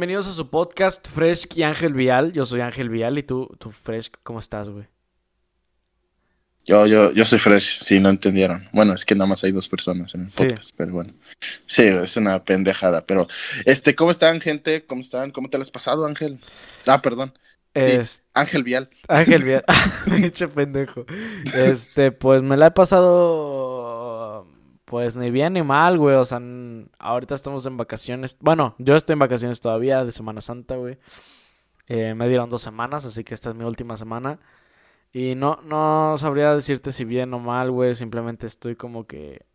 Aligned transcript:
Bienvenidos 0.00 0.28
a 0.28 0.32
su 0.32 0.48
podcast 0.48 1.06
Fresh 1.10 1.46
y 1.56 1.62
Ángel 1.62 1.92
Vial. 1.92 2.32
Yo 2.32 2.46
soy 2.46 2.62
Ángel 2.62 2.88
Vial 2.88 3.18
y 3.18 3.22
tú, 3.22 3.54
tú 3.58 3.70
Fresh, 3.70 4.10
¿cómo 4.22 4.40
estás, 4.40 4.70
güey? 4.70 4.86
Yo, 6.64 6.86
yo, 6.86 7.12
yo 7.12 7.26
soy 7.26 7.38
Fresh, 7.38 7.82
si 7.82 8.00
no 8.00 8.08
entendieron. 8.08 8.66
Bueno, 8.72 8.94
es 8.94 9.04
que 9.04 9.14
nada 9.14 9.28
más 9.28 9.44
hay 9.44 9.52
dos 9.52 9.68
personas 9.68 10.14
en 10.14 10.22
el 10.22 10.30
Sí. 10.30 10.44
podcast, 10.46 10.74
pero 10.74 10.92
bueno. 10.92 11.12
Sí, 11.66 11.82
es 11.82 12.16
una 12.16 12.42
pendejada, 12.42 13.04
pero 13.04 13.28
este, 13.66 13.94
¿cómo 13.94 14.10
están, 14.10 14.40
gente? 14.40 14.86
¿Cómo 14.86 15.02
están? 15.02 15.32
¿Cómo 15.32 15.50
te 15.50 15.58
lo 15.58 15.64
has 15.64 15.70
pasado, 15.70 16.06
Ángel? 16.06 16.40
Ah, 16.86 17.02
perdón. 17.02 17.34
Sí, 17.74 17.82
Es- 17.82 18.22
Ángel 18.32 18.62
Vial. 18.62 18.88
Ángel 19.06 19.44
Vial. 19.44 19.64
Pinche 20.16 20.48
pendejo. 20.48 21.04
Este, 21.54 22.10
pues 22.10 22.42
me 22.42 22.56
la 22.56 22.68
he 22.68 22.70
pasado. 22.70 23.69
Pues 24.90 25.16
ni 25.16 25.30
bien 25.30 25.52
ni 25.52 25.62
mal, 25.62 25.98
güey. 25.98 26.16
O 26.16 26.24
sea, 26.24 26.40
ahorita 26.98 27.36
estamos 27.36 27.64
en 27.64 27.76
vacaciones. 27.76 28.36
Bueno, 28.40 28.74
yo 28.78 28.96
estoy 28.96 29.12
en 29.12 29.20
vacaciones 29.20 29.60
todavía 29.60 30.04
de 30.04 30.10
Semana 30.10 30.40
Santa, 30.40 30.74
güey. 30.74 30.98
Eh, 31.86 32.14
me 32.16 32.28
dieron 32.28 32.50
dos 32.50 32.62
semanas, 32.62 33.04
así 33.04 33.22
que 33.22 33.34
esta 33.34 33.50
es 33.50 33.54
mi 33.54 33.62
última 33.62 33.96
semana. 33.96 34.40
Y 35.12 35.36
no, 35.36 35.60
no 35.62 36.16
sabría 36.18 36.52
decirte 36.56 36.90
si 36.90 37.04
bien 37.04 37.32
o 37.34 37.38
mal, 37.38 37.70
güey. 37.70 37.94
Simplemente 37.94 38.48
estoy 38.48 38.74
como 38.74 39.06
que. 39.06 39.46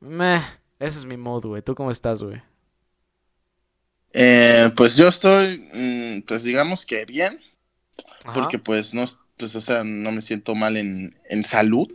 Meh. 0.00 0.42
Ese 0.80 0.98
es 0.98 1.04
mi 1.04 1.16
mood, 1.16 1.46
güey. 1.46 1.62
¿Tú 1.62 1.76
cómo 1.76 1.92
estás, 1.92 2.20
güey? 2.20 2.42
Eh, 4.12 4.68
pues 4.74 4.96
yo 4.96 5.06
estoy, 5.06 5.64
mm, 5.72 6.22
pues 6.22 6.42
digamos 6.42 6.84
que 6.84 7.04
bien, 7.04 7.38
Ajá. 8.24 8.32
porque 8.32 8.58
pues 8.58 8.94
no, 8.94 9.04
pues, 9.36 9.54
o 9.54 9.60
sea, 9.60 9.84
no 9.84 10.10
me 10.10 10.22
siento 10.22 10.56
mal 10.56 10.76
en, 10.76 11.16
en 11.28 11.44
salud. 11.44 11.88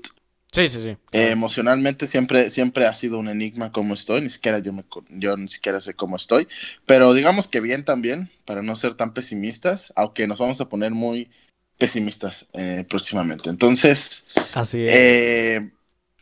Sí, 0.56 0.70
sí, 0.70 0.82
sí. 0.82 0.98
Eh, 1.12 1.32
emocionalmente 1.32 2.08
siempre, 2.08 2.50
siempre 2.50 2.86
ha 2.86 2.94
sido 2.94 3.20
un 3.20 3.28
enigma 3.28 3.74
cómo 3.74 3.94
estoy, 3.94 4.22
ni 4.22 4.30
siquiera 4.30 4.60
yo, 4.60 4.72
me, 4.72 4.86
yo 5.10 5.36
ni 5.36 5.50
siquiera 5.50 5.82
sé 5.82 5.94
cómo 5.96 6.16
estoy, 6.16 6.48
pero 6.86 7.14
digamos 7.14 7.50
que 7.50 7.60
bien 7.60 7.84
también, 7.84 8.32
para 8.46 8.62
no 8.62 8.78
ser 8.78 8.94
tan 8.94 9.14
pesimistas, 9.14 9.92
aunque 9.98 10.28
nos 10.28 10.40
vamos 10.40 10.62
a 10.62 10.70
poner 10.70 10.92
muy 10.92 11.30
pesimistas 11.78 12.48
eh, 12.54 12.86
próximamente. 12.90 13.50
Entonces, 13.50 14.24
Así 14.54 14.84
es. 14.86 14.92
eh, 14.94 15.72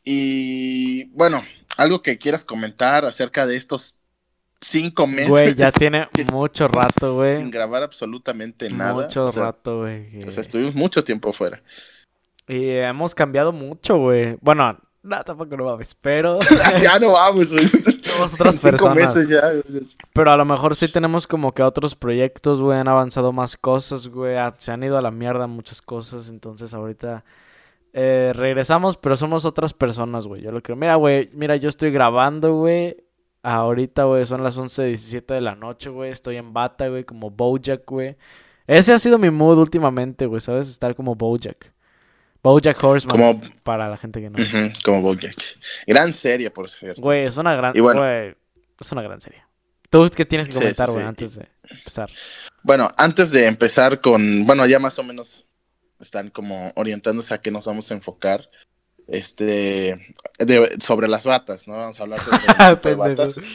y 0.03 1.03
bueno, 1.11 1.45
algo 1.77 2.01
que 2.01 2.17
quieras 2.17 2.43
comentar 2.43 3.05
acerca 3.05 3.45
de 3.45 3.55
estos 3.55 3.99
cinco 4.61 5.05
meses 5.05 5.29
Güey, 5.29 5.55
ya 5.55 5.71
tiene 5.71 6.07
mucho 6.31 6.67
rato, 6.67 7.15
güey. 7.15 7.37
sin 7.37 7.51
grabar 7.51 7.83
absolutamente 7.83 8.67
nada. 8.71 9.05
Mucho 9.05 9.25
o 9.25 9.31
sea, 9.31 9.43
rato, 9.43 9.81
güey. 9.81 10.09
o 10.27 10.31
sea, 10.31 10.41
estuvimos 10.41 10.73
mucho 10.73 11.03
tiempo 11.03 11.31
fuera. 11.33 11.61
Y 12.47 12.69
hemos 12.69 13.15
cambiado 13.15 13.51
mucho, 13.51 13.97
güey. 13.97 14.37
Bueno, 14.41 14.77
no, 15.01 15.23
tampoco 15.23 15.55
no 15.57 15.65
mames, 15.65 15.95
pero... 15.95 16.39
Ah, 16.63 16.99
no 16.99 17.11
vamos, 17.13 17.51
güey. 17.53 17.65
Somos 17.65 18.33
otras 18.35 18.57
personas. 18.61 18.95
meses 18.95 19.27
ya. 19.29 19.41
Pero 20.13 20.31
a 20.31 20.37
lo 20.37 20.45
mejor 20.45 20.75
sí 20.75 20.87
tenemos 20.91 21.25
como 21.27 21.53
que 21.53 21.63
otros 21.63 21.95
proyectos, 21.95 22.61
güey. 22.61 22.77
Han 22.79 22.87
avanzado 22.87 23.31
más 23.31 23.57
cosas, 23.57 24.07
güey. 24.07 24.37
ha- 24.37 24.53
Se 24.57 24.71
han 24.71 24.83
ido 24.83 24.97
a 24.97 25.01
la 25.01 25.11
mierda 25.11 25.47
muchas 25.47 25.81
cosas. 25.81 26.29
Entonces 26.29 26.73
ahorita 26.73 27.23
eh, 27.93 28.31
regresamos, 28.35 28.97
pero 28.97 29.15
somos 29.15 29.45
otras 29.45 29.73
personas, 29.73 30.25
güey. 30.27 30.41
Yo 30.41 30.51
lo 30.51 30.61
creo. 30.61 30.75
Mira, 30.75 30.95
güey. 30.95 31.29
Mira, 31.33 31.55
yo 31.57 31.69
estoy 31.69 31.91
grabando, 31.91 32.53
güey. 32.55 32.97
Ahorita, 33.41 34.05
güey, 34.05 34.25
son 34.25 34.41
las 34.41 34.57
11.17 34.57 35.25
de 35.33 35.41
la 35.41 35.55
noche, 35.55 35.89
güey. 35.89 36.11
Estoy 36.11 36.37
en 36.37 36.53
bata, 36.53 36.87
güey, 36.87 37.03
como 37.03 37.29
Bojack, 37.29 37.83
güey. 37.85 38.15
Ese 38.67 38.93
ha 38.93 38.99
sido 38.99 39.17
mi 39.17 39.29
mood 39.29 39.57
últimamente, 39.57 40.25
güey, 40.27 40.39
¿sabes? 40.39 40.69
Estar 40.69 40.95
como 40.95 41.15
Bojack. 41.15 41.72
Bojack 42.43 42.83
Horseman, 42.83 43.17
Como, 43.17 43.41
para 43.63 43.89
la 43.89 43.97
gente 43.97 44.19
que 44.19 44.29
no. 44.29 44.37
Como 44.83 45.01
Bojack. 45.01 45.35
Gran 45.87 46.11
serie, 46.11 46.51
por 46.51 46.69
cierto. 46.69 47.01
Güey, 47.01 47.25
es 47.25 47.37
una 47.37 47.55
gran... 47.55 47.75
Y 47.75 47.79
bueno. 47.79 48.01
güey, 48.01 48.35
es 48.79 48.91
una 48.91 49.01
gran 49.01 49.21
serie. 49.21 49.43
¿Tú 49.89 50.09
qué 50.13 50.25
tienes 50.25 50.49
que 50.49 50.55
comentar, 50.55 50.87
sí, 50.89 50.93
güey, 50.93 51.05
sí. 51.05 51.07
antes 51.07 51.35
de 51.35 51.47
empezar? 51.69 52.09
Bueno, 52.63 52.89
antes 52.97 53.31
de 53.31 53.45
empezar 53.47 54.01
con, 54.01 54.45
bueno, 54.45 54.65
ya 54.65 54.79
más 54.79 54.99
o 54.99 55.03
menos 55.03 55.47
están 55.99 56.29
como 56.31 56.71
orientándose 56.75 57.33
a 57.33 57.41
qué 57.41 57.49
nos 57.51 57.65
vamos 57.65 57.89
a 57.89 57.93
enfocar. 57.93 58.49
Este, 59.07 59.95
de- 60.39 60.77
sobre 60.79 61.09
las 61.09 61.25
batas, 61.25 61.67
¿no? 61.67 61.77
Vamos 61.77 61.99
a 61.99 62.03
hablar 62.03 62.19
sobre 62.19 62.39
de 62.89 62.95
batas. 62.95 63.39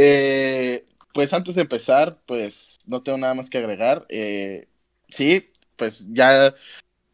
Eh, 0.00 0.84
pues 1.14 1.32
antes 1.32 1.54
de 1.54 1.62
empezar, 1.62 2.20
pues 2.26 2.78
no 2.84 3.02
tengo 3.02 3.18
nada 3.18 3.34
más 3.34 3.50
que 3.50 3.58
agregar. 3.58 4.06
Eh, 4.10 4.68
sí, 5.08 5.50
pues 5.76 6.06
ya 6.10 6.54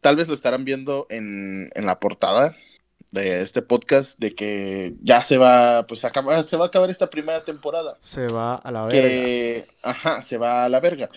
tal 0.05 0.15
vez 0.15 0.27
lo 0.27 0.35
estarán 0.35 0.65
viendo 0.65 1.07
en, 1.09 1.71
en 1.73 1.85
la 1.87 1.99
portada 1.99 2.55
de 3.09 3.41
este 3.41 3.63
podcast 3.63 4.19
de 4.19 4.35
que 4.35 4.93
ya 5.01 5.23
se 5.23 5.39
va, 5.39 5.87
pues 5.87 6.05
acaba, 6.05 6.43
se 6.43 6.57
va 6.57 6.65
a 6.65 6.67
acabar 6.67 6.91
esta 6.91 7.09
primera 7.09 7.43
temporada 7.43 7.97
Se 8.03 8.27
va 8.27 8.53
a 8.53 8.71
la 8.71 8.83
verga. 8.83 9.01
que, 9.01 9.67
ajá, 9.81 10.21
se 10.21 10.37
va 10.37 10.63
a 10.63 10.69
la 10.69 10.79
verga. 10.79 11.09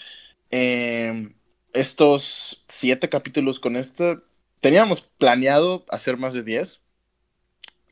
Eh, 0.51 1.35
estos 1.75 2.65
siete 2.67 3.11
capítulos 3.11 3.61
con 3.61 3.77
esto, 3.77 4.23
teníamos 4.63 5.03
planeado 5.03 5.85
hacer 5.91 6.17
más 6.17 6.33
de 6.33 6.45
10 6.45 6.81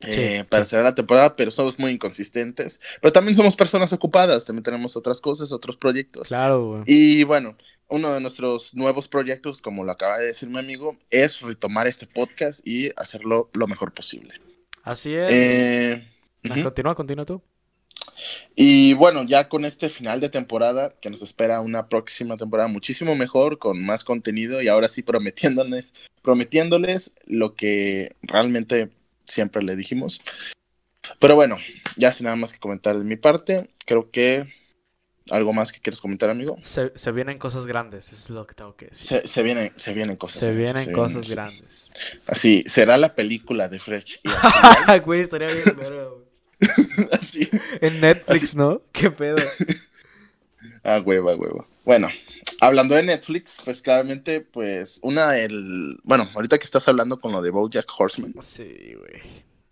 eh, 0.01 0.39
Sí, 0.39 0.43
para 0.49 0.65
sí. 0.65 0.71
cerrar 0.71 0.85
la 0.85 0.95
temporada, 0.95 1.35
pero 1.35 1.51
somos 1.51 1.77
muy 1.77 1.91
inconsistentes. 1.91 2.79
Pero 3.03 3.13
también 3.13 3.35
somos 3.35 3.55
personas 3.55 3.93
ocupadas, 3.93 4.45
también 4.45 4.63
tenemos 4.63 4.97
otras 4.97 5.21
cosas, 5.21 5.51
otros 5.51 5.77
proyectos. 5.77 6.29
Claro, 6.29 6.65
güey. 6.65 6.83
Y 6.87 7.23
bueno, 7.23 7.55
uno 7.89 8.13
de 8.13 8.21
nuestros 8.21 8.73
nuevos 8.73 9.07
proyectos, 9.07 9.61
como 9.61 9.83
lo 9.83 9.91
acaba 9.91 10.17
de 10.17 10.27
decir 10.27 10.49
mi 10.49 10.59
amigo, 10.59 10.97
es 11.09 11.41
retomar 11.41 11.87
este 11.87 12.07
podcast 12.07 12.65
y 12.67 12.91
hacerlo 12.97 13.49
lo 13.53 13.67
mejor 13.67 13.93
posible. 13.93 14.33
Así 14.83 15.13
es. 15.13 15.31
Eh, 15.31 16.07
Ah, 16.49 16.53
ujú. 16.53 16.63
Continúa, 16.63 16.95
continúa 16.95 17.25
tú. 17.25 17.41
Y 18.55 18.93
bueno, 18.93 19.23
ya 19.23 19.49
con 19.49 19.65
este 19.65 19.89
final 19.89 20.19
de 20.19 20.29
temporada, 20.29 20.95
que 21.01 21.09
nos 21.09 21.21
espera 21.21 21.61
una 21.61 21.89
próxima 21.89 22.37
temporada 22.37 22.69
muchísimo 22.69 23.15
mejor, 23.15 23.59
con 23.59 23.85
más 23.85 24.03
contenido 24.03 24.61
y 24.61 24.67
ahora 24.67 24.89
sí 24.89 25.03
prometiéndoles, 25.03 25.93
prometiéndoles 26.21 27.13
lo 27.25 27.55
que 27.55 28.15
realmente 28.21 28.89
siempre 29.25 29.61
le 29.61 29.75
dijimos. 29.75 30.21
Pero 31.19 31.35
bueno, 31.35 31.57
ya 31.95 32.13
sin 32.13 32.25
nada 32.25 32.35
más 32.35 32.53
que 32.53 32.59
comentar 32.59 32.97
de 32.97 33.03
mi 33.03 33.15
parte, 33.15 33.69
creo 33.85 34.09
que 34.11 34.47
algo 35.31 35.53
más 35.53 35.71
que 35.71 35.79
quieres 35.79 36.01
comentar, 36.01 36.29
amigo. 36.29 36.57
Se, 36.63 36.91
se 36.95 37.11
vienen 37.11 37.37
cosas 37.39 37.65
grandes, 37.67 38.11
es 38.13 38.29
lo 38.29 38.45
que 38.47 38.55
tengo 38.55 38.75
que 38.75 38.87
decir. 38.87 39.21
Se, 39.21 39.27
se 39.27 39.43
vienen, 39.43 39.71
se 39.75 39.93
vienen 39.93 40.15
cosas. 40.15 40.39
Se 40.41 40.51
vienen 40.53 40.83
se 40.85 40.91
cosas 40.91 41.27
vienen- 41.27 41.35
grandes. 41.35 41.87
Así, 42.27 42.63
será 42.67 42.97
la 42.97 43.15
película 43.15 43.67
de 43.67 43.79
Fresh. 43.79 44.21
Güey, 45.05 45.21
estaría 45.21 45.47
bien 45.47 45.63
güey. 45.75 46.27
así. 47.11 47.49
En 47.81 48.01
Netflix, 48.01 48.55
¿no? 48.55 48.81
¿Qué 48.91 49.11
pedo? 49.11 49.37
Ah, 50.83 51.01
hueva, 51.05 51.35
hueva. 51.35 51.67
Bueno, 51.83 52.07
hablando 52.61 52.95
de 52.95 53.03
Netflix, 53.03 53.57
pues 53.63 53.81
claramente, 53.81 54.39
pues, 54.41 54.99
una 55.03 55.33
del. 55.33 55.99
Bueno, 56.03 56.29
ahorita 56.33 56.57
que 56.57 56.63
estás 56.63 56.87
hablando 56.87 57.19
con 57.19 57.33
lo 57.33 57.41
de 57.41 57.49
Bojack 57.49 57.85
Horseman, 57.97 58.33
Sí, 58.41 58.93
güey. 58.97 59.21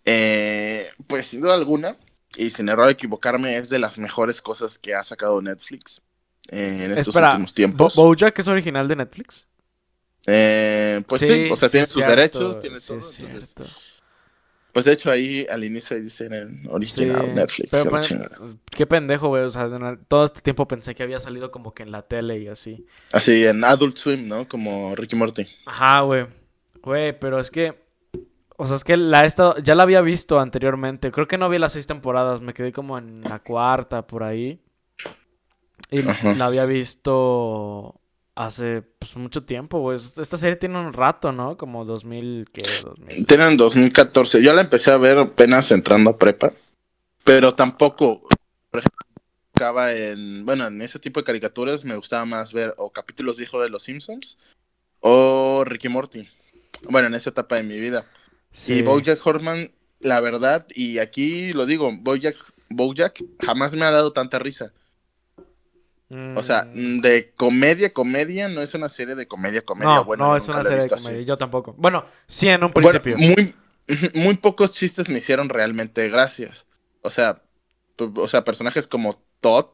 eh, 0.04 0.86
pues 1.06 1.26
sin 1.26 1.40
duda 1.40 1.54
alguna, 1.54 1.96
y 2.36 2.50
sin 2.50 2.68
error 2.68 2.86
de 2.86 2.92
equivocarme, 2.92 3.56
es 3.56 3.68
de 3.68 3.78
las 3.78 3.98
mejores 3.98 4.42
cosas 4.42 4.78
que 4.78 4.94
ha 4.94 5.02
sacado 5.04 5.40
Netflix 5.42 6.02
eh, 6.48 6.84
en 6.84 6.92
estos 6.92 7.08
Espera, 7.08 7.28
últimos 7.30 7.54
Bo 7.54 7.54
tiempos. 7.54 7.94
¿Bojack 7.94 8.38
es 8.38 8.48
original 8.48 8.88
de 8.88 8.96
Netflix? 8.96 9.46
Eh, 10.26 11.02
pues 11.06 11.22
sí, 11.22 11.48
o 11.50 11.56
sea, 11.56 11.68
tiene 11.68 11.86
sus 11.86 12.04
cierto, 12.04 12.10
derechos, 12.10 12.58
tiene 12.58 12.80
todo. 12.80 12.98
es 12.98 13.18
Entonces, 13.18 13.54
cierto. 13.54 13.64
pues 14.72 14.84
de 14.84 14.92
hecho, 14.92 15.10
ahí 15.10 15.46
al 15.48 15.64
inicio 15.64 15.98
dicen 16.00 16.32
en 16.34 16.62
original 16.68 17.32
Netflix. 17.34 17.70
pero 17.70 17.90
qué 18.70 18.86
pendejo, 18.86 19.28
güey. 19.28 19.44
O 19.44 19.50
sea, 19.50 19.68
todo 20.08 20.24
este 20.26 20.40
tiempo 20.42 20.68
pensé 20.68 20.94
que 20.94 21.02
había 21.02 21.20
salido 21.20 21.50
como 21.50 21.72
que 21.74 21.84
en 21.84 21.92
la 21.92 22.02
tele 22.02 22.38
y 22.38 22.48
así. 22.48 22.86
Así 23.12 23.46
en 23.46 23.64
Adult 23.64 23.96
Swim, 23.96 24.28
¿no? 24.28 24.48
Como 24.48 24.94
Ricky 24.96 25.16
Morty. 25.16 25.46
Ajá, 25.64 26.00
güey. 26.02 26.26
Güey, 26.82 27.18
pero 27.18 27.40
es 27.40 27.50
que. 27.50 27.85
O 28.58 28.66
sea, 28.66 28.76
es 28.76 28.84
que 28.84 28.96
la 28.96 29.24
he 29.24 29.26
estado. 29.26 29.56
Ya 29.58 29.74
la 29.74 29.82
había 29.82 30.00
visto 30.00 30.40
anteriormente. 30.40 31.10
Creo 31.10 31.28
que 31.28 31.38
no 31.38 31.48
vi 31.48 31.58
las 31.58 31.72
seis 31.72 31.86
temporadas. 31.86 32.40
Me 32.40 32.54
quedé 32.54 32.72
como 32.72 32.96
en 32.98 33.22
la 33.22 33.38
cuarta, 33.40 34.06
por 34.06 34.22
ahí. 34.22 34.60
Y 35.90 36.06
Ajá. 36.08 36.34
la 36.34 36.46
había 36.46 36.64
visto 36.64 38.00
hace 38.34 38.82
pues, 38.82 39.16
mucho 39.16 39.44
tiempo, 39.44 39.80
güey. 39.80 39.98
Esta 39.98 40.36
serie 40.36 40.56
tiene 40.56 40.78
un 40.78 40.92
rato, 40.92 41.32
¿no? 41.32 41.56
Como 41.56 41.84
2000, 41.84 42.48
¿qué? 42.52 42.62
2000. 42.82 43.26
Tienen 43.26 43.56
2014. 43.56 44.42
Yo 44.42 44.52
la 44.52 44.62
empecé 44.62 44.90
a 44.90 44.96
ver 44.96 45.18
apenas 45.18 45.70
entrando 45.70 46.10
a 46.10 46.18
prepa. 46.18 46.52
Pero 47.24 47.54
tampoco. 47.54 48.22
Por 48.70 48.80
ejemplo, 48.80 49.06
acaba 49.54 49.92
en. 49.92 50.46
Bueno, 50.46 50.66
en 50.68 50.80
ese 50.80 50.98
tipo 50.98 51.20
de 51.20 51.24
caricaturas 51.24 51.84
me 51.84 51.96
gustaba 51.96 52.24
más 52.24 52.52
ver 52.52 52.74
o 52.78 52.90
capítulos 52.90 53.36
viejos 53.36 53.62
de 53.62 53.70
Los 53.70 53.82
Simpsons 53.82 54.38
o 55.00 55.64
Ricky 55.64 55.88
Morty. 55.88 56.28
Bueno, 56.88 57.08
en 57.08 57.14
esa 57.14 57.30
etapa 57.30 57.56
de 57.56 57.64
mi 57.64 57.78
vida. 57.80 58.06
Sí. 58.56 58.74
Y 58.74 58.82
Bojack 58.82 59.24
Horseman, 59.24 59.70
la 60.00 60.20
verdad, 60.20 60.66
y 60.74 60.96
aquí 60.98 61.52
lo 61.52 61.66
digo, 61.66 61.90
Bojack, 62.00 62.36
Bojack 62.70 63.22
jamás 63.44 63.74
me 63.74 63.84
ha 63.84 63.90
dado 63.90 64.12
tanta 64.14 64.38
risa. 64.38 64.72
O 66.36 66.42
sea, 66.42 66.68
Mm, 66.72 66.98
mm, 66.98 67.00
de 67.00 67.32
comedia, 67.36 67.92
comedia, 67.92 68.48
no 68.48 68.62
es 68.62 68.72
una 68.74 68.88
serie 68.88 69.14
de 69.16 69.26
comedia, 69.26 69.60
comedia 69.62 69.96
no, 69.96 70.04
buena. 70.04 70.24
no 70.24 70.36
es 70.36 70.46
una 70.48 70.62
serie 70.62 70.78
de 70.78 70.94
así. 70.94 71.04
comedia. 71.04 71.22
Yo 71.26 71.36
tampoco. 71.36 71.74
Bueno, 71.76 72.06
sí, 72.28 72.48
en 72.48 72.62
un 72.64 72.70
Bueno, 72.70 72.90
principio. 72.90 73.18
muy, 73.18 73.54
muy 74.14 74.36
pocos 74.36 74.72
chistes 74.72 75.08
me 75.08 75.18
hicieron 75.18 75.48
realmente 75.48 76.08
gracias. 76.08 76.64
O 77.02 77.10
sea, 77.10 77.42
o 77.98 78.28
sea, 78.28 78.44
personajes 78.44 78.86
como 78.86 79.20
Todd 79.40 79.66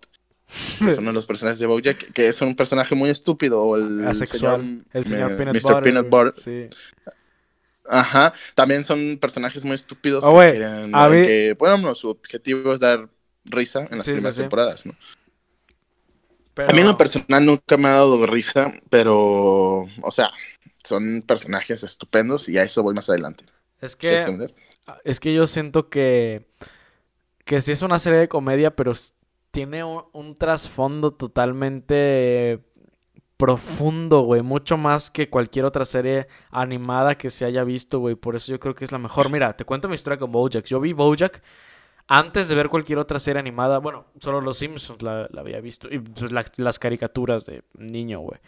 que 0.78 0.90
es 0.90 0.98
uno 0.98 1.08
de 1.08 1.14
los 1.14 1.24
personajes 1.26 1.58
de 1.58 1.66
Bojack, 1.66 2.12
que 2.12 2.28
es 2.28 2.42
un 2.42 2.54
personaje 2.56 2.94
muy 2.94 3.08
estúpido, 3.10 3.62
o 3.62 3.76
el 3.76 4.06
Asexual. 4.06 4.60
señor, 4.60 4.84
el 4.92 5.06
señor 5.06 5.36
Peanut 5.36 5.54
Mr. 5.54 5.62
Butter. 5.62 5.82
Peanut. 5.82 6.08
Butter. 6.10 6.34
Sí. 6.36 6.68
Ajá, 7.88 8.32
también 8.54 8.84
son 8.84 9.18
personajes 9.20 9.64
muy 9.64 9.74
estúpidos 9.74 10.24
Ah, 10.24 10.44
que, 10.46 10.52
quieren- 10.58 10.94
a 10.94 11.08
mí- 11.08 11.22
que, 11.22 11.54
bueno, 11.58 11.94
su 11.94 12.10
objetivo 12.10 12.72
es 12.74 12.80
dar 12.80 13.08
risa 13.44 13.86
en 13.90 13.98
las 13.98 14.06
Sí, 14.06 14.12
primeras 14.12 14.36
sí. 14.36 14.42
temporadas, 14.42 14.86
¿no? 14.86 14.94
Pero... 16.54 16.68
A 16.70 16.72
mí 16.74 16.80
en 16.80 16.86
lo 16.86 16.96
personal 16.96 17.44
nunca 17.44 17.76
me 17.76 17.88
ha 17.88 17.92
dado 17.92 18.24
risa, 18.26 18.72
pero, 18.90 19.80
o 20.02 20.10
sea, 20.10 20.30
son 20.84 21.22
personajes 21.26 21.82
estupendos 21.82 22.48
y 22.48 22.58
a 22.58 22.62
eso 22.62 22.82
voy 22.82 22.94
más 22.94 23.08
adelante. 23.08 23.44
Es 23.80 23.96
¿Quieres 23.96 24.24
que... 24.24 24.54
Es 25.04 25.20
que 25.20 25.32
yo 25.32 25.46
siento 25.46 25.88
que, 25.90 26.46
que 27.44 27.60
sí 27.60 27.72
es 27.72 27.82
una 27.82 27.98
serie 27.98 28.20
de 28.20 28.28
comedia, 28.28 28.76
pero 28.76 28.94
tiene 29.50 29.84
un, 29.84 30.04
un 30.12 30.34
trasfondo 30.34 31.12
totalmente 31.12 32.60
profundo, 33.42 34.20
güey. 34.20 34.40
Mucho 34.40 34.76
más 34.76 35.10
que 35.10 35.28
cualquier 35.28 35.64
otra 35.64 35.84
serie 35.84 36.28
animada 36.52 37.16
que 37.16 37.28
se 37.28 37.44
haya 37.44 37.64
visto, 37.64 37.98
güey. 37.98 38.14
Por 38.14 38.36
eso 38.36 38.52
yo 38.52 38.60
creo 38.60 38.72
que 38.72 38.84
es 38.84 38.92
la 38.92 38.98
mejor. 38.98 39.30
Mira, 39.30 39.56
te 39.56 39.64
cuento 39.64 39.88
mi 39.88 39.96
historia 39.96 40.16
con 40.16 40.30
Bojack. 40.30 40.64
Yo 40.66 40.78
vi 40.78 40.92
Bojack 40.92 41.42
antes 42.06 42.46
de 42.46 42.54
ver 42.54 42.68
cualquier 42.68 43.00
otra 43.00 43.18
serie 43.18 43.40
animada. 43.40 43.78
Bueno, 43.78 44.04
solo 44.20 44.40
Los 44.40 44.58
Simpsons 44.58 45.02
la, 45.02 45.28
había 45.36 45.60
visto. 45.60 45.88
Y 45.92 45.98
pues, 45.98 46.30
la- 46.30 46.44
las 46.58 46.78
caricaturas 46.78 47.44
de 47.44 47.64
niño, 47.74 48.20
güey. 48.20 48.38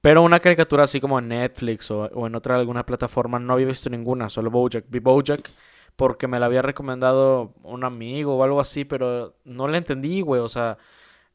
Pero 0.00 0.22
una 0.22 0.40
caricatura 0.40 0.84
así 0.84 0.98
como 0.98 1.18
en 1.18 1.28
Netflix 1.28 1.90
o, 1.90 2.04
o 2.14 2.26
en 2.26 2.34
otra 2.34 2.56
alguna 2.56 2.86
plataforma 2.86 3.38
no 3.38 3.52
había 3.52 3.66
visto 3.66 3.90
ninguna, 3.90 4.30
solo 4.30 4.50
Bojack. 4.50 4.86
Vi 4.88 5.00
Bojack 5.00 5.50
porque 5.96 6.26
me 6.28 6.40
la 6.40 6.46
había 6.46 6.62
recomendado 6.62 7.52
un 7.62 7.84
amigo 7.84 8.36
o 8.36 8.42
algo 8.42 8.58
así, 8.58 8.86
pero 8.86 9.34
no 9.44 9.68
la 9.68 9.76
entendí, 9.76 10.22
güey. 10.22 10.40
O 10.40 10.48
sea, 10.48 10.78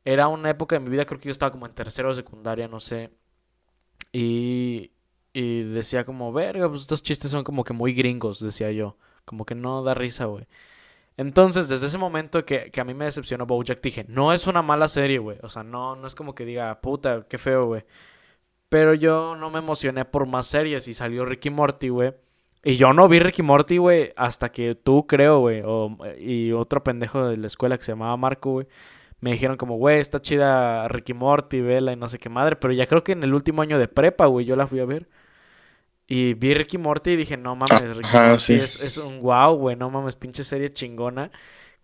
era 0.08 0.28
una 0.30 0.50
época 0.50 0.76
de 0.76 0.80
mi 0.80 0.90
vida, 0.90 1.06
creo 1.06 1.20
que 1.20 1.26
yo 1.28 1.32
estaba 1.32 1.52
como 1.52 1.66
en 1.66 1.74
tercero 1.74 2.10
de 2.10 2.16
secundaria, 2.16 2.68
no 2.70 2.80
sé. 2.80 3.12
Y, 4.12 4.92
y 5.34 5.64
decía 5.64 6.06
como, 6.06 6.32
verga, 6.34 6.68
pues 6.70 6.82
estos 6.82 7.04
chistes 7.04 7.32
son 7.32 7.44
como 7.44 7.64
que 7.64 7.74
muy 7.74 7.94
gringos, 7.94 8.40
decía 8.40 8.72
yo. 8.72 8.98
Como 9.26 9.46
que 9.46 9.56
no 9.56 9.84
da 9.84 9.94
risa, 9.94 10.26
güey. 10.26 10.48
Entonces, 11.18 11.68
desde 11.70 11.88
ese 11.88 11.98
momento 11.98 12.46
que, 12.46 12.72
que 12.72 12.82
a 12.82 12.86
mí 12.86 12.94
me 12.94 13.06
decepcionó 13.06 13.46
Bojack, 13.46 13.82
dije, 13.82 14.06
no 14.08 14.34
es 14.34 14.48
una 14.48 14.62
mala 14.62 14.88
serie, 14.88 15.20
güey. 15.20 15.40
O 15.44 15.50
sea, 15.50 15.64
no, 15.64 15.96
no 15.96 16.08
es 16.08 16.16
como 16.16 16.36
que 16.36 16.46
diga, 16.46 16.80
puta, 16.82 17.26
qué 17.30 17.38
feo, 17.38 17.66
güey. 17.68 17.84
Pero 18.70 18.94
yo 18.94 19.36
no 19.36 19.50
me 19.50 19.60
emocioné 19.60 20.06
por 20.06 20.26
más 20.28 20.48
series 20.48 20.88
y 20.88 20.94
salió 20.94 21.26
Ricky 21.26 21.50
Morty, 21.50 21.90
güey. 21.90 22.14
Y 22.64 22.78
yo 22.78 22.94
no 22.94 23.08
vi 23.08 23.20
Ricky 23.20 23.44
Morty, 23.44 23.78
güey, 23.78 24.14
hasta 24.18 24.52
que 24.52 24.76
tú, 24.76 25.08
creo, 25.08 25.40
güey, 25.40 25.62
o- 25.66 25.98
y 26.20 26.52
otro 26.52 26.84
pendejo 26.84 27.28
de 27.30 27.38
la 27.38 27.48
escuela 27.48 27.78
que 27.78 27.86
se 27.86 27.94
llamaba 27.94 28.18
Marco, 28.18 28.52
güey, 28.54 28.68
me 29.20 29.32
dijeron 29.32 29.58
como, 29.58 29.78
güey, 29.78 30.00
está 30.00 30.22
chida 30.22 30.88
Ricky 30.88 31.14
Morty, 31.14 31.62
vela 31.62 31.92
y 31.94 31.96
no 31.96 32.08
sé 32.08 32.20
qué 32.20 32.30
madre. 32.30 32.56
Pero 32.56 32.74
ya 32.74 32.88
creo 32.88 33.04
que 33.04 33.14
en 33.14 33.24
el 33.24 33.34
último 33.34 33.62
año 33.62 33.80
de 33.80 33.88
prepa, 33.88 34.28
güey, 34.28 34.46
yo 34.46 34.56
la 34.56 34.68
fui 34.68 34.80
a 34.80 34.86
ver. 34.86 35.08
Y 36.08 36.36
vi 36.36 36.54
Ricky 36.54 36.78
Morty 36.78 37.12
y 37.12 37.16
dije, 37.18 37.36
no 37.36 37.56
mames, 37.56 37.98
Ricky 37.98 38.08
Ajá, 38.08 38.30
Morty 38.30 38.40
sí. 38.40 38.54
es, 38.54 38.80
es 38.82 38.98
un 38.98 39.22
wow, 39.22 39.56
güey, 39.56 39.76
no 39.76 39.90
mames, 39.90 40.16
pinche 40.16 40.44
serie 40.44 40.72
chingona. 40.72 41.32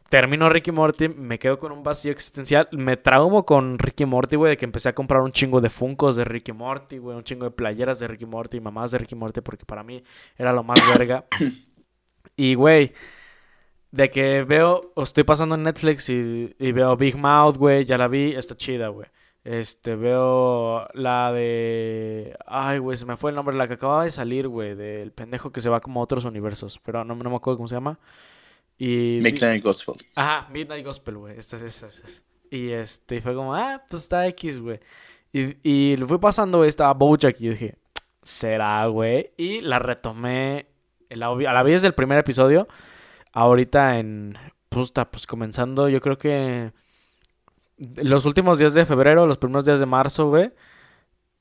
Termino 0.09 0.47
Ricky 0.47 0.71
Morty, 0.71 1.09
me 1.09 1.39
quedo 1.39 1.57
con 1.57 1.71
un 1.71 1.81
vacío 1.81 2.11
existencial. 2.11 2.69
Me 2.71 2.97
traumo 2.97 3.45
con 3.45 3.79
Ricky 3.79 4.05
Morty, 4.05 4.35
güey, 4.35 4.51
de 4.51 4.57
que 4.57 4.65
empecé 4.65 4.89
a 4.89 4.93
comprar 4.93 5.21
un 5.21 5.31
chingo 5.31 5.59
de 5.59 5.69
Funkos 5.71 6.15
de 6.15 6.23
Ricky 6.23 6.51
Morty, 6.51 6.99
güey, 6.99 7.17
un 7.17 7.23
chingo 7.23 7.45
de 7.45 7.51
playeras 7.51 7.99
de 7.99 8.07
Ricky 8.07 8.27
Morty 8.27 8.57
y 8.57 8.61
mamás 8.61 8.91
de 8.91 8.99
Ricky 8.99 9.15
Morty, 9.15 9.41
porque 9.41 9.65
para 9.65 9.83
mí 9.83 10.03
era 10.37 10.53
lo 10.53 10.63
más 10.63 10.79
verga. 10.97 11.25
Y, 12.35 12.55
güey, 12.55 12.93
de 13.93 14.09
que 14.09 14.43
veo, 14.43 14.91
o 14.95 15.03
estoy 15.03 15.23
pasando 15.23 15.53
en 15.53 15.61
Netflix 15.61 16.09
y, 16.09 16.55
y 16.57 16.71
veo 16.71 16.97
Big 16.97 17.15
Mouth, 17.15 17.57
güey, 17.57 17.85
ya 17.85 17.95
la 17.95 18.07
vi, 18.07 18.33
está 18.33 18.57
chida, 18.57 18.87
güey. 18.87 19.07
Este, 19.43 19.95
veo 19.95 20.87
la 20.95 21.31
de... 21.31 22.35
Ay, 22.47 22.79
güey, 22.79 22.97
se 22.97 23.05
me 23.05 23.17
fue 23.17 23.29
el 23.29 23.35
nombre, 23.35 23.55
la 23.55 23.67
que 23.67 23.75
acababa 23.75 24.05
de 24.05 24.09
salir, 24.09 24.47
güey, 24.47 24.73
del 24.73 25.11
pendejo 25.11 25.51
que 25.51 25.61
se 25.61 25.69
va 25.69 25.79
como 25.79 25.99
a 25.99 26.03
otros 26.03 26.25
universos, 26.25 26.79
pero 26.83 27.03
no, 27.03 27.13
no 27.13 27.29
me 27.29 27.35
acuerdo 27.35 27.57
cómo 27.57 27.67
se 27.67 27.75
llama. 27.75 27.99
Y... 28.79 29.19
Midnight 29.21 29.63
Gospel. 29.63 29.95
Ajá, 30.15 30.47
Midnight 30.51 30.83
Gospel, 30.83 31.17
güey. 31.17 31.37
Esta 31.37 31.57
es 31.57 31.61
esa, 31.61 31.85
esa 31.87 32.07
es. 32.07 32.23
Y 32.49 32.71
este, 32.71 33.21
fue 33.21 33.35
como, 33.35 33.53
ah, 33.53 33.83
pues 33.87 34.01
está 34.01 34.25
X, 34.29 34.59
güey. 34.59 34.79
Y, 35.31 35.57
y 35.61 35.97
lo 35.97 36.07
fui 36.07 36.17
pasando, 36.17 36.63
estaba 36.65 36.93
Bojack 36.95 37.39
y 37.41 37.43
yo 37.45 37.51
dije, 37.51 37.75
¿será, 38.23 38.85
güey? 38.87 39.33
Y 39.37 39.61
la 39.61 39.77
retomé, 39.77 40.65
la, 41.09 41.31
vi- 41.35 41.43
la 41.43 41.61
vi 41.61 41.73
desde 41.73 41.87
el 41.87 41.93
primer 41.93 42.17
episodio. 42.17 42.67
Ahorita 43.33 43.99
en, 43.99 44.37
pues, 44.69 44.91
pues 44.91 45.27
comenzando, 45.27 45.89
yo 45.89 45.99
creo 46.01 46.17
que 46.17 46.71
los 47.77 48.25
últimos 48.25 48.59
días 48.59 48.73
de 48.73 48.85
febrero, 48.85 49.27
los 49.27 49.37
primeros 49.37 49.65
días 49.65 49.79
de 49.79 49.85
marzo, 49.85 50.29
güey. 50.29 50.51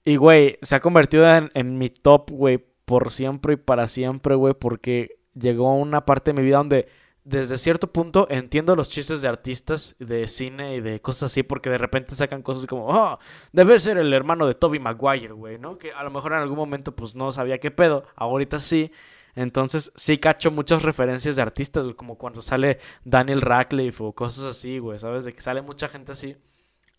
Y, 0.04 0.16
güey, 0.16 0.58
se 0.62 0.74
ha 0.74 0.80
convertido 0.80 1.24
en, 1.54 1.78
mi 1.78 1.90
top, 1.90 2.30
güey, 2.30 2.58
por 2.84 3.12
siempre 3.12 3.54
y 3.54 3.56
para 3.56 3.86
siempre, 3.86 4.34
güey, 4.34 4.54
porque 4.54 5.18
llegó 5.34 5.74
una 5.76 6.04
parte 6.04 6.32
de 6.32 6.40
mi 6.40 6.46
vida 6.46 6.58
donde 6.58 6.88
desde 7.24 7.56
cierto 7.56 7.92
punto 7.92 8.26
entiendo 8.30 8.74
los 8.74 8.90
chistes 8.90 9.22
de 9.22 9.28
artistas 9.28 9.94
de 10.00 10.26
cine 10.26 10.74
y 10.74 10.80
de 10.80 11.00
cosas 11.00 11.30
así, 11.30 11.44
porque 11.44 11.70
de 11.70 11.78
repente 11.78 12.16
sacan 12.16 12.42
cosas 12.42 12.66
como, 12.66 12.88
oh, 12.88 13.18
debe 13.52 13.78
ser 13.78 13.96
el 13.96 14.12
hermano 14.12 14.46
de 14.48 14.54
Toby 14.54 14.80
Maguire, 14.80 15.32
güey, 15.32 15.58
¿no? 15.58 15.78
Que 15.78 15.92
a 15.92 16.02
lo 16.02 16.10
mejor 16.10 16.32
en 16.32 16.38
algún 16.40 16.56
momento 16.56 16.96
pues 16.96 17.14
no 17.14 17.30
sabía 17.30 17.58
qué 17.58 17.70
pedo, 17.70 18.04
ahorita 18.16 18.58
sí. 18.58 18.90
Entonces 19.34 19.92
sí 19.96 20.18
cacho 20.18 20.50
muchas 20.50 20.82
referencias 20.82 21.36
de 21.36 21.42
artistas, 21.42 21.84
güey, 21.84 21.96
como 21.96 22.18
cuando 22.18 22.42
sale 22.42 22.78
Daniel 23.04 23.40
Radcliffe 23.40 24.02
o 24.02 24.12
cosas 24.12 24.44
así, 24.44 24.78
güey, 24.78 24.98
¿sabes? 24.98 25.24
De 25.24 25.32
que 25.32 25.40
sale 25.40 25.62
mucha 25.62 25.88
gente 25.88 26.12
así 26.12 26.36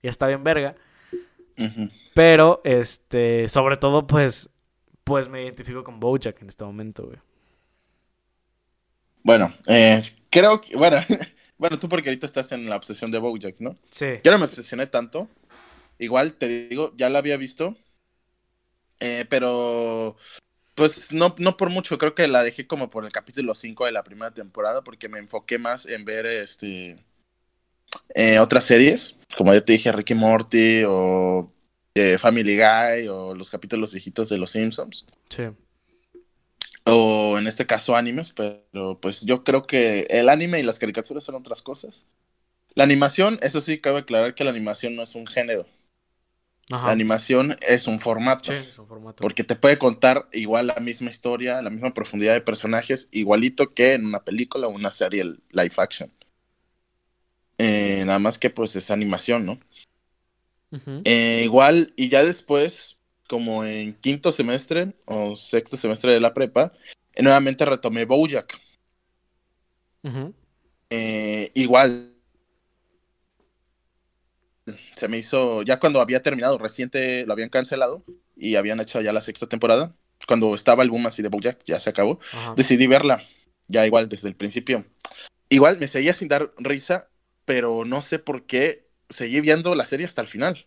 y 0.02 0.08
está 0.08 0.28
bien 0.28 0.44
verga. 0.44 0.76
Pero, 2.16 2.62
este, 2.64 3.48
sobre 3.50 3.78
todo, 3.78 4.08
pues, 4.08 4.50
pues 5.04 5.30
me 5.30 5.44
identifico 5.44 5.84
con 5.84 6.00
Bojack 6.00 6.42
en 6.42 6.50
este 6.50 6.64
momento, 6.64 7.06
güey. 7.06 7.20
Bueno, 9.22 9.54
eh, 9.68 10.02
creo 10.30 10.60
que, 10.60 10.76
bueno, 10.76 10.98
bueno, 11.58 11.80
tú 11.80 11.88
porque 11.88 12.10
ahorita 12.10 12.26
estás 12.26 12.52
en 12.52 12.68
la 12.68 12.76
obsesión 12.76 13.12
de 13.12 13.20
Bojack, 13.20 13.60
¿no? 13.60 13.78
Sí. 13.90 14.20
Yo 14.24 14.32
no 14.32 14.40
me 14.40 14.46
obsesioné 14.46 14.88
tanto. 14.88 15.30
Igual 16.00 16.34
te 16.34 16.68
digo, 16.68 16.92
ya 16.98 17.10
la 17.10 17.20
había 17.20 17.38
visto. 17.38 17.78
Eh, 19.00 19.26
pero 19.30 20.18
pues 20.76 21.12
no, 21.12 21.36
no 21.38 21.58
por 21.58 21.70
mucho, 21.70 21.98
creo 21.98 22.16
que 22.16 22.28
la 22.28 22.44
dejé 22.44 22.68
como 22.68 22.90
por 22.90 23.06
el 23.06 23.12
capítulo 23.12 23.56
5 23.56 23.86
de 23.86 23.92
la 23.92 24.04
primera 24.04 24.32
temporada 24.32 24.84
porque 24.84 25.10
me 25.10 25.20
enfoqué 25.20 25.58
más 25.60 25.86
en 25.86 26.06
ver 26.06 26.26
este 26.26 26.98
eh, 28.16 28.40
otras 28.40 28.66
series, 28.66 29.20
como 29.38 29.54
ya 29.54 29.64
te 29.64 29.74
dije, 29.74 29.92
Ricky 29.92 30.16
Morty 30.16 30.84
o 30.88 31.52
eh, 31.96 32.18
Family 32.18 32.58
Guy 32.58 33.08
o 33.08 33.36
los 33.36 33.50
capítulos 33.50 33.92
viejitos 33.92 34.30
de 34.30 34.38
Los 34.40 34.52
Simpsons 34.52 35.06
Sí. 35.30 35.44
o 36.86 37.38
en 37.38 37.48
este 37.48 37.66
caso 37.66 37.96
animes, 37.96 38.32
pero 38.32 39.00
pues 39.00 39.26
yo 39.26 39.44
creo 39.44 39.66
que 39.68 40.08
el 40.10 40.28
anime 40.30 40.60
y 40.60 40.64
las 40.64 40.80
caricaturas 40.80 41.24
son 41.24 41.36
otras 41.36 41.62
cosas. 41.62 42.06
La 42.76 42.84
animación, 42.84 43.38
eso 43.42 43.62
sí, 43.62 43.78
cabe 43.78 44.00
aclarar 44.00 44.34
que 44.34 44.44
la 44.44 44.50
animación 44.50 44.96
no 44.96 45.04
es 45.04 45.14
un 45.14 45.28
género. 45.28 45.68
Ajá. 46.72 46.88
La 46.88 46.94
animación 46.94 47.58
es 47.68 47.88
un 47.88 48.00
formato. 48.00 48.52
Sí, 48.52 48.58
es 48.58 48.80
un 48.80 48.88
formato. 48.88 49.22
Porque 49.22 49.44
te 49.44 49.56
puede 49.56 49.78
contar 49.78 50.28
igual 50.32 50.68
la 50.68 50.76
misma 50.76 51.10
historia, 51.10 51.62
la 51.62 51.70
misma 51.70 51.94
profundidad 51.94 52.34
de 52.34 52.42
personajes, 52.42 53.10
igualito 53.12 53.74
que 53.74 53.94
en 53.94 54.06
una 54.06 54.24
película 54.24 54.68
o 54.68 54.72
una 54.72 54.94
serie 54.94 55.24
live 55.24 55.74
action. 55.78 56.12
Eh, 57.58 58.04
nada 58.06 58.20
más 58.20 58.40
que 58.40 58.50
pues 58.50 58.76
es 58.76 58.92
animación, 58.92 59.46
¿no? 59.46 59.60
Eh, 61.04 61.42
igual, 61.44 61.94
y 61.96 62.10
ya 62.10 62.24
después, 62.24 63.00
como 63.28 63.64
en 63.64 63.94
quinto 63.94 64.32
semestre 64.32 64.94
o 65.06 65.36
sexto 65.36 65.78
semestre 65.78 66.14
de 66.14 66.20
la 66.20 66.34
prepa, 66.34 66.74
eh, 67.14 67.22
nuevamente 67.22 67.64
retomé 67.64 68.06
Bojack. 68.06 68.60
Igual, 71.54 72.13
se 74.94 75.08
me 75.08 75.18
hizo, 75.18 75.64
ya 75.64 75.80
cuando 75.80 76.02
había 76.02 76.22
terminado, 76.22 76.58
reciente 76.58 77.26
lo 77.26 77.34
habían 77.34 77.50
cancelado 77.50 78.04
y 78.36 78.56
habían 78.56 78.80
hecho 78.80 79.02
ya 79.02 79.14
la 79.14 79.22
sexta 79.22 79.48
temporada, 79.48 79.96
cuando 80.28 80.56
estaba 80.56 80.84
el 80.84 80.90
boom 80.90 81.08
así 81.08 81.22
de 81.22 81.30
Bojack, 81.30 81.64
ya 81.66 81.80
se 81.80 81.90
acabó, 81.90 82.20
Ajá. 82.32 82.54
decidí 82.56 82.88
verla, 82.88 83.24
ya 83.68 83.86
igual 83.86 84.10
desde 84.10 84.30
el 84.30 84.36
principio. 84.36 84.86
Igual 85.50 85.80
me 85.80 85.88
seguía 85.88 86.14
sin 86.14 86.30
dar 86.30 86.52
risa, 86.58 87.10
pero 87.46 87.86
no 87.86 88.02
sé 88.02 88.20
por 88.20 88.46
qué 88.46 88.88
seguí 89.10 89.42
viendo 89.42 89.76
la 89.76 89.86
serie 89.86 90.06
hasta 90.06 90.22
el 90.22 90.28
final. 90.28 90.66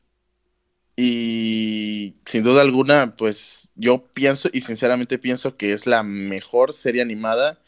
Y 0.96 2.16
sin 2.24 2.42
duda 2.42 2.62
alguna, 2.62 3.16
pues 3.16 3.68
yo 3.74 4.06
pienso 4.14 4.48
y 4.52 4.62
sinceramente 4.62 5.18
pienso 5.18 5.56
que 5.56 5.72
es 5.72 5.86
la 5.86 6.02
mejor 6.02 6.72
serie 6.72 7.02
animada 7.02 7.58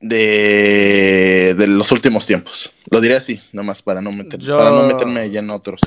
de, 0.00 1.54
de 1.56 1.66
los 1.66 1.92
últimos 1.92 2.26
tiempos. 2.26 2.72
Lo 2.90 3.00
diré 3.00 3.16
así, 3.16 3.40
nomás 3.52 3.82
para 3.82 4.00
no, 4.00 4.12
meter, 4.12 4.40
Yo- 4.40 4.56
para 4.58 4.70
no 4.70 4.82
meterme 4.86 5.30
ya 5.30 5.40
en 5.40 5.50
otros. 5.50 5.80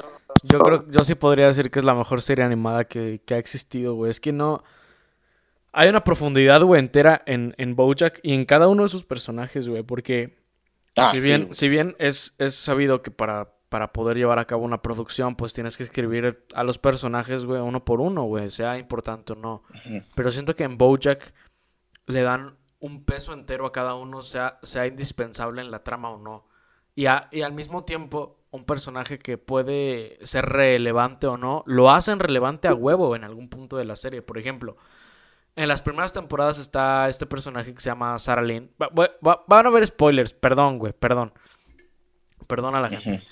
Yo 0.43 0.59
creo, 0.59 0.85
yo 0.89 1.03
sí 1.03 1.15
podría 1.15 1.47
decir 1.47 1.69
que 1.71 1.79
es 1.79 1.85
la 1.85 1.93
mejor 1.95 2.21
serie 2.21 2.43
animada 2.43 2.85
que, 2.85 3.21
que 3.25 3.33
ha 3.35 3.37
existido, 3.37 3.93
güey. 3.95 4.11
Es 4.11 4.19
que 4.19 4.31
no. 4.33 4.63
Hay 5.71 5.89
una 5.89 6.03
profundidad, 6.03 6.61
güey, 6.63 6.79
entera 6.79 7.23
en, 7.25 7.55
en 7.57 7.75
Bojack 7.75 8.19
y 8.23 8.33
en 8.33 8.45
cada 8.45 8.67
uno 8.67 8.83
de 8.83 8.89
sus 8.89 9.03
personajes, 9.03 9.67
güey. 9.67 9.83
Porque 9.83 10.37
Ah, 10.95 11.11
si 11.15 11.19
bien, 11.21 11.53
si 11.53 11.69
bien 11.69 11.95
es, 11.97 12.35
es 12.37 12.53
sabido 12.55 13.01
que 13.01 13.09
para, 13.09 13.51
para 13.69 13.91
poder 13.93 14.15
llevar 14.17 14.37
a 14.37 14.45
cabo 14.45 14.63
una 14.63 14.81
producción, 14.83 15.35
pues 15.35 15.51
tienes 15.53 15.75
que 15.77 15.81
escribir 15.83 16.45
a 16.53 16.63
los 16.63 16.77
personajes, 16.77 17.45
güey, 17.45 17.61
uno 17.61 17.83
por 17.83 17.99
uno, 18.01 18.23
güey, 18.25 18.51
sea 18.51 18.77
importante 18.77 19.33
o 19.33 19.35
no. 19.35 19.63
Pero 20.13 20.29
siento 20.31 20.55
que 20.55 20.63
en 20.65 20.77
Bojack 20.77 21.33
le 22.05 22.21
dan 22.21 22.55
un 22.83 23.05
peso 23.05 23.31
entero 23.31 23.65
a 23.65 23.71
cada 23.71 23.95
uno, 23.95 24.21
sea, 24.21 24.59
sea 24.61 24.85
indispensable 24.87 25.61
en 25.61 25.71
la 25.71 25.83
trama 25.85 26.09
o 26.09 26.17
no. 26.17 26.49
Y, 26.95 27.05
a- 27.05 27.29
y 27.31 27.41
al 27.41 27.53
mismo 27.53 27.85
tiempo, 27.85 28.35
un 28.51 28.65
personaje 28.65 29.17
que 29.19 29.37
puede 29.37 30.19
ser 30.23 30.45
relevante 30.47 31.27
o 31.27 31.37
no, 31.37 31.63
lo 31.65 31.89
hacen 31.89 32.19
relevante 32.19 32.67
a 32.67 32.73
huevo 32.73 33.15
en 33.15 33.23
algún 33.23 33.47
punto 33.49 33.77
de 33.77 33.85
la 33.85 33.95
serie. 33.95 34.21
Por 34.21 34.37
ejemplo, 34.37 34.75
en 35.55 35.69
las 35.69 35.81
primeras 35.81 36.11
temporadas 36.11 36.59
está 36.59 37.07
este 37.07 37.25
personaje 37.25 37.73
que 37.73 37.79
se 37.79 37.89
llama 37.89 38.19
Sarah 38.19 38.41
Lynn. 38.41 38.69
Va- 38.81 38.89
va- 38.89 39.11
va- 39.25 39.43
van 39.47 39.65
a 39.65 39.69
haber 39.69 39.87
spoilers, 39.87 40.33
perdón, 40.33 40.77
güey, 40.77 40.91
perdón. 40.91 41.31
Perdón 42.47 42.75
a 42.75 42.81
la 42.81 42.89
gente. 42.89 43.23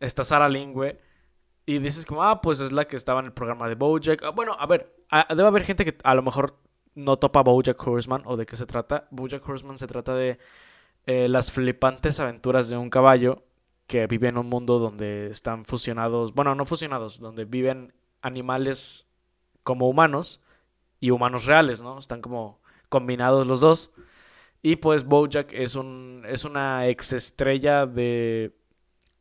Está 0.00 0.22
Sarah 0.22 0.48
Lynn, 0.50 0.74
güey. 0.74 0.98
Y 1.64 1.78
dices 1.78 2.04
como, 2.04 2.22
ah, 2.24 2.42
pues 2.42 2.60
es 2.60 2.72
la 2.72 2.86
que 2.86 2.96
estaba 2.96 3.20
en 3.20 3.26
el 3.26 3.32
programa 3.32 3.68
de 3.68 3.74
Bojack. 3.74 4.22
Ah, 4.22 4.30
bueno, 4.30 4.54
a 4.58 4.66
ver, 4.66 4.94
debe 5.30 5.46
haber 5.46 5.64
gente 5.64 5.84
que 5.86 5.96
a 6.04 6.14
lo 6.14 6.22
mejor 6.22 6.58
no 6.98 7.16
topa 7.16 7.42
Bojack 7.42 7.86
Horseman 7.86 8.22
o 8.26 8.36
de 8.36 8.44
qué 8.44 8.56
se 8.56 8.66
trata. 8.66 9.06
Bojack 9.10 9.48
Horseman 9.48 9.78
se 9.78 9.86
trata 9.86 10.14
de 10.14 10.38
eh, 11.06 11.28
las 11.28 11.52
flipantes 11.52 12.18
aventuras 12.18 12.68
de 12.68 12.76
un 12.76 12.90
caballo 12.90 13.44
que 13.86 14.06
vive 14.08 14.28
en 14.28 14.36
un 14.36 14.48
mundo 14.48 14.80
donde 14.80 15.30
están 15.30 15.64
fusionados, 15.64 16.34
bueno, 16.34 16.54
no 16.56 16.66
fusionados, 16.66 17.20
donde 17.20 17.44
viven 17.44 17.94
animales 18.20 19.06
como 19.62 19.88
humanos 19.88 20.40
y 21.00 21.10
humanos 21.10 21.44
reales, 21.46 21.80
¿no? 21.82 21.98
Están 21.98 22.20
como 22.20 22.60
combinados 22.88 23.46
los 23.46 23.60
dos. 23.60 23.92
Y 24.60 24.76
pues 24.76 25.04
Bojack 25.04 25.52
es 25.52 25.76
un 25.76 26.24
es 26.28 26.44
una 26.44 26.88
ex 26.88 27.12
estrella 27.12 27.86
de 27.86 28.52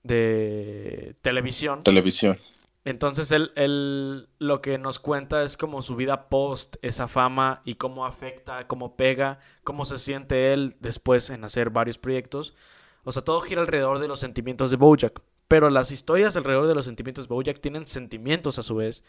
de 0.02 1.16
televisión. 1.22 1.84
Televisión. 1.84 2.40
Entonces 2.88 3.34
él, 3.34 3.52
él 3.58 4.30
lo 4.40 4.62
que 4.62 4.78
nos 4.78 4.98
cuenta 4.98 5.44
es 5.44 5.58
como 5.58 5.82
su 5.82 5.98
vida 5.98 6.30
post 6.30 6.78
esa 6.82 7.10
fama 7.10 7.62
y 7.66 7.76
cómo 7.76 8.06
afecta, 8.06 8.66
cómo 8.66 8.96
pega, 8.96 9.40
cómo 9.66 9.84
se 9.84 10.00
siente 10.00 10.54
él 10.54 10.74
después 10.80 11.30
en 11.30 11.44
hacer 11.44 11.70
varios 11.70 11.98
proyectos. 11.98 12.56
O 13.04 13.12
sea, 13.12 13.26
todo 13.26 13.42
gira 13.42 13.60
alrededor 13.60 14.00
de 14.00 14.08
los 14.08 14.22
sentimientos 14.22 14.72
de 14.72 14.78
Bojack. 14.78 15.22
Pero 15.50 15.70
las 15.70 15.92
historias 15.92 16.38
alrededor 16.38 16.66
de 16.66 16.76
los 16.76 16.86
sentimientos 16.86 17.28
de 17.28 17.34
Bojack 17.34 17.60
tienen 17.60 17.88
sentimientos 17.88 18.58
a 18.58 18.64
su 18.64 18.78
vez. 18.78 19.04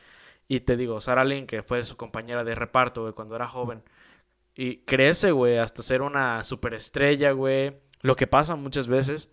Y 0.49 0.59
te 0.59 0.77
digo, 0.77 1.01
Sarah 1.01 1.25
Lynn, 1.25 1.47
que 1.47 1.63
fue 1.63 1.85
su 1.85 1.97
compañera 1.97 2.43
de 2.43 2.57
reparto, 2.57 3.15
cuando 3.15 3.37
era 3.37 3.47
joven. 3.47 3.85
Y 4.57 4.79
crece, 4.79 5.31
güey, 5.31 5.59
hasta 5.59 5.85
ser 5.85 6.03
una 6.03 6.43
superestrella, 6.43 7.31
güey. 7.31 7.77
Lo 8.01 8.17
que 8.17 8.27
pasa 8.27 8.57
muchas 8.57 8.89
veces. 8.89 9.31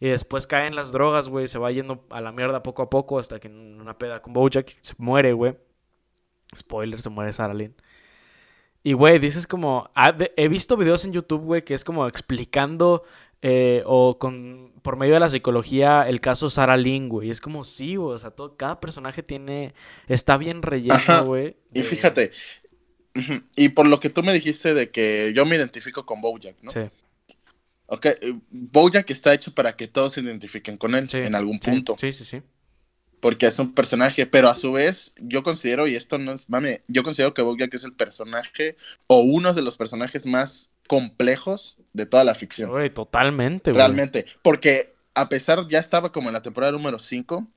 Y 0.00 0.08
después 0.08 0.46
cae 0.46 0.66
en 0.66 0.76
las 0.76 0.92
drogas, 0.92 1.28
güey. 1.28 1.48
Se 1.48 1.58
va 1.58 1.72
yendo 1.72 2.04
a 2.10 2.20
la 2.20 2.32
mierda 2.32 2.62
poco 2.62 2.82
a 2.82 2.90
poco 2.90 3.18
hasta 3.18 3.40
que 3.40 3.48
en 3.48 3.80
una 3.80 3.98
peda 3.98 4.22
con 4.22 4.32
Bojack 4.32 4.78
se 4.80 4.94
muere, 4.98 5.32
güey. 5.32 5.56
Spoiler, 6.56 7.00
se 7.00 7.10
muere 7.10 7.32
Sarah 7.32 7.54
Lynn. 7.54 7.74
Y, 8.82 8.92
güey, 8.92 9.18
dices 9.18 9.46
como... 9.46 9.90
ah, 9.94 10.16
he 10.36 10.48
visto 10.48 10.76
videos 10.76 11.04
en 11.04 11.12
YouTube, 11.12 11.42
güey, 11.42 11.64
que 11.64 11.74
es 11.74 11.84
como 11.84 12.06
explicando 12.06 13.02
eh, 13.42 13.82
o 13.86 14.18
con 14.18 14.72
por 14.82 14.96
medio 14.96 15.14
de 15.14 15.20
la 15.20 15.28
psicología 15.28 16.02
el 16.02 16.20
caso 16.20 16.48
Sarah 16.48 16.76
Lynn, 16.76 17.08
güey. 17.08 17.28
Y 17.28 17.30
es 17.30 17.40
como, 17.40 17.64
sí, 17.64 17.96
güey. 17.96 18.14
O 18.14 18.18
sea, 18.18 18.30
todo, 18.30 18.56
cada 18.56 18.80
personaje 18.80 19.22
tiene... 19.22 19.74
Está 20.06 20.36
bien 20.36 20.58
Ajá. 20.58 20.70
relleno, 20.70 21.24
güey. 21.26 21.56
Y 21.74 21.82
fíjate, 21.82 22.30
y 23.56 23.70
por 23.70 23.86
lo 23.86 24.00
que 24.00 24.10
tú 24.10 24.22
me 24.22 24.32
dijiste 24.32 24.74
de 24.74 24.90
que 24.90 25.32
yo 25.34 25.44
me 25.46 25.56
identifico 25.56 26.06
con 26.06 26.20
Bojack, 26.20 26.56
¿no? 26.62 26.70
Sí, 26.70 26.80
Ok, 27.90 28.06
eh, 28.06 28.38
Bojack 28.50 29.10
está 29.10 29.32
hecho 29.34 29.54
para 29.54 29.74
que 29.76 29.88
todos 29.88 30.12
se 30.14 30.20
identifiquen 30.20 30.76
con 30.76 30.94
él 30.94 31.08
sí, 31.08 31.16
en 31.18 31.34
algún 31.34 31.58
punto, 31.58 31.96
Sí, 31.98 32.12
sí, 32.12 32.24
sí. 32.24 32.42
porque 33.20 33.46
es 33.46 33.58
un 33.58 33.74
personaje, 33.74 34.26
pero 34.26 34.48
a 34.48 34.54
su 34.54 34.72
vez 34.72 35.14
yo 35.18 35.42
considero, 35.42 35.86
y 35.88 35.96
esto 35.96 36.18
no 36.18 36.32
es, 36.32 36.48
mame, 36.50 36.82
yo 36.86 37.02
considero 37.02 37.34
que 37.34 37.42
Bojack 37.42 37.74
es 37.74 37.84
el 37.84 37.94
personaje 37.94 38.76
o 39.06 39.20
uno 39.20 39.54
de 39.54 39.62
los 39.62 39.76
personajes 39.78 40.26
más 40.26 40.70
complejos 40.86 41.78
de 41.94 42.06
toda 42.06 42.24
la 42.24 42.34
ficción, 42.34 42.70
Güey, 42.70 42.90
totalmente, 42.92 43.72
güey. 43.72 43.78
realmente, 43.78 44.26
porque 44.42 44.94
a 45.14 45.28
pesar, 45.28 45.66
ya 45.68 45.78
estaba 45.80 46.12
como 46.12 46.28
en 46.28 46.34
la 46.34 46.42
temporada 46.42 46.72
número 46.72 46.98
5, 47.00 47.48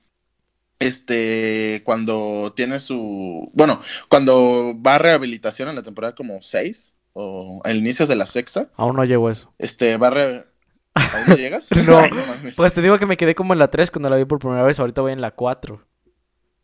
este, 0.80 1.82
cuando 1.84 2.52
tiene 2.56 2.80
su, 2.80 3.50
bueno, 3.54 3.80
cuando 4.08 4.74
va 4.84 4.96
a 4.96 4.98
rehabilitación 4.98 5.68
en 5.68 5.76
la 5.76 5.82
temporada 5.84 6.14
como 6.14 6.42
6, 6.42 6.91
o 7.14 7.60
al 7.64 7.76
inicio 7.76 8.06
de 8.06 8.16
la 8.16 8.26
sexta, 8.26 8.70
Aún 8.76 8.96
no 8.96 9.04
llego 9.04 9.28
a 9.28 9.32
eso. 9.32 9.52
este, 9.58 9.96
va 9.96 10.08
a 10.08 10.10
re- 10.10 10.44
¿Aún 10.94 11.24
no 11.28 11.36
llegas? 11.36 11.68
No. 11.86 11.98
Ay, 12.00 12.10
mames. 12.10 12.54
Pues 12.56 12.74
te 12.74 12.82
digo 12.82 12.98
que 12.98 13.06
me 13.06 13.16
quedé 13.16 13.34
como 13.34 13.52
en 13.52 13.58
la 13.58 13.70
3 13.70 13.90
cuando 13.90 14.10
la 14.10 14.16
vi 14.16 14.24
por 14.24 14.38
primera 14.38 14.62
vez. 14.62 14.78
Ahorita 14.78 15.00
voy 15.00 15.12
en 15.12 15.20
la 15.20 15.30
4. 15.32 15.82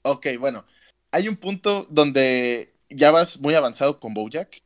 Ok, 0.03 0.27
bueno. 0.39 0.65
Hay 1.13 1.29
un 1.29 1.37
punto 1.37 1.87
donde 1.91 2.75
ya 2.91 3.11
vas 3.11 3.39
muy 3.41 3.55
avanzado 3.55 3.99
con 4.01 4.13
Bojack 4.15 4.63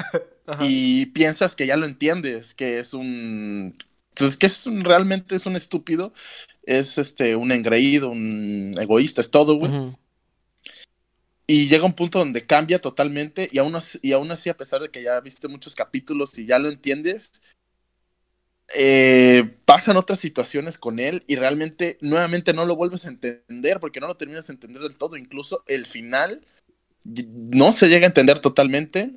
y 0.60 1.06
piensas 1.06 1.54
que 1.56 1.66
ya 1.66 1.76
lo 1.76 1.86
entiendes, 1.86 2.54
que 2.54 2.78
es 2.80 2.94
un... 2.94 3.76
Entonces, 4.10 4.36
que 4.36 4.46
es 4.46 4.66
un, 4.66 4.84
realmente 4.84 5.34
es 5.34 5.46
un 5.46 5.56
estúpido, 5.56 6.12
es 6.62 6.98
este, 6.98 7.34
un 7.34 7.50
engreído, 7.50 8.10
un 8.10 8.72
egoísta, 8.80 9.20
es 9.20 9.30
todo, 9.30 9.56
güey. 9.56 9.72
Y 11.46 11.68
llega 11.68 11.84
un 11.84 11.92
punto 11.92 12.18
donde 12.18 12.46
cambia 12.46 12.80
totalmente 12.80 13.48
y 13.52 13.58
aún, 13.58 13.74
así- 13.76 13.98
y 14.00 14.12
aún 14.12 14.30
así, 14.30 14.48
a 14.48 14.56
pesar 14.56 14.80
de 14.80 14.88
que 14.88 15.02
ya 15.02 15.20
viste 15.20 15.46
muchos 15.46 15.74
capítulos 15.74 16.38
y 16.38 16.46
ya 16.46 16.58
lo 16.58 16.68
entiendes, 16.68 17.42
eh, 18.74 19.58
pasan 19.66 19.98
otras 19.98 20.18
situaciones 20.20 20.78
con 20.78 20.98
él 20.98 21.22
y 21.26 21.36
realmente 21.36 21.98
nuevamente 22.00 22.54
no 22.54 22.64
lo 22.64 22.76
vuelves 22.76 23.04
a 23.04 23.08
entender 23.08 23.78
porque 23.78 24.00
no 24.00 24.06
lo 24.06 24.16
terminas 24.16 24.46
de 24.46 24.54
entender 24.54 24.82
del 24.82 24.96
todo. 24.96 25.16
Incluso 25.18 25.62
el 25.66 25.84
final 25.84 26.40
no 27.04 27.74
se 27.74 27.88
llega 27.88 28.06
a 28.06 28.08
entender 28.08 28.38
totalmente 28.38 29.12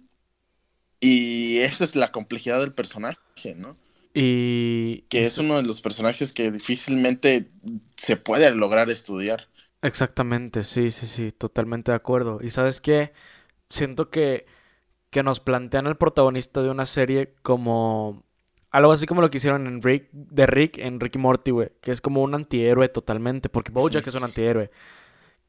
y 1.00 1.60
esa 1.60 1.86
es 1.86 1.96
la 1.96 2.12
complejidad 2.12 2.60
del 2.60 2.74
personaje, 2.74 3.56
¿no? 3.56 3.78
Y... 4.14 5.06
Que 5.10 5.26
es 5.26 5.38
uno 5.38 5.56
de 5.56 5.64
los 5.64 5.80
personajes 5.80 6.34
que 6.34 6.52
difícilmente 6.52 7.50
se 7.96 8.18
puede 8.18 8.50
lograr 8.52 8.90
estudiar. 8.90 9.48
Exactamente, 9.82 10.64
sí, 10.64 10.90
sí, 10.92 11.06
sí, 11.08 11.32
totalmente 11.32 11.92
de 11.92 11.96
acuerdo. 11.98 12.40
Y 12.42 12.50
sabes 12.50 12.82
qué, 12.82 13.14
siento 13.70 14.10
que, 14.10 14.46
que 15.12 15.24
nos 15.24 15.40
plantean 15.40 15.88
al 15.88 15.98
protagonista 15.98 16.62
de 16.64 16.70
una 16.72 16.86
serie 16.86 17.36
como 17.44 18.26
algo 18.72 18.92
así 18.92 19.06
como 19.08 19.22
lo 19.22 19.30
que 19.30 19.38
hicieron 19.38 19.68
en 19.68 19.82
Rick, 19.82 20.10
de 20.12 20.46
Rick 20.48 20.80
en 20.80 21.00
Rick 21.00 21.16
y 21.16 21.20
Morty, 21.20 21.52
güey, 21.52 21.72
que 21.82 21.92
es 21.92 22.02
como 22.02 22.24
un 22.24 22.36
antihéroe 22.36 22.90
totalmente, 22.90 23.50
porque 23.50 23.72
Bojack 23.72 24.08
es 24.08 24.16
un 24.16 24.24
antihéroe, 24.26 24.72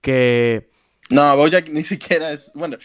que 0.02 0.70
No, 1.11 1.37
Bojack 1.37 1.68
ni 1.70 1.82
siquiera 1.82 2.32
es, 2.32 2.50
bueno, 2.54 2.76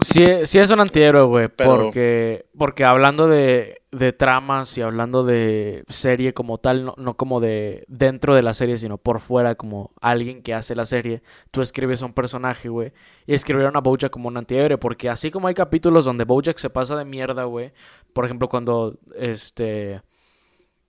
sí, 0.00 0.24
sí 0.44 0.58
es 0.58 0.70
un 0.70 0.80
antihéroe, 0.80 1.22
güey, 1.24 1.48
Pero- 1.48 1.76
porque, 1.76 2.46
porque 2.56 2.84
hablando 2.84 3.28
de, 3.28 3.82
de 3.92 4.12
tramas 4.12 4.76
y 4.76 4.82
hablando 4.82 5.24
de 5.24 5.84
serie 5.88 6.34
como 6.34 6.58
tal, 6.58 6.84
no, 6.84 6.94
no 6.96 7.16
como 7.16 7.40
de 7.40 7.84
dentro 7.88 8.34
de 8.34 8.42
la 8.42 8.54
serie, 8.54 8.76
sino 8.78 8.98
por 8.98 9.20
fuera, 9.20 9.54
como 9.54 9.92
alguien 10.00 10.42
que 10.42 10.54
hace 10.54 10.74
la 10.74 10.86
serie, 10.86 11.22
tú 11.50 11.62
escribes 11.62 12.02
a 12.02 12.06
un 12.06 12.12
personaje, 12.12 12.68
güey, 12.68 12.92
y 13.26 13.34
escribieron 13.34 13.76
a 13.76 13.80
Bojack 13.80 14.10
como 14.10 14.28
un 14.28 14.36
antihéroe, 14.36 14.78
porque 14.78 15.08
así 15.08 15.30
como 15.30 15.48
hay 15.48 15.54
capítulos 15.54 16.04
donde 16.04 16.24
Bojack 16.24 16.58
se 16.58 16.70
pasa 16.70 16.96
de 16.96 17.04
mierda, 17.04 17.44
güey, 17.44 17.72
por 18.12 18.24
ejemplo, 18.24 18.48
cuando, 18.48 18.96
este... 19.16 20.02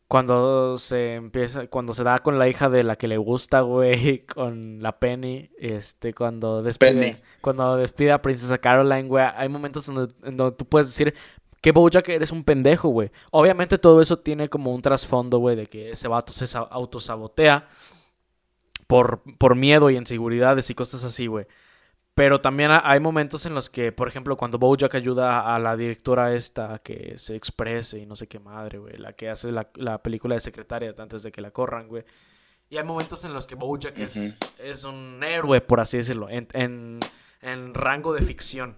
Cuando 0.08 0.78
se 0.78 1.16
empieza, 1.16 1.66
cuando 1.68 1.94
se 1.94 2.04
da 2.04 2.20
con 2.20 2.38
la 2.38 2.48
hija 2.48 2.70
de 2.70 2.84
la 2.84 2.96
que 2.96 3.08
le 3.08 3.18
gusta, 3.18 3.62
güey, 3.62 4.26
con 4.36 4.82
la 4.82 5.00
Penny, 5.00 5.50
este, 5.58 6.14
cuando 6.14 6.62
despide, 6.62 6.92
Penny. 6.92 7.18
cuando 7.42 7.76
despide 7.76 8.12
a 8.12 8.22
Princesa 8.22 8.58
Caroline, 8.60 9.08
güey, 9.08 9.26
hay 9.36 9.50
momentos 9.50 9.90
en 9.90 9.96
donde, 9.96 10.14
en 10.24 10.38
donde 10.38 10.56
tú 10.58 10.66
puedes 10.66 10.88
decir 10.88 11.14
que 11.62 11.72
Bojack 11.72 12.08
eres 12.10 12.32
un 12.32 12.44
pendejo, 12.44 12.90
güey. 12.90 13.10
Obviamente 13.32 13.80
todo 13.80 14.00
eso 14.00 14.20
tiene 14.20 14.48
como 14.48 14.76
un 14.76 14.84
trasfondo, 14.84 15.40
güey, 15.40 15.56
de 15.56 15.66
que 15.66 15.90
ese 15.92 16.08
vato 16.08 16.32
se 16.32 16.46
sa- 16.46 16.60
autosabotea 16.60 17.68
por, 18.86 19.22
por 19.40 19.56
miedo 19.56 19.90
y 19.90 19.98
inseguridades 19.98 20.70
y 20.70 20.76
cosas 20.76 21.04
así, 21.04 21.26
güey. 21.26 21.48
Pero 22.16 22.40
también 22.40 22.72
ha- 22.72 22.82
hay 22.90 23.00
momentos 23.02 23.46
en 23.46 23.54
los 23.54 23.70
que, 23.70 23.92
por 23.92 24.08
ejemplo, 24.08 24.38
cuando 24.38 24.58
Bojack 24.58 24.96
ayuda 24.96 25.54
a 25.54 25.60
la 25.60 25.76
directora 25.76 26.34
esta 26.34 26.74
a 26.76 26.80
que 26.80 27.18
se 27.18 27.36
exprese 27.36 28.00
y 28.00 28.06
no 28.06 28.16
sé 28.16 28.28
qué 28.28 28.40
madre, 28.40 28.78
güey, 28.80 28.98
la 28.98 29.14
que 29.14 29.30
hace 29.30 29.52
la, 29.52 29.70
la 29.76 30.02
película 30.02 30.36
de 30.36 30.40
secretaria 30.42 30.94
antes 30.98 31.24
de 31.24 31.32
que 31.34 31.42
la 31.42 31.52
corran, 31.52 31.88
güey. 31.90 32.06
Y 32.70 32.78
hay 32.78 32.84
momentos 32.86 33.26
en 33.26 33.34
los 33.34 33.46
que 33.46 33.56
Bojack 33.56 33.98
es, 34.00 34.16
Ujú. 34.16 34.34
es 34.60 34.84
un 34.86 35.22
héroe, 35.24 35.60
por 35.62 35.82
así 35.82 35.98
decirlo, 35.98 36.30
en, 36.30 36.48
en, 36.54 37.00
en 37.42 37.74
rango 37.74 38.14
de 38.14 38.22
ficción, 38.22 38.78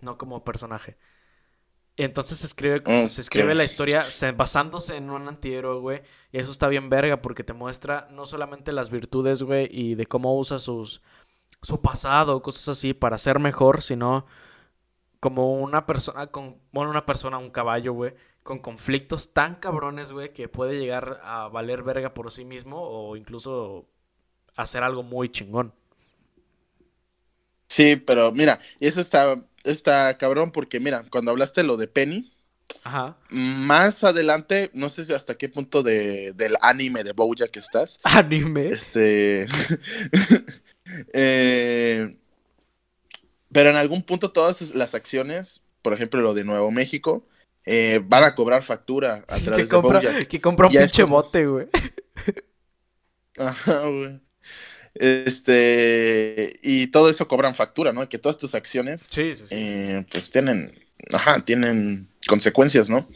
no 0.00 0.16
como 0.16 0.44
personaje. 0.44 0.96
Y 1.94 2.04
entonces 2.04 2.38
se 2.38 2.46
escribe, 2.46 2.80
se 3.08 3.20
escribe 3.20 3.54
la 3.54 3.64
historia 3.64 4.02
se- 4.02 4.32
basándose 4.32 4.96
en 4.96 5.10
un 5.10 5.28
antihéroe, 5.28 5.78
güey. 5.80 6.02
Y 6.30 6.38
eso 6.38 6.50
está 6.50 6.68
bien 6.68 6.88
verga 6.88 7.20
porque 7.20 7.44
te 7.44 7.52
muestra 7.52 8.08
no 8.12 8.24
solamente 8.24 8.72
las 8.72 8.88
virtudes, 8.88 9.42
güey, 9.42 9.68
y 9.70 9.94
de 9.94 10.06
cómo 10.06 10.38
usa 10.38 10.58
sus, 10.58 11.02
su 11.62 11.80
pasado, 11.80 12.42
cosas 12.42 12.68
así, 12.70 12.94
para 12.94 13.18
ser 13.18 13.38
mejor, 13.38 13.82
sino 13.82 14.26
como 15.20 15.54
una 15.54 15.86
persona 15.86 16.26
con, 16.28 16.56
bueno, 16.72 16.90
una 16.90 17.06
persona, 17.06 17.38
un 17.38 17.50
caballo, 17.50 17.92
güey, 17.92 18.14
con 18.42 18.58
conflictos 18.58 19.32
tan 19.32 19.54
cabrones, 19.56 20.10
güey, 20.10 20.32
que 20.32 20.48
puede 20.48 20.78
llegar 20.78 21.20
a 21.22 21.48
valer 21.48 21.82
verga 21.82 22.12
por 22.14 22.32
sí 22.32 22.44
mismo 22.44 22.80
o 22.82 23.16
incluso 23.16 23.86
hacer 24.56 24.82
algo 24.82 25.02
muy 25.02 25.28
chingón. 25.30 25.72
Sí, 27.68 27.96
pero 27.96 28.32
mira, 28.32 28.60
eso 28.80 29.00
está, 29.00 29.42
está 29.64 30.18
cabrón 30.18 30.52
porque 30.52 30.78
mira, 30.80 31.04
cuando 31.10 31.30
hablaste 31.30 31.62
lo 31.62 31.76
de 31.76 31.88
Penny, 31.88 32.30
Ajá. 32.84 33.16
más 33.30 34.04
adelante, 34.04 34.70
no 34.74 34.90
sé 34.90 35.04
si 35.04 35.12
hasta 35.14 35.36
qué 35.36 35.48
punto 35.48 35.82
de, 35.82 36.32
del 36.34 36.56
anime 36.60 37.04
de 37.04 37.12
Bojack 37.12 37.56
estás. 37.56 37.98
Anime. 38.04 38.66
Este. 38.68 39.46
eh, 41.12 42.16
pero 43.50 43.70
en 43.70 43.76
algún 43.76 44.02
punto 44.02 44.32
todas 44.32 44.74
las 44.74 44.94
acciones, 44.94 45.62
por 45.82 45.92
ejemplo 45.92 46.20
lo 46.20 46.34
de 46.34 46.44
Nuevo 46.44 46.70
México, 46.70 47.26
eh, 47.64 48.00
van 48.04 48.24
a 48.24 48.34
cobrar 48.34 48.62
factura 48.62 49.24
a 49.28 49.36
que, 49.36 49.42
través 49.44 49.68
de 49.68 49.74
compra, 49.74 50.00
Bojack. 50.00 50.26
que 50.28 50.40
compra 50.40 50.66
un 50.68 50.72
pinche 50.72 51.02
como- 51.02 51.16
bote, 51.22 51.46
güey. 51.46 51.66
Ajá, 53.38 53.86
güey. 53.88 54.20
Este. 54.94 56.58
Y 56.62 56.88
todo 56.88 57.08
eso 57.08 57.26
cobran 57.28 57.54
factura, 57.54 57.92
¿no? 57.92 58.08
Que 58.08 58.18
todas 58.18 58.38
tus 58.38 58.54
acciones, 58.54 59.02
Sí, 59.02 59.34
sí, 59.34 59.42
sí. 59.48 59.54
eh, 59.54 60.06
pues 60.12 60.30
tienen. 60.30 60.72
Ajá, 61.12 61.40
tienen 61.44 62.08
consecuencias, 62.28 62.88
¿no? 62.90 63.08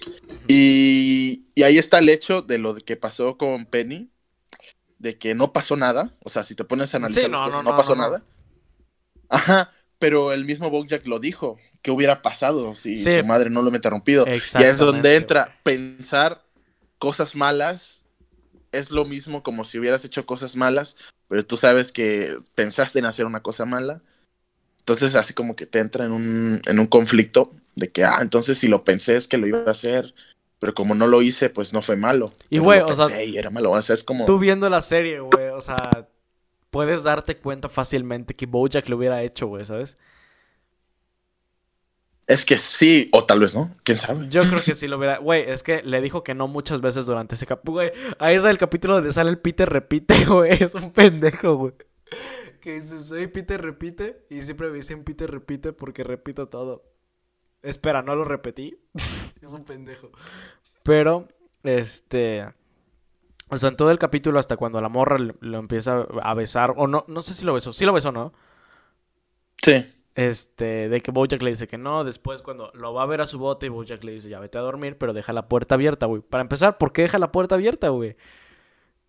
Y, 0.48 1.44
y 1.54 1.62
ahí 1.62 1.78
está 1.78 1.98
el 1.98 2.08
hecho 2.08 2.42
de 2.42 2.58
lo 2.58 2.74
que 2.76 2.96
pasó 2.96 3.36
con 3.36 3.66
Penny, 3.66 4.08
de 4.98 5.18
que 5.18 5.34
no 5.34 5.52
pasó 5.52 5.76
nada. 5.76 6.10
O 6.22 6.30
sea, 6.30 6.44
si 6.44 6.54
te 6.54 6.64
pones 6.64 6.92
a 6.94 6.98
analizar 6.98 7.24
Sí, 7.24 7.30
las 7.30 7.40
no, 7.40 7.44
cosas, 7.46 7.64
no, 7.64 7.70
no, 7.70 7.70
no, 7.70 7.76
pasó 7.76 7.96
nada. 7.96 8.22
Ajá, 9.28 9.72
pero 9.98 10.32
el 10.32 10.44
mismo 10.44 10.70
Bojack 10.70 11.06
lo 11.06 11.18
dijo. 11.18 11.58
¿Qué 11.82 11.90
hubiera 11.90 12.20
pasado 12.22 12.74
si 12.74 12.98
Sí. 12.98 13.18
su 13.20 13.24
madre 13.26 13.48
no 13.50 13.60
lo 13.62 13.68
hubiera 13.68 13.76
interrumpido? 13.78 14.26
Y 14.26 14.62
es 14.62 14.78
donde 14.78 15.16
entra 15.16 15.52
pensar 15.62 16.42
cosas 16.98 17.36
malas. 17.36 18.04
Es 18.72 18.90
lo 18.90 19.04
mismo 19.04 19.42
como 19.42 19.64
si 19.64 19.78
hubieras 19.78 20.04
hecho 20.04 20.26
cosas 20.26 20.56
malas, 20.56 20.96
pero 21.28 21.46
tú 21.46 21.56
sabes 21.56 21.92
que 21.92 22.36
pensaste 22.54 22.98
en 22.98 23.06
hacer 23.06 23.26
una 23.26 23.42
cosa 23.42 23.64
mala. 23.64 24.02
Entonces 24.80 25.14
así 25.16 25.34
como 25.34 25.56
que 25.56 25.66
te 25.66 25.80
entra 25.80 26.04
en 26.06 26.12
un, 26.12 26.62
en 26.66 26.78
un 26.78 26.86
conflicto 26.86 27.52
de 27.74 27.90
que, 27.90 28.04
ah, 28.04 28.18
entonces 28.22 28.58
si 28.58 28.68
lo 28.68 28.84
pensé 28.84 29.16
es 29.16 29.28
que 29.28 29.38
lo 29.38 29.46
iba 29.46 29.60
a 29.66 29.70
hacer, 29.70 30.14
pero 30.58 30.74
como 30.74 30.94
no 30.94 31.06
lo 31.06 31.22
hice, 31.22 31.50
pues 31.50 31.72
no 31.72 31.82
fue 31.82 31.96
malo. 31.96 32.32
Y, 32.48 32.58
güey, 32.58 32.80
o 32.80 32.94
sea, 32.94 33.22
y 33.22 33.36
era 33.36 33.50
malo. 33.50 33.70
O 33.70 33.82
sea, 33.82 33.94
es 33.94 34.04
como... 34.04 34.24
Tú 34.24 34.38
viendo 34.38 34.68
la 34.70 34.80
serie, 34.80 35.20
güey, 35.20 35.48
o 35.48 35.60
sea, 35.60 36.08
puedes 36.70 37.04
darte 37.04 37.38
cuenta 37.38 37.68
fácilmente 37.68 38.34
que 38.34 38.46
Bojack 38.46 38.88
lo 38.88 38.96
hubiera 38.96 39.22
hecho, 39.22 39.46
güey, 39.46 39.64
¿sabes? 39.64 39.96
Es 42.26 42.44
que 42.44 42.58
sí, 42.58 43.08
o 43.12 43.24
tal 43.24 43.38
vez 43.38 43.54
no, 43.54 43.76
quién 43.84 43.98
sabe. 43.98 44.28
Yo 44.28 44.42
creo 44.42 44.60
que 44.64 44.74
sí 44.74 44.88
lo 44.88 44.98
hubiera. 44.98 45.18
Güey, 45.18 45.48
es 45.48 45.62
que 45.62 45.82
le 45.82 46.00
dijo 46.00 46.24
que 46.24 46.34
no 46.34 46.48
muchas 46.48 46.80
veces 46.80 47.06
durante 47.06 47.36
ese 47.36 47.46
capítulo. 47.46 47.74
Güey, 47.74 47.92
ahí 48.18 48.34
es 48.34 48.44
el 48.44 48.58
capítulo 48.58 48.94
donde 48.94 49.12
sale 49.12 49.30
el 49.30 49.38
Peter 49.38 49.68
repite, 49.68 50.24
güey. 50.26 50.62
Es 50.62 50.74
un 50.74 50.92
pendejo, 50.92 51.56
güey. 51.56 51.72
Que 52.60 52.80
dice, 52.80 53.00
soy 53.00 53.28
Peter 53.28 53.62
repite. 53.62 54.26
Y 54.28 54.42
siempre 54.42 54.68
me 54.70 54.76
dicen 54.76 55.04
Peter 55.04 55.30
repite 55.30 55.72
porque 55.72 56.02
repito 56.02 56.48
todo. 56.48 56.84
Espera, 57.62 58.02
no 58.02 58.16
lo 58.16 58.24
repetí. 58.24 58.76
es 59.40 59.52
un 59.52 59.64
pendejo. 59.64 60.10
Pero, 60.86 61.28
este. 61.62 62.46
O 63.48 63.58
sea, 63.58 63.70
en 63.70 63.76
todo 63.76 63.90
el 63.90 63.98
capítulo, 63.98 64.38
hasta 64.38 64.56
cuando 64.56 64.80
la 64.80 64.88
morra 64.88 65.18
lo, 65.18 65.58
empieza 65.58 66.06
a 66.22 66.34
besar. 66.34 66.74
O 66.76 66.86
no, 66.86 67.04
no 67.08 67.22
sé 67.22 67.34
si 67.34 67.44
lo 67.44 67.54
besó. 67.54 67.72
Sí 67.72 67.84
lo 67.84 67.92
besó, 67.92 68.12
¿no? 68.12 68.32
Sí. 69.62 69.84
Este, 70.14 70.88
de 70.88 71.00
que 71.02 71.10
Bojack 71.10 71.42
le 71.42 71.50
dice 71.50 71.66
que 71.66 71.76
no, 71.76 72.02
después 72.02 72.40
cuando 72.40 72.72
lo 72.72 72.94
va 72.94 73.02
a 73.02 73.06
ver 73.06 73.20
a 73.20 73.26
su 73.26 73.38
bote 73.38 73.68
Bojack 73.68 74.02
le 74.02 74.12
dice, 74.12 74.30
ya 74.30 74.40
vete 74.40 74.56
a 74.56 74.62
dormir, 74.62 74.96
pero 74.96 75.12
deja 75.12 75.34
la 75.34 75.46
puerta 75.46 75.74
abierta, 75.74 76.06
güey. 76.06 76.22
Para 76.22 76.40
empezar, 76.40 76.78
¿por 76.78 76.92
qué 76.92 77.02
deja 77.02 77.18
la 77.18 77.32
puerta 77.32 77.56
abierta, 77.56 77.90
güey? 77.90 78.16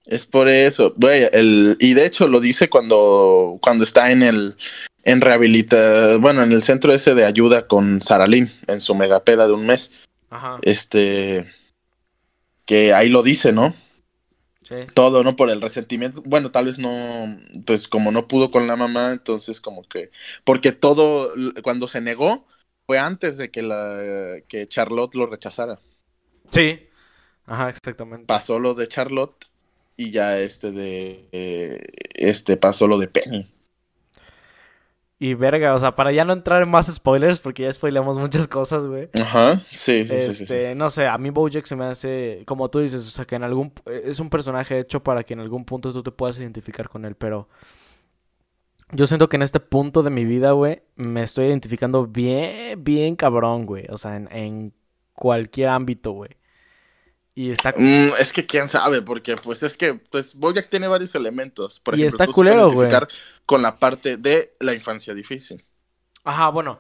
Es 0.06 0.26
por 0.26 0.50
eso, 0.50 0.94
güey, 0.98 1.28
el, 1.32 1.78
y 1.80 1.94
de 1.94 2.06
hecho 2.06 2.28
lo 2.28 2.42
dice 2.42 2.70
cuando, 2.70 3.58
cuando 3.62 3.84
está 3.84 4.12
en 4.12 4.24
el, 4.24 4.58
en 5.04 5.22
rehabilita, 5.22 6.18
bueno, 6.18 6.44
en 6.44 6.52
el 6.52 6.62
centro 6.62 6.94
ese 6.94 7.13
de 7.13 7.26
ayuda 7.26 7.68
con 7.68 8.02
Saralín, 8.02 8.52
en 8.68 8.82
su 8.82 8.96
megapeda 8.96 9.48
de 9.48 9.54
un 9.54 9.66
mes, 9.66 9.92
Ajá. 10.30 10.58
este, 10.62 11.46
que 12.67 12.93
ahí 12.93 13.10
lo 13.10 13.23
dice, 13.23 13.51
¿no? 13.51 13.73
Sí. 14.62 14.75
Todo, 14.93 15.23
¿no? 15.23 15.36
Por 15.38 15.49
el 15.49 15.62
resentimiento, 15.62 16.21
bueno, 16.25 16.51
tal 16.51 16.65
vez 16.65 16.77
no, 16.77 16.91
pues 17.65 17.88
como 17.88 18.12
no 18.12 18.27
pudo 18.27 18.51
con 18.51 18.67
la 18.67 18.75
mamá, 18.75 19.13
entonces 19.13 19.62
como 19.62 19.82
que, 19.84 20.12
porque 20.43 20.73
todo, 20.73 21.34
cuando 21.63 21.88
se 21.88 22.01
negó, 22.01 22.45
fue 22.86 22.99
antes 22.99 23.38
de 23.38 23.49
que 23.49 23.63
la, 23.63 24.41
que 24.47 24.65
Charlotte 24.65 25.15
lo 25.15 25.25
rechazara. 25.25 25.80
Sí. 26.51 26.88
Ajá, 27.45 27.69
exactamente. 27.69 28.25
Pasó 28.25 28.60
lo 28.60 28.73
de 28.73 28.89
Charlotte 28.89 29.45
y 29.95 30.12
ya 30.12 30.38
este 30.38 30.71
de, 30.71 31.30
eh, 31.32 31.82
este 32.13 32.58
pasó 32.58 32.88
lo 32.88 32.97
de 32.97 33.08
Penny. 33.08 33.49
Y 35.19 35.34
verga, 35.34 35.73
o 35.73 35.80
sea, 35.80 35.95
para 35.95 36.12
ya 36.12 36.23
no 36.25 36.34
entrar 36.34 36.62
en 36.62 36.69
más 36.69 36.93
spoilers, 36.93 37.39
porque 37.39 37.63
ya 37.63 37.73
spoilamos 37.73 38.19
muchas 38.19 38.47
cosas, 38.47 38.86
güey. 38.86 39.10
Ajá, 39.19 39.60
sí, 39.65 40.03
sí, 40.03 40.19
sí, 40.19 40.19
sí, 40.19 40.34
sí. 40.34 40.43
Este, 40.43 40.75
no 40.75 40.91
sé, 40.91 41.08
a 41.08 41.17
mí 41.17 41.32
Bojack 41.32 41.65
se 41.65 41.75
me 41.75 41.86
hace, 41.86 42.43
como 42.45 42.69
tú 42.69 42.80
dices, 42.80 43.06
o 43.08 43.10
sea, 43.10 43.25
que 43.25 43.36
en 43.36 43.43
algún, 43.43 43.73
es 43.86 44.19
un 44.19 44.30
personaje 44.30 44.80
hecho 44.80 45.03
para 45.03 45.23
que 45.23 45.34
en 45.34 45.39
algún 45.39 45.65
punto 45.65 45.91
tú 45.91 46.03
te 46.03 46.12
puedas 46.12 46.38
identificar 46.38 46.88
con 46.88 47.03
él, 47.03 47.15
pero 47.15 47.49
yo 48.91 49.08
siento 49.08 49.27
que 49.27 49.38
en 49.38 49.41
este 49.41 49.60
punto 49.60 50.03
de 50.03 50.12
mi 50.12 50.23
vida, 50.23 50.51
güey, 50.51 50.84
me 50.95 51.23
estoy 51.23 51.47
identificando 51.47 52.06
bien, 52.06 52.84
bien 52.84 53.15
cabrón, 53.15 53.65
güey, 53.65 53.86
o 53.89 53.97
sea, 53.97 54.15
en, 54.17 54.30
en 54.32 54.73
cualquier 55.13 55.69
ámbito, 55.69 56.12
güey. 56.12 56.38
Y 57.38 57.52
está, 57.52 57.73
Mm, 57.76 58.10
es 58.19 58.34
que 58.34 58.45
quién 58.45 58.67
sabe, 58.67 59.02
porque 59.02 59.36
pues 59.38 59.62
es 59.63 59.78
que 59.78 59.93
pues 59.95 60.36
Bojack 60.36 60.69
tiene 60.69 60.88
varios 60.88 61.13
elementos. 61.15 61.80
Por 61.80 61.93
Y 61.93 62.04
ejemplo, 62.04 62.17
está 62.17 62.28
culero, 62.28 62.71
güey. 62.71 62.89
identificar 62.89 63.08
con 63.45 63.62
la 63.62 63.78
parte 63.80 64.17
de 64.17 64.56
la 64.60 64.73
infancia 64.73 65.13
difícil. 65.13 65.63
ajá, 66.23 66.50
bueno. 66.50 66.80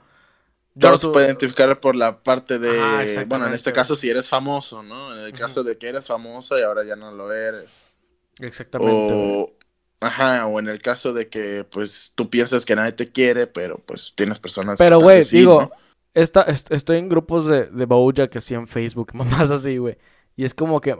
Yo 0.75 0.91
yo 0.91 0.97
se 0.97 1.07
puede 1.09 1.27
identificar 1.27 1.79
por 1.81 1.95
la 1.95 2.23
parte 2.23 2.59
de, 2.59 2.69
Ajá, 2.69 3.25
bueno, 3.27 3.47
en 3.47 3.53
este 3.53 3.73
caso 3.73 3.95
si 3.95 4.09
eres 4.09 4.29
famoso, 4.29 4.83
¿no? 4.83 5.17
En 5.17 5.25
el 5.25 5.33
caso 5.33 5.63
de 5.63 5.77
que 5.77 5.89
eres 5.89 6.07
famoso 6.07 6.57
y 6.59 6.63
ahora 6.63 6.83
ya 6.85 6.95
no 6.95 7.11
lo 7.11 7.31
eres. 7.33 7.85
Exactamente. 8.39 9.13
O, 9.13 9.53
ajá, 10.01 10.47
o 10.47 10.59
en 10.59 10.69
el 10.69 10.81
caso 10.81 11.13
de 11.13 11.29
que 11.29 11.63
pues 11.71 12.13
tú 12.15 12.29
piensas 12.29 12.65
que 12.65 12.75
nadie 12.75 12.93
te 12.93 13.11
quiere, 13.11 13.47
pero 13.47 13.79
pues 13.85 14.13
tienes 14.15 14.39
personas 14.39 14.83
que 14.83 14.85
Pero, 14.85 14.99
güey, 14.99 15.23
digo, 15.25 15.71
¿no? 15.71 15.71
esta- 16.13 16.43
est- 16.43 16.71
estoy 16.71 16.97
en 16.97 17.09
grupos 17.09 17.47
de, 17.47 17.65
de 17.67 17.85
Bojack 17.85 18.35
así 18.37 18.53
en 18.53 18.67
Facebook, 18.67 19.11
mamás 19.15 19.51
así, 19.51 19.77
güey. 19.77 19.97
Y 20.37 20.45
es 20.45 20.53
como 20.53 20.79
que 20.79 20.95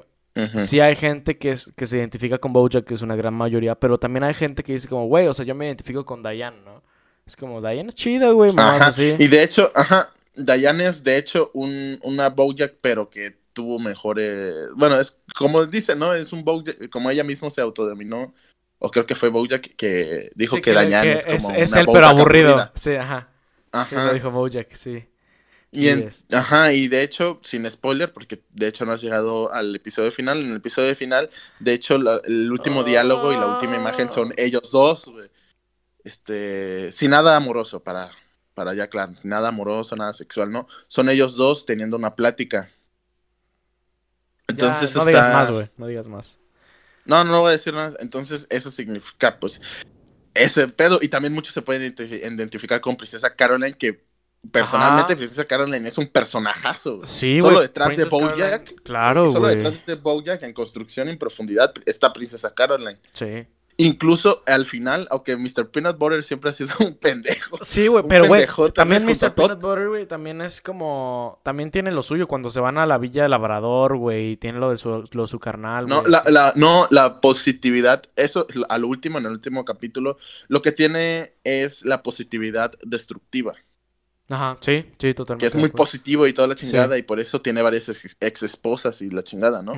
sí 0.66 0.80
hay 0.82 0.96
gente 0.96 1.38
que, 1.38 1.52
es, 1.52 1.72
que 1.76 1.86
se 1.86 1.98
identifica 1.98 2.38
con 2.38 2.52
Bojack, 2.54 2.84
que 2.86 2.94
es 2.96 3.02
una 3.02 3.16
gran 3.16 3.34
mayoría, 3.34 3.76
pero 3.76 3.98
también 3.98 4.24
hay 4.24 4.34
gente 4.34 4.62
que 4.64 4.74
dice 4.74 4.88
como, 4.90 5.08
güey, 5.08 5.28
o 5.28 5.34
sea, 5.34 5.46
yo 5.46 5.56
me 5.56 5.66
identifico 5.68 6.04
con 6.06 6.22
Diane, 6.22 6.58
¿no? 6.66 6.84
Es 7.26 7.36
como, 7.36 7.62
Diane 7.62 7.90
es 7.90 7.96
chida, 7.96 8.32
güey, 8.32 8.52
Ajá, 8.58 8.88
así. 8.88 9.16
Y 9.18 9.28
de 9.28 9.42
hecho, 9.44 9.72
ajá, 9.74 10.12
Diane 10.36 10.86
es 10.88 11.04
de 11.04 11.18
hecho 11.18 11.50
un, 11.54 11.98
una 12.04 12.30
Bojack, 12.30 12.76
pero 12.82 13.10
que 13.10 13.36
tuvo 13.54 13.80
mejores. 13.80 14.54
Bueno, 14.76 15.00
es 15.00 15.20
como 15.38 15.66
dice, 15.66 15.96
¿no? 15.96 16.14
Es 16.14 16.32
un 16.34 16.44
Bojack, 16.44 16.90
como 16.90 17.10
ella 17.10 17.24
misma 17.24 17.50
se 17.50 17.62
autodominó, 17.62 18.34
o 18.80 18.92
creo 18.92 19.06
que 19.08 19.16
fue 19.16 19.30
Bojack 19.30 19.76
que 19.76 20.30
dijo 20.36 20.58
Sí, 20.58 20.62
que, 20.62 20.74
le- 20.74 20.86
Diane 20.86 21.12
que 21.12 21.18
es 21.18 21.26
como. 21.26 21.56
es 21.56 21.72
una 21.72 21.80
él, 21.82 21.88
pero 21.92 22.06
aburrido. 22.08 22.50
aburrida. 22.50 22.72
Sí, 22.76 22.96
ajá. 22.96 23.30
Sí, 23.90 23.96
lo 23.96 24.02
Ajá. 24.02 24.14
dijo 24.14 24.32
Bojack, 24.32 24.74
sí. 24.74 25.04
Y 25.72 25.90
en- 25.90 26.10
ajá, 26.32 26.74
y 26.74 26.88
de 26.88 27.04
hecho, 27.04 27.40
sin 27.44 27.70
spoiler, 27.70 28.14
porque 28.14 28.42
de 28.50 28.68
hecho 28.68 28.86
no 28.86 28.94
has 28.94 29.02
llegado 29.02 29.52
al 29.54 29.76
episodio 29.76 30.12
final. 30.12 30.40
En 30.42 30.52
el 30.52 30.58
episodio 30.58 30.96
final, 30.96 31.30
de 31.60 31.74
hecho, 31.74 31.98
la- 31.98 32.22
el 32.26 32.52
último 32.52 32.84
diálogo 32.84 33.32
y 33.34 33.36
la 33.38 33.48
última 33.48 33.76
imagen 33.76 34.10
son 34.10 34.34
ellos 34.38 34.72
dos. 34.72 35.12
Este, 36.04 36.92
sin 36.92 37.12
nada 37.12 37.36
amoroso, 37.36 37.84
para, 37.84 38.12
para 38.54 38.74
ya 38.74 38.88
claro, 38.88 39.14
nada 39.24 39.50
amoroso, 39.50 39.96
nada 39.98 40.14
sexual, 40.14 40.52
¿no? 40.52 40.68
Son 40.88 41.10
ellos 41.10 41.36
dos 41.36 41.66
teniendo 41.66 41.98
una 41.98 42.16
plática. 42.16 42.70
Entonces 44.48 44.94
Ya, 44.94 45.00
no 45.00 45.02
está... 45.02 45.12
digas 45.12 45.34
más, 45.34 45.52
güey, 45.52 45.70
no 45.76 45.88
digas 45.88 46.08
más. 46.08 46.40
No, 47.06 47.24
no 47.26 47.42
voy 47.42 47.50
a 47.50 47.52
decir 47.54 47.74
nada. 47.74 47.98
Entonces 48.00 48.48
eso 48.50 48.72
significa, 48.72 49.38
pues, 49.40 49.62
ese 50.34 50.68
pedo. 50.70 51.00
Y 51.02 51.10
también 51.10 51.34
muchos 51.34 51.54
se 51.54 51.62
pueden 51.62 51.94
identi- 51.94 52.22
identificar 52.34 52.80
con 52.80 52.96
Princesa 52.96 53.36
Caroline, 53.36 53.78
que 53.78 54.07
personalmente 54.52 55.14
Ajá. 55.14 55.18
Princesa 55.18 55.46
Caroline 55.46 55.88
es 55.88 55.98
un 55.98 56.08
personajazo. 56.08 56.98
güey. 56.98 57.06
Sí, 57.08 57.40
Solo 57.40 57.62
detrás 57.62 57.90
de 57.90 57.96
Princess 58.06 58.20
Caroline, 58.20 58.46
Bojack. 58.46 58.82
Claro, 58.84 59.32
Solo 59.32 59.48
detrás 59.48 59.86
de 59.86 59.96
Bojack, 59.96 60.44
en 60.44 60.54
construcción 60.54 61.10
en 61.10 61.18
profundidad, 61.18 61.74
está 61.86 62.14
Princesa 62.14 62.54
Caroline. 62.54 63.00
Sí. 63.12 63.48
Incluso 63.80 64.42
al 64.48 64.66
final, 64.66 65.08
aunque 65.12 65.38
Mr. 65.38 65.70
Peanut 65.70 66.00
Butter 66.00 66.24
siempre 66.24 66.50
ha 66.50 66.54
sido 66.54 66.70
un 66.80 66.96
pendejo. 66.96 67.60
Sí, 67.62 67.86
güey, 67.86 68.04
pero 68.10 68.26
güey, 68.26 68.48
también 68.74 69.06
Mr. 69.06 69.36
Peanut 69.36 69.62
Butter, 69.62 69.88
güey, 69.88 70.08
también 70.08 70.42
es 70.42 70.62
como, 70.62 71.40
también 71.44 71.70
tiene 71.70 71.92
lo 71.92 72.02
suyo 72.02 72.28
cuando 72.28 72.50
se 72.50 72.60
van 72.60 72.80
a 72.80 72.88
la 72.88 72.98
Villa 72.98 73.22
de 73.22 73.30
Labrador, 73.30 73.96
güey, 73.98 74.32
y 74.32 74.38
tiene 74.38 74.58
lo 74.58 74.72
de 74.72 74.78
su, 74.78 75.08
lo 75.12 75.22
de 75.22 75.28
su 75.28 75.38
carnal, 75.40 75.86
No 75.88 76.02
la, 76.08 76.24
la- 76.26 76.54
no, 76.56 76.88
la 76.90 77.22
positividad, 77.22 78.02
eso 78.16 78.48
al 78.68 78.84
último, 78.84 79.20
en 79.20 79.28
el 79.28 79.34
último 79.34 79.64
capítulo, 79.64 80.18
lo 80.48 80.64
que 80.64 80.72
tiene 80.72 81.34
es 81.44 81.86
la 81.86 82.02
positividad 82.02 82.72
destructiva. 82.82 83.54
Ajá, 84.30 84.58
sí, 84.60 84.86
sí, 85.00 85.14
totalmente. 85.14 85.44
Que 85.44 85.48
es 85.48 85.56
muy 85.56 85.70
positivo 85.70 86.28
y 86.28 86.34
toda 86.34 86.48
la 86.50 86.56
chingada, 86.56 86.98
y 86.98 87.02
por 87.04 87.20
eso 87.20 87.42
tiene 87.42 87.62
varias 87.62 87.88
ex, 87.90 88.18
ex 88.20 88.44
esposas 88.44 89.02
y 89.02 89.10
la 89.10 89.24
chingada, 89.24 89.62
¿no? 89.62 89.74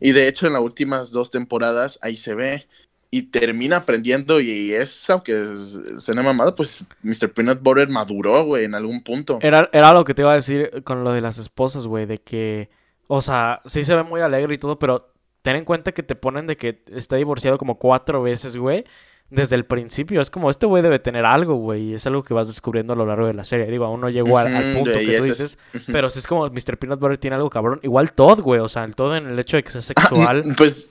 Y 0.00 0.12
de 0.12 0.28
hecho, 0.28 0.46
en 0.46 0.52
las 0.52 0.62
últimas 0.62 1.10
dos 1.10 1.30
temporadas, 1.30 1.98
ahí 2.02 2.16
se 2.16 2.34
ve. 2.34 2.66
Y 3.10 3.22
termina 3.30 3.76
aprendiendo, 3.76 4.40
y 4.40 4.72
es, 4.72 5.08
aunque 5.08 5.32
es- 5.54 6.02
suene 6.04 6.20
mamado, 6.22 6.54
pues 6.56 6.84
Mr. 7.02 7.32
Peanut 7.32 7.62
Butter 7.62 7.88
maduró, 7.88 8.44
güey, 8.44 8.64
en 8.64 8.74
algún 8.74 9.04
punto. 9.04 9.38
Era, 9.40 9.70
era 9.72 9.92
lo 9.92 10.04
que 10.04 10.14
te 10.14 10.22
iba 10.22 10.32
a 10.32 10.34
decir 10.34 10.82
con 10.82 11.04
lo 11.04 11.12
de 11.12 11.20
las 11.20 11.38
esposas, 11.38 11.86
güey, 11.86 12.06
de 12.06 12.18
que, 12.18 12.68
o 13.06 13.20
sea, 13.20 13.62
sí 13.66 13.84
se 13.84 13.94
ve 13.94 14.02
muy 14.02 14.20
alegre 14.20 14.54
y 14.54 14.58
todo, 14.58 14.80
pero 14.80 15.12
ten 15.42 15.54
en 15.56 15.64
cuenta 15.64 15.92
que 15.92 16.02
te 16.02 16.16
ponen 16.16 16.46
de 16.48 16.56
que 16.56 16.82
está 16.92 17.14
divorciado 17.16 17.56
como 17.56 17.78
cuatro 17.78 18.20
veces, 18.20 18.56
güey, 18.56 18.84
desde 19.34 19.56
el 19.56 19.64
principio. 19.66 20.20
Es 20.20 20.30
como, 20.30 20.50
este 20.50 20.66
güey 20.66 20.82
debe 20.82 20.98
tener 20.98 21.24
algo, 21.24 21.56
güey, 21.56 21.90
y 21.90 21.94
es 21.94 22.06
algo 22.06 22.22
que 22.22 22.34
vas 22.34 22.46
descubriendo 22.48 22.92
a 22.92 22.96
lo 22.96 23.06
largo 23.06 23.26
de 23.26 23.34
la 23.34 23.44
serie. 23.44 23.66
Digo, 23.66 23.84
aún 23.84 24.00
no 24.00 24.08
llegó 24.10 24.38
al, 24.38 24.74
punto 24.74 24.92
que 24.92 25.04
tú 25.06 25.12
es- 25.12 25.24
dices, 25.24 25.58
pero 25.92 26.08
sí 26.10 26.18
es 26.18 26.26
como 26.26 26.48
Mr. 26.48 26.78
Peanut 26.78 27.00
Butter 27.00 27.18
tiene 27.18 27.36
algo 27.36 27.50
cabrón. 27.50 27.80
Igual 27.82 28.12
Todd, 28.12 28.40
güey, 28.40 28.60
o 28.60 28.68
sea, 28.68 28.84
el 28.84 28.94
Todd 28.94 29.16
en 29.16 29.26
el 29.28 29.38
hecho 29.38 29.56
de 29.56 29.64
que 29.64 29.70
sea 29.70 29.80
sexual. 29.82 30.42
Pues, 30.56 30.90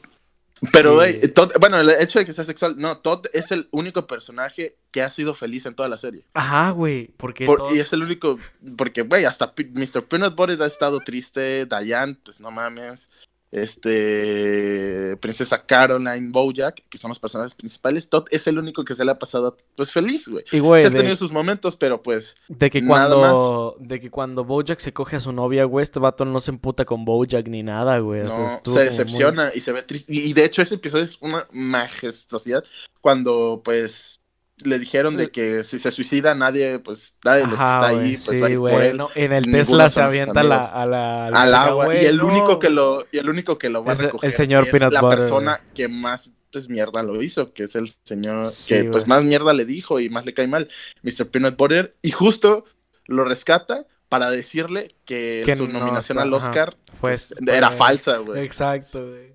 pero, 0.72 0.92
Sí. 0.92 0.96
güey, 0.96 1.20
Todd- 1.34 1.60
bueno, 1.60 1.78
el 1.80 1.90
hecho 1.90 2.20
de 2.20 2.26
que 2.26 2.32
sea 2.32 2.46
sexual, 2.46 2.76
no, 2.78 2.98
Todd 3.00 3.26
es 3.34 3.52
el 3.52 3.68
único 3.72 4.08
personaje 4.08 4.78
que 4.92 5.02
ha 5.02 5.10
sido 5.10 5.34
feliz 5.34 5.66
en 5.66 5.74
toda 5.76 5.90
la 5.90 5.98
serie. 5.98 6.24
Ajá, 6.34 6.70
güey, 6.70 7.08
porque 7.18 7.46
Por- 7.46 7.60
Todd- 7.60 7.76
y 7.76 7.80
es 7.80 7.92
el 7.92 8.04
único, 8.04 8.38
porque, 8.78 9.02
güey, 9.02 9.26
hasta 9.26 9.54
P- 9.56 9.70
Mr. 9.74 10.04
Peanut 10.06 10.36
Butter 10.36 10.62
ha 10.62 10.68
estado 10.68 11.00
triste, 11.02 11.66
Diane, 11.66 12.16
pues 12.24 12.40
no 12.40 12.50
mames, 12.50 13.10
este, 13.54 15.16
Princesa 15.18 15.66
Caroline, 15.66 16.30
Bojack, 16.32 16.84
que 16.90 16.98
son 16.98 17.10
los 17.10 17.20
personajes 17.20 17.54
principales, 17.54 18.10
Todd 18.10 18.26
es 18.32 18.48
el 18.48 18.60
único 18.60 18.84
que 18.84 18.94
se 18.96 19.06
le 19.06 19.12
ha 19.12 19.20
pasado, 19.20 19.58
pues, 19.76 19.92
feliz, 19.92 20.28
güey. 20.28 20.44
y, 20.52 20.60
güey, 20.60 20.82
Se 20.82 20.88
ha 20.88 20.92
tenido 20.92 21.16
sus 21.16 21.32
momentos, 21.32 21.76
pero 21.76 22.02
pues, 22.02 22.36
De 22.48 22.70
que 22.70 22.82
Nada 22.82 23.16
cuando, 23.16 23.78
de 23.80 24.00
que 24.00 24.10
cuando 24.10 24.44
Bojack 24.44 24.80
se 24.80 24.94
coge 24.94 25.18
a 25.18 25.20
su 25.20 25.32
novia, 25.32 25.66
güey, 25.66 25.84
este 25.84 26.00
vato 26.00 26.26
no 26.26 26.40
se 26.40 26.52
emputa 26.52 26.86
con 26.86 27.06
Bojack 27.06 27.48
ni 27.48 27.64
nada, 27.64 28.00
güey. 28.00 28.22
O 28.22 28.30
sea, 28.30 28.60
se 28.64 28.70
muy- 28.70 28.84
decepciona 28.84 29.52
y 29.54 29.62
se 29.62 29.72
ve 29.72 29.84
triste. 29.84 30.14
Y, 30.14 30.22
y 30.30 30.34
de 30.34 30.46
hecho 30.46 30.62
ese 30.62 30.76
episodio 30.76 31.04
es 31.04 31.18
una 31.22 31.48
majestuosidad 31.52 32.64
cuando 33.02 33.62
pues 33.64 34.20
le 34.66 34.80
dijeron 34.80 35.18
de 35.18 35.32
que 35.32 35.64
si 35.64 35.80
se 35.80 35.92
suicida 35.92 36.36
nadie, 36.36 36.80
pues 36.80 37.16
nadie 37.24 37.42
de 37.42 37.48
los 37.48 37.60
que 37.60 37.66
está 37.66 37.88
ahí, 37.88 38.18
pues 38.18 38.38
sí, 38.38 38.40
va 38.40 38.48
a 38.48 38.50
ir 38.52 38.60
güey, 38.60 38.74
por 38.74 38.84
él. 38.84 38.98
no, 38.98 39.10
en 39.16 39.32
el 39.34 39.44
Ninguno 39.44 39.58
Tesla 39.60 39.90
se 39.90 40.02
avienta 40.02 40.44
la, 40.44 40.58
a 40.60 40.86
la 40.86 41.28
al 41.28 41.54
agua 41.56 41.96
y 41.96 42.06
el 42.06 42.18
no, 42.18 42.28
único 42.28 42.60
que 42.60 42.70
lo 42.70 43.06
y 43.12 43.18
el 43.18 43.30
único 43.30 43.58
que 43.58 43.70
lo 43.70 43.84
va 43.84 43.92
a 43.92 43.94
Es 43.94 44.00
el- 44.00 44.06
recoger 44.08 44.32
señor 44.34 44.68
es 44.68 44.82
la 44.82 45.02
Butter, 45.02 45.20
persona 45.20 45.62
que 45.74 45.88
más 45.88 46.32
pues 46.52 46.70
mierda 46.70 47.02
lo 47.04 47.22
hizo, 47.24 47.52
que 47.54 47.64
es 47.64 47.76
el 47.76 47.88
señor 48.04 48.50
Sí, 48.50 48.76
que 48.76 48.84
pues 48.86 49.08
más 49.08 49.24
mierda 49.24 49.54
le 49.54 49.66
dijo 49.66 50.00
y 50.00 50.10
más 50.10 50.26
le 50.26 50.34
cae 50.34 50.48
mal, 50.48 50.70
Mr. 51.02 51.28
Peanut 51.32 51.58
Butter 51.58 51.96
y 52.02 52.12
justo 52.12 52.66
lo 53.08 53.26
rescata 53.26 53.86
para 54.08 54.30
decirle 54.30 54.96
que, 55.06 55.42
Que 55.46 55.56
su 55.56 55.68
no 55.68 55.80
nominación 55.80 56.20
está- 56.20 56.22
al 56.22 56.34
Oscar 56.34 56.78
pues, 57.02 57.34
era 57.48 57.72
falsa, 57.72 58.18
güey. 58.18 58.44
Exacto, 58.46 59.04
güey. 59.10 59.34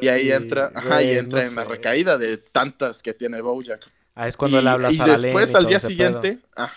Y 0.00 0.06
ahí 0.06 0.30
entra, 0.30 0.70
ajá, 0.72 1.02
y 1.02 1.16
entra 1.18 1.44
en 1.44 1.56
la 1.56 1.64
recaída 1.64 2.16
de 2.16 2.36
tantas 2.38 3.02
que 3.02 3.12
tiene 3.12 3.40
Bojack. 3.40 3.90
Ah, 4.20 4.26
es 4.26 4.36
cuando 4.36 4.58
y, 4.58 4.64
le 4.64 4.68
hablas 4.70 4.94
y 4.94 5.00
a 5.00 5.06
la 5.06 5.16
después 5.16 5.54
al 5.54 5.66
día 5.66 5.78
siguiente, 5.78 6.40
ah, 6.56 6.72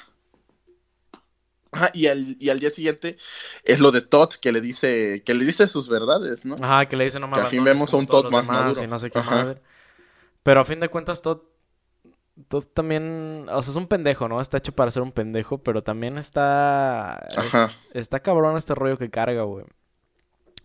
ajá, 1.71 1.89
y 1.93 2.05
al, 2.05 2.37
y 2.39 2.49
al 2.49 2.59
día 2.59 2.69
siguiente 2.69 3.17
es 3.63 3.79
lo 3.79 3.91
de 3.91 4.01
Todd 4.01 4.29
que 4.39 4.51
le 4.51 4.61
dice, 4.61 5.23
que 5.25 5.33
le 5.33 5.43
dice 5.43 5.67
sus 5.67 5.89
verdades, 5.89 6.45
¿no? 6.45 6.55
Ajá, 6.61 6.85
que 6.87 6.95
le 6.95 7.05
dice 7.05 7.19
no 7.19 7.27
me 7.27 7.33
Que 7.35 7.41
al 7.41 7.47
fin 7.47 7.63
vemos 7.63 7.91
a 7.93 7.97
un 7.97 8.05
Todd 8.05 8.25
más 8.31 8.43
demás 8.43 8.63
maduro. 8.65 8.83
y 8.83 8.87
no 8.87 8.99
sé 8.99 9.09
qué 9.09 9.17
Ajá. 9.17 9.31
madre. 9.31 9.61
Pero 10.43 10.59
a 10.61 10.65
fin 10.65 10.79
de 10.79 10.89
cuentas, 10.89 11.23
Todd, 11.23 11.39
Todd 12.47 12.65
también, 12.73 13.47
o 13.51 13.63
sea, 13.63 13.71
es 13.71 13.75
un 13.75 13.87
pendejo, 13.87 14.27
¿no? 14.27 14.39
Está 14.39 14.57
hecho 14.57 14.73
para 14.73 14.91
ser 14.91 15.01
un 15.01 15.11
pendejo, 15.11 15.57
pero 15.63 15.81
también 15.81 16.19
está... 16.19 17.27
es- 17.31 17.37
Ajá. 17.39 17.71
está 17.95 18.19
cabrón 18.19 18.55
este 18.55 18.75
rollo 18.75 18.97
que 18.99 19.09
carga, 19.09 19.41
güey. 19.43 19.65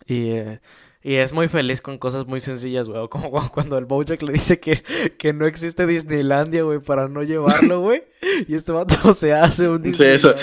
Y, 0.04 0.30
eh, 0.32 0.60
y 1.08 1.14
es 1.16 1.32
muy 1.32 1.46
feliz 1.46 1.80
con 1.80 1.98
cosas 1.98 2.26
muy 2.26 2.40
sencillas, 2.40 2.88
güey. 2.88 3.08
Como 3.08 3.30
cu- 3.30 3.48
cuando 3.52 3.78
el 3.78 3.84
Bojack 3.84 4.20
le 4.22 4.32
dice 4.32 4.58
que, 4.58 4.82
que 5.16 5.32
no 5.32 5.46
existe 5.46 5.86
Disneylandia, 5.86 6.64
güey, 6.64 6.80
para 6.80 7.08
no 7.08 7.22
llevarlo, 7.22 7.80
güey. 7.82 8.02
Y 8.48 8.54
este 8.56 8.72
vato 8.72 9.12
se 9.14 9.32
hace 9.32 9.68
un 9.68 9.94
Sí, 9.94 10.02
eso. 10.04 10.34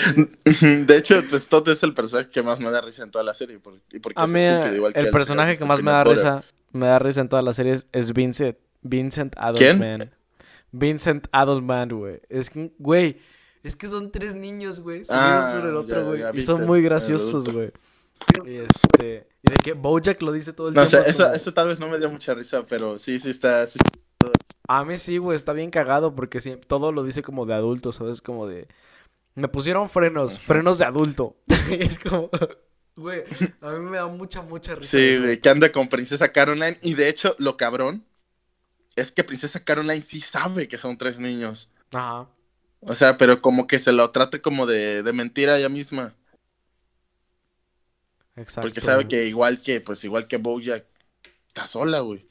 De 0.86 0.96
hecho, 0.96 1.22
pues 1.28 1.46
Todd 1.48 1.68
es 1.68 1.82
el 1.82 1.92
personaje 1.92 2.30
que 2.30 2.42
más 2.42 2.60
me 2.60 2.70
da 2.70 2.80
risa 2.80 3.02
en 3.02 3.10
toda 3.10 3.22
la 3.24 3.34
serie. 3.34 3.60
Y 3.92 3.98
porque 3.98 4.18
A 4.20 4.24
es 4.24 4.30
mí, 4.32 4.40
estúpido, 4.40 4.76
igual 4.76 4.92
que 4.94 5.00
el 5.00 5.10
personaje 5.10 5.56
que 5.56 5.64
más 5.66 5.82
me 5.82 5.90
da 5.90 6.02
risa, 6.04 6.42
me 6.72 6.86
da 6.86 6.98
risa 6.98 7.20
en 7.20 7.28
todas 7.28 7.44
las 7.44 7.56
series 7.56 7.86
es 7.92 8.14
Vincent, 8.14 8.56
Vincent 8.80 9.34
¿Quién? 9.56 9.82
Adultman. 9.82 10.10
Vincent 10.72 11.26
Adultman, 11.30 11.88
güey. 11.90 12.20
Es 12.28 12.48
que, 12.50 12.72
güey, 12.78 13.18
es 13.62 13.76
que 13.76 13.86
son 13.86 14.10
tres 14.10 14.34
niños, 14.34 14.80
güey, 14.80 15.04
subidos 15.04 15.10
Ah, 15.22 15.50
sobre 15.52 15.68
el 15.70 15.76
otro, 15.76 16.06
güey. 16.06 16.22
Y 16.34 16.42
son 16.42 16.66
muy 16.66 16.78
el 16.78 16.84
graciosos, 16.84 17.48
güey. 17.48 17.70
Y 18.46 18.56
este, 18.56 19.28
y 19.42 19.50
de 19.50 19.56
que 19.62 19.72
Bojack 19.74 20.20
lo 20.22 20.32
dice 20.32 20.52
todo 20.52 20.68
el 20.68 20.74
No 20.74 20.86
tiempo. 20.86 21.04
sé, 21.04 21.10
es 21.10 21.14
eso, 21.16 21.24
como- 21.24 21.34
eso 21.36 21.54
tal 21.54 21.68
vez 21.68 21.78
no 21.80 21.88
me 21.88 21.98
dio 21.98 22.10
mucha 22.10 22.34
risa, 22.34 22.62
pero 22.68 22.98
sí, 22.98 23.18
sí 23.18 23.30
está. 23.30 23.66
sí- 23.66 23.78
A 24.68 24.84
mí 24.84 24.96
sí, 24.98 25.18
güey, 25.18 25.36
está 25.36 25.52
bien 25.52 25.70
cagado 25.70 26.14
porque 26.14 26.40
sí, 26.40 26.56
todo 26.66 26.90
lo 26.92 27.04
dice 27.04 27.22
como 27.22 27.46
de 27.46 27.54
adulto, 27.54 27.92
¿sabes? 27.92 28.22
Como 28.22 28.46
de... 28.46 28.66
Me 29.34 29.48
pusieron 29.48 29.88
frenos, 29.90 30.38
frenos 30.38 30.78
de 30.78 30.84
adulto. 30.84 31.36
es 31.70 31.98
como... 31.98 32.30
Güey, 32.96 33.24
a 33.60 33.70
mí 33.72 33.80
me 33.90 33.96
da 33.96 34.06
mucha, 34.06 34.40
mucha 34.42 34.74
risa. 34.76 34.96
Sí, 34.96 35.18
güey, 35.18 35.40
que 35.40 35.48
anda 35.48 35.70
con 35.72 35.88
Princesa 35.88 36.32
Caroline. 36.32 36.78
Y 36.80 36.94
de 36.94 37.08
hecho, 37.08 37.34
lo 37.38 37.56
cabrón 37.56 38.04
es 38.96 39.10
que 39.10 39.24
Princesa 39.24 39.64
Caroline 39.64 40.02
sí 40.02 40.20
sabe 40.20 40.68
que 40.68 40.78
son 40.78 40.96
tres 40.96 41.18
niños. 41.18 41.70
Ajá. 41.92 42.28
O 42.80 42.94
sea, 42.94 43.18
pero 43.18 43.42
como 43.42 43.66
que 43.66 43.78
se 43.80 43.92
lo 43.92 44.10
trate 44.12 44.40
como 44.40 44.66
de, 44.66 45.02
de 45.02 45.12
mentira 45.12 45.58
ella 45.58 45.68
misma. 45.68 46.14
Exacto. 48.36 48.68
Porque 48.68 48.80
sabe 48.80 49.06
que 49.06 49.26
igual 49.26 49.60
que, 49.60 49.80
pues 49.80 50.04
igual 50.04 50.26
que 50.26 50.38
Bojack, 50.38 50.86
está 51.46 51.66
sola, 51.66 52.00
güey. 52.00 52.26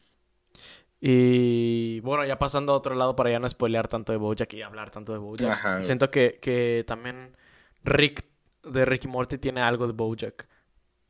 Y 1.00 2.00
bueno, 2.00 2.26
ya 2.26 2.40
pasando 2.40 2.72
a 2.72 2.78
otro 2.78 2.96
lado 2.96 3.16
para 3.16 3.30
ya 3.30 3.40
no 3.40 3.50
spoilear 3.50 3.88
tanto 3.90 4.14
de 4.14 4.18
Bojack 4.18 4.54
y 4.54 4.62
hablar 4.62 4.90
tanto 4.90 5.12
de 5.12 5.20
Bojack. 5.20 5.52
Ajá. 5.52 5.84
Siento 5.84 6.10
que, 6.10 6.40
que 6.42 6.86
también 6.88 7.36
Rick 7.84 8.26
de 8.64 8.86
Rick 8.86 9.06
y 9.06 9.08
Morty 9.10 9.38
tiene 9.38 9.62
algo 9.62 9.88
de 9.88 9.94
Bojack. 9.94 10.48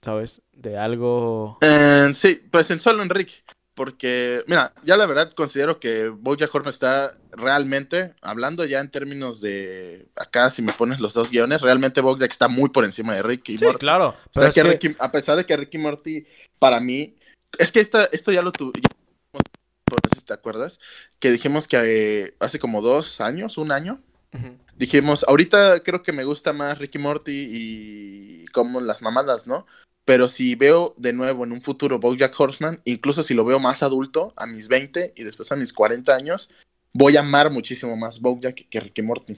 ¿Sabes? 0.02 0.42
De 0.52 0.78
algo... 0.78 1.60
Eh, 1.62 2.10
sí, 2.14 2.42
pues 2.52 2.70
en 2.72 2.80
solo 2.80 3.04
en 3.04 3.10
Rick. 3.10 3.44
Porque, 3.76 4.44
mira, 4.46 4.72
ya 4.84 4.98
la 4.98 5.08
verdad 5.08 5.34
considero 5.34 5.80
que 5.80 6.08
Bojack 6.08 6.54
Horseman 6.54 6.70
está 6.70 7.18
realmente, 7.32 8.14
hablando 8.22 8.66
ya 8.66 8.80
en 8.80 8.92
términos 8.92 9.42
de, 9.42 10.08
acá 10.16 10.52
si 10.52 10.62
me 10.62 10.74
pones 10.74 11.00
los 11.00 11.14
dos 11.14 11.32
guiones, 11.32 11.62
realmente 11.62 12.00
Bojack 12.02 12.30
está 12.30 12.48
muy 12.48 12.70
por 12.70 12.86
encima 12.86 13.16
de 13.16 13.24
Rick 13.24 13.50
y 13.50 13.58
Sí, 13.58 13.66
Morty. 13.66 13.80
claro. 13.80 14.10
O 14.10 14.16
Pero 14.32 14.44
sea, 14.44 14.50
es 14.50 14.56
que 14.56 14.62
que- 14.62 14.90
Ricky- 14.90 14.96
a 15.00 15.12
pesar 15.12 15.38
de 15.38 15.46
que 15.48 15.58
Ricky 15.58 15.80
Morty, 15.80 16.26
para 16.60 16.80
mí, 16.80 17.16
es 17.58 17.72
que 17.72 17.80
esta, 17.80 18.06
esto 18.12 18.32
ya 18.32 18.44
lo 18.44 18.52
tuve, 18.52 18.74
no 19.34 19.40
sé 20.12 20.20
si 20.20 20.26
te 20.26 20.34
acuerdas, 20.34 20.80
que 21.20 21.32
dijimos 21.32 21.68
que 21.68 21.78
eh, 21.84 22.36
hace 22.40 22.60
como 22.60 22.82
dos 22.82 23.22
años, 23.22 23.58
un 23.58 23.72
año, 23.72 24.00
dijimos, 24.76 25.24
ahorita 25.28 25.82
creo 25.82 26.02
que 26.04 26.12
me 26.14 26.24
gusta 26.26 26.54
más 26.54 26.78
Ricky 26.78 27.00
Morty 27.00 27.48
y 27.50 28.46
como 28.48 28.82
las 28.82 29.02
mamadas, 29.02 29.46
¿no? 29.48 29.66
Pero 30.06 30.28
si 30.28 30.56
veo 30.56 30.94
de 30.98 31.13
nuevo 31.13 31.44
en 31.46 31.52
un 31.52 31.62
futuro 31.62 32.00
Bojack 32.00 32.38
Horseman, 32.38 32.82
incluso 32.86 33.24
si 33.24 33.34
lo 33.34 33.46
veo 33.46 33.60
más 33.60 33.84
adulto, 33.84 34.34
a 34.36 34.46
mis 34.46 34.68
20 34.68 35.13
y 35.16 35.24
después 35.24 35.52
a 35.52 35.56
mis 35.56 35.72
40 35.72 36.13
años, 36.13 36.50
voy 36.92 37.16
a 37.18 37.22
amar 37.22 37.52
muchísimo 37.52 37.96
más 37.96 38.20
Bojack 38.20 38.68
que 38.70 38.80
Ricky 38.80 39.02
Morty. 39.02 39.38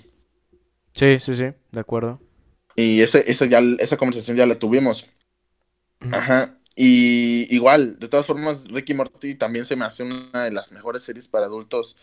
Sí, 0.93 1.19
sí, 1.19 1.35
sí. 1.35 1.51
De 1.71 1.79
acuerdo. 1.79 2.19
Y 2.75 3.01
ese, 3.01 3.29
eso 3.31 3.45
ya, 3.45 3.61
esa 3.79 3.97
conversación 3.97 4.37
ya 4.37 4.45
la 4.45 4.57
tuvimos. 4.57 5.05
Ajá. 6.11 6.57
Y 6.75 7.53
igual, 7.55 7.99
de 7.99 8.09
todas 8.09 8.25
formas, 8.25 8.65
Ricky 8.65 8.93
Morty 8.93 9.35
también 9.35 9.65
se 9.65 9.75
me 9.75 9.85
hace 9.85 10.03
una 10.03 10.43
de 10.43 10.51
las 10.51 10.71
mejores 10.71 11.03
series 11.03 11.27
para 11.27 11.45
adultos 11.45 11.95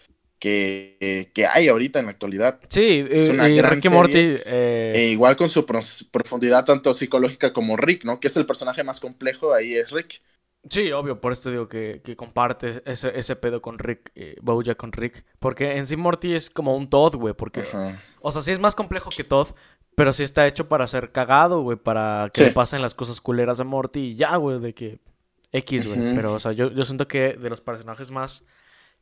que, 0.42 1.31
que 1.33 1.46
hay 1.46 1.68
ahorita 1.68 2.00
en 2.00 2.07
la 2.07 2.11
actualidad. 2.11 2.59
Sí, 2.68 3.07
Es 3.09 3.26
y- 3.26 3.31
una 3.31 3.48
y 3.48 3.57
gran 3.57 3.70
Rick 3.70 3.78
y 3.78 3.83
serie. 3.88 3.96
Morty... 3.96 4.18
eh, 4.44 4.92
E 4.92 5.09
igual 5.11 5.37
con 5.37 5.48
su 5.48 5.64
profundidad 5.64 6.64
tanto 6.64 6.92
psicológica 6.94 7.52
como 7.52 7.76
Rick, 7.76 8.05
¿no? 8.05 8.18
Que 8.18 8.26
es 8.26 8.37
el 8.37 8.44
personaje 8.44 8.83
más 8.83 8.98
complejo, 8.98 9.55
ahí 9.55 9.74
es 9.76 9.92
Rick. 9.92 10.20
Sí, 10.68 10.90
obvio, 10.90 11.20
por 11.20 11.33
esto 11.33 11.50
digo 11.50 11.68
que, 11.68 12.00
que 12.05 12.16
comparte 12.16 12.83
ese, 12.87 13.16
ese 13.16 13.37
pedo 13.37 13.62
con 13.62 13.78
Rick, 13.78 14.11
eh, 14.16 14.35
Bojack 14.42 14.76
con 14.76 14.90
Rick. 14.90 15.24
Porque 15.38 15.76
en 15.76 15.87
sí 15.87 15.96
Morty 15.96 16.35
es 16.35 16.50
como 16.50 16.76
un 16.76 16.90
Todd, 16.90 17.14
güey. 17.14 17.35
Porque, 17.35 17.61
Ajá. 17.61 18.00
o 18.20 18.33
sea, 18.33 18.42
sí 18.42 18.50
es 18.50 18.59
más 18.59 18.74
complejo 18.74 19.11
que 19.16 19.22
Todd, 19.24 19.48
pero 19.94 20.12
sí 20.12 20.24
está 20.24 20.46
hecho 20.48 20.68
para 20.68 20.88
ser 20.88 21.12
cagado, 21.12 21.62
güey. 21.62 21.76
Para 21.78 22.31
que 22.35 22.40
Sí. 22.40 22.46
le 22.46 22.52
pasen 22.52 22.83
las 22.83 22.94
cosas 22.94 23.20
culeras 23.20 23.61
a 23.61 23.64
Morty 23.64 24.00
y 24.00 24.16
ya, 24.16 24.35
güey, 24.37 24.59
de 24.61 24.74
que 24.74 24.98
X, 25.52 25.87
güey. 25.87 26.16
Pero, 26.16 26.33
o 26.35 26.40
sea, 26.40 26.50
yo, 26.52 26.70
yo 26.72 26.85
siento 26.85 27.07
que 27.07 27.35
de 27.35 27.48
los 27.50 27.61
personajes 27.61 28.11
más 28.11 28.42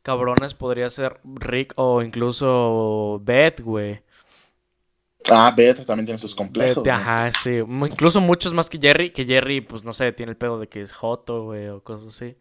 cabrones 0.02 0.54
podría 0.54 0.90
ser 0.90 1.20
Rick 1.24 1.72
o 1.76 2.02
incluso 2.02 3.20
Beth, 3.22 3.60
güey. 3.60 4.02
Ah, 5.28 5.52
Beth 5.54 5.84
también 5.84 6.06
tiene 6.06 6.18
sus 6.18 6.34
complejos. 6.34 6.86
Ajá, 6.88 7.30
sí. 7.32 7.58
Incluso 7.58 8.20
muchos 8.20 8.54
más 8.54 8.70
que 8.70 8.78
Jerry, 8.78 9.12
que 9.12 9.26
Jerry, 9.26 9.60
pues 9.60 9.84
no 9.84 9.92
sé, 9.92 10.12
tiene 10.12 10.30
el 10.30 10.36
pedo 10.36 10.58
de 10.58 10.68
que 10.68 10.80
es 10.80 10.92
Joto, 10.92 11.44
güey, 11.44 11.68
o 11.68 11.82
cosas 11.82 12.08
así. 12.08 12.36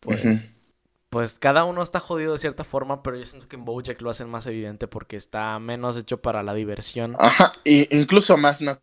Pues. 0.00 0.48
Pues 1.08 1.38
cada 1.38 1.64
uno 1.64 1.82
está 1.82 2.00
jodido 2.00 2.32
de 2.32 2.38
cierta 2.38 2.64
forma, 2.64 3.02
pero 3.02 3.18
yo 3.18 3.26
siento 3.26 3.46
que 3.46 3.56
en 3.56 3.66
Bojack 3.66 4.00
lo 4.00 4.08
hacen 4.08 4.30
más 4.30 4.46
evidente 4.46 4.88
porque 4.88 5.16
está 5.16 5.58
menos 5.58 5.98
hecho 5.98 6.22
para 6.22 6.42
la 6.42 6.54
diversión. 6.54 7.16
Ajá, 7.18 7.52
e 7.66 7.86
incluso 7.90 8.38
más 8.38 8.62
natural, 8.62 8.82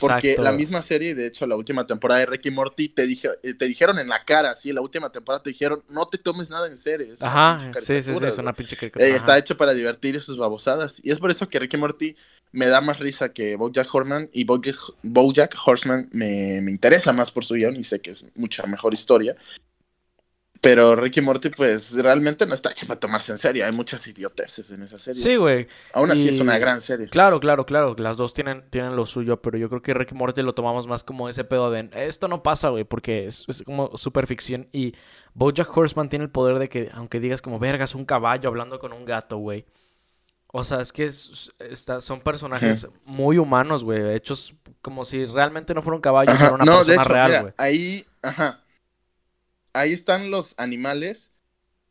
porque 0.00 0.32
Exacto. 0.32 0.42
la 0.42 0.52
misma 0.52 0.82
serie, 0.82 1.14
de 1.14 1.26
hecho, 1.26 1.46
la 1.46 1.56
última 1.56 1.86
temporada 1.86 2.20
de 2.20 2.26
Ricky 2.26 2.50
Morty, 2.50 2.88
te, 2.88 3.06
dije, 3.06 3.30
eh, 3.42 3.54
te 3.54 3.66
dijeron 3.66 3.98
en 3.98 4.08
la 4.08 4.24
cara, 4.24 4.54
sí, 4.54 4.72
la 4.72 4.80
última 4.80 5.10
temporada 5.10 5.42
te 5.42 5.50
dijeron, 5.50 5.80
no 5.90 6.06
te 6.06 6.18
tomes 6.18 6.50
nada 6.50 6.66
en 6.68 6.78
serio. 6.78 7.12
es 7.14 7.22
Ajá, 7.22 7.58
sí, 7.78 8.02
sí, 8.02 8.10
es 8.10 8.10
güey". 8.20 8.32
una 8.38 8.52
pinche 8.52 8.74
Eh, 8.74 8.78
caricatura. 8.78 9.06
está 9.16 9.38
hecho 9.38 9.56
para 9.56 9.74
divertir 9.74 10.20
sus 10.22 10.36
babosadas. 10.36 11.00
Y 11.02 11.10
es 11.10 11.18
por 11.20 11.30
eso 11.30 11.48
que 11.48 11.58
Ricky 11.58 11.76
Morty 11.76 12.16
me 12.52 12.66
da 12.66 12.80
más 12.80 13.00
risa 13.00 13.32
que 13.32 13.56
Bojack 13.56 13.92
Horseman 13.92 14.30
y 14.32 14.44
Bojack, 14.44 14.76
Bojack 15.02 15.56
Horseman 15.66 16.08
me, 16.12 16.60
me 16.60 16.70
interesa 16.70 17.12
más 17.12 17.30
por 17.32 17.44
su 17.44 17.54
guion 17.54 17.74
y 17.76 17.82
sé 17.82 18.00
que 18.00 18.10
es 18.10 18.26
mucha 18.36 18.64
mejor 18.66 18.94
historia. 18.94 19.34
Pero 20.64 20.96
Ricky 20.96 21.20
Morty, 21.20 21.50
pues 21.50 21.94
realmente 21.94 22.46
no 22.46 22.54
está 22.54 22.70
hecho 22.72 22.86
para 22.86 22.98
tomarse 22.98 23.30
en 23.32 23.38
serio. 23.38 23.64
Hay 23.66 23.72
muchas 23.72 24.04
idioteces 24.08 24.70
en 24.70 24.82
esa 24.82 24.98
serie. 24.98 25.22
Sí, 25.22 25.36
güey. 25.36 25.68
Aún 25.92 26.10
así 26.10 26.28
es 26.28 26.40
una 26.40 26.58
gran 26.58 26.80
serie. 26.80 27.08
Claro, 27.08 27.38
claro, 27.38 27.64
claro. 27.66 27.94
Las 27.98 28.16
dos 28.16 28.34
tienen, 28.34 28.64
tienen 28.70 28.96
lo 28.96 29.06
suyo, 29.06 29.40
pero 29.42 29.58
yo 29.58 29.68
creo 29.68 29.82
que 29.82 29.94
Rick 29.94 30.12
y 30.12 30.14
Morty 30.14 30.42
lo 30.42 30.54
tomamos 30.54 30.86
más 30.86 31.04
como 31.04 31.28
ese 31.28 31.44
pedo 31.44 31.70
de 31.70 31.88
esto 31.94 32.26
no 32.26 32.42
pasa, 32.42 32.70
güey, 32.70 32.84
porque 32.84 33.26
es, 33.28 33.44
es 33.46 33.62
como 33.62 33.96
super 33.96 34.26
ficción. 34.26 34.66
Y 34.72 34.94
Bojack 35.34 35.76
Horseman 35.76 36.08
tiene 36.08 36.24
el 36.24 36.30
poder 36.30 36.58
de 36.58 36.68
que, 36.68 36.90
aunque 36.94 37.20
digas 37.20 37.42
como 37.42 37.58
vergas, 37.58 37.94
un 37.94 38.04
caballo 38.04 38.48
hablando 38.48 38.78
con 38.78 38.92
un 38.92 39.04
gato, 39.04 39.36
güey. 39.38 39.64
O 40.56 40.62
sea, 40.62 40.80
es 40.80 40.92
que 40.92 41.04
es- 41.06 41.52
está- 41.58 42.00
son 42.00 42.20
personajes 42.20 42.86
muy 43.04 43.38
humanos, 43.38 43.82
güey. 43.82 44.14
Hechos 44.14 44.54
como 44.82 45.04
si 45.04 45.24
realmente 45.26 45.74
no 45.74 45.82
fuera 45.82 45.96
un 45.96 46.00
caballo, 46.02 46.30
Ajá, 46.30 46.48
fuera 46.50 46.54
una 46.62 46.64
No, 46.64 46.84
de 46.84 46.94
persona 46.94 47.02
hecho, 47.02 47.12
real, 47.32 47.42
güey. 47.42 47.54
ahí, 47.58 48.06
ajá. 48.22 48.60
Ahí 49.74 49.92
están 49.92 50.30
los 50.30 50.54
animales 50.58 51.32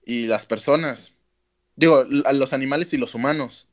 y 0.05 0.25
las 0.27 0.45
personas. 0.45 1.13
Digo, 1.75 2.05
los 2.05 2.53
animales 2.53 2.93
y 2.93 2.97
los 2.97 3.15
humanos. 3.15 3.69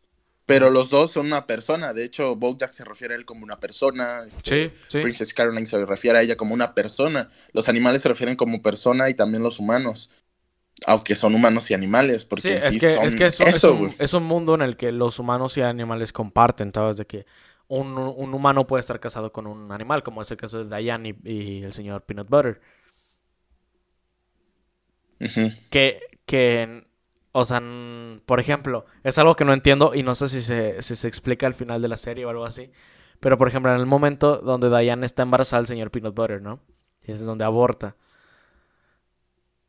Pero 0.46 0.70
los 0.70 0.90
dos 0.90 1.12
son 1.12 1.27
una 1.27 1.46
persona. 1.46 1.92
De 1.92 2.05
hecho, 2.05 2.35
Bojack 2.37 2.73
se 2.73 2.85
refiere 2.85 3.14
a 3.14 3.16
él 3.18 3.25
como 3.25 3.44
una 3.44 3.61
persona. 3.61 4.25
este, 4.27 4.70
Sí, 4.70 4.75
sí. 4.88 4.99
Princess 5.01 5.33
Caroline 5.33 5.66
se 5.66 5.85
refiere 5.87 6.18
a 6.18 6.23
ella 6.23 6.37
como 6.37 6.55
una 6.55 6.75
persona. 6.75 7.31
Los 7.53 7.68
animales 7.68 8.03
se 8.03 8.09
refieren 8.09 8.37
como 8.37 8.61
persona 8.62 9.09
y 9.09 9.14
también 9.14 9.42
los 9.44 9.61
humanos. 9.61 10.11
Aunque 10.87 11.14
son 11.14 11.35
humanos 11.35 11.70
y 11.70 11.75
animales, 11.75 12.25
porque 12.25 12.42
Sí, 12.42 12.49
en 12.49 12.57
es 12.59 12.64
sí 12.64 12.81
que, 12.81 12.94
son 12.94 13.05
es, 13.05 13.14
que 13.14 13.27
es, 13.27 13.38
un- 13.40 13.46
es 13.49 13.55
eso, 13.57 13.75
un, 13.75 13.94
es 13.99 14.14
un 14.14 14.23
mundo 14.25 14.55
en 14.55 14.62
el 14.62 14.77
que 14.77 14.92
los 14.92 15.18
humanos 15.18 15.57
y 15.59 15.62
animales 15.62 16.12
comparten, 16.12 16.73
¿sabes? 16.75 16.96
De 16.96 17.07
que 17.07 17.27
un, 17.68 17.99
un 17.99 18.35
humano 18.35 18.66
puede 18.66 18.81
estar 18.81 18.99
casado 18.99 19.31
con 19.31 19.46
un 19.46 19.70
animal, 19.73 20.03
como 20.03 20.23
es 20.23 20.31
el 20.31 20.38
caso 20.38 20.64
de 20.64 20.75
Diane 20.79 21.16
y, 21.25 21.31
y 21.59 21.62
el 21.62 21.73
señor 21.75 22.05
Peanut 22.05 22.29
Butter. 22.31 22.61
Que, 25.70 26.00
que, 26.26 26.85
o 27.33 27.44
sea, 27.44 27.62
por 28.26 28.40
ejemplo, 28.40 28.87
es 29.04 29.18
algo 29.18 29.37
que 29.37 29.44
no 29.44 29.52
entiendo 29.52 29.92
y 29.94 30.02
no 30.02 30.14
sé 30.14 30.28
si 30.28 30.40
se, 30.42 30.83
si 30.83 30.96
se 30.96 31.06
explica 31.09 31.46
al 31.46 31.54
final 31.54 31.83
de 31.83 31.88
la 31.88 31.96
serie 31.96 32.24
o 32.24 32.30
algo 32.30 32.44
así. 32.44 32.70
Pero, 33.20 33.37
por 33.37 33.48
ejemplo, 33.48 33.70
en 33.72 33.78
el 33.80 33.87
momento 33.87 34.38
donde 34.38 34.70
Diane 34.70 35.04
está 35.06 35.22
embarazada 35.22 35.61
del 35.61 35.66
señor 35.68 35.90
Peanut 35.90 36.14
Butter, 36.14 36.40
¿no? 36.40 36.61
Y 37.06 37.12
es 37.12 37.20
donde 37.24 37.44
aborta. 37.44 37.96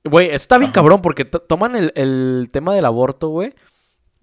Güey, 0.03 0.29
está 0.29 0.57
bien 0.57 0.69
Ajá. 0.69 0.75
cabrón 0.75 1.01
porque 1.01 1.25
to- 1.25 1.41
toman 1.41 1.75
el, 1.75 1.91
el 1.95 2.49
tema 2.51 2.73
del 2.73 2.85
aborto, 2.85 3.27
güey. 3.29 3.53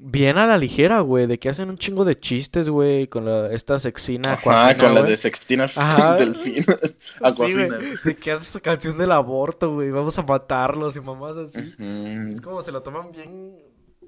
Bien 0.01 0.39
a 0.39 0.47
la 0.47 0.57
ligera, 0.59 1.01
güey. 1.01 1.27
De 1.27 1.39
que 1.41 1.49
hacen 1.49 1.69
un 1.71 1.77
chingo 1.77 2.05
de 2.05 2.19
chistes, 2.19 2.69
güey. 2.69 3.09
Con 3.09 3.25
la- 3.25 3.53
esta 3.53 3.79
sexina 3.81 4.35
Ajá, 4.35 4.77
con 4.79 4.95
la 4.95 5.03
de 5.03 5.17
Sextina 5.17 5.65
Ajá. 5.77 6.15
Delfín. 6.15 6.65
Sí, 6.65 6.97
Aquafina. 7.21 7.67
güey. 7.67 7.95
De 8.05 8.15
que 8.17 8.31
hace 8.33 8.45
su 8.45 8.61
canción 8.61 8.97
del 8.97 9.11
aborto, 9.13 9.75
güey. 9.75 9.91
Vamos 9.91 10.17
a 10.19 10.23
matarlos 10.23 10.95
y 10.97 11.01
mamás 11.01 11.37
así. 11.37 11.75
Es 12.33 12.41
como 12.41 12.63
se 12.63 12.71
lo 12.73 12.83
toman 12.83 13.11
bien. 13.11 13.57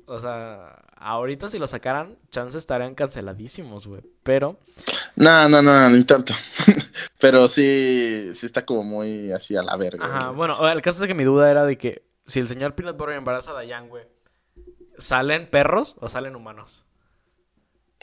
O 0.06 0.18
sea, 0.18 0.76
ahorita 0.96 1.48
si 1.48 1.58
lo 1.58 1.66
sacaran, 1.66 2.16
chances 2.30 2.56
estarían 2.58 2.94
canceladísimos, 2.94 3.86
güey. 3.86 4.02
Pero, 4.24 4.58
No, 5.16 5.48
no, 5.48 5.60
no, 5.62 5.88
ni 5.90 6.02
tanto. 6.04 6.34
Pero 7.20 7.46
sí, 7.48 8.30
sí 8.34 8.46
está 8.46 8.64
como 8.64 8.82
muy 8.82 9.30
así 9.32 9.54
a 9.56 9.62
la 9.62 9.76
verga. 9.76 10.04
ajá, 10.04 10.30
bueno, 10.30 10.68
el 10.68 10.82
caso 10.82 11.02
es 11.04 11.08
que 11.08 11.14
mi 11.14 11.24
duda 11.24 11.50
era 11.50 11.64
de 11.64 11.76
que 11.78 12.02
si 12.26 12.40
el 12.40 12.48
señor 12.48 12.74
Peanut 12.74 12.96
Butter 12.96 13.14
embaraza 13.16 13.56
a 13.56 13.60
Diane, 13.60 13.88
güey, 13.88 14.04
¿salen 15.00 15.48
perros 15.50 15.96
o 16.00 16.08
salen 16.08 16.36
humanos? 16.36 16.84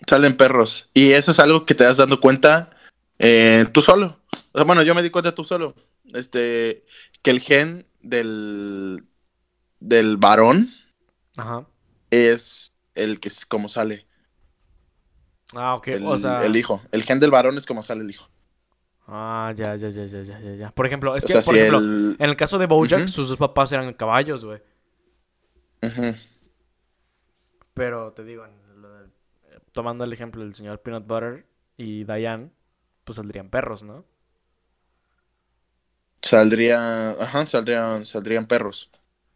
Salen 0.07 0.38
perros. 0.38 0.89
Y 0.93 1.12
eso 1.13 1.31
es 1.31 1.39
algo 1.39 1.65
que 1.65 1.75
te 1.75 1.83
das 1.83 1.97
dando 1.97 2.19
cuenta 2.19 2.69
eh, 3.19 3.65
tú 3.71 3.81
solo. 3.81 4.19
O 4.51 4.57
sea, 4.60 4.63
bueno, 4.65 4.83
yo 4.83 4.93
me 4.93 5.01
di 5.03 5.10
cuenta 5.10 5.33
tú 5.33 5.43
solo. 5.43 5.73
Este, 6.13 6.86
que 7.21 7.31
el 7.31 7.39
gen 7.41 7.86
del, 8.01 9.05
del 9.79 10.17
varón 10.17 10.73
Ajá. 11.36 11.65
es 12.12 12.73
el 12.95 13.19
que 13.19 13.27
es 13.29 13.45
como 13.45 13.69
sale 13.69 14.05
Ah, 15.53 15.75
ok. 15.75 15.88
el, 15.88 16.05
o 16.05 16.17
sea. 16.19 16.39
el 16.45 16.55
hijo. 16.55 16.81
El 16.91 17.03
gen 17.03 17.19
del 17.19 17.31
varón 17.31 17.57
es 17.57 17.65
como 17.65 17.81
sale 17.83 18.01
el 18.03 18.10
hijo. 18.10 18.29
Ah, 19.07 19.53
ya, 19.55 19.75
ya, 19.77 19.89
ya, 19.89 20.05
ya, 20.05 20.21
ya, 20.21 20.55
ya. 20.55 20.71
Por 20.71 20.86
ejemplo, 20.86 21.15
es 21.15 21.23
o 21.23 21.27
que, 21.27 21.33
sea, 21.33 21.41
por 21.41 21.53
si 21.53 21.60
ejemplo, 21.60 21.79
el... 21.79 22.15
en 22.19 22.29
el 22.29 22.36
caso 22.36 22.57
de 22.57 22.65
Bojack, 22.65 23.07
sus, 23.07 23.27
sus 23.29 23.38
papás 23.38 23.71
eran 23.71 23.93
caballos, 23.93 24.43
güey. 24.43 24.62
Ujú. 25.81 26.15
Pero 27.78 28.12
te 28.12 28.24
digo, 28.24 28.46
tomando 29.72 30.04
el 30.04 30.12
ejemplo 30.12 30.42
del 30.44 30.56
señor 30.56 30.82
Peanut 30.82 31.06
Butter 31.06 31.46
y 31.78 32.04
Diane, 32.04 32.50
pues 33.04 33.18
saldrían 33.18 33.50
perros, 33.50 33.84
¿no? 33.84 34.04
Saldría, 36.22 37.12
ajá, 37.12 37.46
saldrían, 37.46 38.06
saldrían 38.06 38.48
perros, 38.48 38.90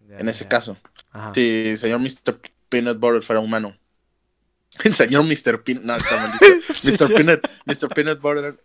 Ya, 0.10 0.18
en 0.20 0.26
ya, 0.26 0.32
ese 0.32 0.46
ya. 0.46 0.50
caso. 0.50 0.78
Ajá. 1.12 1.32
Si 1.34 1.68
el 1.70 1.78
señor 1.78 2.00
Mr. 2.00 2.40
Peanut 2.70 3.00
Butter 3.00 3.22
fuera 3.22 3.40
humano. 3.40 3.78
El 4.84 4.94
señor 4.94 5.24
Mr. 5.26 5.64
Peanut, 5.64 5.84
no, 5.84 5.96
está 5.96 6.16
maldito. 6.18 6.46
Sí, 6.74 6.90
Mr. 6.92 7.14
Peanut, 7.14 7.42
Mr. 7.66 7.90
Peanut 7.94 8.22
Butter, 8.22 8.58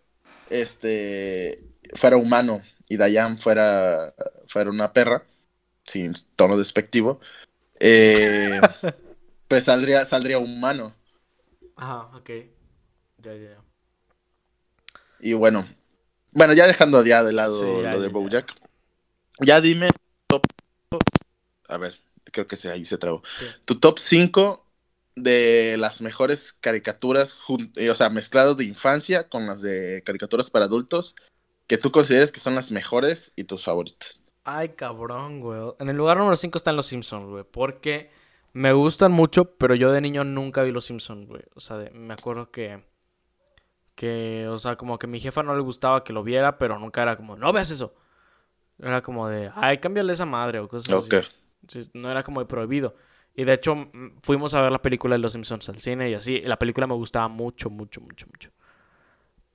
este, 0.48 1.62
fuera 1.94 2.16
humano 2.16 2.62
y 2.88 2.96
Diane 2.96 3.36
fuera, 3.36 4.14
fuera 4.46 4.70
una 4.70 4.92
perra, 4.92 5.24
sin 5.84 6.14
tono 6.36 6.56
despectivo, 6.56 7.20
eh, 7.80 8.60
pues 9.48 9.64
saldría, 9.64 10.04
saldría 10.04 10.38
humano. 10.38 10.94
Ajá, 11.76 12.16
ok. 12.16 12.30
Ya, 13.18 13.34
ya, 13.34 13.50
ya. 13.50 13.64
Y 15.18 15.32
bueno, 15.32 15.66
bueno, 16.32 16.52
ya 16.52 16.66
dejando 16.66 17.04
ya 17.04 17.22
de 17.24 17.32
lado 17.32 17.58
Sí, 17.58 17.82
ya, 17.82 17.92
lo 17.92 18.00
de 18.00 18.08
ya, 18.08 18.12
ya. 18.12 18.12
Bojack, 18.12 18.54
ya 19.40 19.60
dime 19.60 19.88
top, 20.26 20.42
a 21.68 21.78
ver, 21.78 21.98
creo 22.24 22.46
que 22.46 22.56
se, 22.56 22.70
ahí 22.70 22.84
se 22.84 22.98
trabó. 22.98 23.22
Sí. 23.38 23.46
Tu 23.64 23.78
top 23.80 23.98
5 23.98 24.66
de 25.16 25.76
las 25.78 26.02
mejores 26.02 26.52
caricaturas, 26.52 27.36
eh, 27.76 27.90
o 27.90 27.94
sea, 27.94 28.10
mezclados 28.10 28.56
de 28.56 28.64
infancia 28.64 29.28
con 29.28 29.46
las 29.46 29.62
de 29.62 30.02
caricaturas 30.04 30.50
para 30.50 30.66
adultos, 30.66 31.16
que 31.66 31.78
tú 31.78 31.90
consideres 31.90 32.32
que 32.32 32.40
son 32.40 32.54
las 32.54 32.70
mejores 32.70 33.32
y 33.34 33.44
tus 33.44 33.64
favoritas. 33.64 34.22
Ay, 34.44 34.70
cabrón, 34.70 35.40
güey. 35.40 35.60
En 35.80 35.88
el 35.88 35.96
lugar 35.96 36.18
número 36.18 36.36
5 36.36 36.56
están 36.56 36.76
los 36.76 36.86
Simpsons, 36.86 37.28
güey. 37.28 37.44
Porque 37.50 38.10
me 38.56 38.72
gustan 38.72 39.12
mucho, 39.12 39.56
pero 39.56 39.74
yo 39.74 39.92
de 39.92 40.00
niño 40.00 40.24
nunca 40.24 40.62
vi 40.62 40.72
los 40.72 40.86
Simpsons, 40.86 41.26
güey. 41.28 41.42
O 41.54 41.60
sea, 41.60 41.76
de- 41.76 41.90
me 41.90 42.14
acuerdo 42.14 42.50
que. 42.50 42.82
Que, 43.94 44.46
o 44.48 44.58
sea, 44.58 44.76
como 44.76 44.98
que 44.98 45.06
a 45.06 45.08
mi 45.08 45.20
jefa 45.20 45.42
no 45.42 45.54
le 45.54 45.62
gustaba 45.62 46.04
que 46.04 46.12
lo 46.12 46.22
viera, 46.22 46.58
pero 46.58 46.78
nunca 46.78 47.02
era 47.02 47.16
como, 47.16 47.36
no 47.36 47.52
veas 47.52 47.70
eso. 47.70 47.94
Era 48.78 49.02
como 49.02 49.28
de, 49.28 49.50
ay, 49.54 49.78
cámbiale 49.78 50.12
esa 50.12 50.26
madre 50.26 50.58
o 50.58 50.68
cosas 50.68 50.88
así. 51.00 51.08
Sí, 51.68 51.90
no 51.94 52.10
era 52.10 52.22
como 52.22 52.40
de 52.40 52.46
prohibido. 52.46 52.94
Y 53.34 53.44
de 53.44 53.54
hecho, 53.54 53.74
fuimos 54.22 54.54
a 54.54 54.60
ver 54.62 54.72
la 54.72 54.80
película 54.82 55.14
de 55.14 55.18
Los 55.18 55.32
Simpsons 55.34 55.68
al 55.68 55.80
cine 55.80 56.10
y 56.10 56.14
así. 56.14 56.36
Y 56.36 56.42
la 56.42 56.58
película 56.58 56.86
me 56.86 56.94
gustaba 56.94 57.28
mucho, 57.28 57.68
mucho, 57.70 58.00
mucho, 58.00 58.26
mucho. 58.26 58.50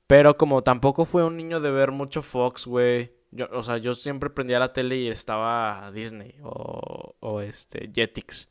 Pero 0.07 0.37
como 0.37 0.61
tampoco 0.63 1.05
fue 1.05 1.23
un 1.23 1.37
niño 1.37 1.59
de 1.59 1.71
ver 1.71 1.91
mucho 1.91 2.21
Fox, 2.21 2.65
güey. 2.67 3.13
Yo, 3.31 3.47
o 3.51 3.63
sea, 3.63 3.77
yo 3.77 3.93
siempre 3.93 4.29
prendía 4.29 4.59
la 4.59 4.73
tele 4.73 4.97
y 4.97 5.07
estaba 5.07 5.91
Disney 5.91 6.35
o, 6.43 7.15
o 7.19 7.41
este 7.41 7.89
Jetix 7.93 8.49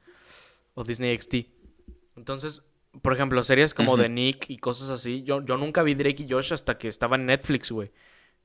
o 0.81 0.85
Disney 0.85 1.17
XD. 1.17 1.47
Entonces, 2.17 2.63
por 3.03 3.13
ejemplo, 3.13 3.43
series 3.43 3.75
como 3.75 3.97
de 3.97 4.09
Nick 4.09 4.51
y 4.51 4.59
cosas 4.59 4.91
así, 4.91 5.23
yo, 5.23 5.45
yo 5.45 5.57
nunca 5.57 5.83
vi 5.83 5.95
Drake 5.95 6.25
y 6.25 6.31
Josh 6.31 6.53
hasta 6.53 6.77
que 6.79 6.89
estaba 6.89 7.17
en 7.17 7.27
Netflix, 7.27 7.71
güey. 7.71 7.91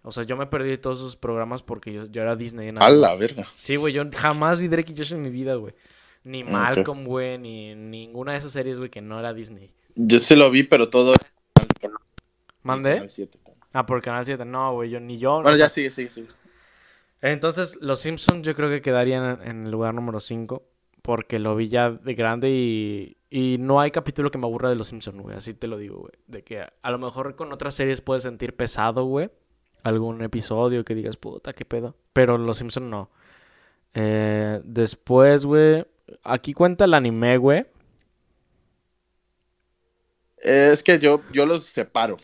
O 0.04 0.12
sea, 0.12 0.24
yo 0.24 0.38
me 0.38 0.46
perdí 0.46 0.70
de 0.70 0.78
todos 0.78 1.00
esos 1.00 1.16
programas 1.18 1.64
porque 1.64 1.92
yo, 1.92 2.06
yo 2.06 2.22
era 2.22 2.36
Disney. 2.36 2.72
nada 2.72 2.86
A 2.86 2.90
la 2.92 3.10
más. 3.10 3.20
verga. 3.20 3.48
Sí, 3.58 3.76
güey, 3.76 3.94
yo 3.94 4.04
jamás 4.16 4.60
vi 4.60 4.68
Drake 4.68 4.92
y 4.94 4.98
Josh 4.98 5.14
en 5.14 5.22
mi 5.24 5.30
vida, 5.30 5.56
güey. 5.56 5.74
Ni. 6.24 6.44
Malcolm, 6.44 7.06
güey, 7.06 7.38
ni 7.38 7.74
ninguna 7.76 8.34
de 8.34 8.38
esas 8.40 8.52
series, 8.52 8.78
güey, 8.78 8.90
que 8.92 9.02
no 9.02 9.20
era 9.20 9.34
Disney. 9.34 9.74
Yo 9.96 10.20
sí 10.20 10.36
lo 10.36 10.52
vi, 10.52 10.64
pero 10.64 10.90
todo. 10.90 11.16
¿Mandé? 12.64 12.94
Canal 12.96 13.10
7 13.10 13.38
también. 13.44 13.66
Ah, 13.74 13.86
por 13.86 14.02
Canal 14.02 14.26
7. 14.26 14.44
No, 14.46 14.74
güey, 14.74 14.90
yo 14.90 15.00
ni 15.00 15.18
yo. 15.18 15.42
Bueno, 15.42 15.50
o 15.50 15.58
sea, 15.58 15.68
ya 15.68 15.70
sigue, 15.70 15.92
sigue, 15.92 16.10
sigue. 16.10 16.28
Entonces, 17.22 17.78
Los 17.82 18.00
Simpsons 18.02 18.42
yo 18.46 18.56
creo 18.56 18.70
que 18.70 18.82
quedarían 18.82 19.40
en 19.44 19.66
el 19.66 19.72
lugar 19.72 19.94
número 19.94 20.20
5. 20.20 20.64
Porque 21.06 21.38
lo 21.38 21.56
vi 21.56 21.70
ya 21.70 21.92
de 21.92 22.16
grande 22.16 22.50
y, 22.50 23.16
y 23.30 23.58
no 23.60 23.80
hay 23.80 23.92
capítulo 23.92 24.32
que 24.32 24.40
me 24.40 24.48
aburra 24.48 24.70
de 24.70 24.76
Los 24.76 24.88
Simpsons, 24.88 25.22
güey. 25.22 25.38
Así 25.38 25.54
te 25.54 25.68
lo 25.68 25.78
digo, 25.78 26.00
güey. 26.00 26.14
De 26.26 26.44
que 26.44 26.66
a, 26.82 26.92
lo 26.92 26.98
mejor 26.98 27.36
con 27.36 27.54
otras 27.54 27.76
series 27.76 28.02
puedes 28.02 28.24
sentir 28.24 28.56
pesado, 28.56 29.06
güey. 29.06 29.30
Algún 29.84 30.24
episodio 30.24 30.84
que 30.84 30.96
digas, 30.96 31.16
puta, 31.16 31.54
qué 31.54 31.64
pedo. 31.64 31.96
Pero 32.12 32.40
Los 32.40 32.58
Simpsons 32.58 32.88
no. 32.88 33.12
Eh, 33.94 34.60
después, 34.64 35.46
güey. 35.46 35.86
Aquí 36.24 36.54
cuenta 36.54 36.86
el 36.86 36.96
anime, 36.96 37.38
güey. 37.38 37.68
Es 40.38 40.82
que 40.82 40.98
yo, 40.98 41.22
yo 41.32 41.46
los 41.46 41.66
separo. 41.66 42.18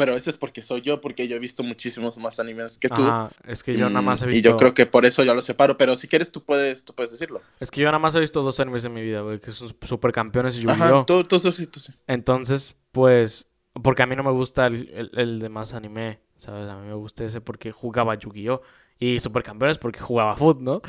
Pero 0.00 0.16
eso 0.16 0.30
es 0.30 0.38
porque 0.38 0.62
soy 0.62 0.80
yo, 0.80 0.98
porque 0.98 1.28
yo 1.28 1.36
he 1.36 1.38
visto 1.38 1.62
muchísimos 1.62 2.16
más 2.16 2.40
animes 2.40 2.78
que 2.78 2.88
tú. 2.88 3.02
Ajá, 3.02 3.30
es 3.46 3.62
que 3.62 3.76
yo 3.76 3.90
nada 3.90 4.00
más 4.00 4.22
he 4.22 4.26
visto. 4.28 4.38
Y 4.38 4.40
yo 4.40 4.56
creo 4.56 4.72
que 4.72 4.86
por 4.86 5.04
eso 5.04 5.22
yo 5.24 5.34
los 5.34 5.44
separo. 5.44 5.76
Pero 5.76 5.94
si 5.94 6.08
quieres, 6.08 6.32
tú 6.32 6.42
puedes, 6.42 6.86
tú 6.86 6.94
puedes 6.94 7.10
decirlo. 7.10 7.42
Es 7.58 7.70
que 7.70 7.82
yo 7.82 7.88
nada 7.88 7.98
más 7.98 8.14
he 8.14 8.20
visto 8.20 8.42
dos 8.42 8.58
animes 8.60 8.82
en 8.86 8.94
mi 8.94 9.02
vida, 9.02 9.20
güey. 9.20 9.40
Que 9.40 9.52
son 9.52 9.68
Supercampeones 9.82 10.56
y 10.56 10.66
Ajá, 10.66 10.88
Yu-Gi-Oh! 10.88 11.04
tú, 11.04 11.22
tú, 11.24 11.38
tú 11.38 11.52
sí, 11.52 11.66
tú 11.66 11.78
sí. 11.80 11.92
Entonces, 12.06 12.76
pues. 12.92 13.46
Porque 13.82 14.02
a 14.02 14.06
mí 14.06 14.16
no 14.16 14.22
me 14.22 14.30
gusta 14.30 14.66
el, 14.66 14.88
el, 14.88 15.10
el 15.18 15.38
de 15.38 15.48
más 15.50 15.74
anime, 15.74 16.20
¿sabes? 16.38 16.66
A 16.66 16.76
mí 16.78 16.88
me 16.88 16.94
gusta 16.94 17.24
ese 17.24 17.42
porque 17.42 17.72
jugaba 17.72 18.14
Yu-Gi-Oh! 18.14 18.62
Y 18.98 19.20
Supercampeones 19.20 19.76
porque 19.76 20.00
jugaba 20.00 20.34
Foot, 20.34 20.60
¿no? 20.60 20.80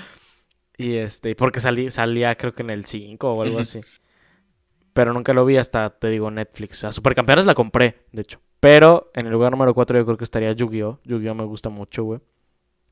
Y 0.77 0.95
este, 0.95 1.35
porque 1.35 1.59
salí, 1.59 1.91
salía 1.91 2.35
creo 2.35 2.53
que 2.53 2.61
en 2.61 2.69
el 2.69 2.85
5 2.85 3.29
o 3.29 3.43
algo 3.43 3.59
así. 3.59 3.81
Pero 4.93 5.11
nunca 5.11 5.33
lo 5.33 5.45
vi 5.45 5.57
hasta, 5.57 5.89
te 5.89 6.07
digo, 6.07 6.31
Netflix. 6.31 6.77
O 6.77 6.79
sea, 6.79 6.91
Supercampeones 6.93 7.45
la 7.45 7.55
compré, 7.55 8.05
de 8.13 8.21
hecho. 8.21 8.39
Pero 8.61 9.11
en 9.15 9.25
el 9.25 9.31
lugar 9.31 9.51
número 9.51 9.73
4 9.73 9.97
yo 9.97 10.05
creo 10.05 10.17
que 10.17 10.23
estaría 10.23 10.53
Yu-Gi-Oh! 10.53 10.99
Yu-Gi-Oh! 11.03 11.33
me 11.33 11.45
gusta 11.45 11.69
mucho, 11.69 12.03
güey. 12.03 12.19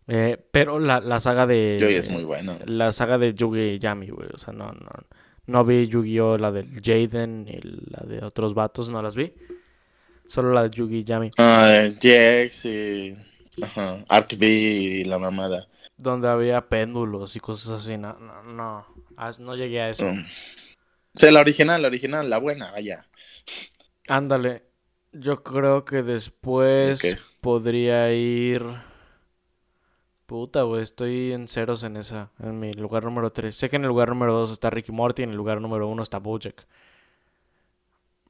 Eh, 0.08 0.43
pero 0.51 0.79
la, 0.79 0.99
la 0.99 1.19
saga 1.19 1.45
de... 1.45 1.77
Yo 1.79 1.88
es 1.88 2.10
muy 2.10 2.23
bueno. 2.23 2.58
La 2.65 2.91
saga 2.91 3.19
de 3.19 3.36
Yugi 3.36 3.77
Yami, 3.77 4.10
güey. 4.10 4.29
O 4.34 4.39
sea, 4.39 4.51
no, 4.51 4.71
no, 4.71 4.89
no 5.45 5.63
vi 5.63 5.88
Yu-Gi-Oh! 5.88 6.39
la 6.39 6.51
del 6.51 6.82
Jaden 6.82 7.47
y 7.47 7.60
la 7.62 8.03
de 8.08 8.25
otros 8.25 8.55
vatos, 8.55 8.89
no 8.89 8.99
las 9.03 9.15
vi. 9.15 9.32
Solo 10.25 10.51
la 10.53 10.63
de 10.63 10.71
Yugi 10.71 11.03
Yami. 11.03 11.29
Ah, 11.38 11.88
Jax 12.01 12.65
y. 12.65 13.13
Ajá. 13.62 14.03
Y 14.39 15.03
la 15.03 15.19
mamada. 15.19 15.67
Donde 15.97 16.27
había 16.29 16.67
péndulos 16.67 17.36
y 17.36 17.39
cosas 17.39 17.82
así. 17.82 17.95
No, 17.95 18.13
no, 18.13 18.41
no. 18.41 18.86
Ah, 19.17 19.32
no 19.38 19.55
llegué 19.55 19.82
a 19.82 19.89
eso. 19.91 20.05
Sí, 21.13 21.29
la 21.29 21.41
original, 21.41 21.82
la 21.82 21.88
original, 21.89 22.27
la 22.27 22.39
buena, 22.39 22.71
vaya. 22.71 23.05
Ándale. 24.08 24.68
Yo 25.12 25.43
creo 25.43 25.86
que 25.86 26.04
después 26.04 27.02
podría 27.41 28.13
ir. 28.13 28.63
Puta, 30.26 30.62
güey. 30.63 30.84
Estoy 30.84 31.32
en 31.34 31.48
ceros 31.48 31.84
en 31.84 31.98
esa. 31.98 32.30
En 32.39 32.60
mi 32.60 32.72
lugar 32.74 33.04
número 33.04 33.32
3. 33.32 33.56
Sé 33.56 33.69
que 33.69 33.78
en 33.78 33.84
el 33.84 33.88
lugar 33.88 34.10
número 34.10 34.34
2 34.34 34.52
está 34.52 34.69
Ricky 34.69 34.91
Morty. 34.91 35.22
Y 35.22 35.26
en 35.26 35.32
el 35.32 35.38
lugar 35.38 35.60
número 35.60 35.88
1 35.88 36.04
está 36.04 36.19
Bojack. 36.19 36.67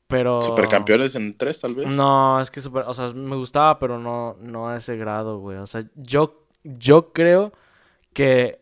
Pero. 0.09 0.41
Supercampeones 0.41 1.13
en 1.13 1.37
tres, 1.37 1.61
tal 1.61 1.75
vez. 1.75 1.87
No, 1.87 2.41
es 2.41 2.49
que 2.49 2.61
super, 2.61 2.83
o 2.87 2.93
sea, 2.95 3.09
me 3.09 3.35
gustaba, 3.35 3.77
pero 3.77 3.99
no, 3.99 4.37
no 4.41 4.67
a 4.67 4.77
ese 4.77 4.97
grado, 4.97 5.37
güey. 5.37 5.57
O 5.57 5.67
sea, 5.67 5.85
yo, 5.93 6.47
yo 6.63 7.13
creo 7.13 7.53
que 8.13 8.59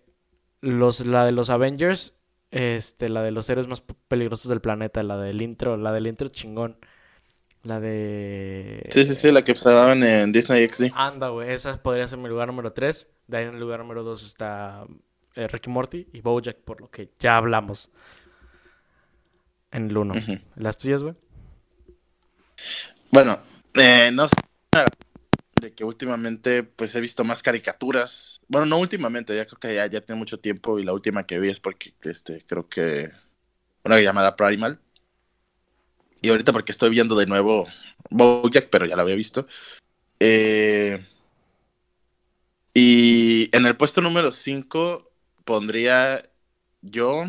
los, 0.59 1.05
la 1.05 1.23
de 1.23 1.31
los 1.31 1.49
Avengers, 1.49 2.15
este, 2.51 3.07
la 3.07 3.21
de 3.21 3.31
los 3.31 3.49
héroes 3.49 3.67
más 3.69 3.81
peligrosos 4.09 4.49
del 4.49 4.59
planeta, 4.59 5.01
la 5.03 5.15
del 5.15 5.41
intro, 5.41 5.77
la 5.77 5.93
del 5.93 6.07
intro 6.07 6.27
chingón. 6.27 6.77
La 7.67 7.81
de... 7.81 8.87
Sí, 8.91 9.05
sí, 9.05 9.13
sí, 9.13 9.29
la 9.29 9.41
que 9.41 9.51
pasaban 9.51 10.01
en 10.01 10.31
Disney 10.31 10.65
XD. 10.65 10.85
Anda, 10.93 11.27
güey, 11.27 11.51
esa 11.51 11.83
podría 11.83 12.07
ser 12.07 12.17
mi 12.17 12.29
lugar 12.29 12.47
número 12.47 12.71
3. 12.71 13.09
De 13.27 13.37
ahí 13.37 13.43
en 13.43 13.55
el 13.55 13.59
lugar 13.59 13.79
número 13.79 14.03
2 14.03 14.25
está 14.25 14.85
eh, 15.35 15.49
Ricky 15.49 15.69
Morty 15.69 16.07
y 16.13 16.21
Bojack, 16.21 16.59
por 16.59 16.79
lo 16.79 16.89
que 16.89 17.09
ya 17.19 17.35
hablamos. 17.35 17.89
En 19.69 19.89
el 19.89 19.97
1. 19.97 20.13
Ujú. 20.13 20.39
¿Las 20.55 20.77
tuyas, 20.77 21.03
güey? 21.03 21.13
Bueno, 23.11 23.37
eh, 23.73 24.11
no 24.13 24.29
sé 24.29 24.35
de 25.61 25.73
que 25.73 25.83
últimamente 25.83 26.63
pues 26.63 26.95
he 26.95 27.01
visto 27.01 27.25
más 27.25 27.43
caricaturas. 27.43 28.39
Bueno, 28.47 28.65
no 28.65 28.77
últimamente, 28.77 29.35
ya 29.35 29.45
creo 29.45 29.59
que 29.59 29.75
ya, 29.75 29.87
ya 29.87 29.99
tiene 29.99 30.19
mucho 30.19 30.39
tiempo 30.39 30.79
y 30.79 30.85
la 30.85 30.93
última 30.93 31.25
que 31.25 31.37
vi 31.37 31.49
es 31.49 31.59
porque 31.59 31.93
este 32.03 32.45
creo 32.47 32.69
que 32.69 33.09
una 33.83 33.99
llamada 33.99 34.37
Primal. 34.37 34.79
Y 36.21 36.29
ahorita 36.29 36.51
porque 36.51 36.71
estoy 36.71 36.89
viendo 36.89 37.15
de 37.15 37.25
nuevo 37.25 37.67
Bojack, 38.09 38.69
pero 38.69 38.85
ya 38.85 38.95
la 38.95 39.03
había 39.03 39.15
visto. 39.15 39.47
Eh, 40.19 40.99
y 42.73 43.55
en 43.55 43.65
el 43.65 43.75
puesto 43.75 44.01
número 44.01 44.31
5 44.31 45.03
pondría 45.45 46.21
yo 46.81 47.25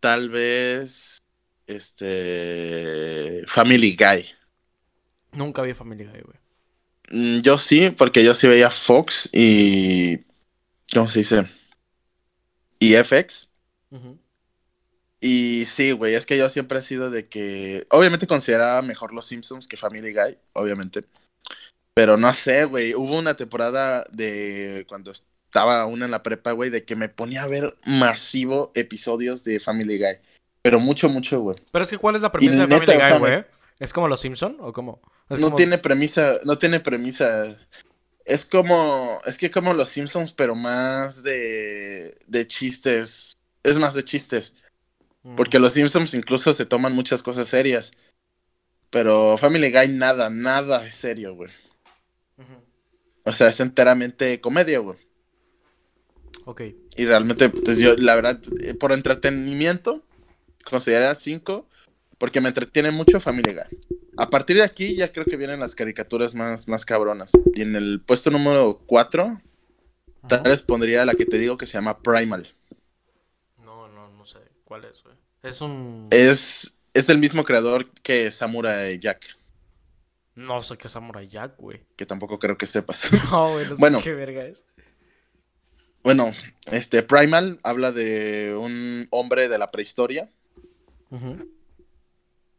tal 0.00 0.28
vez 0.30 1.18
este 1.66 3.44
Family 3.46 3.96
Guy. 3.96 4.26
Nunca 5.32 5.62
vi 5.62 5.74
Family 5.74 6.04
Guy, 6.04 6.20
güey. 6.22 6.38
Mm, 7.10 7.40
Yo 7.40 7.58
sí, 7.58 7.90
porque 7.90 8.24
yo 8.24 8.34
sí 8.34 8.48
veía 8.48 8.70
Fox 8.70 9.30
y. 9.32 10.18
¿Cómo 10.92 11.08
se 11.08 11.20
dice? 11.20 11.48
Y 12.78 12.94
FX. 12.94 13.48
Y 15.20 15.64
sí, 15.66 15.90
güey, 15.92 16.14
es 16.14 16.26
que 16.26 16.38
yo 16.38 16.48
siempre 16.48 16.78
he 16.78 16.82
sido 16.82 17.10
de 17.10 17.28
que. 17.28 17.86
Obviamente 17.90 18.26
consideraba 18.26 18.82
mejor 18.82 19.12
Los 19.12 19.26
Simpsons 19.26 19.66
que 19.66 19.76
Family 19.76 20.12
Guy, 20.12 20.38
obviamente. 20.52 21.04
Pero 21.94 22.16
no 22.16 22.32
sé, 22.34 22.64
güey. 22.64 22.94
Hubo 22.94 23.18
una 23.18 23.34
temporada 23.34 24.04
de 24.12 24.84
cuando 24.88 25.10
estaba 25.10 25.80
aún 25.80 26.02
en 26.02 26.12
la 26.12 26.22
prepa, 26.22 26.52
güey, 26.52 26.70
de 26.70 26.84
que 26.84 26.94
me 26.94 27.08
ponía 27.08 27.42
a 27.42 27.48
ver 27.48 27.76
masivo 27.84 28.70
episodios 28.74 29.42
de 29.42 29.58
Family 29.58 29.98
Guy. 29.98 30.18
Pero 30.62 30.78
mucho, 30.78 31.08
mucho, 31.08 31.40
güey. 31.40 31.56
Pero 31.72 31.84
es 31.84 31.90
que, 31.90 31.98
¿cuál 31.98 32.16
es 32.16 32.22
la 32.22 32.30
premisa 32.30 32.66
de 32.66 32.78
neta, 32.78 32.92
Family 32.92 33.10
Guy, 33.10 33.18
güey? 33.18 33.44
¿Es 33.80 33.92
como 33.92 34.06
Los 34.08 34.20
Simpson 34.20 34.56
o 34.60 34.72
cómo? 34.72 35.00
Es 35.28 35.40
No 35.40 35.46
como- 35.46 35.56
tiene 35.56 35.78
premisa, 35.78 36.36
no 36.44 36.58
tiene 36.58 36.78
premisa. 36.80 37.56
Es 38.24 38.44
como, 38.44 39.20
es 39.24 39.38
que 39.38 39.50
como 39.50 39.72
los 39.72 39.88
Simpsons, 39.88 40.32
pero 40.32 40.54
más 40.54 41.22
de, 41.22 42.16
de 42.26 42.46
chistes. 42.46 43.32
Es 43.62 43.78
más 43.78 43.94
de 43.94 44.04
chistes. 44.04 44.52
Porque 45.36 45.58
los 45.58 45.72
Simpsons 45.72 46.14
incluso 46.14 46.54
se 46.54 46.66
toman 46.66 46.94
muchas 46.94 47.22
cosas 47.22 47.48
serias. 47.48 47.92
Pero 48.90 49.36
Family 49.38 49.70
Guy 49.70 49.88
nada, 49.88 50.30
nada 50.30 50.86
es 50.86 50.94
serio, 50.94 51.34
güey. 51.34 51.50
O 53.24 53.32
sea, 53.32 53.48
es 53.48 53.60
enteramente 53.60 54.40
comedia, 54.40 54.78
güey. 54.78 54.96
Ok. 56.46 56.62
Y 56.96 57.04
realmente, 57.04 57.50
pues 57.50 57.78
yo, 57.78 57.94
la 57.96 58.14
verdad, 58.14 58.40
eh, 58.62 58.74
por 58.74 58.92
entretenimiento, 58.92 60.02
consideraría 60.64 61.14
5, 61.14 61.68
porque 62.16 62.40
me 62.40 62.48
entretiene 62.48 62.90
mucho 62.90 63.20
Family 63.20 63.52
Guy. 63.52 63.78
A 64.16 64.30
partir 64.30 64.56
de 64.56 64.64
aquí 64.64 64.96
ya 64.96 65.12
creo 65.12 65.26
que 65.26 65.36
vienen 65.36 65.60
las 65.60 65.74
caricaturas 65.74 66.34
más, 66.34 66.68
más 66.68 66.84
cabronas. 66.86 67.30
Y 67.54 67.62
en 67.62 67.76
el 67.76 68.00
puesto 68.00 68.30
número 68.30 68.80
4, 68.86 69.42
tal 70.26 70.40
Ajá. 70.40 70.48
vez 70.48 70.62
pondría 70.62 71.04
la 71.04 71.14
que 71.14 71.26
te 71.26 71.38
digo 71.38 71.58
que 71.58 71.66
se 71.66 71.74
llama 71.74 72.02
Primal. 72.02 72.48
No, 73.62 73.88
no, 73.88 74.10
no 74.10 74.24
sé. 74.24 74.38
¿Cuál 74.64 74.86
es, 74.86 75.02
güey? 75.02 75.07
Es 75.42 75.60
un... 75.60 76.08
Es, 76.10 76.78
es 76.94 77.08
el 77.08 77.18
mismo 77.18 77.44
creador 77.44 77.90
que 78.02 78.30
Samurai 78.30 78.98
Jack, 78.98 79.38
No 80.34 80.62
sé 80.62 80.76
qué 80.76 80.86
es 80.88 80.92
Samurai 80.92 81.28
Jack, 81.28 81.56
güey. 81.58 81.80
que 81.96 82.06
tampoco 82.06 82.38
creo 82.38 82.56
que 82.58 82.66
sepas. 82.66 83.10
No, 83.30 83.52
güey, 83.52 83.64
no 83.68 83.76
sé 83.76 83.80
Bueno. 83.80 84.00
qué 84.02 84.14
verga 84.14 84.44
es. 84.46 84.64
bueno, 86.02 86.32
este 86.72 87.02
Primal 87.02 87.60
habla 87.62 87.92
de 87.92 88.56
un 88.58 89.06
hombre 89.10 89.48
de 89.48 89.58
la 89.58 89.70
prehistoria 89.70 90.28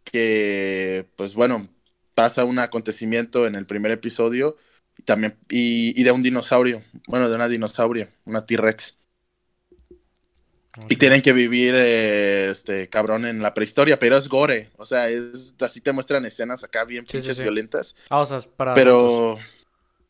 que, 0.03 1.07
pues 1.15 1.35
bueno, 1.35 1.67
pasa 2.15 2.45
un 2.45 2.59
acontecimiento 2.59 3.45
en 3.47 3.55
el 3.55 3.65
primer 3.65 3.91
episodio 3.91 4.57
y 4.97 5.03
también 5.03 5.37
y, 5.49 5.99
y 5.99 6.03
de 6.03 6.11
un 6.11 6.23
dinosaurio, 6.23 6.81
bueno, 7.07 7.29
de 7.29 7.35
una 7.35 7.47
dinosauria, 7.47 8.09
una 8.25 8.45
T-Rex. 8.45 8.97
Y 10.87 10.95
tienen 10.97 11.21
que 11.21 11.33
vivir, 11.33 11.73
eh, 11.75 12.49
este, 12.51 12.87
cabrón, 12.89 13.25
en 13.25 13.41
la 13.41 13.53
prehistoria, 13.53 13.97
pero 13.99 14.17
es 14.17 14.29
gore, 14.29 14.69
o 14.77 14.85
sea, 14.85 15.09
es 15.09 15.53
así 15.59 15.81
te 15.81 15.91
muestran 15.91 16.25
escenas 16.25 16.63
acá 16.63 16.85
bien 16.85 17.05
Sí, 17.07 17.13
pinches 17.17 17.37
sí. 17.37 17.43
violentas, 17.43 17.95
Ah, 18.09 18.19
o 18.19 18.25
sea, 18.25 18.37
es 18.37 18.45
para 18.45 18.73
pero, 18.75 19.37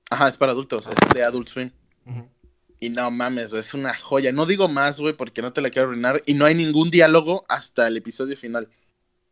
ajá, 0.09 0.27
es 0.27 0.37
para 0.37 0.51
adultos, 0.51 0.87
es 0.87 1.13
de 1.13 1.23
Adult 1.23 1.47
Swim. 1.47 1.71
Y 2.81 2.89
no 2.89 3.11
mames, 3.11 3.51
es 3.51 3.73
una 3.73 3.93
joya. 3.93 4.31
No 4.31 4.45
digo 4.45 4.69
más, 4.69 4.99
güey, 5.01 5.13
porque 5.13 5.41
no 5.41 5.51
te 5.51 5.59
la 5.59 5.69
quiero 5.69 5.89
arruinar. 5.89 6.23
Y 6.25 6.33
no 6.33 6.45
hay 6.45 6.55
ningún 6.55 6.89
diálogo 6.89 7.43
hasta 7.49 7.85
el 7.87 7.97
episodio 7.97 8.37
final. 8.37 8.69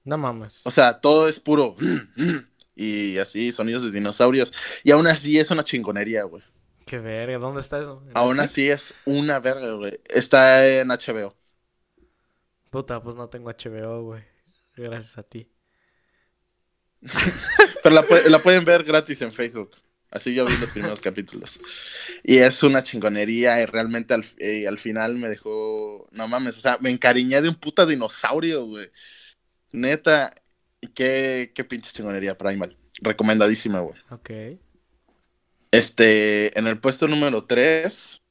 No 0.03 0.17
mames. 0.17 0.59
O 0.65 0.71
sea, 0.71 0.99
todo 0.99 1.30
es 1.30 1.39
puro. 1.39 1.75
Y 2.80 3.17
así, 3.17 3.51
sonidos 3.51 3.82
de 3.84 3.89
dinosaurios. 3.91 4.53
Y 4.84 4.91
aún 4.91 5.07
así 5.07 5.39
es 5.39 5.49
una 5.49 5.63
chingonería, 5.63 6.23
güey. 6.23 6.43
Qué 6.88 6.99
verga, 6.99 7.38
¿dónde 7.38 7.59
está 7.59 7.79
eso? 7.79 8.01
¿En 8.07 8.17
Aún 8.17 8.39
así 8.39 8.69
es 8.69 8.95
una 9.05 9.39
verga, 9.39 9.73
güey. 9.73 9.99
Está 10.05 10.65
en 10.65 10.88
HBO. 10.88 11.35
Puta, 12.69 13.03
pues 13.03 13.15
no 13.15 13.27
tengo 13.27 13.49
HBO, 13.51 14.03
güey. 14.03 14.23
Gracias 14.75 15.17
a 15.17 15.23
ti. 15.23 15.51
Pero 17.83 17.95
la 18.29 18.41
pueden 18.41 18.65
ver 18.65 18.83
gratis 18.83 19.21
en 19.21 19.33
Facebook. 19.33 19.71
Así 20.11 20.33
yo 20.33 20.45
vi 20.45 20.55
los 20.57 20.71
primeros 20.71 21.01
capítulos. 21.01 21.59
Y 22.23 22.38
es 22.38 22.63
una 22.63 22.81
chingonería. 22.83 23.61
Y 23.61 23.65
realmente 23.65 24.13
al, 24.13 24.25
eh, 24.38 24.67
al 24.67 24.77
final 24.77 25.15
me 25.15 25.27
dejó. 25.27 26.07
No 26.11 26.27
mames, 26.27 26.57
o 26.57 26.61
sea, 26.61 26.77
me 26.79 26.89
encariñé 26.89 27.41
de 27.41 27.49
un 27.49 27.55
puta 27.55 27.85
dinosaurio, 27.85 28.65
güey. 28.65 28.89
Neta. 29.71 30.33
Qué, 30.93 31.51
qué 31.53 31.63
pinche 31.65 31.91
chingonería, 31.91 32.38
Primal. 32.38 32.77
Recomendadísima, 33.01 33.81
güey. 33.81 33.99
Ok. 34.09 34.29
Este, 35.72 36.57
en 36.57 36.68
el 36.68 36.80
puesto 36.80 37.07
número 37.07 37.43
3, 37.43 38.22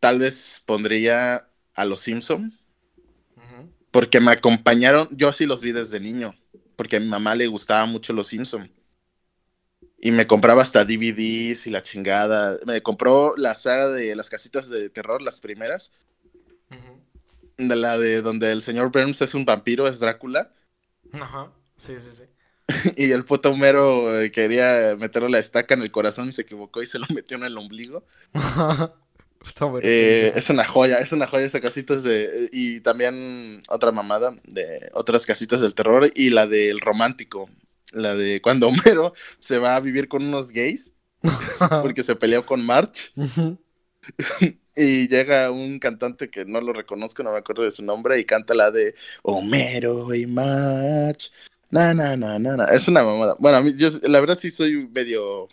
tal 0.00 0.18
vez 0.18 0.62
pondría 0.64 1.48
a 1.74 1.84
los 1.84 2.00
Simpson. 2.00 2.58
Porque 3.90 4.20
me 4.20 4.32
acompañaron, 4.32 5.08
yo 5.12 5.32
sí 5.32 5.46
los 5.46 5.62
vi 5.62 5.70
desde 5.70 6.00
niño, 6.00 6.34
porque 6.74 6.96
a 6.96 7.00
mi 7.00 7.06
mamá 7.06 7.36
le 7.36 7.46
gustaba 7.46 7.86
mucho 7.86 8.12
los 8.12 8.26
Simpson. 8.26 8.70
Y 9.98 10.10
me 10.10 10.26
compraba 10.26 10.62
hasta 10.62 10.84
DVDs 10.84 11.66
y 11.66 11.70
la 11.70 11.82
chingada. 11.82 12.58
Me 12.66 12.82
compró 12.82 13.34
la 13.36 13.54
saga 13.54 13.88
de 13.88 14.14
las 14.16 14.28
casitas 14.28 14.68
de 14.68 14.90
terror, 14.90 15.22
las 15.22 15.40
primeras. 15.40 15.92
De 17.56 17.76
la 17.76 17.96
de 17.96 18.20
donde 18.20 18.50
el 18.50 18.62
señor 18.62 18.90
Burns 18.90 19.22
es 19.22 19.34
un 19.34 19.44
vampiro, 19.44 19.86
es 19.86 20.00
Drácula. 20.00 20.52
Ajá, 21.12 21.52
sí, 21.76 21.94
sí, 21.98 22.10
sí. 22.12 22.24
y 22.96 23.10
el 23.10 23.24
puto 23.24 23.50
Homero 23.50 24.20
eh, 24.20 24.32
quería 24.32 24.96
meterle 24.98 25.28
la 25.28 25.38
estaca 25.38 25.74
en 25.74 25.82
el 25.82 25.90
corazón 25.90 26.28
y 26.28 26.32
se 26.32 26.42
equivocó 26.42 26.82
y 26.82 26.86
se 26.86 26.98
lo 26.98 27.06
metió 27.14 27.36
en 27.36 27.44
el 27.44 27.56
ombligo. 27.56 28.04
Eh, 29.82 30.32
es 30.34 30.48
una 30.48 30.64
joya, 30.64 30.96
es 30.96 31.12
una 31.12 31.26
joya 31.26 31.44
esa 31.44 31.60
casita 31.60 31.96
de... 31.96 32.48
Y 32.50 32.80
también 32.80 33.60
otra 33.68 33.92
mamada 33.92 34.34
de 34.44 34.88
otras 34.94 35.26
casitas 35.26 35.60
del 35.60 35.74
terror 35.74 36.10
y 36.14 36.30
la 36.30 36.46
del 36.46 36.80
romántico. 36.80 37.50
La 37.92 38.14
de 38.14 38.40
cuando 38.40 38.68
Homero 38.68 39.12
se 39.38 39.58
va 39.58 39.76
a 39.76 39.80
vivir 39.80 40.08
con 40.08 40.24
unos 40.24 40.50
gays 40.50 40.94
porque 41.82 42.02
se 42.02 42.16
peleó 42.16 42.46
con 42.46 42.64
March. 42.64 43.12
y 44.76 45.08
llega 45.08 45.50
un 45.50 45.78
cantante 45.78 46.30
que 46.30 46.46
no 46.46 46.62
lo 46.62 46.72
reconozco, 46.72 47.22
no 47.22 47.32
me 47.32 47.38
acuerdo 47.38 47.64
de 47.64 47.70
su 47.70 47.82
nombre, 47.82 48.18
y 48.18 48.24
canta 48.24 48.54
la 48.54 48.70
de 48.70 48.94
Homero 49.22 50.14
y 50.14 50.24
March 50.24 51.30
no, 51.74 52.16
no, 52.16 52.38
no, 52.38 52.56
no, 52.56 52.68
Es 52.68 52.88
una 52.88 53.02
mamada. 53.02 53.36
Bueno, 53.38 53.58
a 53.58 53.60
mí, 53.60 53.74
yo 53.76 53.88
la 54.02 54.20
verdad 54.20 54.38
sí 54.38 54.50
soy 54.50 54.88
medio 54.88 55.48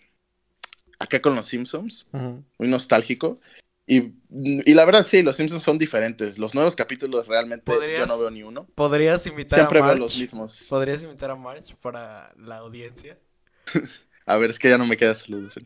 acá 1.00 1.22
con 1.22 1.36
los 1.36 1.46
Simpsons, 1.46 2.08
muy 2.12 2.68
nostálgico. 2.68 3.40
Y, 3.88 4.14
y, 4.30 4.74
la 4.74 4.86
verdad 4.86 5.06
sí, 5.06 5.22
los 5.22 5.36
Simpsons 5.36 5.64
son 5.64 5.78
diferentes. 5.78 6.38
Los 6.38 6.54
nuevos 6.54 6.76
capítulos 6.76 7.28
realmente 7.28 7.72
yo 8.00 8.06
no 8.06 8.20
veo 8.20 8.30
ni 8.30 8.44
uno. 8.44 8.68
Podrías 8.76 9.26
invitar 9.28 9.60
Siempre 9.60 9.80
a 9.80 9.82
March. 9.82 9.96
veo 9.96 10.06
los 10.06 10.18
mismos. 10.18 10.68
Podrías 10.70 11.04
invitar 11.04 11.32
a 11.32 11.36
March 11.36 11.76
para 11.82 12.34
la 12.38 12.58
audiencia. 12.58 13.18
a 14.26 14.38
ver, 14.38 14.52
es 14.52 14.60
que 14.60 14.70
ya 14.70 14.78
no 14.78 14.86
me 14.86 14.96
queda 14.96 15.16
saludos. 15.16 15.60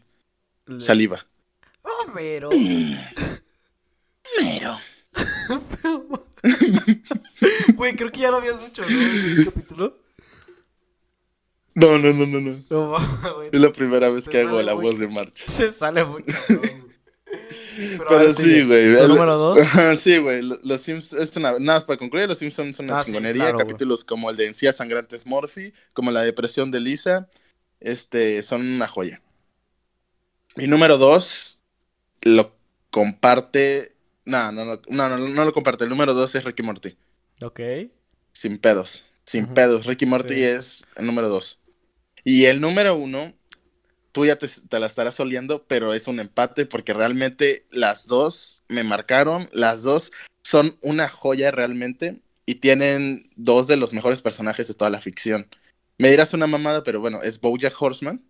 Saliva. 0.79 1.25
Homero. 1.83 2.49
Homero. 4.39 4.77
Güey, 7.75 7.95
creo 7.95 8.11
que 8.11 8.19
ya 8.19 8.31
lo 8.31 8.37
habías 8.37 8.61
hecho, 8.61 8.81
¿no? 8.83 8.87
En 8.87 9.39
el 9.39 9.45
capítulo. 9.45 10.04
No, 11.75 11.97
no, 11.99 12.13
no, 12.13 12.25
no, 12.25 12.39
no. 12.39 13.45
es 13.51 13.59
la 13.59 13.71
primera 13.71 14.09
vez 14.09 14.29
que 14.29 14.39
hago 14.39 14.61
la 14.61 14.73
voz 14.73 14.97
de 14.97 15.07
marcha. 15.07 15.43
Se 15.51 15.71
sale 15.71 16.03
muy 16.05 16.23
Pero, 17.77 18.33
sí, 18.33 18.63
güey. 18.63 19.07
número 19.07 19.37
dos? 19.37 19.59
sí, 19.97 20.17
güey. 20.17 20.41
Los 20.41 20.81
Sims, 20.81 21.13
es 21.13 21.35
una, 21.35 21.59
nada, 21.59 21.85
para 21.85 21.97
concluir, 21.97 22.27
los 22.27 22.37
Simpsons 22.37 22.75
son 22.75 22.85
una 22.85 22.99
ah, 22.99 23.03
chingonería. 23.03 23.53
Capítulos 23.55 24.03
como 24.03 24.29
el 24.29 24.37
de 24.37 24.47
Encías 24.47 24.77
Sangrantes 24.77 25.25
Morphy, 25.25 25.73
como 25.93 26.11
la 26.11 26.23
depresión 26.23 26.71
de 26.71 26.79
Lisa, 26.79 27.29
este, 27.79 28.41
son 28.43 28.61
una 28.61 28.87
joya. 28.87 29.21
Mi 30.55 30.67
número 30.67 30.97
dos 30.97 31.59
lo 32.21 32.55
comparte. 32.89 33.95
No, 34.23 34.51
no, 34.51 34.65
no, 34.65 34.79
no, 34.87 35.17
no, 35.17 35.45
lo 35.45 35.53
comparte. 35.53 35.83
El 35.83 35.89
número 35.89 36.13
dos 36.13 36.33
es 36.35 36.43
Ricky 36.43 36.63
Morty. 36.63 36.95
Ok. 37.41 37.59
Sin 38.31 38.57
pedos. 38.57 39.05
Sin 39.25 39.47
pedos. 39.47 39.85
Ricky 39.85 40.05
Morty 40.05 40.43
es 40.43 40.87
el 40.95 41.05
número 41.05 41.29
dos. 41.29 41.59
Y 42.27 42.45
el 42.45 42.59
número 42.59 42.95
uno, 42.95 43.33
tú 44.11 44.25
ya 44.25 44.35
te, 44.35 44.49
la 44.79 44.87
estarás 44.87 45.19
oliendo, 45.19 45.63
pero 45.67 45.93
es 45.93 46.07
un 46.07 46.19
empate 46.19 46.65
porque 46.65 46.91
realmente 46.91 47.67
las 47.69 48.07
dos 48.07 48.63
me 48.67 48.83
marcaron, 48.83 49.47
las 49.53 49.83
dos 49.83 50.11
son 50.43 50.77
una 50.81 51.07
joya 51.07 51.51
realmente 51.51 52.19
y 52.47 52.55
tienen 52.55 53.29
dos 53.35 53.67
de 53.67 53.77
los 53.77 53.93
mejores 53.93 54.23
personajes 54.23 54.67
de 54.67 54.73
toda 54.73 54.89
la 54.89 55.01
ficción. 55.01 55.47
Me 55.99 56.09
dirás 56.09 56.33
una 56.33 56.47
mamada, 56.47 56.83
pero 56.83 56.99
bueno, 56.99 57.21
es 57.21 57.39
Bojack 57.39 57.79
Horseman. 57.79 58.25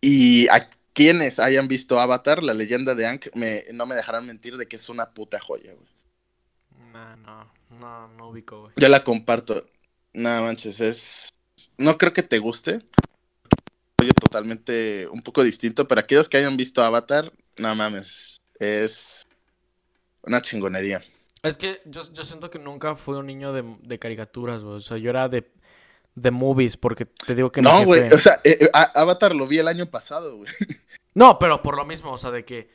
Y 0.00 0.46
a 0.48 0.70
quienes 0.92 1.40
hayan 1.40 1.66
visto 1.66 1.98
Avatar, 1.98 2.44
la 2.44 2.54
leyenda 2.54 2.94
de 2.94 3.06
Aang, 3.06 3.20
me, 3.34 3.64
no 3.72 3.86
me 3.86 3.96
dejarán 3.96 4.24
mentir 4.24 4.56
de 4.56 4.66
que 4.68 4.76
es 4.76 4.88
una 4.88 5.10
puta 5.10 5.40
joya, 5.40 5.74
güey. 5.74 6.92
No, 6.92 7.16
no, 7.16 7.52
no, 7.70 8.08
no 8.08 8.28
ubico, 8.28 8.60
güey. 8.60 8.72
Yo 8.76 8.88
la 8.88 9.02
comparto. 9.02 9.66
Nada 10.12 10.40
manches, 10.40 10.80
es 10.80 11.28
no 11.78 11.98
creo 11.98 12.12
que 12.12 12.22
te 12.22 12.38
guste. 12.38 12.80
Oye, 14.00 14.10
totalmente 14.12 15.08
un 15.10 15.22
poco 15.22 15.42
distinto, 15.42 15.88
pero 15.88 16.00
aquellos 16.00 16.28
que 16.28 16.36
hayan 16.36 16.56
visto 16.56 16.82
Avatar, 16.82 17.32
no 17.56 17.74
mames, 17.74 18.40
es 18.58 19.22
una 20.22 20.42
chingonería. 20.42 21.02
Es 21.42 21.56
que 21.56 21.80
yo, 21.84 22.02
siento 22.02 22.50
que 22.50 22.58
nunca 22.58 22.96
fui 22.96 23.16
un 23.16 23.26
niño 23.26 23.52
de, 23.52 23.98
caricaturas, 23.98 24.62
güey. 24.62 24.76
O 24.76 24.80
sea, 24.80 24.96
yo 24.98 25.10
era 25.10 25.28
de, 25.28 25.50
de 26.14 26.30
movies, 26.30 26.76
porque 26.76 27.06
te 27.06 27.34
digo 27.34 27.52
que... 27.52 27.62
No, 27.62 27.84
güey, 27.84 28.12
o 28.12 28.18
sea, 28.18 28.40
eh, 28.42 28.58
eh, 28.60 28.70
Avatar 28.72 29.34
lo 29.34 29.46
vi 29.46 29.58
el 29.58 29.68
año 29.68 29.86
pasado, 29.86 30.36
güey. 30.36 30.50
No, 31.14 31.38
pero 31.38 31.62
por 31.62 31.76
lo 31.76 31.86
mismo, 31.86 32.12
o 32.12 32.18
sea, 32.18 32.30
de 32.30 32.44
que 32.44 32.68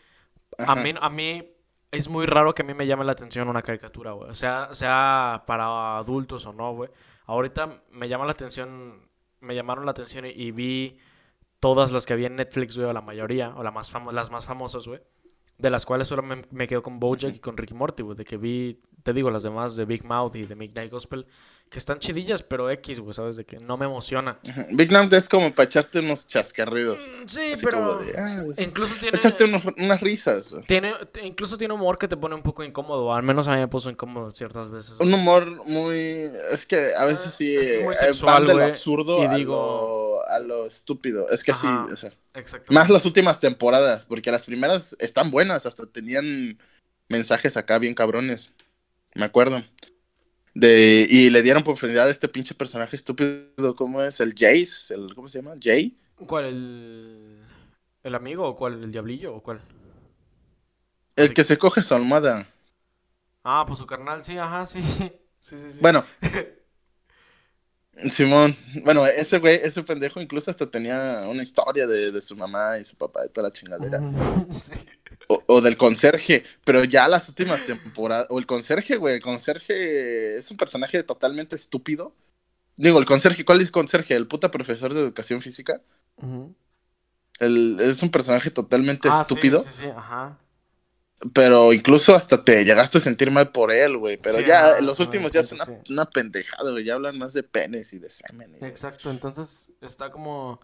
a 0.57 0.73
mí, 0.73 0.95
a 0.99 1.09
mí 1.11 1.53
es 1.91 2.07
muy 2.07 2.25
raro 2.25 2.55
que 2.55 2.63
a 2.63 2.65
mí 2.65 2.73
me 2.73 2.87
llame 2.87 3.05
la 3.05 3.11
atención 3.11 3.47
una 3.49 3.61
caricatura, 3.61 4.13
güey. 4.13 4.31
O 4.31 4.35
sea, 4.35 4.73
sea 4.73 5.43
para 5.45 5.97
adultos 5.97 6.45
o 6.47 6.53
no, 6.53 6.73
güey. 6.73 6.89
Ahorita 7.31 7.81
me 7.91 8.09
llama 8.09 8.25
la 8.25 8.33
atención, 8.33 9.09
me 9.39 9.55
llamaron 9.55 9.85
la 9.85 9.91
atención 9.91 10.25
y, 10.25 10.51
vi 10.51 10.97
todas 11.61 11.93
las 11.93 12.05
que 12.05 12.11
había 12.11 12.27
en 12.27 12.35
Netflix, 12.35 12.75
güey, 12.75 12.89
o 12.89 12.91
la 12.91 12.99
mayoría, 12.99 13.53
o 13.55 13.63
la 13.63 13.71
más 13.71 13.89
las 14.11 14.29
más 14.29 14.43
famosas, 14.43 14.85
güey. 14.85 14.99
De 15.57 15.69
las 15.69 15.85
cuales 15.85 16.09
solo 16.09 16.23
me, 16.23 16.67
quedo 16.67 16.83
con 16.83 16.99
Bojack 16.99 17.35
y 17.35 17.39
con 17.39 17.55
Ricky 17.55 17.73
Morty, 17.73 18.03
güey. 18.03 18.17
De 18.17 18.25
que 18.25 18.35
vi, 18.35 18.81
te 19.03 19.13
digo, 19.13 19.31
las 19.31 19.43
demás 19.43 19.77
de 19.77 19.85
Big 19.85 20.03
Mouth 20.03 20.35
y 20.35 20.43
de 20.43 20.55
Midnight 20.57 20.91
Gospel 20.91 21.25
que 21.71 21.79
están 21.79 21.99
chidillas, 21.99 22.43
pero 22.43 22.69
X, 22.69 22.99
güey, 22.99 23.13
¿sabes? 23.13 23.37
De 23.37 23.45
que 23.45 23.57
no 23.57 23.77
me 23.77 23.85
emociona. 23.85 24.37
Big 24.73 24.91
Mouth 24.91 25.13
es 25.13 25.29
como 25.29 25.55
para 25.55 25.67
echarte 25.67 25.99
unos 25.99 26.27
chascarridos. 26.27 26.99
Mm, 27.07 27.27
sí, 27.27 27.53
pero 27.63 27.97
ah, 28.17 28.43
incluso 28.57 28.93
tiene... 28.99 29.15
Echarte 29.15 29.45
unas 29.45 30.01
risas. 30.01 30.53
Tiene, 30.67 30.93
incluso 31.23 31.57
tiene 31.57 31.73
humor 31.73 31.97
que 31.97 32.09
te 32.09 32.17
pone 32.17 32.35
un 32.35 32.43
poco 32.43 32.65
incómodo, 32.65 33.13
al 33.13 33.23
menos 33.23 33.47
a 33.47 33.53
mí 33.53 33.59
me 33.59 33.69
puso 33.69 33.89
incómodo 33.89 34.31
ciertas 34.31 34.69
veces. 34.69 34.95
Un 34.99 35.13
humor 35.13 35.49
muy... 35.67 36.29
Es 36.51 36.65
que 36.65 36.93
a 36.93 37.05
veces 37.05 37.33
sí... 37.33 37.55
Es 37.55 37.85
muy 37.85 37.93
eh, 37.93 37.97
sexual, 37.97 38.61
absurdo 38.63 39.23
y 39.23 39.27
a, 39.27 39.37
lo, 39.37 40.27
a 40.27 40.39
lo 40.39 40.65
estúpido. 40.65 41.29
Es 41.29 41.41
que 41.41 41.53
sí, 41.53 41.67
o 41.67 41.95
sea... 41.95 42.11
Más 42.69 42.89
las 42.89 43.05
últimas 43.05 43.39
temporadas, 43.39 44.03
porque 44.03 44.29
las 44.29 44.43
primeras 44.43 44.93
están 44.99 45.31
buenas, 45.31 45.65
hasta 45.65 45.85
tenían 45.85 46.59
mensajes 47.07 47.55
acá 47.55 47.79
bien 47.79 47.93
cabrones. 47.93 48.51
Me 49.15 49.23
acuerdo. 49.23 49.63
De, 50.53 51.07
y 51.09 51.29
le 51.29 51.41
dieron 51.41 51.63
profundidad 51.63 52.07
a 52.07 52.11
este 52.11 52.27
pinche 52.27 52.53
personaje 52.53 52.95
estúpido, 52.95 53.75
¿cómo 53.75 54.01
es? 54.01 54.19
El 54.19 54.33
Jace, 54.37 54.93
el, 54.93 55.15
¿cómo 55.15 55.29
se 55.29 55.41
llama? 55.41 55.55
Jay. 55.61 55.97
¿Cuál? 56.27 56.45
¿El, 56.45 57.41
el 58.03 58.15
amigo 58.15 58.47
o 58.47 58.55
cuál? 58.55 58.83
¿El 58.83 58.91
diablillo 58.91 59.35
o 59.35 59.41
cuál? 59.41 59.61
El 61.15 61.33
que 61.33 61.43
se 61.43 61.57
coge 61.57 61.83
su 61.83 61.93
almohada. 61.93 62.47
Ah, 63.43 63.63
pues 63.67 63.79
su 63.79 63.85
carnal, 63.85 64.23
sí, 64.23 64.37
ajá, 64.37 64.65
sí. 64.65 64.81
sí, 65.39 65.57
sí, 65.59 65.71
sí. 65.71 65.79
Bueno, 65.81 66.05
Simón, 68.09 68.55
bueno, 68.83 69.05
ese 69.05 69.37
güey, 69.39 69.55
ese 69.55 69.83
pendejo 69.83 70.21
incluso 70.21 70.49
hasta 70.49 70.69
tenía 70.69 71.25
una 71.29 71.43
historia 71.43 71.85
de, 71.85 72.21
su 72.21 72.35
mamá 72.35 72.77
y 72.79 72.85
su 72.85 72.95
papá 72.95 73.25
y 73.25 73.29
toda 73.29 73.47
la 73.47 73.53
chingadera. 73.53 73.99
O, 75.27 75.61
del 75.61 75.77
conserje, 75.77 76.43
pero 76.65 76.83
ya 76.83 77.07
las 77.07 77.29
últimas 77.29 77.65
temporadas, 77.65 78.27
o 78.29 78.39
el 78.39 78.45
conserje, 78.45 78.97
güey, 78.97 79.15
el 79.15 79.21
conserje 79.21 80.37
es 80.37 80.51
un 80.51 80.57
personaje 80.57 81.03
totalmente 81.03 81.55
estúpido. 81.55 82.13
Digo, 82.75 82.99
el 82.99 83.05
conserje, 83.05 83.45
¿cuál 83.45 83.59
es 83.59 83.67
el 83.67 83.71
conserje? 83.71 84.15
¿El 84.15 84.27
puta 84.27 84.51
profesor 84.51 84.93
de 84.93 85.01
educación 85.01 85.41
física? 85.41 85.81
es 87.39 88.03
un 88.03 88.11
personaje 88.11 88.51
totalmente 88.51 89.09
ah, 89.09 89.21
estúpido. 89.21 89.63
Sí, 89.63 89.69
sí, 89.71 89.85
ajá. 89.85 90.37
Pero 91.33 91.71
incluso 91.71 92.15
hasta 92.15 92.43
te 92.43 92.65
llegaste 92.65 92.97
a 92.97 93.01
sentir 93.01 93.31
mal 93.31 93.51
por 93.51 93.71
él, 93.71 93.97
güey. 93.97 94.17
Pero 94.17 94.39
ya, 94.41 94.79
en 94.79 94.85
los 94.85 94.99
últimos 94.99 95.31
ya 95.31 95.41
es 95.41 95.51
una, 95.51 95.65
una, 95.89 96.05
pendejada, 96.05 96.71
güey. 96.71 96.83
Ya 96.83 96.95
hablan 96.95 97.17
más 97.17 97.33
de 97.33 97.43
penes 97.43 97.93
y 97.93 97.99
de 97.99 98.09
semen. 98.09 98.57
Exacto, 98.61 99.11
entonces 99.11 99.69
está 99.81 100.11
como. 100.11 100.59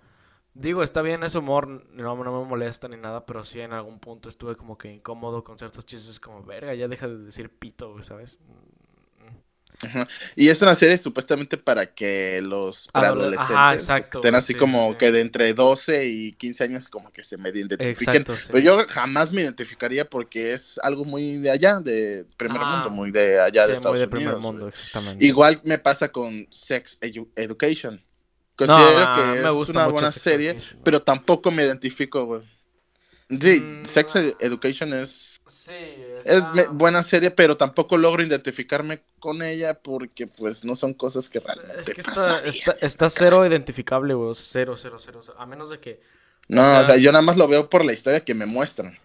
Digo, 0.59 0.81
está 0.81 1.03
bien 1.03 1.23
ese 1.23 1.37
humor, 1.37 1.85
no, 1.93 2.23
no 2.23 2.41
me 2.41 2.49
molesta 2.49 2.87
ni 2.87 2.97
nada, 2.97 3.25
pero 3.27 3.43
sí 3.43 3.59
en 3.61 3.73
algún 3.73 3.99
punto 3.99 4.27
estuve 4.27 4.55
como 4.55 4.75
que 4.75 4.91
incómodo 4.91 5.43
con 5.43 5.59
ciertos 5.59 5.85
chistes, 5.85 6.19
como, 6.19 6.43
verga, 6.43 6.73
ya 6.73 6.87
deja 6.87 7.07
de 7.07 7.17
decir 7.19 7.51
pito, 7.51 8.01
¿sabes? 8.01 8.39
Y 10.35 10.49
es 10.49 10.61
una 10.63 10.73
serie 10.73 10.97
supuestamente 10.97 11.57
para 11.57 11.93
que 11.93 12.41
los 12.41 12.89
adolescentes 12.93 13.87
estén 14.11 14.33
así 14.33 14.55
como 14.55 14.97
que 14.97 15.11
de 15.11 15.21
entre 15.21 15.53
12 15.53 16.07
y 16.07 16.33
15 16.33 16.63
años 16.63 16.89
como 16.89 17.11
que 17.11 17.23
se 17.23 17.37
medio 17.37 17.63
identifiquen. 17.63 18.23
Pero 18.23 18.59
yo 18.59 18.87
jamás 18.87 19.31
me 19.31 19.43
identificaría 19.43 20.09
porque 20.09 20.53
es 20.53 20.79
algo 20.81 21.05
muy 21.05 21.37
de 21.37 21.51
allá, 21.51 21.79
de 21.79 22.25
primer 22.37 22.59
mundo, 22.59 22.89
muy 22.89 23.11
de 23.11 23.39
allá 23.39 23.67
de 23.67 23.73
Estados 23.73 24.01
Unidos. 24.11 24.41
mundo, 24.41 24.71
Igual 25.19 25.61
me 25.63 25.77
pasa 25.77 26.11
con 26.11 26.47
Sex 26.49 26.97
Education. 27.35 28.01
Considero 28.57 29.15
que 29.15 29.39
es 29.63 29.69
una 29.69 29.87
buena 29.87 30.11
serie, 30.11 30.59
pero 30.83 31.01
tampoco 31.01 31.51
me 31.51 31.63
identifico, 31.63 32.25
güey. 32.25 32.41
Sí, 33.29 33.61
Mm, 33.61 33.85
Sex. 33.85 34.15
Education 34.39 34.93
es, 34.93 35.35
Sí, 35.47 35.73
es 35.73 36.25
está- 36.27 36.53
me- 36.53 36.67
buena 36.67 37.03
serie, 37.03 37.29
pero 37.29 37.57
tampoco 37.57 37.97
logro 37.97 38.23
identificarme 38.23 39.01
con 39.19 39.41
ella 39.41 39.77
porque 39.79 40.27
pues 40.27 40.63
no 40.63 40.75
son 40.77 40.93
cosas 40.93 41.29
que 41.29 41.41
realmente 41.41 41.81
Es 41.81 41.93
que 41.93 41.99
está, 42.01 42.13
pasarían. 42.13 42.45
está, 42.45 42.71
está 42.81 43.09
cero 43.09 43.45
identificable, 43.45 44.13
güey. 44.13 44.33
cero, 44.33 44.75
cero, 44.77 44.97
cero, 44.97 45.19
cero. 45.23 45.35
A 45.37 45.45
menos 45.45 45.69
de 45.69 45.79
que. 45.79 46.01
No, 46.47 46.61
o 46.61 46.65
sea- 46.65 46.81
o 46.81 46.85
sea, 46.85 46.97
yo 46.97 47.11
nada 47.11 47.21
más 47.21 47.35
lo 47.35 47.47
veo 47.49 47.69
por 47.69 47.83
la 47.83 47.91
historia 47.91 48.21
que 48.21 48.33
me 48.33 48.45
muestran. 48.45 48.97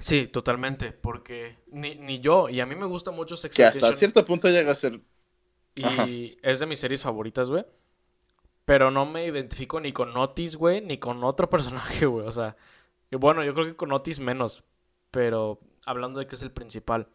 Sí, 0.00 0.26
totalmente. 0.26 0.90
Porque 0.92 1.56
ni, 1.68 1.94
ni 1.94 2.18
yo, 2.20 2.48
y 2.48 2.58
a 2.60 2.66
mí 2.66 2.74
me 2.74 2.86
gusta 2.86 3.12
mucho 3.12 3.36
Sex 3.36 3.54
Que 3.54 3.64
hasta 3.64 3.78
Education, 3.78 3.98
cierto 3.98 4.24
punto 4.24 4.48
llega 4.48 4.72
a 4.72 4.74
ser... 4.74 5.00
Y 5.76 5.84
Ajá. 5.84 6.06
es 6.42 6.58
de 6.58 6.66
mis 6.66 6.80
series 6.80 7.02
favoritas, 7.02 7.48
güey. 7.48 7.64
Pero 8.66 8.90
no 8.90 9.06
me 9.06 9.24
identifico 9.24 9.80
ni 9.80 9.92
con 9.92 10.14
Otis, 10.16 10.56
güey, 10.56 10.82
ni 10.82 10.98
con 10.98 11.24
otro 11.24 11.48
personaje, 11.50 12.04
güey. 12.04 12.26
O 12.26 12.32
sea, 12.32 12.56
y 13.10 13.16
bueno, 13.16 13.42
yo 13.42 13.54
creo 13.54 13.64
que 13.64 13.76
con 13.76 13.92
Otis 13.92 14.20
menos. 14.20 14.64
Pero 15.10 15.60
hablando 15.86 16.18
de 16.18 16.26
que 16.26 16.34
es 16.34 16.42
el 16.42 16.50
principal. 16.50 17.08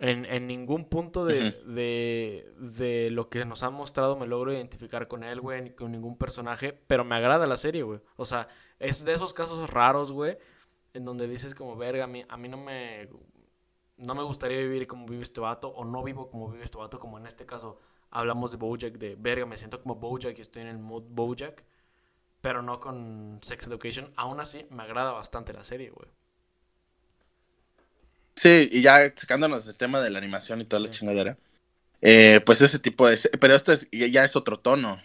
En, 0.00 0.24
en 0.26 0.46
ningún 0.46 0.84
punto 0.84 1.24
de, 1.24 1.52
de, 1.64 2.52
de 2.56 3.10
lo 3.10 3.28
que 3.28 3.44
nos 3.44 3.64
han 3.64 3.74
mostrado 3.74 4.16
me 4.16 4.28
logro 4.28 4.52
identificar 4.52 5.08
con 5.08 5.24
él, 5.24 5.40
güey, 5.40 5.62
ni 5.62 5.70
con 5.70 5.90
ningún 5.90 6.18
personaje. 6.18 6.72
Pero 6.72 7.04
me 7.04 7.16
agrada 7.16 7.46
la 7.46 7.56
serie, 7.56 7.84
güey. 7.84 8.00
O 8.16 8.24
sea, 8.24 8.48
es 8.80 9.04
de 9.04 9.12
esos 9.14 9.32
casos 9.32 9.70
raros, 9.70 10.12
güey, 10.12 10.38
en 10.92 11.04
donde 11.04 11.28
dices 11.28 11.54
como, 11.54 11.76
verga, 11.76 12.04
a 12.04 12.06
mí, 12.08 12.24
a 12.28 12.36
mí 12.36 12.48
no 12.48 12.58
me... 12.58 13.08
No 13.96 14.14
me 14.14 14.22
gustaría 14.22 14.58
vivir 14.58 14.86
como 14.86 15.06
vive 15.06 15.24
este 15.24 15.40
vato, 15.40 15.68
o 15.68 15.84
no 15.84 16.04
vivo 16.04 16.30
como 16.30 16.48
vive 16.48 16.62
este 16.62 16.78
vato, 16.78 17.00
como 17.00 17.18
en 17.18 17.26
este 17.26 17.46
caso 17.46 17.80
hablamos 18.10 18.50
de 18.50 18.56
Bojack, 18.56 18.94
de 18.98 19.16
verga, 19.18 19.46
me 19.46 19.56
siento 19.56 19.82
como 19.82 19.96
Bojack 19.96 20.38
y 20.38 20.42
estoy 20.42 20.62
en 20.62 20.68
el 20.68 20.78
mood 20.78 21.04
Bojack, 21.08 21.64
pero 22.40 22.62
no 22.62 22.80
con 22.80 23.40
Sex 23.42 23.66
Education. 23.66 24.12
Aún 24.16 24.40
así, 24.40 24.66
me 24.70 24.82
agrada 24.82 25.12
bastante 25.12 25.52
la 25.52 25.64
serie, 25.64 25.90
güey. 25.90 26.08
Sí, 28.36 28.68
y 28.70 28.82
ya 28.82 29.12
sacándonos 29.16 29.66
del 29.66 29.76
tema 29.76 30.00
de 30.00 30.10
la 30.10 30.18
animación 30.18 30.60
y 30.60 30.64
toda 30.64 30.80
la 30.80 30.90
chingadera. 30.90 31.36
eh, 32.00 32.40
pues 32.46 32.60
ese 32.60 32.78
tipo 32.78 33.08
de... 33.08 33.18
Pero 33.40 33.54
esto 33.54 33.72
es, 33.72 33.88
ya 33.90 34.24
es 34.24 34.36
otro 34.36 34.58
tono. 34.60 35.02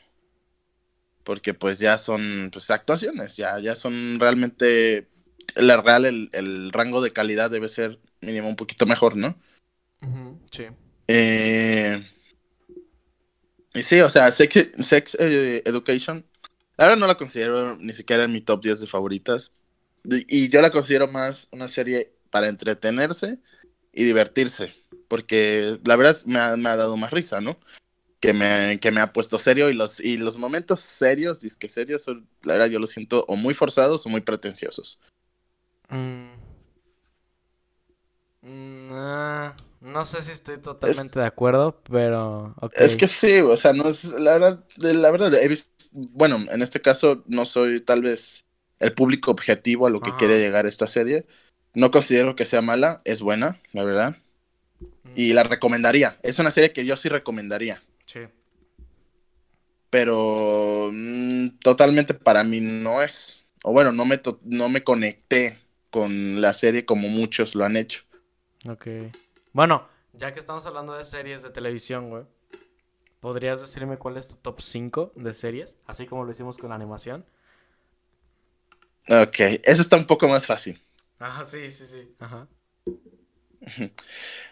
Porque 1.23 1.53
pues 1.53 1.79
ya 1.79 1.97
son 1.97 2.49
pues, 2.51 2.69
actuaciones, 2.69 3.37
ya, 3.37 3.59
ya 3.59 3.75
son 3.75 4.19
realmente... 4.19 5.07
La 5.55 5.77
real, 5.81 6.05
el, 6.05 6.29
el 6.33 6.71
rango 6.71 7.01
de 7.01 7.11
calidad 7.11 7.51
debe 7.51 7.69
ser 7.69 7.99
mínimo 8.21 8.47
un 8.47 8.55
poquito 8.55 8.85
mejor, 8.85 9.15
¿no? 9.17 9.35
Sí. 10.51 10.65
Eh, 11.07 12.01
y 13.73 13.83
sí, 13.83 13.99
o 14.01 14.09
sea, 14.09 14.31
Sex, 14.31 14.69
Sex, 14.79 15.17
eh, 15.19 15.63
Education, 15.65 16.25
la 16.77 16.85
verdad 16.85 16.99
no 16.99 17.07
la 17.07 17.15
considero 17.15 17.75
ni 17.77 17.93
siquiera 17.93 18.23
en 18.23 18.31
mi 18.31 18.41
top 18.41 18.63
10 18.63 18.81
de 18.81 18.87
favoritas. 18.87 19.53
Y 20.05 20.49
yo 20.49 20.61
la 20.61 20.71
considero 20.71 21.07
más 21.07 21.47
una 21.51 21.67
serie 21.67 22.13
para 22.29 22.49
entretenerse 22.49 23.39
y 23.93 24.03
divertirse. 24.03 24.75
Porque 25.07 25.79
la 25.85 25.95
verdad 25.95 26.15
me 26.25 26.39
ha, 26.39 26.57
me 26.57 26.69
ha 26.69 26.75
dado 26.75 26.97
más 26.97 27.11
risa, 27.11 27.41
¿no? 27.41 27.57
Que 28.19 28.33
me, 28.33 28.79
que 28.79 28.91
me 28.91 29.01
ha 29.01 29.13
puesto 29.13 29.37
serio 29.39 29.69
y 29.69 29.73
los, 29.73 29.99
y 29.99 30.17
los 30.17 30.37
momentos 30.37 30.79
serios, 30.81 31.39
disque 31.39 31.69
serios, 31.69 32.03
son, 32.03 32.27
la 32.43 32.53
verdad 32.53 32.69
yo 32.69 32.79
los 32.79 32.89
siento 32.89 33.25
o 33.27 33.35
muy 33.35 33.53
forzados 33.53 34.05
o 34.05 34.09
muy 34.09 34.21
pretenciosos. 34.21 34.99
Mm. 35.89 36.31
Mm, 38.41 38.89
ah, 38.91 39.55
no 39.83 40.05
sé 40.05 40.21
si 40.21 40.31
estoy 40.31 40.59
totalmente 40.59 41.19
de 41.19 41.25
acuerdo, 41.25 41.77
pero... 41.83 42.55
Es 42.71 42.95
que 42.95 43.09
sí, 43.09 43.39
o 43.39 43.57
sea, 43.57 43.73
no 43.73 43.89
es, 43.89 44.05
la 44.05 44.31
verdad, 44.31 44.63
la 44.77 45.11
verdad, 45.11 45.33
he 45.33 45.47
visto, 45.49 45.69
bueno, 45.91 46.37
en 46.51 46.61
este 46.61 46.81
caso 46.81 47.21
no 47.27 47.45
soy 47.45 47.81
tal 47.81 48.01
vez 48.01 48.45
el 48.79 48.93
público 48.93 49.29
objetivo 49.31 49.85
a 49.85 49.89
lo 49.89 49.99
que 49.99 50.11
Ajá. 50.11 50.19
quiere 50.19 50.39
llegar 50.39 50.65
esta 50.65 50.87
serie. 50.87 51.25
No 51.73 51.91
considero 51.91 52.35
que 52.35 52.45
sea 52.45 52.61
mala, 52.61 53.01
es 53.03 53.21
buena, 53.21 53.59
la 53.73 53.83
verdad. 53.83 54.17
Mm, 55.03 55.09
Y 55.15 55.33
la 55.33 55.43
recomendaría. 55.43 56.17
Es 56.23 56.39
una 56.39 56.51
serie 56.51 56.71
que 56.71 56.85
yo 56.85 56.95
sí 56.95 57.09
recomendaría. 57.09 57.83
Sí. 58.05 58.21
Pero 59.89 60.91
mm, 60.93 61.59
totalmente 61.61 62.13
para 62.13 62.45
mí 62.45 62.61
no 62.61 63.01
es. 63.01 63.45
O 63.63 63.73
bueno, 63.73 63.91
no 63.91 64.05
me, 64.05 64.21
no 64.45 64.69
me 64.69 64.81
conecté 64.81 65.57
con 65.89 66.41
la 66.41 66.53
serie 66.53 66.85
como 66.85 67.09
muchos 67.09 67.53
lo 67.53 67.65
han 67.65 67.75
hecho. 67.75 68.03
Ok. 68.65 68.87
Bueno, 69.53 69.87
ya 70.13 70.33
que 70.33 70.39
estamos 70.39 70.65
hablando 70.65 70.93
de 70.93 71.05
series 71.05 71.43
de 71.43 71.49
televisión, 71.51 72.09
güey, 72.09 72.23
¿podrías 73.19 73.61
decirme 73.61 73.97
cuál 73.97 74.17
es 74.17 74.27
tu 74.27 74.35
top 74.35 74.61
5 74.61 75.13
de 75.15 75.33
series? 75.33 75.75
Así 75.85 76.05
como 76.07 76.25
lo 76.25 76.31
hicimos 76.31 76.57
con 76.57 76.69
la 76.69 76.75
animación. 76.75 77.25
Ok, 79.09 79.39
eso 79.63 79.81
está 79.81 79.95
un 79.97 80.07
poco 80.07 80.27
más 80.27 80.47
fácil. 80.47 80.81
Ajá, 81.19 81.43
sí, 81.43 81.69
sí, 81.69 81.85
sí. 81.87 82.15
Ajá. 82.19 82.47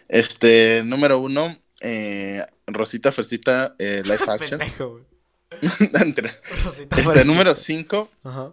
Este, 0.08 0.82
número 0.84 1.18
uno, 1.18 1.54
eh, 1.80 2.44
Rosita 2.66 3.12
Fersita 3.12 3.74
eh, 3.78 4.02
Live 4.04 4.24
Action. 4.28 4.58
Pendejo, 4.58 5.00
Rosita 6.64 6.96
Este, 6.96 7.02
Fresita. 7.04 7.24
número 7.24 7.54
5. 7.54 8.10
Ajá. 8.24 8.52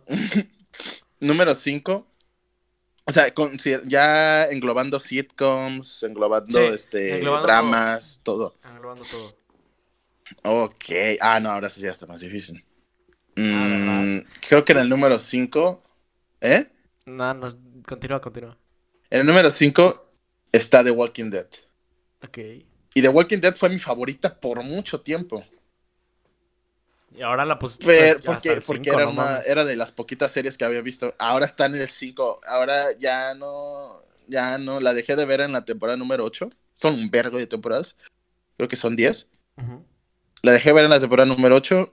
Número 1.21 1.53
5. 1.55 2.07
O 3.09 3.11
sea, 3.11 3.33
con- 3.33 3.57
ya 3.87 4.45
englobando 4.45 4.99
sitcoms, 4.99 6.03
englobando 6.03 6.59
Sí, 6.59 6.65
este 6.75 7.17
englobando 7.17 7.47
dramas, 7.47 8.21
todo. 8.23 8.55
Englobando 8.63 9.03
todo. 9.03 9.35
Ok. 10.43 11.17
Ah, 11.19 11.39
no, 11.39 11.49
ahora 11.49 11.69
sí 11.69 11.81
ya 11.81 11.89
está 11.89 12.05
más 12.05 12.21
difícil. 12.21 12.63
Ah, 13.37 14.03
Mm, 14.05 14.19
creo 14.47 14.63
que 14.63 14.73
en 14.73 14.79
el 14.79 14.89
número 14.89 15.17
5. 15.17 15.81
¿Eh? 16.41 16.67
No, 17.05 17.33
no, 17.33 17.47
continúa, 17.87 18.21
continúa. 18.21 18.57
En 19.09 19.21
el 19.21 19.25
número 19.25 19.49
5 19.51 20.11
está 20.51 20.83
The 20.83 20.91
Walking 20.91 21.31
Dead. 21.31 21.47
Ok. 22.23 22.37
Y 22.93 23.01
The 23.01 23.09
Walking 23.09 23.39
Dead 23.39 23.55
fue 23.55 23.69
mi 23.69 23.79
favorita 23.79 24.39
por 24.39 24.63
mucho 24.63 25.01
tiempo. 25.01 25.43
Y 27.15 27.21
ahora 27.21 27.45
la 27.45 27.57
pusiste 27.57 27.85
Pero, 27.85 28.17
hasta 28.17 28.31
porque 28.31 28.49
el 28.49 28.61
porque 28.61 28.83
cinco, 28.89 28.97
era, 28.97 29.05
no 29.05 29.11
una, 29.11 29.39
era 29.39 29.65
de 29.65 29.75
las 29.75 29.91
poquitas 29.91 30.31
series 30.31 30.57
que 30.57 30.65
había 30.65 30.81
visto. 30.81 31.13
Ahora 31.17 31.45
está 31.45 31.65
en 31.65 31.75
el 31.75 31.87
5. 31.87 32.39
Ahora 32.45 32.85
ya 32.99 33.33
no. 33.33 34.01
Ya 34.27 34.57
no. 34.57 34.79
La 34.79 34.93
dejé 34.93 35.15
de 35.15 35.25
ver 35.25 35.41
en 35.41 35.51
la 35.51 35.65
temporada 35.65 35.97
número 35.97 36.23
8. 36.23 36.49
Son 36.73 36.93
un 36.93 37.09
vergo 37.09 37.37
de 37.37 37.47
temporadas. 37.47 37.97
Creo 38.57 38.69
que 38.69 38.75
son 38.75 38.95
10. 38.95 39.27
Ujú. 39.57 39.83
La 40.41 40.51
dejé 40.51 40.71
ver 40.71 40.85
en 40.85 40.91
la 40.91 40.99
temporada 40.99 41.27
número 41.27 41.55
8. 41.55 41.91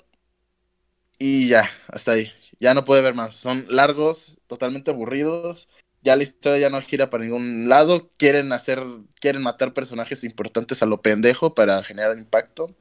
Y 1.19 1.49
ya, 1.49 1.71
hasta 1.89 2.13
ahí. 2.13 2.31
Ya 2.61 2.75
no 2.75 2.85
pude 2.85 3.01
ver 3.01 3.15
más. 3.15 3.37
Son 3.37 3.67
largos, 3.71 4.37
totalmente 4.47 4.91
aburridos. 4.91 5.71
Ya 6.03 6.15
la 6.15 6.23
historia 6.23 6.59
ya 6.61 6.71
no 6.71 6.81
gira 6.83 7.09
para 7.09 7.25
ningún 7.25 7.69
lado. 7.71 8.11
Quieren 8.19 8.53
hacer. 8.53 8.85
Quieren 9.19 9.43
matar 9.43 9.73
personajes 9.73 10.25
importantes 10.25 10.83
a 10.83 10.87
lo 10.87 11.01
pendejo 11.01 11.55
para 11.55 11.83
generar 11.83 12.17
impacto. 12.19 12.77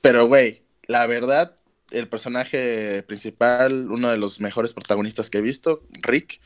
Pero, 0.00 0.26
güey, 0.26 0.62
la 0.86 1.06
verdad, 1.06 1.54
el 1.90 2.08
personaje 2.08 3.02
principal, 3.02 3.90
uno 3.90 4.10
de 4.10 4.16
los 4.16 4.40
mejores 4.40 4.72
protagonistas 4.72 5.30
que 5.30 5.38
he 5.38 5.42
visto, 5.42 5.82
Rick, 6.02 6.40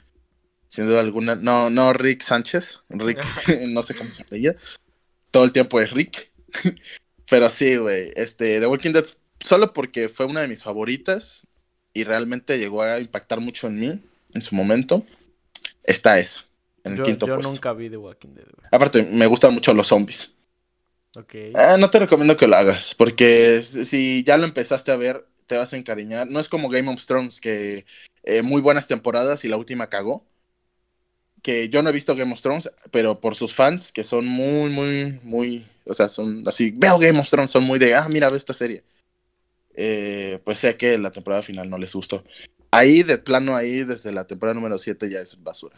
sin 0.69 0.87
duda 0.87 1.01
alguna, 1.01 1.35
no, 1.37 1.71
no 1.71 1.93
Rick 1.93 2.23
Sánchez, 2.23 2.81
Rick, 2.91 3.19
no 3.69 3.83
sé 3.83 3.95
cómo 3.95 4.11
se 4.13 4.23
apellida, 4.23 4.55
todo 5.31 5.45
el 5.45 5.53
tiempo 5.53 5.81
es 5.81 5.91
Rick, 5.91 6.31
pero 7.31 7.51
sí, 7.51 7.77
güey, 7.77 8.13
este, 8.17 8.61
The 8.61 8.67
Walking 8.67 8.93
Dead, 8.93 9.07
solo 9.41 9.73
porque 9.73 10.09
fue 10.09 10.27
una 10.27 10.41
de 10.41 10.49
mis 10.49 10.63
favoritas 10.63 11.47
y 11.93 12.05
realmente 12.05 12.59
llegó 12.59 12.83
a 12.83 12.99
impactar 12.99 13.41
mucho 13.41 13.69
en 13.69 13.79
mí 13.79 14.03
en 14.35 14.43
su 14.43 14.55
momento, 14.55 15.05
está 15.85 16.19
esa, 16.19 16.45
en 16.83 16.93
el 16.93 16.99
Yo, 16.99 17.05
quinto 17.05 17.27
yo 17.27 17.35
puesto. 17.35 17.53
nunca 17.53 17.73
vi 17.73 17.89
The 17.89 17.97
Walking 17.97 18.35
Dead, 18.35 18.45
güey. 18.45 18.69
Aparte, 18.73 19.03
me 19.13 19.27
gustan 19.27 19.55
mucho 19.55 19.73
los 19.75 19.89
zombies. 19.89 20.34
Ok. 21.17 21.35
Ah, 21.55 21.77
no 21.79 21.91
te 21.91 22.01
recomiendo 22.01 22.37
que 22.37 22.47
lo 22.47 22.57
hagas, 22.57 22.95
porque 22.95 23.63
si 23.63 23.85
si 23.85 24.25
ya 24.25 24.37
lo 24.37 24.45
empezaste 24.45 24.91
a 24.91 24.97
ver, 24.97 25.27
te 25.47 25.57
vas 25.57 25.73
a 25.73 25.77
encariñar. 25.77 26.31
No 26.31 26.41
es 26.41 26.49
como 26.49 26.69
Game 26.69 26.91
of 26.91 27.05
Thrones, 27.07 27.41
que 27.41 27.87
eh, 28.23 28.43
muy 28.43 28.61
buenas 28.61 28.89
temporadas 28.89 29.45
y 29.45 29.49
la 29.49 29.57
última 29.57 29.89
cagó. 29.89 30.27
Que 31.43 31.69
yo 31.69 31.83
no 31.83 31.91
he 31.91 31.93
visto 31.93 32.17
Game 32.17 32.33
of 32.33 32.41
Thrones, 32.41 32.71
pero 32.91 33.21
por 33.21 33.37
sus 33.37 33.55
fans, 33.55 33.93
que 33.93 34.03
son 34.03 34.27
muy, 34.27 34.71
muy, 34.71 35.21
muy, 35.23 35.67
o 35.85 35.93
sea, 35.93 36.09
son 36.09 36.43
así, 36.49 36.73
veo 36.75 36.99
Game 36.99 37.19
of 37.19 37.29
Thrones, 37.29 37.51
son 37.51 37.65
muy 37.65 37.79
de, 37.79 37.95
ah, 37.95 38.09
mira, 38.09 38.31
ve 38.31 38.39
esta 38.39 38.55
serie. 38.55 38.83
Eh, 39.77 40.41
pues 40.45 40.59
sé 40.61 40.77
que 40.77 40.97
la 40.99 41.11
temporada 41.11 41.43
final 41.43 41.69
no 41.69 41.79
les 41.79 41.95
gustó. 41.95 42.25
Ahí, 42.71 43.03
de 43.03 43.19
plano, 43.19 43.55
ahí, 43.55 43.85
desde 43.85 44.11
la 44.11 44.27
temporada 44.27 44.55
número 44.55 44.79
7 44.79 45.11
ya 45.11 45.21
es 45.21 45.41
basura. 45.43 45.77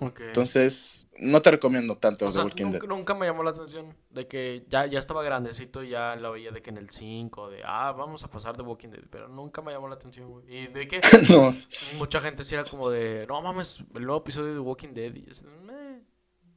Entonces, 0.00 1.08
no 1.18 1.40
te 1.40 1.52
recomiendo 1.52 1.96
tanto 1.96 2.26
O 2.26 2.28
The 2.28 2.34
sea, 2.34 2.42
Walking 2.44 2.64
nunca, 2.64 2.78
Dead. 2.80 2.88
nunca 2.88 3.14
me 3.14 3.26
llamó 3.26 3.42
la 3.44 3.50
atención 3.50 3.96
de 4.10 4.26
que 4.26 4.64
ya, 4.68 4.86
ya 4.86 4.98
estaba 4.98 5.22
grandecito 5.22 5.82
y 5.84 5.90
ya 5.90 6.16
lo 6.16 6.32
veía 6.32 6.50
de 6.50 6.62
que 6.62 6.70
en 6.70 6.78
el 6.78 6.90
5, 6.90 7.50
de 7.50 7.62
ah, 7.64 7.92
vamos 7.92 8.24
a 8.24 8.28
pasar 8.28 8.56
de 8.56 8.62
Walking 8.64 8.88
Dead, 8.88 9.04
pero 9.10 9.28
nunca 9.28 9.62
me 9.62 9.72
llamó 9.72 9.88
la 9.88 9.94
atención, 9.94 10.28
güey. 10.28 10.44
Y 10.48 10.66
de 10.66 10.88
que 10.88 11.00
no, 11.30 11.54
mucha 11.96 12.20
gente 12.20 12.42
sí 12.44 12.54
era 12.54 12.64
como 12.64 12.90
de, 12.90 13.24
no 13.28 13.40
mames, 13.40 13.78
el 13.94 14.02
nuevo 14.04 14.20
episodio 14.20 14.52
de 14.52 14.58
Walking 14.60 14.92
Dead. 14.92 15.14
Y 15.14 15.26
meh, 15.64 16.00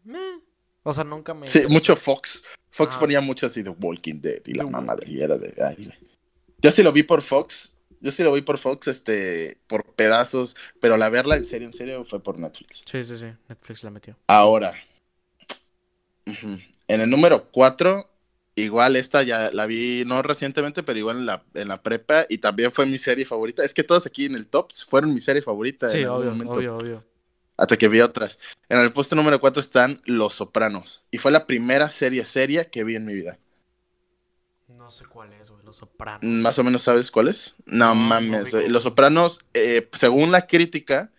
meh. 0.04 0.42
O 0.84 0.94
sea, 0.94 1.04
nunca 1.04 1.34
me. 1.34 1.48
Sí, 1.48 1.64
mucho 1.70 1.96
Fox. 1.96 2.44
Fox 2.70 2.96
Ah. 2.96 3.00
ponía 3.00 3.22
mucho 3.22 3.46
así 3.46 3.62
de 3.62 3.70
Walking 3.70 4.20
Dead 4.22 4.42
y 4.46 4.54
la 4.54 4.64
The 4.66 4.72
mamá 4.72 4.96
de 4.96 5.12
y 5.12 5.22
era 5.22 5.38
de. 5.38 5.54
ay. 5.64 5.94
Yo 6.60 6.72
sí 6.72 6.82
lo 6.82 6.92
vi 6.92 7.04
por 7.04 7.22
Fox 7.22 7.77
Yo 8.00 8.12
sí 8.12 8.24
lo 8.24 8.34
vi 8.34 8.42
por 8.42 8.58
Fox, 8.58 8.88
este, 8.88 9.58
por 9.68 9.86
pedazos, 9.94 10.56
pero 10.80 10.98
la 10.98 11.10
verla 11.10 11.36
en 11.36 11.46
serio, 11.46 11.68
en 11.68 11.74
serio, 11.74 12.06
fue 12.06 12.22
por 12.22 12.40
Netflix. 12.40 12.84
Sí, 12.86 13.04
sí, 13.04 13.18
sí, 13.18 13.28
Netflix 13.48 13.84
la 13.84 13.90
metió. 13.90 14.18
Ahora, 14.28 14.74
en 16.26 17.02
el 17.02 17.10
número 17.10 17.50
4, 17.52 18.10
igual 18.56 18.96
esta 18.96 19.24
ya 19.24 19.52
la 19.52 19.66
vi 19.66 20.04
no 20.06 20.22
recientemente, 20.22 20.84
pero 20.84 21.00
igual 21.00 21.18
en 21.18 21.26
la, 21.26 21.44
en 21.54 21.68
la 21.68 21.82
prepa 21.82 22.26
y 22.30 22.40
también 22.40 22.72
fue 22.72 22.86
mi 22.86 22.98
serie 22.98 23.26
favorita. 23.26 23.64
Es 23.64 23.74
que 23.74 23.84
todos 23.84 24.06
aquí 24.06 24.26
en 24.26 24.36
el 24.36 24.48
top 24.48 24.72
fueron 24.88 25.14
mi 25.14 25.20
serie 25.20 25.42
favorita. 25.42 25.90
Sí, 25.90 26.00
en 26.00 26.06
algún 26.06 26.20
obvio, 26.20 26.32
momento, 26.32 26.60
obvio, 26.60 26.78
obvio. 26.78 27.04
Hasta 27.58 27.76
que 27.78 27.88
vi 27.88 28.02
otras. 28.02 28.38
En 28.70 28.78
el 28.80 28.92
puesto 28.92 29.16
número 29.16 29.40
4 29.40 29.60
están 29.62 30.02
Los 30.06 30.36
Sopranos. 30.36 31.04
Y 31.10 31.18
fue 31.18 31.32
la 31.32 31.48
primera 31.48 31.90
serie 31.90 32.24
seria 32.24 32.70
que 32.70 32.84
vi 32.84 32.96
en 32.96 33.06
mi 33.06 33.16
vida. 33.16 33.40
No 34.68 34.92
sé 34.92 35.06
cuál 35.06 35.32
es, 35.34 35.50
güey, 35.50 35.64
Los 35.64 35.78
Sopranos. 35.78 36.24
¿Más 36.24 36.60
o 36.60 36.64
menos 36.64 36.82
sabes 36.82 37.10
cuál 37.10 37.30
es? 37.30 37.56
No, 37.66 37.96
mames. 37.96 38.52
Los 38.70 38.84
Sopranos, 38.84 39.40
eh, 39.54 39.90
según 39.94 40.32
la 40.32 40.46
crítica, 40.46 41.12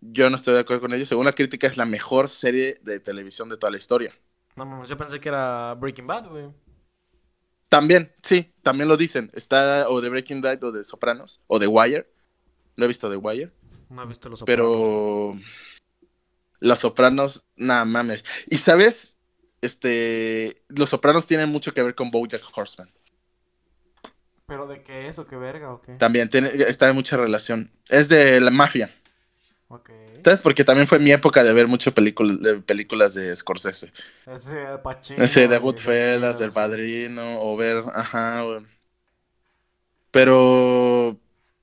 yo 0.00 0.28
no 0.28 0.36
estoy 0.36 0.54
de 0.54 0.60
acuerdo 0.60 0.82
con 0.82 0.94
ellos, 0.94 1.08
según 1.08 1.24
la 1.26 1.32
crítica 1.32 1.66
es 1.68 1.76
la 1.76 1.84
mejor 1.84 2.28
serie 2.28 2.80
de 2.82 2.98
televisión 2.98 3.48
de 3.48 3.56
toda 3.56 3.70
la 3.70 3.78
historia. 3.78 4.12
No 4.56 4.66
mames, 4.66 4.88
yo 4.88 4.96
pensé 4.96 5.20
que 5.20 5.28
era 5.28 5.74
Breaking 5.74 6.06
Bad, 6.06 6.28
güey. 6.28 6.50
También, 7.68 8.12
sí, 8.22 8.52
también 8.64 8.88
lo 8.88 8.96
dicen. 8.96 9.30
Está 9.34 9.88
o 9.88 10.00
de 10.00 10.08
Breaking 10.08 10.40
Bad 10.42 10.64
o 10.64 10.72
de 10.72 10.82
Sopranos, 10.82 11.40
o 11.46 11.60
de 11.60 11.68
Wire. 11.68 12.10
No 12.76 12.84
he 12.86 12.88
visto 12.88 13.08
The 13.08 13.16
Wire, 13.16 13.52
No 13.88 14.02
he 14.02 14.06
visto 14.06 14.28
Los 14.28 14.40
Sopranos. 14.40 14.66
pero 14.66 15.32
Los 16.58 16.80
Sopranos, 16.80 17.44
nada 17.54 17.84
mames. 17.84 18.24
Y 18.48 18.58
sabes, 18.58 19.16
este, 19.60 20.62
Los 20.68 20.90
Sopranos 20.90 21.26
tienen 21.26 21.48
mucho 21.48 21.72
que 21.74 21.82
ver 21.82 21.94
con 21.94 22.10
BoJack 22.10 22.42
Horseman. 22.56 22.90
¿Pero 24.46 24.66
de 24.66 24.82
qué 24.82 25.08
es 25.08 25.18
o 25.18 25.26
qué 25.26 25.36
verga 25.36 25.72
o 25.72 25.80
qué? 25.80 25.92
También 25.94 26.28
tiene, 26.28 26.48
está 26.48 26.88
en 26.88 26.96
mucha 26.96 27.16
relación. 27.16 27.70
Es 27.88 28.08
de 28.08 28.40
la 28.40 28.50
mafia. 28.50 28.92
Ok. 29.68 29.90
¿Sabes? 30.24 30.40
Porque 30.40 30.64
también 30.64 30.88
fue 30.88 30.98
mi 30.98 31.12
época 31.12 31.44
de 31.44 31.52
ver 31.52 31.68
mucho 31.68 31.94
películas 31.94 32.40
de 32.42 32.60
películas 32.60 33.14
de 33.14 33.34
Scorsese. 33.34 33.92
Ese 34.26 34.66
Al 34.66 34.82
Pacino. 34.82 35.24
Ese 35.24 35.46
de 35.48 35.58
Goodfellas, 35.58 36.38
del 36.38 36.52
Padrino, 36.52 37.38
o 37.40 37.56
ver, 37.56 37.82
ajá. 37.94 38.44
Pero 40.10 41.16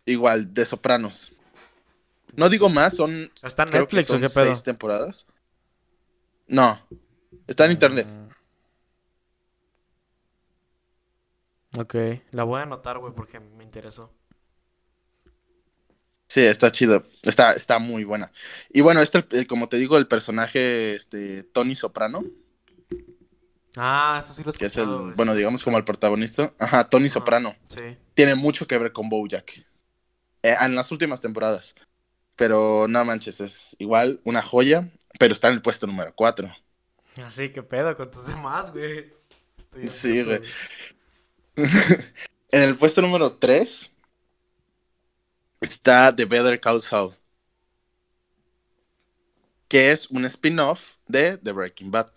igual, 0.06 0.54
de 0.54 0.66
Sopranos. 0.66 1.34
No 2.36 2.50
digo 2.50 2.70
más, 2.70 2.96
son 2.96 3.32
¿Está 3.44 3.64
en 3.64 3.70
creo 3.70 3.88
que 3.90 3.98
Netflix 3.98 4.10
o 4.12 4.14
son 4.14 4.22
qué 4.22 4.30
pedo? 4.30 4.46
seis 4.46 4.64
temporadas. 4.64 5.28
No, 6.48 6.80
está 7.48 7.66
en 7.66 7.72
internet. 7.72 8.08
Mm. 8.08 8.28
Ok, 11.80 11.96
la 12.32 12.44
voy 12.44 12.60
a 12.60 12.64
anotar, 12.64 12.98
güey, 13.00 13.14
porque 13.14 13.40
me 13.40 13.64
interesó. 13.64 14.12
Sí, 16.28 16.42
está 16.42 16.72
chido, 16.72 17.06
está, 17.24 17.54
está 17.54 17.80
muy 17.80 18.04
buena. 18.04 18.32
Y 18.70 18.82
bueno, 18.82 19.02
este, 19.02 19.48
como 19.48 19.70
te 19.70 19.78
digo, 19.78 19.98
el 19.98 20.08
personaje, 20.08 20.96
este, 20.96 21.44
Tony 21.44 21.76
Soprano, 21.76 22.24
Ah, 23.80 24.20
eso 24.24 24.34
sí 24.34 24.44
lo 24.44 24.50
he 24.50 24.54
que 24.56 24.66
es 24.66 24.78
el, 24.78 24.88
güey, 24.88 25.14
bueno, 25.16 25.34
sí. 25.34 25.38
digamos 25.38 25.64
como 25.64 25.78
el 25.78 25.84
protagonista, 25.84 26.52
ajá, 26.60 26.90
Tony. 26.90 27.10
Soprano. 27.10 27.56
Sí. 27.68 27.96
tiene 28.16 28.34
mucho 28.34 28.66
que 28.66 28.78
ver 28.78 28.92
con 28.92 29.08
Bojack. 29.08 29.68
Eh, 30.42 30.56
en 30.60 30.74
las 30.74 30.92
últimas 30.92 31.22
temporadas. 31.22 31.76
Pero 32.36 32.88
no 32.88 33.06
manches, 33.06 33.40
es 33.40 33.76
igual 33.80 34.20
una 34.24 34.42
joya, 34.42 34.92
pero 35.20 35.34
está 35.34 35.48
en 35.48 35.54
el 35.56 35.62
puesto 35.62 35.86
número 35.86 36.12
4. 36.16 36.52
Así 37.26 37.50
que 37.50 37.64
pedo 37.64 37.96
con 37.96 38.12
tus 38.12 38.26
demás, 38.26 38.72
güey. 38.72 39.14
Estoy 39.58 39.88
Sí, 39.88 40.24
güey. 40.24 40.42
en 42.52 42.62
el 42.62 42.76
puesto 42.76 43.02
número 43.02 43.34
3 43.34 43.90
está 45.62 46.16
The 46.16 46.26
Better 46.26 46.60
Call 46.60 46.82
Saul. 46.82 47.14
Que 49.68 49.92
es 49.92 50.10
un 50.10 50.26
spin-off 50.26 50.96
de 51.08 51.38
The 51.38 51.52
Breaking 51.52 51.92
Bad. 51.92 52.12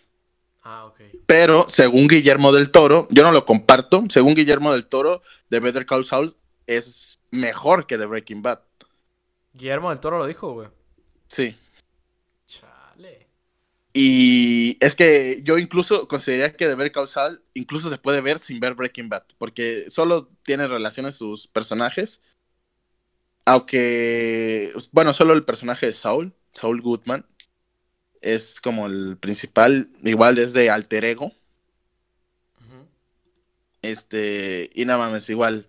Ah, 0.63 0.87
ok. 0.87 1.01
Pero 1.27 1.67
según 1.69 2.07
Guillermo 2.07 2.53
del 2.53 2.71
Toro, 2.71 3.09
yo 3.11 3.23
no 3.23 3.33
lo 3.33 3.45
comparto. 3.45 4.05
Según 4.09 4.35
Guillermo 4.35 4.73
del 4.73 4.87
Toro, 4.87 5.23
The 5.49 5.61
Better 5.61 5.87
Call 5.87 6.05
Saul 6.05 6.37
es 6.67 7.21
mejor 7.31 7.87
que 7.87 7.99
The 7.99 8.07
Breaking 8.07 8.43
Bad. 8.43 8.61
Guillermo 9.55 9.91
del 9.91 10.01
Toro 10.01 10.19
lo 10.19 10.27
dijo, 10.27 10.53
güey. 10.53 10.69
Sí. 11.27 11.57
Y 13.93 14.77
es 14.81 14.95
que 14.95 15.41
yo 15.43 15.59
incluso 15.59 16.07
consideraría 16.07 16.57
que 16.57 16.69
de 16.69 16.77
ver 16.77 16.93
causal 16.93 17.43
incluso 17.55 17.91
se 17.91 17.99
puede 17.99 18.21
ver 18.21 18.39
sin 18.39 18.61
ver 18.61 18.75
Breaking 18.75 19.09
Bad, 19.09 19.25
porque 19.37 19.91
solo 19.91 20.29
tiene 20.45 20.69
relaciones 20.69 21.17
sus 21.17 21.49
personajes. 21.49 22.21
Aunque, 23.45 24.73
bueno, 24.93 25.13
solo 25.13 25.33
el 25.33 25.45
personaje 25.45 25.87
de 25.87 25.95
Saul, 25.95 26.33
Saul 26.53 26.81
Goodman, 26.81 27.27
es 28.21 28.61
como 28.61 28.87
el 28.87 29.17
principal, 29.17 29.89
igual 30.05 30.39
es 30.39 30.53
de 30.53 30.71
alter 30.71 31.05
ego. 31.05 31.33
Este, 33.83 34.71
y 34.75 34.85
nada 34.85 34.99
mames, 34.99 35.31
igual, 35.31 35.67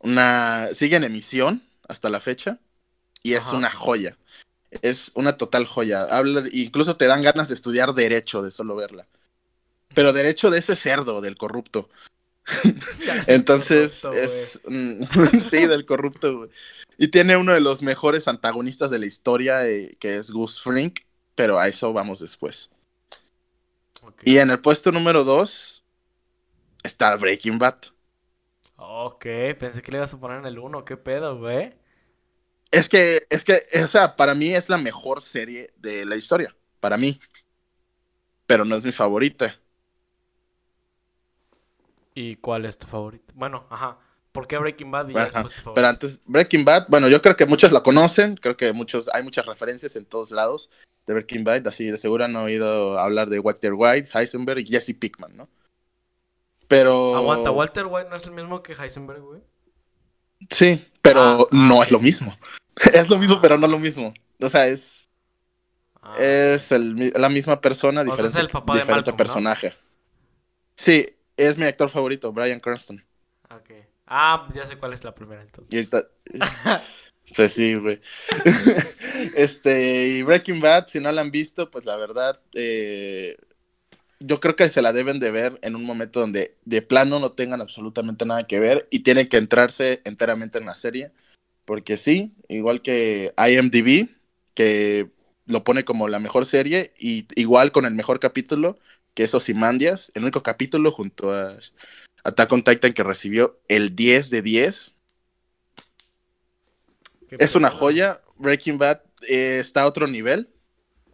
una, 0.00 0.68
sigue 0.72 0.96
en 0.96 1.04
emisión 1.04 1.62
hasta 1.86 2.08
la 2.08 2.20
fecha, 2.20 2.58
y 3.22 3.34
es 3.34 3.48
Ajá. 3.48 3.58
una 3.58 3.70
joya. 3.70 4.16
Es 4.82 5.12
una 5.14 5.36
total 5.36 5.66
joya. 5.66 6.02
Habla, 6.04 6.44
incluso 6.52 6.96
te 6.96 7.06
dan 7.06 7.22
ganas 7.22 7.48
de 7.48 7.54
estudiar 7.54 7.94
derecho 7.94 8.42
de 8.42 8.50
solo 8.50 8.76
verla. 8.76 9.08
Pero 9.94 10.12
derecho 10.12 10.50
de 10.50 10.58
ese 10.60 10.76
cerdo, 10.76 11.20
del 11.20 11.36
corrupto. 11.36 11.88
Entonces, 13.26 14.02
Corrupto, 14.02 14.12
es. 14.12 14.60
mm, 14.66 15.04
sí, 15.42 15.66
del 15.66 15.86
corrupto, 15.86 16.38
güey. 16.38 16.50
Y 16.98 17.08
tiene 17.08 17.36
uno 17.36 17.52
de 17.54 17.60
los 17.60 17.82
mejores 17.82 18.28
antagonistas 18.28 18.90
de 18.90 18.98
la 18.98 19.06
historia, 19.06 19.66
eh, 19.68 19.96
que 20.00 20.16
es 20.16 20.30
Gus 20.30 20.60
Frink, 20.60 21.00
pero 21.34 21.58
a 21.58 21.68
eso 21.68 21.92
vamos 21.92 22.20
después. 22.20 22.70
Y 24.24 24.38
en 24.38 24.50
el 24.50 24.60
puesto 24.60 24.92
número 24.92 25.24
2 25.24 25.84
está 26.84 27.16
Breaking 27.16 27.58
Bad. 27.58 27.78
Ok, 28.76 29.26
pensé 29.60 29.80
que 29.82 29.92
le 29.92 29.98
ibas 29.98 30.12
a 30.14 30.18
poner 30.20 30.38
en 30.38 30.46
el 30.46 30.58
1. 30.58 30.84
¿Qué 30.84 30.96
pedo, 30.96 31.38
güey? 31.38 31.72
Es 32.70 32.88
que, 32.88 33.26
es 33.30 33.44
que, 33.44 33.62
o 33.82 33.86
sea, 33.88 34.16
para 34.16 34.34
mí 34.34 34.54
es 34.54 34.68
la 34.68 34.78
mejor 34.78 35.22
serie 35.22 35.72
de 35.76 36.04
la 36.04 36.16
historia. 36.16 36.54
Para 36.78 36.96
mí. 36.96 37.20
Pero 38.46 38.64
no 38.64 38.76
es 38.76 38.84
mi 38.84 38.92
favorita. 38.92 39.54
¿Y 42.14 42.36
cuál 42.36 42.64
es 42.66 42.78
tu 42.78 42.86
favorito? 42.86 43.32
Bueno, 43.34 43.66
ajá. 43.70 43.98
¿Por 44.32 44.46
qué 44.46 44.58
Breaking 44.58 44.90
Bad 44.90 45.08
y 45.08 45.14
ya 45.14 45.26
favorito? 45.26 45.74
Pero 45.74 45.88
antes, 45.88 46.20
Breaking 46.24 46.64
Bad, 46.64 46.86
bueno, 46.88 47.08
yo 47.08 47.20
creo 47.20 47.36
que 47.36 47.46
muchos 47.46 47.72
la 47.72 47.82
conocen, 47.82 48.36
creo 48.36 48.56
que 48.56 48.72
muchos, 48.72 49.08
hay 49.12 49.22
muchas 49.22 49.46
referencias 49.46 49.96
en 49.96 50.04
todos 50.04 50.30
lados 50.30 50.70
de 51.06 51.14
Breaking 51.14 51.42
Bad, 51.44 51.66
así 51.66 51.86
de 51.86 51.98
seguro 51.98 52.24
han 52.24 52.36
oído 52.36 52.98
hablar 52.98 53.28
de 53.28 53.40
Walter 53.40 53.72
White, 53.74 54.10
Heisenberg 54.14 54.60
y 54.60 54.66
Jesse 54.66 54.94
Pickman, 54.98 55.36
¿no? 55.36 55.48
Pero... 56.68 57.16
Aguanta, 57.16 57.50
Walter 57.50 57.86
White 57.86 58.08
no 58.10 58.16
es 58.16 58.24
el 58.24 58.32
mismo 58.32 58.62
que 58.62 58.74
Heisenberg, 58.74 59.20
güey. 59.20 59.40
Sí, 60.50 60.84
pero 61.02 61.20
Ah, 61.20 61.38
ah, 61.40 61.46
no 61.50 61.76
ok. 61.78 61.82
es 61.82 61.90
lo 61.90 61.98
mismo. 61.98 62.36
es 62.92 63.08
lo 63.08 63.18
mismo, 63.18 63.40
pero 63.40 63.56
no 63.58 63.66
lo 63.66 63.78
mismo. 63.78 64.12
O 64.40 64.48
sea, 64.48 64.66
es, 64.66 65.10
Ah, 66.02 66.14
es 66.18 66.72
el 66.72 67.12
la 67.14 67.28
misma 67.28 67.60
persona, 67.60 68.02
sea, 68.02 68.10
es 68.14 68.16
diferente, 68.16 68.40
el 68.40 68.48
papá 68.48 68.74
de 68.74 68.80
diferente 68.80 69.10
¿no? 69.10 69.16
personaje. 69.16 69.74
Sí, 70.74 71.06
es 71.36 71.58
mi 71.58 71.66
actor 71.66 71.90
favorito, 71.90 72.32
Brian 72.32 72.60
Cranston. 72.60 73.04
Ah, 74.12 74.48
ya 74.52 74.66
sé 74.66 74.76
cuál 74.76 74.92
es 74.92 75.04
la 75.04 75.14
primera 75.14 75.40
entonces. 75.40 75.72
Y 75.72 76.38
Pues 77.36 77.52
sí, 77.52 77.76
güey. 77.76 78.00
este, 79.36 80.08
y 80.08 80.22
Breaking 80.22 80.60
Bad, 80.60 80.88
si 80.88 80.98
no 80.98 81.12
la 81.12 81.20
han 81.20 81.30
visto, 81.30 81.70
pues 81.70 81.84
la 81.84 81.96
verdad, 81.96 82.40
eh, 82.54 83.36
yo 84.18 84.40
creo 84.40 84.56
que 84.56 84.68
se 84.68 84.82
la 84.82 84.92
deben 84.92 85.20
de 85.20 85.30
ver 85.30 85.60
en 85.62 85.76
un 85.76 85.84
momento 85.84 86.18
donde 86.18 86.56
de 86.64 86.82
plano 86.82 87.20
no 87.20 87.30
tengan 87.30 87.60
absolutamente 87.60 88.26
nada 88.26 88.48
que 88.48 88.58
ver 88.58 88.88
y 88.90 89.04
tienen 89.04 89.28
que 89.28 89.36
entrarse 89.36 90.00
enteramente 90.04 90.58
en 90.58 90.66
la 90.66 90.74
serie. 90.74 91.12
Porque 91.64 91.96
sí, 91.96 92.32
igual 92.48 92.82
que 92.82 93.32
IMDb, 93.36 94.08
que 94.54 95.10
lo 95.46 95.64
pone 95.64 95.84
como 95.84 96.08
la 96.08 96.20
mejor 96.20 96.46
serie, 96.46 96.92
y 96.98 97.26
igual 97.36 97.72
con 97.72 97.84
el 97.84 97.94
mejor 97.94 98.20
capítulo, 98.20 98.78
que 99.14 99.24
es 99.24 99.34
Ozymandias, 99.34 100.12
el 100.14 100.22
único 100.22 100.42
capítulo 100.42 100.92
junto 100.92 101.32
a 101.32 101.56
Attack 102.24 102.52
on 102.52 102.62
Titan 102.62 102.92
que 102.92 103.02
recibió 103.02 103.60
el 103.68 103.96
10 103.96 104.30
de 104.30 104.42
10. 104.42 104.94
¿Qué 107.28 107.36
Es 107.38 107.54
una 107.54 107.70
joya. 107.70 108.20
Breaking 108.38 108.78
Bad 108.78 109.02
eh, 109.28 109.58
está 109.60 109.82
a 109.82 109.86
otro 109.86 110.06
nivel. 110.06 110.48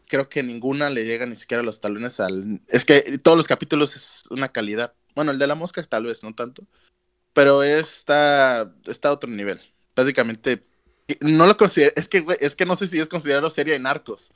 Creo 0.08 0.28
que 0.28 0.42
ninguna 0.42 0.90
le 0.90 1.04
llega 1.04 1.26
ni 1.26 1.36
siquiera 1.36 1.62
a 1.62 1.64
los 1.64 1.80
talones 1.80 2.20
al. 2.20 2.60
Es 2.68 2.84
que 2.84 3.18
todos 3.18 3.36
los 3.36 3.48
capítulos 3.48 3.96
es 3.96 4.24
una 4.30 4.52
calidad. 4.52 4.94
Bueno, 5.14 5.32
el 5.32 5.38
de 5.38 5.46
la 5.46 5.54
mosca 5.54 5.82
tal 5.84 6.06
vez 6.06 6.22
no 6.22 6.34
tanto. 6.34 6.64
Pero 7.32 7.62
está, 7.62 8.72
está 8.86 9.08
a 9.08 9.12
otro 9.12 9.30
nivel. 9.30 9.60
Básicamente, 9.96 10.62
no 11.20 11.46
lo 11.46 11.56
considero. 11.56 11.92
Es 11.96 12.06
que, 12.06 12.20
güey, 12.20 12.36
es 12.40 12.54
que 12.54 12.66
no 12.66 12.76
sé 12.76 12.86
si 12.86 13.00
es 13.00 13.08
considerado 13.08 13.50
serie 13.50 13.72
de 13.72 13.80
narcos. 13.80 14.30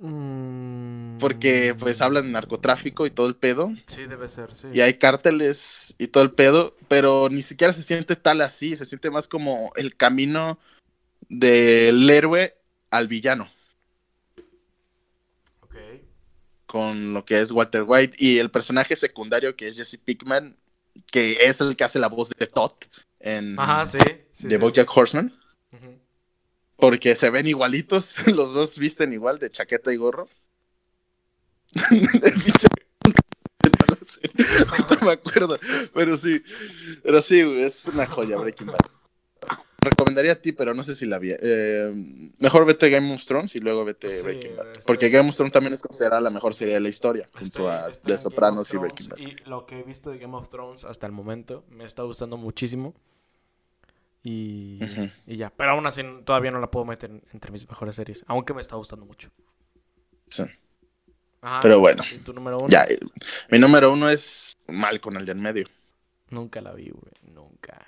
Mm, 0.00 1.18
porque 1.18 1.74
pues 1.76 2.00
hablan 2.00 2.24
de 2.24 2.30
narcotráfico 2.30 3.06
y 3.06 3.10
todo 3.10 3.28
el 3.28 3.36
pedo. 3.36 3.72
Sí, 3.86 4.06
debe 4.06 4.28
ser, 4.28 4.54
sí. 4.54 4.68
Y 4.72 4.80
hay 4.80 4.94
cárteles 4.94 5.94
y 5.98 6.08
todo 6.08 6.24
el 6.24 6.32
pedo, 6.32 6.76
pero 6.88 7.28
ni 7.30 7.42
siquiera 7.42 7.72
se 7.72 7.82
siente 7.82 8.16
tal 8.16 8.40
así, 8.40 8.76
se 8.76 8.86
siente 8.86 9.10
más 9.10 9.28
como 9.28 9.72
el 9.76 9.96
camino 9.96 10.58
del 11.28 12.08
héroe 12.08 12.56
al 12.90 13.08
villano. 13.08 13.50
Ok. 15.60 15.76
Con 16.66 17.12
lo 17.12 17.24
que 17.24 17.40
es 17.40 17.50
Walter 17.50 17.84
White 17.86 18.16
y 18.18 18.38
el 18.38 18.50
personaje 18.50 18.96
secundario 18.96 19.56
que 19.56 19.68
es 19.68 19.76
Jesse 19.76 19.98
Pickman, 19.98 20.56
que 21.10 21.38
es 21.44 21.60
el 21.60 21.76
que 21.76 21.84
hace 21.84 21.98
la 21.98 22.08
voz 22.08 22.30
de 22.30 22.46
Todd 22.46 22.72
en 23.20 23.58
Ajá, 23.58 23.86
sí. 23.86 23.98
sí, 24.32 24.48
de 24.48 24.58
BoJack 24.58 24.96
Horseman, 24.96 25.34
porque 26.76 27.16
se 27.16 27.30
ven 27.30 27.46
igualitos, 27.46 28.16
los 28.34 28.52
dos 28.52 28.78
visten 28.78 29.12
igual 29.12 29.38
de 29.38 29.50
chaqueta 29.50 29.92
y 29.92 29.96
gorro. 29.96 30.28
No 34.90 35.06
me 35.06 35.12
acuerdo, 35.12 35.58
pero 35.92 36.16
sí, 36.16 36.42
pero 37.02 37.20
sí, 37.20 37.40
es 37.60 37.86
una 37.86 38.06
joya 38.06 38.36
Breaking 38.36 38.68
Bad. 38.68 38.97
Recomendaría 39.90 40.32
a 40.32 40.34
ti, 40.36 40.52
pero 40.52 40.74
no 40.74 40.82
sé 40.82 40.94
si 40.94 41.06
la 41.06 41.18
vi. 41.18 41.30
eh, 41.32 41.92
mejor 42.38 42.66
vete 42.66 42.90
Game 42.90 43.12
of 43.14 43.24
Thrones 43.24 43.54
y 43.56 43.60
luego 43.60 43.84
vete 43.84 44.10
Sí, 44.16 44.22
Breaking 44.22 44.56
Bad. 44.56 44.66
Porque 44.86 45.08
Game 45.10 45.28
of 45.28 45.36
Thrones 45.36 45.52
también 45.52 45.74
es 45.74 45.80
considerada 45.80 46.20
la 46.20 46.30
mejor 46.30 46.54
serie 46.54 46.74
de 46.74 46.80
la 46.80 46.88
historia, 46.88 47.28
junto 47.38 47.68
a 47.70 47.90
The 47.92 48.18
Sopranos 48.18 48.72
y 48.74 48.76
Breaking 48.76 49.08
Bad. 49.08 49.18
Y 49.18 49.36
lo 49.48 49.66
que 49.66 49.80
he 49.80 49.82
visto 49.82 50.10
de 50.10 50.18
Game 50.18 50.36
of 50.36 50.48
Thrones 50.48 50.84
hasta 50.84 51.06
el 51.06 51.12
momento 51.12 51.64
me 51.70 51.84
está 51.84 52.02
gustando 52.02 52.36
muchísimo. 52.36 52.94
Y, 54.22 54.78
ya. 55.26 55.50
Pero 55.56 55.70
aún 55.72 55.86
así 55.86 56.02
todavía 56.24 56.50
no 56.50 56.60
la 56.60 56.70
puedo 56.70 56.84
meter 56.84 57.10
en- 57.10 57.22
entre 57.32 57.50
mis 57.52 57.68
mejores 57.68 57.94
series. 57.94 58.24
Aunque 58.26 58.52
me 58.52 58.60
está 58.60 58.76
gustando 58.76 59.06
mucho. 59.06 59.30
Sí. 60.26 60.42
Ajá. 61.40 61.60
Pero 61.60 61.78
bueno. 61.80 62.02
¿Y 62.12 62.18
tu 62.18 62.32
número 62.32 62.56
uno? 62.58 62.68
Ya, 62.68 62.82
eh, 62.84 62.98
mi 63.50 63.58
número 63.58 63.92
uno 63.92 64.10
es 64.10 64.58
mal 64.66 65.00
con 65.00 65.16
el 65.16 65.24
de 65.24 65.32
en 65.32 65.40
medio. 65.40 65.66
Nunca 66.30 66.60
la 66.60 66.72
vi, 66.74 66.90
güey. 66.90 67.12
Nunca. 67.32 67.86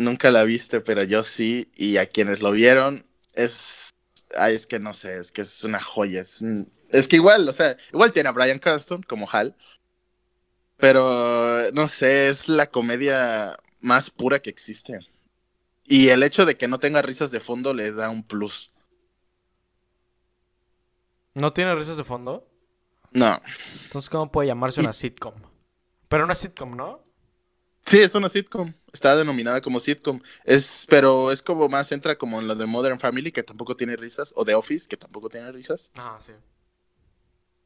Nunca 0.00 0.30
la 0.30 0.44
viste, 0.44 0.80
pero 0.80 1.02
yo 1.04 1.24
sí. 1.24 1.70
Y 1.76 1.96
a 1.98 2.06
quienes 2.06 2.42
lo 2.42 2.52
vieron, 2.52 3.04
es. 3.34 3.90
Ay, 4.36 4.54
es 4.54 4.66
que 4.66 4.78
no 4.78 4.94
sé, 4.94 5.18
es 5.18 5.32
que 5.32 5.42
es 5.42 5.64
una 5.64 5.80
joya. 5.80 6.22
Es, 6.22 6.40
un- 6.40 6.70
es 6.90 7.08
que 7.08 7.16
igual, 7.16 7.48
o 7.48 7.52
sea, 7.52 7.76
igual 7.92 8.12
tiene 8.12 8.28
a 8.28 8.32
Brian 8.32 8.58
Cranston 8.58 9.02
como 9.02 9.28
Hal. 9.30 9.54
Pero 10.78 11.70
no 11.72 11.88
sé, 11.88 12.28
es 12.28 12.48
la 12.48 12.66
comedia 12.66 13.56
más 13.80 14.10
pura 14.10 14.40
que 14.40 14.50
existe. 14.50 15.00
Y 15.84 16.08
el 16.08 16.22
hecho 16.22 16.46
de 16.46 16.56
que 16.56 16.68
no 16.68 16.78
tenga 16.78 17.02
risas 17.02 17.30
de 17.30 17.40
fondo 17.40 17.74
le 17.74 17.92
da 17.92 18.10
un 18.10 18.22
plus. 18.22 18.70
¿No 21.34 21.52
tiene 21.52 21.74
risas 21.74 21.96
de 21.96 22.04
fondo? 22.04 22.46
No. 23.12 23.40
Entonces, 23.84 24.08
¿cómo 24.10 24.30
puede 24.30 24.48
llamarse 24.48 24.80
una 24.80 24.92
sitcom? 24.92 25.34
Pero 26.08 26.24
una 26.24 26.34
sitcom, 26.34 26.76
¿no? 26.76 27.00
Sí, 27.84 27.98
es 27.98 28.14
una 28.14 28.28
sitcom. 28.28 28.72
Está 28.92 29.16
denominada 29.16 29.60
como 29.60 29.80
sitcom. 29.80 30.20
Es, 30.44 30.86
pero 30.88 31.32
es 31.32 31.42
como 31.42 31.68
más 31.68 31.90
entra 31.92 32.16
como 32.16 32.40
en 32.40 32.46
lo 32.48 32.54
de 32.54 32.66
Modern 32.66 32.98
Family, 32.98 33.32
que 33.32 33.42
tampoco 33.42 33.76
tiene 33.76 33.96
risas, 33.96 34.32
o 34.36 34.44
The 34.44 34.54
Office, 34.54 34.86
que 34.88 34.96
tampoco 34.96 35.28
tiene 35.28 35.50
risas, 35.52 35.90
Ajá, 35.94 36.18
sí. 36.20 36.32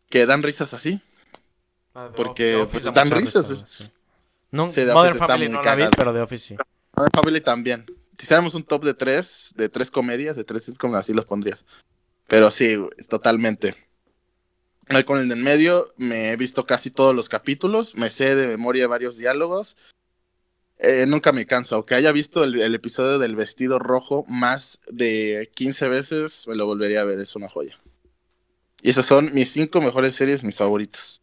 que 0.08 0.26
dan 0.26 0.42
risas 0.42 0.72
así. 0.74 1.00
Ah, 1.94 2.10
Porque, 2.14 2.56
Office- 2.56 2.70
pues, 2.72 2.84
da 2.84 2.90
dan 2.92 3.10
risas, 3.10 3.48
risa, 3.48 3.54
güey, 3.54 3.66
sí. 3.68 3.92
No, 4.50 4.68
Sí, 4.68 4.76
The 4.76 4.86
Modern 4.86 4.98
Office 4.98 5.16
está 5.16 5.26
Family 5.26 5.48
muy 5.48 5.56
no 5.56 5.62
la 5.62 5.74
vi, 5.76 5.84
pero 5.96 6.12
The 6.12 6.20
Office 6.20 6.48
sí. 6.48 6.56
Modern 6.96 7.12
Family 7.12 7.40
también. 7.40 7.86
Si 8.16 8.24
hiciéramos 8.24 8.54
un 8.54 8.62
top 8.62 8.84
de 8.84 8.94
tres, 8.94 9.52
de 9.56 9.68
tres 9.68 9.90
comedias, 9.90 10.36
de 10.36 10.44
tres 10.44 10.64
sitcoms, 10.64 10.94
así 10.94 11.12
los 11.12 11.24
pondría. 11.26 11.58
Pero 12.28 12.50
sí, 12.50 12.76
es 12.96 13.08
totalmente. 13.08 13.74
Con 15.06 15.18
el 15.18 15.28
de 15.28 15.34
en 15.34 15.42
medio, 15.42 15.92
me 15.96 16.30
he 16.30 16.36
visto 16.36 16.66
casi 16.66 16.90
todos 16.90 17.14
los 17.14 17.28
capítulos, 17.28 17.94
me 17.94 18.10
sé 18.10 18.34
de 18.36 18.46
memoria 18.48 18.86
varios 18.86 19.16
diálogos. 19.16 19.76
Eh, 20.78 21.06
nunca 21.06 21.32
me 21.32 21.46
canso, 21.46 21.76
aunque 21.76 21.94
haya 21.94 22.12
visto 22.12 22.44
el, 22.44 22.60
el 22.60 22.74
episodio 22.74 23.18
del 23.18 23.36
vestido 23.36 23.78
rojo 23.78 24.24
más 24.28 24.80
de 24.90 25.50
15 25.54 25.88
veces, 25.88 26.46
me 26.48 26.56
lo 26.56 26.66
volvería 26.66 27.00
a 27.00 27.04
ver, 27.04 27.18
es 27.20 27.36
una 27.36 27.48
joya. 27.48 27.78
Y 28.82 28.90
esas 28.90 29.06
son 29.06 29.32
mis 29.32 29.50
cinco 29.50 29.80
mejores 29.80 30.14
series, 30.14 30.42
mis 30.42 30.56
favoritas 30.56 31.22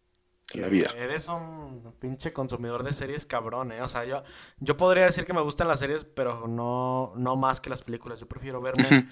de 0.52 0.62
la 0.62 0.68
vida. 0.68 0.92
Eres 0.98 1.28
un 1.28 1.94
pinche 2.00 2.34
consumidor 2.34 2.84
de 2.84 2.94
series 2.94 3.26
cabrón, 3.26 3.72
¿eh? 3.72 3.82
O 3.82 3.88
sea, 3.88 4.04
yo, 4.06 4.24
yo 4.60 4.78
podría 4.78 5.06
decir 5.06 5.26
que 5.26 5.34
me 5.34 5.42
gustan 5.42 5.68
las 5.68 5.80
series, 5.80 6.04
pero 6.04 6.48
no, 6.48 7.14
no 7.16 7.36
más 7.36 7.62
que 7.62 7.70
las 7.70 7.84
películas. 7.84 8.20
Yo 8.20 8.28
prefiero 8.28 8.62
verme, 8.62 9.08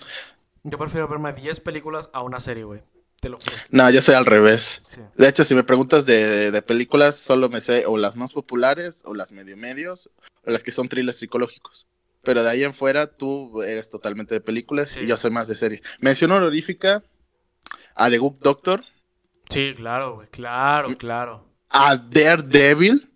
yo 0.64 0.78
prefiero 0.80 1.08
verme 1.08 1.34
10 1.34 1.60
películas 1.60 2.10
a 2.12 2.24
una 2.24 2.40
serie, 2.40 2.64
güey. 2.64 2.82
Te 3.22 3.30
lo 3.30 3.38
juro. 3.38 3.52
No, 3.70 3.90
yo 3.90 4.02
soy 4.02 4.16
al 4.16 4.26
revés. 4.26 4.82
Sí. 4.90 5.02
De 5.18 5.28
hecho, 5.28 5.44
si 5.46 5.54
me 5.56 5.64
preguntas 5.64 6.06
de, 6.06 6.52
de 6.52 6.62
películas, 6.62 7.18
solo 7.18 7.50
me 7.50 7.60
sé 7.62 7.86
o 7.86 7.98
las 7.98 8.16
más 8.16 8.32
populares, 8.32 9.02
o 9.06 9.14
las 9.14 9.32
medio 9.32 9.58
medios, 9.58 10.10
o 10.46 10.52
las 10.52 10.64
que 10.64 10.72
son 10.72 10.88
thrillers 10.88 11.18
psicológicos. 11.18 11.88
Pero 12.24 12.44
de 12.44 12.50
ahí 12.50 12.64
en 12.64 12.74
fuera, 12.74 13.08
tú 13.08 13.62
eres 13.64 13.90
totalmente 13.90 14.36
de 14.36 14.42
películas 14.42 14.92
Sí. 14.92 15.02
y 15.02 15.08
yo 15.08 15.18
soy 15.18 15.32
más 15.32 15.48
de 15.48 15.56
serie. 15.56 15.82
Mención 16.00 16.32
honorífica 16.32 17.04
a 17.96 18.10
The 18.10 18.18
Good 18.18 18.36
Doctor, 18.42 18.84
Sí, 19.50 19.74
claro, 19.76 20.16
güey. 20.16 20.28
Claro, 20.30 20.96
claro. 20.98 21.46
a 21.70 21.96
Daredevil, 21.98 23.09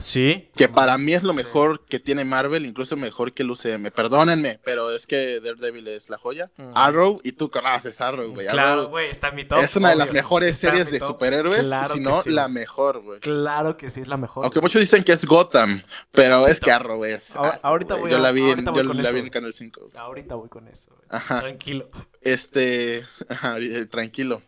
Sí. 0.00 0.50
que 0.56 0.68
para 0.68 0.96
mí 0.98 1.12
es 1.12 1.22
lo 1.22 1.32
mejor 1.32 1.84
que 1.86 1.98
tiene 1.98 2.24
Marvel, 2.24 2.66
incluso 2.66 2.96
mejor 2.96 3.32
que 3.32 3.42
el 3.42 3.50
UCM. 3.50 3.90
Perdónenme, 3.90 4.60
pero 4.64 4.90
es 4.90 5.06
que 5.06 5.40
Daredevil 5.40 5.88
es 5.88 6.10
la 6.10 6.18
joya. 6.18 6.50
Mm. 6.56 6.72
Arrow, 6.74 7.20
y 7.24 7.32
tú 7.32 7.50
conoces 7.50 8.00
Arrow, 8.00 8.32
güey. 8.32 8.46
Claro, 8.46 8.88
güey, 8.88 9.08
está 9.08 9.28
en 9.28 9.36
mi 9.36 9.44
top. 9.44 9.58
es 9.58 9.76
una 9.76 9.90
de 9.90 9.96
las 9.96 10.12
mejores 10.12 10.52
Está 10.52 10.68
series 10.68 10.90
de 10.90 11.00
superhéroes, 11.00 11.68
Claro 11.68 11.94
si 11.94 12.00
no 12.00 12.22
sí, 12.22 12.30
la 12.30 12.48
mejor, 12.48 13.00
güey. 13.02 13.20
Claro 13.20 13.76
que 13.76 13.90
sí 13.90 14.00
es 14.00 14.08
la 14.08 14.16
mejor. 14.16 14.44
Aunque 14.44 14.60
muchos 14.60 14.80
dicen 14.80 15.04
que 15.04 15.12
es 15.12 15.24
Gotham, 15.24 15.82
pero 16.12 16.46
es 16.46 16.60
que 16.60 16.70
Arrow 16.70 17.04
es. 17.04 17.36
Arrow, 17.36 17.60
ahorita 17.62 17.94
voy 17.96 18.10
yo 18.10 18.18
la 18.18 18.32
vi, 18.32 18.50
en, 18.50 18.64
yo 18.64 18.82
la 18.94 19.10
vi. 19.12 19.28
Canal 19.30 19.52
5. 19.52 19.90
Ahorita 19.94 20.36
voy 20.36 20.48
con 20.48 20.68
eso, 20.68 20.94
güey. 20.94 21.06
Ajá. 21.10 21.40
Tranquilo. 21.40 21.90
Este, 22.22 23.04
ajá, 23.28 23.58
eh, 23.58 23.86
tranquilo. 23.86 24.42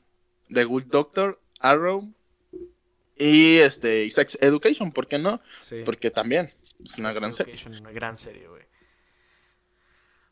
The 0.48 0.64
Good 0.64 0.84
Doctor, 0.86 1.40
Arrow 1.61 2.12
y 3.20 3.58
este 3.58 4.04
y 4.04 4.10
Sex 4.10 4.38
Education, 4.40 4.90
¿por 4.92 5.06
qué 5.06 5.18
no? 5.18 5.40
Sí. 5.60 5.82
Porque 5.84 6.10
también 6.10 6.52
es 6.82 6.98
una 6.98 7.10
Sex 7.10 7.20
gran 7.20 7.32
serie. 7.32 7.54
Education, 7.54 7.80
Una 7.80 7.92
gran 7.92 8.16
serie, 8.16 8.48
güey. 8.48 8.62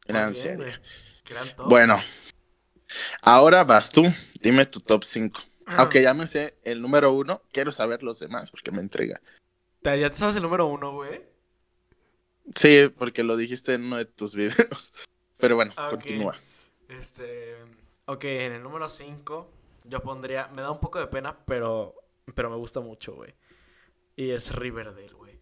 Gran 0.06 0.32
bien, 0.32 0.42
serie. 0.42 0.80
Gran 1.28 1.54
top. 1.56 1.68
Bueno, 1.68 2.00
ahora 3.22 3.64
vas 3.64 3.90
tú, 3.90 4.02
dime 4.40 4.64
tu 4.66 4.80
top 4.80 5.04
5. 5.04 5.40
Aunque 5.66 6.02
ya 6.02 6.14
me 6.14 6.26
sé 6.26 6.56
el 6.64 6.80
número 6.80 7.12
uno, 7.12 7.42
quiero 7.52 7.72
saber 7.72 8.02
los 8.02 8.18
demás 8.20 8.50
porque 8.50 8.70
me 8.70 8.80
entrega. 8.80 9.20
¿Te- 9.82 10.00
¿Ya 10.00 10.08
te 10.10 10.16
sabes 10.16 10.36
el 10.36 10.42
número 10.42 10.64
uno, 10.66 10.92
güey? 10.94 11.22
Sí, 12.54 12.90
porque 12.96 13.22
lo 13.22 13.36
dijiste 13.36 13.74
en 13.74 13.84
uno 13.84 13.96
de 13.98 14.06
tus 14.06 14.34
videos. 14.34 14.94
Pero 15.36 15.56
bueno, 15.56 15.74
Ah, 15.76 15.88
continúa. 15.90 16.34
Este. 16.88 17.54
Ok, 18.06 18.24
en 18.24 18.52
el 18.52 18.62
número 18.62 18.88
5 18.88 19.50
yo 19.84 20.00
pondría. 20.02 20.48
Me 20.48 20.62
da 20.62 20.70
un 20.70 20.80
poco 20.80 20.98
de 20.98 21.06
pena, 21.08 21.36
pero. 21.44 21.94
Pero 22.34 22.50
me 22.50 22.56
gusta 22.56 22.80
mucho, 22.80 23.14
güey. 23.14 23.34
Y 24.16 24.30
es 24.30 24.54
Riverdale, 24.54 25.12
güey. 25.12 25.38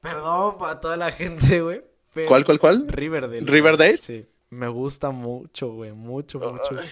Perdón 0.00 0.58
para 0.58 0.80
toda 0.80 0.96
la 0.96 1.10
gente, 1.12 1.60
güey. 1.60 1.82
pero- 2.14 2.28
¿Cuál, 2.28 2.44
cuál, 2.44 2.58
cuál? 2.58 2.88
Riverdale. 2.88 3.40
¿Riverdale? 3.40 3.98
Sí. 3.98 4.26
Me 4.50 4.68
gusta 4.68 5.10
mucho, 5.10 5.72
güey. 5.72 5.92
Mucho, 5.92 6.38
mucho. 6.38 6.82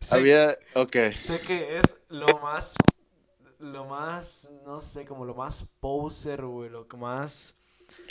Sé, 0.00 0.16
Había, 0.16 0.56
ok. 0.74 0.96
sé 1.16 1.38
que 1.46 1.76
es 1.76 2.00
lo 2.08 2.38
más. 2.38 2.74
Lo 3.58 3.84
más. 3.84 4.50
No 4.64 4.80
sé, 4.80 5.04
como 5.04 5.24
lo 5.26 5.34
más 5.34 5.68
poser, 5.80 6.44
güey. 6.46 6.70
Lo 6.70 6.88
que 6.88 6.96
más. 6.96 7.60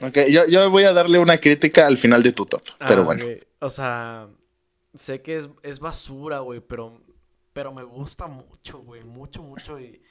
Ok, 0.01 0.17
yo, 0.29 0.45
yo 0.47 0.69
voy 0.69 0.83
a 0.83 0.93
darle 0.93 1.17
una 1.19 1.37
crítica 1.39 1.87
al 1.87 1.97
final 1.97 2.21
de 2.21 2.33
tu 2.33 2.45
top. 2.45 2.61
Pero 2.87 3.01
Ah, 3.01 3.05
bueno. 3.05 3.23
güey, 3.25 3.41
O 3.59 3.69
sea, 3.69 4.27
sé 4.93 5.21
que 5.21 5.37
es, 5.37 5.49
es 5.63 5.79
basura, 5.79 6.39
güey, 6.39 6.59
pero, 6.59 7.01
pero 7.53 7.73
me 7.73 7.83
gusta 7.83 8.27
mucho, 8.27 8.79
güey, 8.79 9.03
mucho, 9.03 9.41
mucho 9.41 9.79
y, 9.79 10.01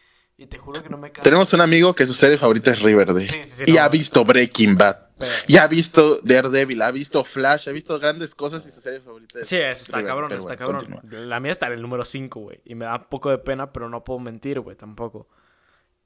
y 0.41 0.47
te 0.47 0.57
juro 0.57 0.80
que 0.82 0.89
no 0.89 0.97
me 0.97 1.11
canso. 1.11 1.22
Tenemos 1.24 1.53
un 1.53 1.61
amigo 1.61 1.95
que 1.95 2.07
su 2.07 2.14
serie 2.14 2.39
favorita 2.39 2.70
es 2.70 2.80
Riverdale. 2.80 3.26
Sí, 3.26 3.41
sí, 3.45 3.64
sí, 3.66 3.72
y 3.72 3.72
no, 3.74 3.82
ha 3.82 3.89
visto 3.89 4.24
Breaking 4.24 4.76
Bad. 4.76 4.97
pero- 5.18 5.30
Y 5.49 5.57
ha 5.57 5.66
visto 5.66 6.20
Daredevil, 6.22 6.80
ha 6.80 6.93
visto 6.93 7.24
Flash, 7.24 7.68
ha 7.68 7.72
visto 7.72 7.99
grandes 7.99 8.36
cosas 8.36 8.64
y 8.66 8.70
su 8.70 8.80
serie 8.80 9.01
favorita 9.01 9.41
es 9.41 9.49
Sí, 9.49 9.57
eso 9.57 9.82
está 9.82 9.99
Riverdale, 9.99 10.07
cabrón, 10.28 10.32
está 10.32 10.43
bueno, 10.64 10.78
cabrón. 10.78 11.01
continúa. 11.01 11.26
La 11.26 11.41
mía 11.41 11.51
está 11.51 11.66
en 11.66 11.72
el 11.72 11.82
número 11.82 12.05
5, 12.05 12.39
güey, 12.41 12.61
y 12.64 12.76
me 12.76 12.84
da 12.84 12.95
un 12.97 13.05
poco 13.11 13.30
de 13.30 13.39
pena, 13.39 13.72
pero 13.72 13.89
no 13.91 14.05
puedo 14.05 14.20
mentir, 14.20 14.61
güey, 14.61 14.76
tampoco. 14.76 15.28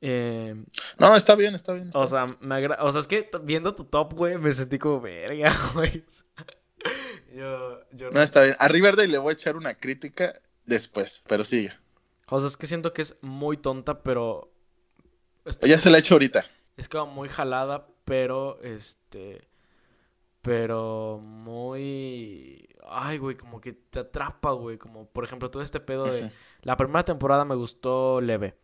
Eh, 0.00 0.56
No, 0.98 1.14
está 1.14 1.34
bien, 1.36 1.54
está 1.54 1.74
bien. 1.74 1.88
está 1.88 1.98
o 1.98 2.02
bien. 2.02 2.10
sea, 2.10 2.36
me 2.40 2.54
agra- 2.54 2.78
o 2.82 2.90
sea, 2.90 3.02
es 3.02 3.06
que 3.06 3.28
viendo 3.42 3.74
tu 3.74 3.84
top, 3.84 4.14
güey, 4.14 4.38
me 4.38 4.50
sentí 4.52 4.78
como 4.78 5.00
verga, 5.02 5.52
güey. 5.74 6.04
yo, 7.36 7.80
yo 7.92 8.10
No, 8.10 8.22
está 8.22 8.42
bien. 8.42 8.56
A 8.58 8.66
Riverdale 8.68 9.08
le 9.08 9.18
voy 9.18 9.30
a 9.30 9.34
echar 9.34 9.56
una 9.56 9.74
crítica 9.74 10.32
después, 10.64 11.22
pero 11.28 11.44
sigue. 11.44 11.72
O 12.34 12.38
sea, 12.38 12.48
es 12.48 12.56
que 12.56 12.66
siento 12.66 12.92
que 12.92 13.02
es 13.02 13.18
muy 13.20 13.56
tonta, 13.58 14.02
pero... 14.02 14.52
Ya 15.62 15.78
se 15.78 15.90
la 15.90 15.98
he 15.98 16.00
hecho 16.00 16.14
ahorita. 16.14 16.46
Es 16.76 16.88
como 16.88 17.12
muy 17.12 17.28
jalada, 17.28 17.88
pero 18.04 18.58
este. 18.62 19.48
pero 20.40 21.18
muy... 21.22 22.68
Ay, 22.88 23.18
güey, 23.18 23.36
como 23.36 23.60
que 23.60 23.72
te 23.72 24.00
atrapa, 24.00 24.52
güey. 24.52 24.78
Como, 24.78 25.06
por 25.06 25.24
ejemplo, 25.24 25.50
todo 25.50 25.62
este 25.62 25.80
pedo 25.80 26.04
de... 26.04 26.32
La 26.62 26.76
primera 26.76 27.02
temporada 27.02 27.44
me 27.44 27.54
gustó 27.54 28.20
leve. 28.20 28.56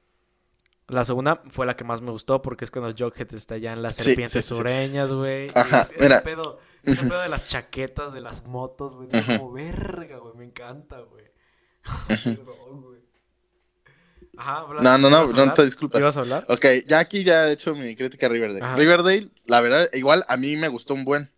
La 0.86 1.04
segunda 1.04 1.42
fue 1.48 1.66
la 1.66 1.76
que 1.76 1.84
más 1.84 2.00
me 2.00 2.10
gustó 2.10 2.40
porque 2.40 2.64
es 2.64 2.70
cuando 2.70 2.94
Jughead 2.96 3.34
está 3.34 3.58
ya 3.58 3.72
en 3.74 3.82
las 3.82 3.96
Sí, 3.96 4.02
serpientes 4.04 4.44
sí, 4.44 4.48
sí. 4.48 4.54
sureñas, 4.56 5.12
güey. 5.12 5.50
Ajá, 5.54 5.82
ese- 5.82 6.00
mira. 6.00 6.22
pedo, 6.22 6.58
ese 6.82 7.02
pedo 7.06 7.20
de 7.20 7.28
las 7.28 7.46
chaquetas, 7.46 8.14
de 8.14 8.22
las 8.22 8.46
motos, 8.46 8.94
güey. 8.94 9.08
como 9.26 9.52
verga, 9.52 10.16
güey. 10.18 10.34
Me 10.36 10.44
encanta, 10.46 11.00
güey. 11.00 11.24
Perdón, 12.24 12.82
güey. 12.82 13.07
Ajá, 14.38 14.64
No, 14.80 14.98
no, 14.98 15.10
no, 15.10 15.24
¿ibas 15.24 15.32
a 15.34 15.46
no 15.46 15.52
te 15.54 15.64
disculpas. 15.64 16.00
¿Ibas 16.00 16.16
a 16.16 16.20
hablar? 16.20 16.46
Ok, 16.48 16.64
ya 16.86 17.00
aquí 17.00 17.24
ya 17.24 17.48
he 17.48 17.52
hecho 17.52 17.74
mi 17.74 17.94
crítica 17.96 18.26
a 18.26 18.28
Riverdale. 18.28 18.64
Ajá. 18.64 18.76
Riverdale, 18.76 19.28
la 19.46 19.60
verdad, 19.60 19.88
igual 19.92 20.24
a 20.28 20.36
mí 20.36 20.56
me 20.56 20.68
gustó 20.68 20.94
un 20.94 21.04
buen. 21.04 21.30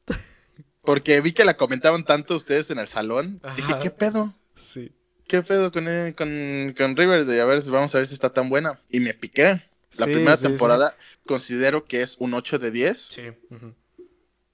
Porque 0.83 1.21
vi 1.21 1.33
que 1.33 1.45
la 1.45 1.57
comentaban 1.57 2.05
tanto 2.05 2.37
ustedes 2.37 2.71
en 2.71 2.79
el 2.79 2.89
salón. 2.89 3.41
Dije. 3.57 3.75
¿qué 3.83 3.91
pedo? 3.91 4.35
Sí. 4.57 4.93
¿Qué 5.27 5.43
pedo 5.43 5.71
con, 5.73 5.85
con, 6.17 6.75
con 6.77 6.97
Riverdale? 6.97 7.41
A 7.41 7.45
ver, 7.45 7.63
vamos 7.71 7.95
a 7.95 7.99
ver 7.99 8.07
si 8.07 8.15
está 8.15 8.31
tan 8.31 8.49
buena. 8.49 8.81
Y 8.89 9.01
me 9.01 9.15
piqué. 9.15 9.63
La 9.99 10.07
Sí, 10.07 10.13
primera 10.13 10.37
sí, 10.37 10.43
sí. 10.45 10.49
temporada 10.49 10.95
considero 11.27 11.85
que 11.85 12.03
es 12.03 12.17
un 12.19 12.35
8 12.35 12.59
de 12.59 12.71
10. 12.71 12.99
Sí. 13.01 13.23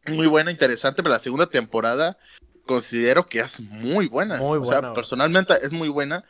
Muy 0.07 0.27
buena, 0.27 0.51
interesante, 0.51 1.03
pero 1.03 1.13
la 1.13 1.19
segunda 1.19 1.47
temporada 1.47 2.17
considero 2.65 3.27
que 3.27 3.41
es 3.41 3.61
muy 3.61 4.07
buena. 4.09 4.37
Muy 4.39 4.59
O 4.59 4.65
sea, 4.65 4.81
buena. 4.81 4.93
personalmente 4.95 5.55
es 5.63 5.73
muy 5.73 5.89
buena. 5.89 6.25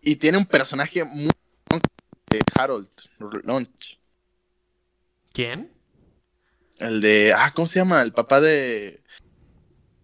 Y 0.00 0.16
tiene 0.16 0.38
un 0.38 0.46
personaje 0.46 1.04
muy... 1.04 1.30
de 2.32 2.40
Harold 2.56 2.88
Lunch. 3.44 3.98
¿Quién? 5.32 5.72
El 6.78 7.00
de... 7.00 7.32
Ah, 7.36 7.52
¿cómo 7.54 7.68
se 7.68 7.78
llama? 7.78 8.02
El 8.02 8.12
papá 8.12 8.40
de... 8.40 9.02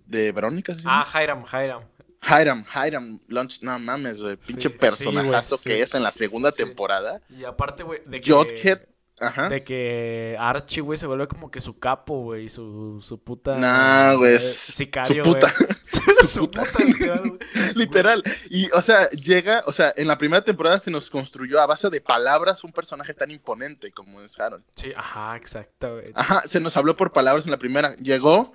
De 0.06 0.32
Verónica. 0.32 0.74
¿sí? 0.74 0.82
Ah, 0.86 1.06
Hiram, 1.14 1.44
Hiram. 1.44 1.82
Hiram, 2.22 2.64
Hiram 2.74 3.20
Lunch. 3.28 3.62
No 3.62 3.78
mames, 3.78 4.20
güey. 4.20 4.36
Pinche 4.36 4.68
Sí, 4.68 4.74
sí, 4.74 4.78
personajazo 4.78 5.58
que 5.62 5.82
es 5.82 5.94
en 5.94 6.02
la 6.02 6.12
segunda 6.12 6.52
temporada. 6.52 7.20
Y 7.28 7.44
aparte, 7.44 7.82
güey, 7.82 8.00
de 8.04 8.20
que... 8.20 8.88
Ajá. 9.20 9.48
De 9.48 9.64
que 9.64 10.36
Archie, 10.38 10.80
güey, 10.80 10.98
se 10.98 11.06
vuelve 11.06 11.28
como 11.28 11.50
que 11.50 11.60
su 11.60 11.78
capo, 11.78 12.22
güey, 12.22 12.48
su, 12.48 13.00
su 13.02 13.22
puta... 13.22 13.56
Nah, 13.56 14.14
güey, 14.14 14.36
eh, 14.36 14.40
Sicario, 14.40 15.24
su 15.24 15.32
puta. 15.32 15.52
Su 16.20 16.26
su 16.26 16.40
puta. 16.40 16.64
puta, 16.64 16.84
literal, 16.84 17.28
güey. 17.28 17.40
Literal. 17.74 18.22
Y, 18.50 18.70
o 18.72 18.82
sea, 18.82 19.08
llega, 19.10 19.62
o 19.66 19.72
sea, 19.72 19.92
en 19.96 20.06
la 20.06 20.18
primera 20.18 20.42
temporada 20.42 20.78
se 20.80 20.90
nos 20.90 21.10
construyó 21.10 21.60
a 21.60 21.66
base 21.66 21.90
de 21.90 22.00
palabras 22.00 22.64
un 22.64 22.72
personaje 22.72 23.14
tan 23.14 23.30
imponente 23.30 23.92
como 23.92 24.20
es 24.20 24.38
Harold. 24.38 24.64
Sí, 24.76 24.92
ajá, 24.96 25.36
exacto, 25.36 25.94
güey. 25.94 26.12
Ajá, 26.14 26.40
se 26.40 26.60
nos 26.60 26.76
habló 26.76 26.96
por 26.96 27.12
palabras 27.12 27.46
en 27.46 27.52
la 27.52 27.58
primera. 27.58 27.94
Llegó 27.96 28.52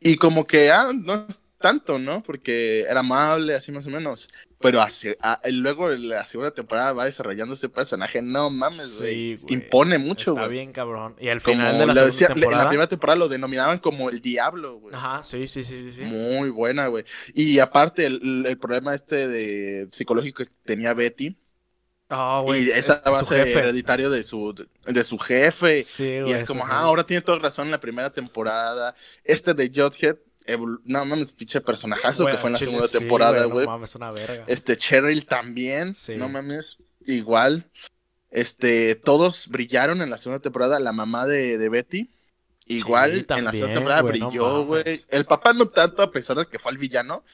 y 0.00 0.16
como 0.16 0.46
que, 0.46 0.70
ah, 0.70 0.92
no 0.94 1.26
tanto, 1.58 1.98
¿no? 1.98 2.22
Porque 2.22 2.82
era 2.82 3.00
amable, 3.00 3.54
así 3.54 3.72
más 3.72 3.86
o 3.86 3.90
menos. 3.90 4.28
Pero 4.60 4.80
ah, 5.20 5.40
luego 5.52 5.88
la 5.90 6.24
segunda 6.26 6.50
temporada 6.52 6.92
va 6.92 7.04
desarrollando 7.04 7.54
ese 7.54 7.68
personaje. 7.68 8.20
No 8.22 8.50
mames, 8.50 8.98
güey. 9.00 9.36
Sí. 9.36 9.46
Impone 9.50 9.98
mucho, 9.98 10.32
Está 10.32 10.42
güey. 10.46 10.52
bien, 10.52 10.72
cabrón. 10.72 11.14
Y 11.20 11.28
al 11.28 11.40
Como 11.42 11.56
final 11.56 11.78
de 11.78 11.86
la 11.86 11.94
segunda 11.94 12.06
decía, 12.06 12.26
en 12.28 12.34
temporada... 12.34 12.64
la 12.64 12.68
primera 12.68 12.88
temporada 12.88 13.16
lo 13.18 13.28
denominaban 13.28 13.78
como 13.78 14.10
el 14.10 14.20
diablo, 14.20 14.78
güey. 14.78 14.94
Ajá, 14.96 15.22
sí, 15.22 15.46
sí, 15.46 15.62
sí, 15.62 15.92
sí. 15.92 16.00
Muy 16.02 16.50
buena, 16.50 16.88
güey. 16.88 17.04
Y 17.34 17.58
aparte, 17.60 18.06
el, 18.06 18.44
el 18.46 18.58
problema 18.58 18.94
este 18.94 19.28
de 19.28 19.86
psicológico 19.92 20.44
que 20.44 20.50
tenía 20.64 20.92
Betty, 20.94 21.36
Ah, 22.10 22.40
güey, 22.42 22.64
y 22.68 22.70
esa 22.70 22.94
es- 22.94 23.02
base 23.04 23.36
jefe. 23.36 23.58
hereditario 23.58 24.08
de 24.10 24.24
su, 24.24 24.54
de 24.86 25.04
su 25.04 25.18
jefe. 25.18 25.82
Sí, 25.82 26.04
y 26.24 26.32
es 26.32 26.46
como, 26.46 26.64
ah, 26.64 26.80
ahora 26.80 27.04
tiene 27.04 27.20
toda 27.20 27.38
razón 27.38 27.66
en 27.66 27.72
la 27.72 27.80
primera 27.80 28.10
temporada. 28.10 28.94
Este 29.24 29.52
de 29.52 29.70
Jughead, 29.74 30.16
evolu- 30.48 30.80
no 30.84 31.04
mames, 31.04 31.32
pinche 31.32 31.60
personajazo 31.60 32.24
Güey, 32.24 32.34
que 32.34 32.40
fue 32.40 32.48
en 32.48 32.52
la 32.54 32.58
chile 32.58 32.70
segunda 32.72 32.88
sí, 32.88 32.98
temporada, 32.98 33.42
No 33.42 33.50
güey. 33.50 33.66
mames, 33.66 33.94
una 33.94 34.10
verga. 34.10 34.44
este 34.48 34.76
Cheryl 34.76 35.26
también, 35.26 35.94
Sí. 35.94 36.16
no 36.16 36.28
mames, 36.28 36.78
igual. 37.06 37.64
Este, 38.30 38.94
todos 38.94 39.48
brillaron 39.48 40.02
en 40.02 40.10
la 40.10 40.18
segunda 40.18 40.42
temporada. 40.42 40.78
La 40.80 40.92
mamá 40.92 41.26
de, 41.26 41.56
de 41.58 41.68
Betty, 41.68 42.10
igual 42.66 43.12
Sí, 43.12 43.26
en 43.30 43.44
la 43.44 43.52
segunda 43.52 43.74
temporada 43.74 44.02
no 44.02 44.08
brilló, 44.08 44.64
güey. 44.66 45.00
El 45.08 45.24
papá 45.24 45.52
no 45.52 45.66
tanto, 45.68 46.02
a 46.02 46.10
pesar 46.10 46.36
de 46.36 46.46
que 46.46 46.58
fue 46.58 46.72
el 46.72 46.78
villano. 46.78 47.24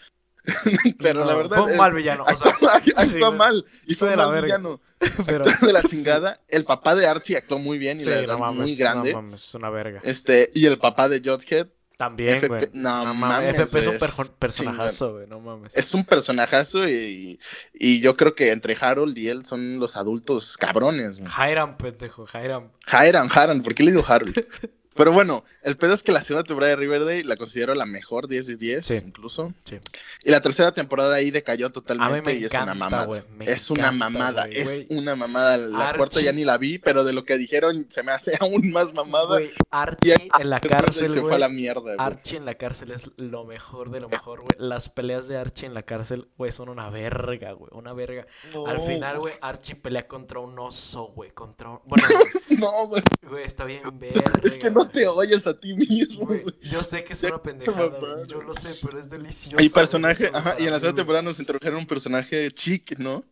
Pero 0.98 1.24
la 1.24 1.32
No, 1.32 1.38
verdad. 1.38 1.56
Fue 1.62 1.72
un 1.72 1.78
mal 1.78 1.94
villano. 1.94 2.24
O 2.24 2.36
sea, 2.36 2.52
sí, 3.06 3.18
mal. 3.34 3.64
Y 3.86 3.94
Fue 3.94 4.10
la 4.14 4.26
mal 4.26 4.34
verga. 4.34 4.58
villano. 4.58 4.80
pero... 5.26 5.44
De 5.62 5.72
la 5.72 5.82
chingada. 5.82 6.40
El 6.48 6.64
papá 6.64 6.94
de 6.94 7.06
Archie 7.06 7.36
actuó 7.38 7.58
muy 7.58 7.78
bien 7.78 7.98
y 7.98 8.04
Sí, 8.04 8.10
la 8.10 8.16
verdad, 8.16 8.34
no 8.34 8.40
mames, 8.40 8.60
muy 8.60 8.76
grande. 8.76 9.12
No 9.12 9.22
mames, 9.22 9.42
es 9.42 9.54
una 9.54 9.70
verga. 9.70 10.00
Este, 10.04 10.50
y 10.54 10.66
el 10.66 10.78
papá 10.78 11.08
de 11.08 11.20
Jughead 11.20 11.68
También, 11.96 12.36
FP 12.36 12.48
güey. 12.48 12.70
no 12.74 13.14
mames, 13.14 13.20
mames, 13.20 13.58
FP 13.60 13.78
es 13.78 13.86
un 13.86 14.28
personajazo, 14.38 15.12
güey, 15.12 15.26
no 15.28 15.38
mames. 15.40 15.72
es 15.76 15.94
un 15.94 16.04
personajazo 16.04 16.88
y, 16.88 17.38
y 17.72 18.00
yo 18.00 18.16
creo 18.16 18.34
que 18.34 18.50
entre 18.50 18.76
Harold 18.80 19.16
y 19.16 19.28
él 19.28 19.46
son 19.46 19.78
los 19.78 19.96
adultos 19.96 20.56
cabrones. 20.56 21.18
güey. 21.20 21.30
Hiram, 21.52 21.76
pendejo, 21.76 22.26
Hiram. 22.34 22.70
Hiram, 22.92 23.28
Harold, 23.32 23.62
¿por 23.62 23.74
qué 23.74 23.84
le 23.84 23.92
digo 23.92 24.04
Harold? 24.06 24.34
Pero 24.94 25.12
bueno, 25.12 25.44
el 25.62 25.76
pedo 25.76 25.92
es 25.94 26.02
que 26.02 26.12
la 26.12 26.22
segunda 26.22 26.44
temporada 26.46 26.70
de 26.70 26.76
Riverdale 26.76 27.24
la 27.24 27.36
considero 27.36 27.74
la 27.74 27.84
mejor, 27.86 28.28
10 28.28 28.46
de 28.46 28.56
10 28.56 28.86
Sí. 28.86 28.94
incluso. 29.04 29.52
Sí. 29.64 29.78
Y 30.22 30.30
la 30.30 30.40
tercera 30.40 30.72
temporada 30.72 31.14
ahí 31.16 31.30
decayó 31.30 31.66
A 31.66 31.68
mí 31.68 31.72
totalmente 31.72 32.32
me 32.34 32.38
y 32.40 32.44
es 32.44 32.52
una 32.54 32.74
mamada. 32.74 33.24
me 33.36 33.44
Es 33.50 33.70
una 33.70 33.92
mamada, 33.92 34.46
es 34.50 34.84
una 34.90 35.16
mamada. 35.16 35.56
La 35.56 35.86
Archie. 35.86 35.96
cuarta 35.98 36.20
ya 36.20 36.32
ni 36.32 36.44
la 36.44 36.58
vi, 36.58 36.78
pero 36.78 37.04
de 37.04 37.12
lo 37.12 37.24
que 37.24 37.36
dijeron 37.38 37.86
se 37.88 38.02
me 38.02 38.12
hace 38.12 38.36
aún 38.40 38.70
más 38.70 38.92
mamada. 38.94 39.26
Güey, 39.38 39.46
Y 39.48 39.52
Archie 39.70 40.14
en 40.38 40.50
la 40.50 40.60
cárcel, 40.60 41.08
se 41.08 41.20
fue 41.20 41.34
a 41.34 41.38
la 41.38 41.48
mierda. 41.48 41.94
Archie 41.98 42.36
en 42.36 42.44
la 42.44 42.54
cárcel 42.54 42.92
es 42.92 43.10
lo 43.16 43.44
mejor 43.44 43.90
de 43.90 44.00
lo 44.00 44.08
mejor, 44.08 44.38
güey. 44.40 44.68
Las 44.68 44.88
peleas 44.88 45.28
de 45.28 45.36
Archie 45.36 45.66
en 45.66 45.74
la 45.74 45.82
cárcel, 45.82 46.28
güey, 46.36 46.52
son 46.52 46.68
una 46.68 46.88
verga, 46.90 47.52
güey. 47.52 47.70
Una 47.74 47.92
verga. 47.92 48.26
Al 48.66 48.80
final, 48.86 49.18
güey, 49.18 49.34
Archie 49.40 49.74
pelea 49.76 50.06
contra 50.06 50.38
un 50.40 50.58
oso, 50.58 51.06
güey. 51.14 51.32
Contra 51.32 51.70
un... 51.70 51.80
Bueno, 51.84 52.06
No, 52.58 52.86
güey, 52.86 53.02
güey, 53.22 53.44
está 53.44 53.64
bien 53.64 53.82
verga. 53.98 54.22
es 54.44 54.58
que 54.58 54.70
no 54.70 54.83
te 54.88 55.06
oyes 55.06 55.46
a 55.46 55.58
ti 55.58 55.74
mismo, 55.74 56.26
Güey, 56.26 56.44
yo 56.62 56.82
sé 56.82 57.04
que 57.04 57.12
es 57.12 57.22
una 57.22 57.42
pendejada, 57.42 57.86
güey. 57.98 58.26
Yo 58.26 58.40
lo 58.42 58.54
sé, 58.54 58.76
pero 58.82 58.98
es 58.98 59.10
delicioso. 59.10 59.56
Hay 59.58 59.68
personaje, 59.68 60.30
ajá, 60.32 60.56
y 60.58 60.64
en 60.64 60.70
la 60.72 60.80
segunda 60.80 60.98
temporada 60.98 61.22
nos 61.22 61.38
introdujeron 61.38 61.80
un 61.80 61.86
personaje 61.86 62.50
chic, 62.50 62.98
¿no? 62.98 63.24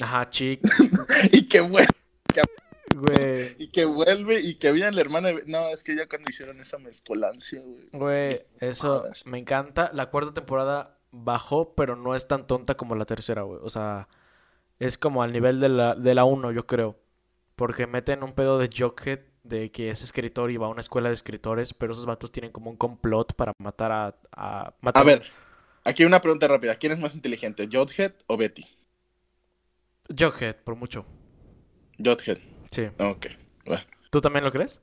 Ajá, 0.00 0.28
chic, 0.30 0.60
Y 1.32 1.46
que 1.48 1.60
vuelve, 1.60 1.88
güey. 2.94 3.56
y 3.58 3.70
que 3.70 3.84
vuelve, 3.84 4.40
y 4.40 4.54
que 4.56 4.72
viene 4.72 4.92
la 4.92 5.00
hermana 5.00 5.28
de... 5.28 5.44
No, 5.46 5.68
es 5.68 5.84
que 5.84 5.94
ya 5.94 6.08
cuando 6.08 6.30
hicieron 6.30 6.60
esa 6.60 6.78
mezcolancia, 6.78 7.60
güey. 7.60 7.88
Güey, 7.92 8.42
eso 8.60 9.04
me 9.26 9.38
encanta. 9.38 9.90
La 9.92 10.10
cuarta 10.10 10.32
temporada 10.34 10.98
bajó, 11.10 11.74
pero 11.74 11.96
no 11.96 12.14
es 12.14 12.26
tan 12.28 12.46
tonta 12.46 12.76
como 12.76 12.94
la 12.94 13.04
tercera, 13.04 13.42
güey. 13.42 13.60
O 13.62 13.70
sea, 13.70 14.08
es 14.78 14.98
como 14.98 15.22
al 15.22 15.32
nivel 15.32 15.60
de 15.60 15.68
la, 15.68 15.94
de 15.94 16.14
la 16.14 16.24
1, 16.24 16.52
yo 16.52 16.66
creo. 16.66 16.98
Porque 17.56 17.86
meten 17.86 18.22
un 18.22 18.32
pedo 18.34 18.58
de 18.58 18.70
Jughead 18.74 19.20
de 19.42 19.70
que 19.70 19.90
es 19.90 20.02
escritor 20.02 20.50
y 20.50 20.56
va 20.56 20.66
a 20.66 20.70
una 20.70 20.80
escuela 20.80 21.08
de 21.08 21.14
escritores, 21.14 21.74
pero 21.74 21.92
esos 21.92 22.06
vatos 22.06 22.32
tienen 22.32 22.52
como 22.52 22.70
un 22.70 22.76
complot 22.76 23.34
para 23.34 23.52
matar 23.58 23.92
a... 23.92 24.14
A, 24.32 24.74
A 24.94 25.04
ver, 25.04 25.22
aquí 25.84 26.04
una 26.04 26.20
pregunta 26.20 26.48
rápida. 26.48 26.76
¿Quién 26.76 26.92
es 26.92 26.98
más 26.98 27.14
inteligente, 27.14 27.68
Jughead 27.70 28.12
o 28.26 28.36
Betty? 28.36 28.66
Jughead, 30.08 30.56
por 30.64 30.76
mucho. 30.76 31.04
Jughead. 31.98 32.38
Sí. 32.70 32.88
Ok, 32.98 33.26
bueno. 33.64 33.84
¿Tú 34.10 34.20
también 34.20 34.44
lo 34.44 34.52
crees? 34.52 34.80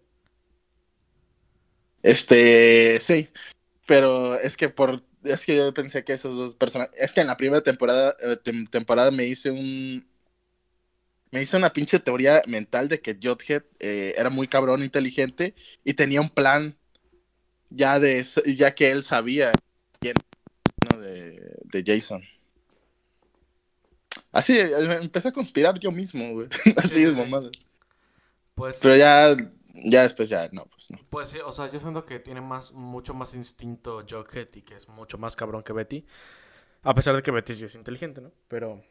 Este, 2.03 2.99
sí, 3.01 3.29
pero 3.87 4.35
es 4.35 4.57
que 4.57 4.69
por, 4.69 5.03
es 5.23 5.45
que 5.45 5.55
yo 5.57 5.73
pensé 5.73 6.03
que 6.05 6.13
esos 6.13 6.35
dos 6.37 6.55
personajes, 6.55 6.95
es 6.99 7.13
que 7.13 7.21
en 7.21 7.27
la 7.27 7.37
primera 7.37 7.61
temporada, 7.61 8.15
eh, 8.21 8.37
tem- 8.43 8.69
temporada 8.69 9.11
me 9.11 9.25
hice 9.25 9.51
un, 9.51 10.07
me 11.31 11.41
hice 11.41 11.57
una 11.57 11.73
pinche 11.73 11.99
teoría 11.99 12.41
mental 12.47 12.87
de 12.87 13.01
que 13.01 13.17
Jughead 13.21 13.63
eh, 13.79 14.13
era 14.17 14.29
muy 14.29 14.47
cabrón, 14.47 14.83
inteligente 14.83 15.55
y 15.83 15.93
tenía 15.93 16.21
un 16.21 16.29
plan 16.29 16.77
ya 17.69 17.99
de, 17.99 18.25
ya 18.45 18.73
que 18.73 18.91
él 18.91 19.03
sabía 19.03 19.51
quién 19.99 20.15
¿no? 20.89 20.99
de, 20.99 21.57
de 21.63 21.83
Jason. 21.85 22.21
Así, 24.31 24.57
empecé 24.59 25.29
a 25.29 25.33
conspirar 25.33 25.79
yo 25.79 25.91
mismo, 25.91 26.33
güey, 26.33 26.47
así 26.77 27.03
sí. 27.03 27.07
mamada. 27.07 27.49
Pues... 28.55 28.79
Pero 28.81 28.95
ya, 28.95 29.35
ya 29.73 30.03
después 30.03 30.29
ya, 30.29 30.49
no, 30.51 30.65
pues 30.65 30.91
no. 30.91 30.99
Pues 31.09 31.29
sí, 31.29 31.39
o 31.43 31.51
sea, 31.51 31.71
yo 31.71 31.79
siento 31.79 32.05
que 32.05 32.19
tiene 32.19 32.41
más, 32.41 32.71
mucho 32.71 33.13
más 33.13 33.33
instinto 33.33 34.05
Jughead 34.07 34.49
y 34.55 34.61
que 34.61 34.75
es 34.75 34.87
mucho 34.87 35.17
más 35.17 35.35
cabrón 35.35 35.63
que 35.63 35.73
Betty. 35.73 36.05
A 36.83 36.93
pesar 36.93 37.15
de 37.15 37.21
que 37.21 37.31
Betty 37.31 37.55
sí 37.55 37.65
es 37.65 37.75
inteligente, 37.75 38.21
¿no? 38.21 38.31
Pero. 38.47 38.83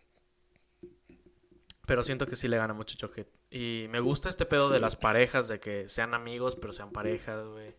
Pero 1.87 2.03
siento 2.05 2.27
que 2.27 2.37
sí 2.37 2.49
le 2.49 2.57
gana 2.57 2.75
mucho 2.75 2.97
Jughead. 3.01 3.27
Y 3.51 3.87
me 3.91 4.01
gusta 4.01 4.29
este 4.29 4.45
pedo 4.45 4.69
de 4.69 4.81
las 4.81 4.97
parejas, 4.97 5.49
de 5.49 5.61
que 5.61 5.89
sean 5.89 6.15
amigos, 6.15 6.57
pero 6.57 6.73
sean 6.73 6.91
parejas, 6.91 7.47
güey. 7.47 7.75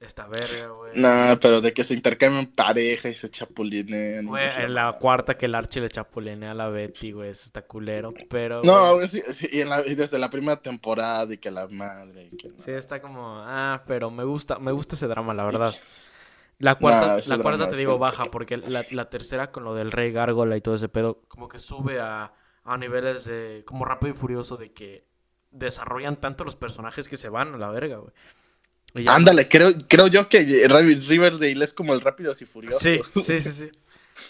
Esta 0.00 0.28
verga, 0.28 0.68
güey. 0.68 0.92
No, 0.94 1.36
pero 1.40 1.60
de 1.60 1.72
que 1.72 1.82
se 1.82 1.94
intercambian 1.94 2.46
pareja 2.46 3.08
y 3.08 3.16
se 3.16 3.28
chapulinen. 3.30 4.26
Güey, 4.28 4.46
es 4.46 4.56
en 4.58 4.74
la 4.74 4.92
cuarta 4.92 5.36
que 5.36 5.46
el 5.46 5.56
Archie 5.56 5.80
le 5.80 5.88
chapulinea 5.88 6.52
a 6.52 6.54
la 6.54 6.68
Betty, 6.68 7.10
güey. 7.10 7.30
Eso 7.30 7.46
está 7.46 7.62
culero. 7.62 8.14
Pero. 8.30 8.60
No, 8.62 8.94
güey, 8.94 9.08
sí, 9.08 9.22
sí, 9.32 9.48
y, 9.50 9.60
en 9.62 9.70
la- 9.70 9.84
y 9.84 9.96
desde 9.96 10.18
la 10.20 10.30
primera 10.30 10.54
temporada 10.62 11.34
y 11.34 11.38
que 11.38 11.50
la 11.50 11.66
madre 11.66 12.28
y 12.30 12.36
que 12.36 12.48
no. 12.48 12.54
Sí, 12.60 12.70
está 12.70 13.00
como. 13.00 13.38
Ah, 13.40 13.82
pero 13.88 14.08
me 14.12 14.22
gusta, 14.22 14.60
me 14.60 14.70
gusta 14.70 14.94
ese 14.94 15.08
drama, 15.08 15.34
la 15.34 15.44
verdad. 15.46 15.74
La 16.60 16.76
cuarta, 16.76 17.16
Nah, 17.16 17.36
la 17.36 17.42
cuarta 17.42 17.68
te 17.70 17.76
digo 17.76 17.98
baja, 17.98 18.26
porque 18.26 18.56
la, 18.56 18.84
la 18.90 19.08
tercera 19.10 19.50
con 19.50 19.64
lo 19.64 19.74
del 19.74 19.90
rey 19.90 20.12
gárgola 20.12 20.56
y 20.56 20.60
todo 20.60 20.74
ese 20.76 20.88
pedo, 20.88 21.22
como 21.28 21.48
que 21.48 21.58
sube 21.58 21.98
a, 22.00 22.32
a 22.68 22.76
niveles 22.76 23.24
de, 23.24 23.62
como 23.64 23.84
rápido 23.84 24.14
y 24.14 24.16
furioso, 24.16 24.56
de 24.56 24.72
que 24.72 25.04
desarrollan 25.50 26.20
tanto 26.20 26.44
los 26.44 26.56
personajes 26.56 27.08
que 27.08 27.16
se 27.16 27.28
van 27.28 27.54
a 27.54 27.58
la 27.58 27.70
verga, 27.70 27.96
güey. 27.96 28.12
Ándale, 29.06 29.48
creo, 29.48 29.70
creo 29.86 30.06
yo 30.06 30.28
que 30.28 30.40
Riverdale 30.66 31.64
es 31.64 31.74
como 31.74 31.92
el 31.94 32.00
Rápidos 32.00 32.40
y 32.42 32.46
Furiosos. 32.46 32.82
Sí, 32.82 33.00
sí, 33.22 33.40
sí, 33.40 33.52
sí. 33.52 33.70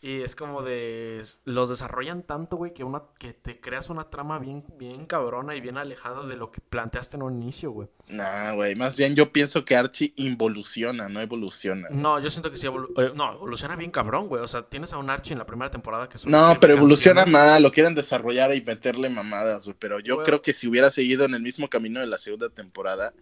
Y 0.00 0.22
es 0.22 0.36
como 0.36 0.62
de... 0.62 1.22
Los 1.44 1.68
desarrollan 1.68 2.22
tanto, 2.22 2.56
güey, 2.56 2.72
que, 2.72 2.84
una, 2.84 3.02
que 3.18 3.32
te 3.32 3.60
creas 3.60 3.90
una 3.90 4.10
trama 4.10 4.38
bien, 4.38 4.64
bien 4.78 5.06
cabrona 5.06 5.56
y 5.56 5.60
bien 5.60 5.76
alejada 5.76 6.24
de 6.24 6.36
lo 6.36 6.52
que 6.52 6.60
planteaste 6.60 7.16
en 7.16 7.22
un 7.24 7.42
inicio, 7.42 7.72
güey. 7.72 7.88
Nah, 8.08 8.52
güey, 8.52 8.76
más 8.76 8.96
bien 8.96 9.16
yo 9.16 9.32
pienso 9.32 9.64
que 9.64 9.74
Archie 9.76 10.12
involuciona, 10.16 11.08
no 11.08 11.20
evoluciona. 11.20 11.88
No, 11.90 12.20
yo 12.20 12.30
siento 12.30 12.50
que 12.50 12.56
sí 12.56 12.66
evolu- 12.66 12.92
eh, 12.96 13.12
no, 13.14 13.32
evoluciona 13.34 13.74
bien 13.74 13.90
cabrón, 13.90 14.28
güey. 14.28 14.42
O 14.42 14.48
sea, 14.48 14.62
tienes 14.62 14.92
a 14.92 14.98
un 14.98 15.10
Archie 15.10 15.32
en 15.32 15.40
la 15.40 15.46
primera 15.46 15.70
temporada 15.70 16.08
que 16.08 16.16
solo 16.16 16.30
No, 16.30 16.58
pero 16.60 16.74
evoluciona 16.74 17.26
mal, 17.26 17.62
lo 17.62 17.72
quieren 17.72 17.94
desarrollar 17.96 18.54
y 18.54 18.62
meterle 18.62 19.08
mamadas, 19.08 19.64
güey. 19.64 19.76
Pero 19.78 19.98
yo 19.98 20.14
Güey. 20.14 20.24
creo 20.26 20.42
que 20.42 20.54
si 20.54 20.68
hubiera 20.68 20.90
seguido 20.90 21.24
en 21.24 21.34
el 21.34 21.42
mismo 21.42 21.68
camino 21.68 21.98
de 22.00 22.06
la 22.06 22.18
segunda 22.18 22.48
temporada, 22.50 23.12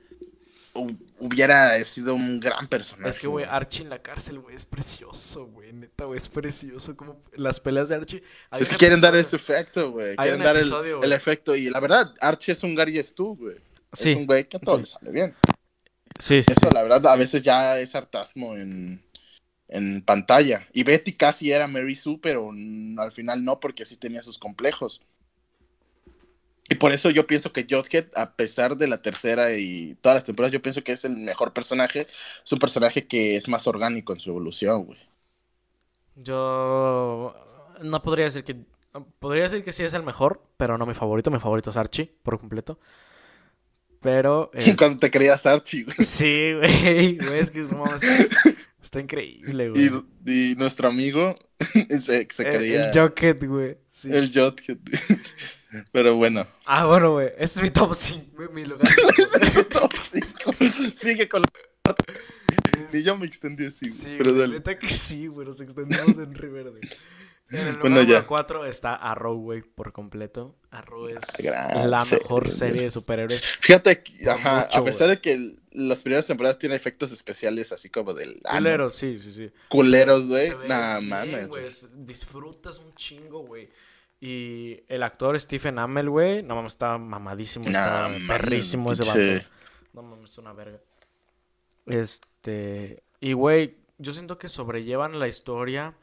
hubiera 1.19 1.83
sido 1.85 2.15
un 2.15 2.41
gran 2.41 2.67
personaje. 2.69 3.09
Es 3.11 3.19
que, 3.19 3.27
güey, 3.27 3.45
Archie 3.45 3.83
en 3.83 3.91
la 3.91 4.01
cárcel, 4.03 4.39
güey, 4.41 4.57
es 4.57 4.65
precioso, 4.65 5.47
güey. 5.47 5.73
Neta, 5.73 6.05
güey, 6.05 6.19
es 6.19 6.29
precioso. 6.29 6.97
Como 6.97 7.23
las 7.35 7.61
peleas 7.61 7.89
de 7.89 7.97
Archie. 7.97 8.23
Hay 8.51 8.63
Es 8.63 8.69
que 8.71 8.77
quieren 8.77 9.01
dar 9.01 9.17
ese 9.17 9.37
efecto, 9.37 9.93
güey. 9.93 10.11
Hay 10.11 10.17
Quieren 10.17 10.43
dar 10.43 10.57
el, 10.57 10.63
episodio, 10.63 10.95
el 11.03 11.09
güey. 11.09 11.13
efecto. 11.13 11.57
Y 11.57 11.71
la 11.71 11.81
verdad, 11.81 12.15
Archie 12.21 12.53
es 12.53 12.63
un 12.63 12.75
Gary 12.75 13.03
Stu, 13.03 13.37
güey. 13.37 13.57
Sí, 13.93 14.11
Es 14.11 14.17
un 14.17 14.27
güey 14.27 14.49
que 14.49 14.57
a 14.57 14.61
todo 14.61 14.77
sí. 14.77 14.81
le 14.83 14.87
sale 14.87 15.11
bien. 15.13 15.35
sí, 16.19 16.43
sí. 16.43 16.53
Eso, 16.53 16.69
sí. 16.69 16.75
la 16.75 16.83
verdad, 16.83 17.07
a 17.07 17.17
veces 17.17 17.43
ya 17.43 17.79
es 17.79 17.91
sartasmo 17.91 18.57
en, 18.57 19.03
en 19.69 20.03
pantalla. 20.03 20.67
Y 20.73 20.83
Betty 20.83 21.13
casi 21.13 21.51
era 21.53 21.67
Mary 21.67 21.95
Sue, 21.97 22.19
pero 22.21 22.51
al 22.99 23.13
final 23.13 23.45
no, 23.45 23.61
porque 23.61 23.87
sí 23.87 23.97
tenía 23.97 24.23
sus 24.23 24.39
complejos. 24.39 25.01
Y 26.69 26.75
por 26.75 26.93
eso 26.93 27.11
yo 27.11 27.27
pienso 27.27 27.53
que 27.53 27.65
Jughead, 27.69 28.07
a 28.17 28.35
pesar 28.35 28.77
de 28.77 28.89
la 28.89 29.01
tercera 29.01 29.57
y 29.57 29.95
todas 30.01 30.17
las 30.17 30.25
temporadas, 30.25 30.53
yo 30.53 30.61
pienso 30.63 30.83
que 30.83 30.93
es 30.93 31.05
el 31.05 31.17
mejor 31.17 31.53
personaje. 31.53 32.07
Es 32.45 32.53
un 32.53 32.59
personaje 32.59 33.07
que 33.07 33.37
es 33.37 33.49
más 33.49 33.67
orgánico 33.69 34.13
en 34.13 34.19
su 34.21 34.31
evolución, 34.31 34.85
güey. 34.85 34.99
Yo 36.17 37.35
no 37.83 38.03
podría 38.03 38.25
decir 38.27 38.45
que. 38.45 38.57
Podría 39.19 39.43
decir 39.45 39.63
que 39.63 39.73
sí 39.73 39.85
es 39.85 39.93
el 39.93 40.03
mejor, 40.03 40.43
pero 40.57 40.79
no 40.79 40.87
mi 40.87 40.95
favorito. 40.95 41.31
Mi 41.31 41.39
favorito 41.39 41.71
es 41.71 41.77
Archie, 41.77 42.11
por 42.23 42.39
completo. 42.41 42.81
Pero. 44.01 44.51
es- 44.55 44.75
Cuando 44.79 44.99
te 44.99 45.11
creías 45.11 45.45
Archie, 45.47 45.85
güey. 45.85 45.97
Sí, 46.05 46.53
güey. 46.55 47.17
güey, 47.19 47.39
es 47.39 47.51
que 47.51 47.61
mames, 47.63 48.01
está, 48.83 49.01
increíble, 49.01 49.71
güey. 49.71 49.91
Y, 50.25 50.51
y 50.53 50.55
nuestro 50.57 50.89
amigo 50.89 51.37
se, 52.01 52.27
se 52.31 52.43
El- 52.49 52.55
creía 52.55 52.89
El 52.91 52.99
Jocket, 52.99 53.45
güey. 53.47 53.77
sí. 53.91 54.11
el 54.11 54.33
Jughead. 54.33 54.79
Pero 55.93 56.17
bueno. 56.17 56.47
Ah, 56.65 56.87
bueno, 56.87 57.13
güey. 57.13 57.29
Ese 57.39 57.59
es 57.59 57.63
mi 57.63 57.71
top 57.71 57.95
5, 57.95 58.43
mi 58.53 58.65
lugar. 58.65 58.87
Top 59.71 59.93
cinco. 60.05 60.55
Sigue 60.95 61.29
con 61.29 61.43
la... 61.43 61.95
Ni 62.93 63.03
yo 63.03 63.17
me 63.17 63.27
extendí 63.27 63.67
así, 63.67 63.89
güey, 63.89 63.99
Sí, 64.01 64.15
pero 64.19 64.31
güey, 64.31 64.41
dale. 64.41 64.55
neta 64.55 64.79
que 64.79 64.89
sí, 64.89 65.27
güey. 65.27 65.47
Nos 65.47 65.61
extendimos 65.61 66.19
en 66.19 66.35
Riverdale. 66.35 66.81
En 67.51 67.69
el 67.69 67.77
Bueno, 67.77 68.03
ya. 68.03 68.27
4 68.27 68.65
está 68.67 68.95
Arrow, 68.95 69.37
güey, 69.39 69.63
por 69.63 69.93
completo. 69.93 70.57
Arrow 70.71 71.07
es 71.07 71.19
gran 71.39 71.91
la 71.91 72.01
serie, 72.01 72.25
mejor 72.25 72.45
güey. 72.45 72.57
serie 72.57 72.83
de 72.83 72.91
superhéroes. 72.91 73.47
Fíjate, 73.61 74.03
ajá, 74.29 74.67
mucho, 74.67 74.79
a 74.81 74.85
pesar 74.85 75.09
de 75.11 75.21
que 75.21 75.55
las 75.71 76.01
primeras 76.03 76.27
temporadas 76.27 76.59
tienen 76.59 76.75
efectos 76.77 77.13
especiales 77.13 77.71
así 77.71 77.89
como 77.89 78.15
del... 78.15 78.41
ah, 78.45 78.55
no, 78.55 78.59
Culero, 78.59 78.91
sí, 78.91 79.19
sí, 79.19 79.33
sí. 79.33 79.51
Culeros, 79.69 80.27
güey. 80.27 80.53
Nada 80.67 81.01
es- 81.65 81.87
Disfrutas 81.95 82.79
un 82.79 82.93
chingo, 82.95 83.41
güey. 83.47 83.69
Y 84.21 84.83
el 84.89 85.03
actor 85.03 85.39
Stephen 85.39 85.79
Amell, 85.79 86.09
güey, 86.09 86.43
no 86.43 86.55
mames, 86.57 86.73
está 86.73 86.97
mamadísimo, 86.97 87.67
está 87.67 88.01
Nah, 88.01 88.09
mames, 88.09 88.29
perrísimo 88.29 88.93
ese 88.93 89.05
vato. 89.05 89.47
No 89.93 90.03
mames, 90.03 90.31
es 90.31 90.39
una 90.39 90.53
verga. 90.53 90.81
Este. 91.85 93.03
Y, 93.21 93.35
güey, 93.35 93.77
yo 93.99 94.13
siento 94.13 94.39
que 94.39 94.49
sobrellevan 94.49 95.19
la 95.19 95.29
historia 95.29 95.95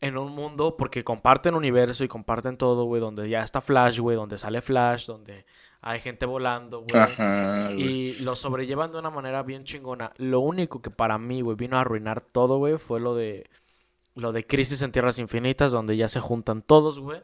en 0.00 0.18
un 0.18 0.32
mundo 0.32 0.76
porque 0.76 1.04
comparten 1.04 1.54
universo 1.54 2.04
y 2.04 2.08
comparten 2.08 2.56
todo, 2.56 2.84
güey, 2.84 3.00
donde 3.00 3.28
ya 3.28 3.40
está 3.40 3.60
Flash, 3.60 4.00
güey, 4.00 4.16
donde 4.16 4.38
sale 4.38 4.62
Flash, 4.62 5.06
donde 5.06 5.46
hay 5.80 6.00
gente 6.00 6.26
volando, 6.26 6.80
güey. 6.80 7.02
Ajá, 7.02 7.66
güey. 7.66 7.82
Y 7.82 8.14
lo 8.20 8.34
sobrellevan 8.34 8.92
de 8.92 8.98
una 8.98 9.10
manera 9.10 9.42
bien 9.42 9.64
chingona. 9.64 10.12
Lo 10.16 10.40
único 10.40 10.80
que 10.80 10.90
para 10.90 11.18
mí, 11.18 11.42
güey, 11.42 11.56
vino 11.56 11.76
a 11.76 11.82
arruinar 11.82 12.22
todo, 12.22 12.58
güey, 12.58 12.78
fue 12.78 12.98
lo 12.98 13.14
de 13.14 13.48
lo 14.16 14.32
de 14.32 14.46
Crisis 14.46 14.82
en 14.82 14.92
Tierras 14.92 15.18
Infinitas, 15.18 15.70
donde 15.70 15.96
ya 15.96 16.08
se 16.08 16.20
juntan 16.20 16.62
todos, 16.62 16.98
güey. 16.98 17.20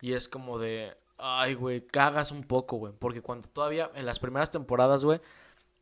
Y 0.00 0.12
es 0.12 0.28
como 0.28 0.58
de, 0.58 0.96
ay, 1.18 1.54
güey, 1.54 1.80
cagas 1.86 2.30
un 2.30 2.44
poco, 2.44 2.76
güey, 2.76 2.92
porque 2.98 3.22
cuando 3.22 3.48
todavía 3.48 3.90
en 3.94 4.06
las 4.06 4.18
primeras 4.18 4.50
temporadas, 4.50 5.04
güey, 5.04 5.20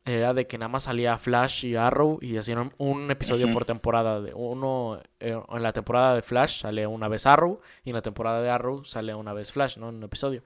era 0.05 0.33
de 0.33 0.47
que 0.47 0.57
nada 0.57 0.69
más 0.69 0.85
salía 0.85 1.19
Flash 1.19 1.67
y 1.67 1.77
Arrow 1.77 2.19
y 2.23 2.37
hacían 2.39 2.73
un 2.79 3.11
episodio 3.11 3.53
por 3.53 3.65
temporada. 3.65 4.21
De 4.21 4.33
uno, 4.33 5.03
eh, 5.21 5.39
en 5.49 5.63
la 5.63 5.73
temporada 5.73 6.15
de 6.15 6.23
Flash 6.23 6.61
sale 6.61 6.87
una 6.87 7.09
vez 7.09 7.27
Arrow 7.27 7.61
y 7.85 7.91
en 7.91 7.97
la 7.97 8.03
temporada 8.03 8.41
de 8.41 8.49
Arrow 8.49 8.85
sale 8.85 9.15
una 9.15 9.35
vez 9.35 9.53
Flash, 9.53 9.77
¿no? 9.77 9.91
En 9.91 9.97
un 9.97 10.05
episodio. 10.05 10.43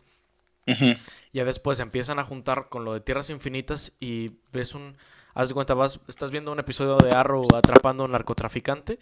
Ujú. 0.67 0.97
Ya 1.33 1.45
después 1.45 1.79
empiezan 1.79 2.19
a 2.19 2.25
juntar 2.25 2.69
con 2.71 2.85
lo 2.85 2.95
de 2.95 3.01
Tierras 3.01 3.31
Infinitas 3.31 3.93
y 4.01 4.33
ves 4.53 4.75
un... 4.75 4.97
Haz 5.35 5.49
de 5.49 5.55
cuenta, 5.55 5.75
vas, 5.75 6.01
estás 6.09 6.31
viendo 6.31 6.51
un 6.51 6.59
episodio 6.59 6.97
de 6.97 7.13
Arrow 7.13 7.47
atrapando 7.55 8.03
a 8.03 8.07
un 8.07 8.13
narcotraficante 8.13 8.99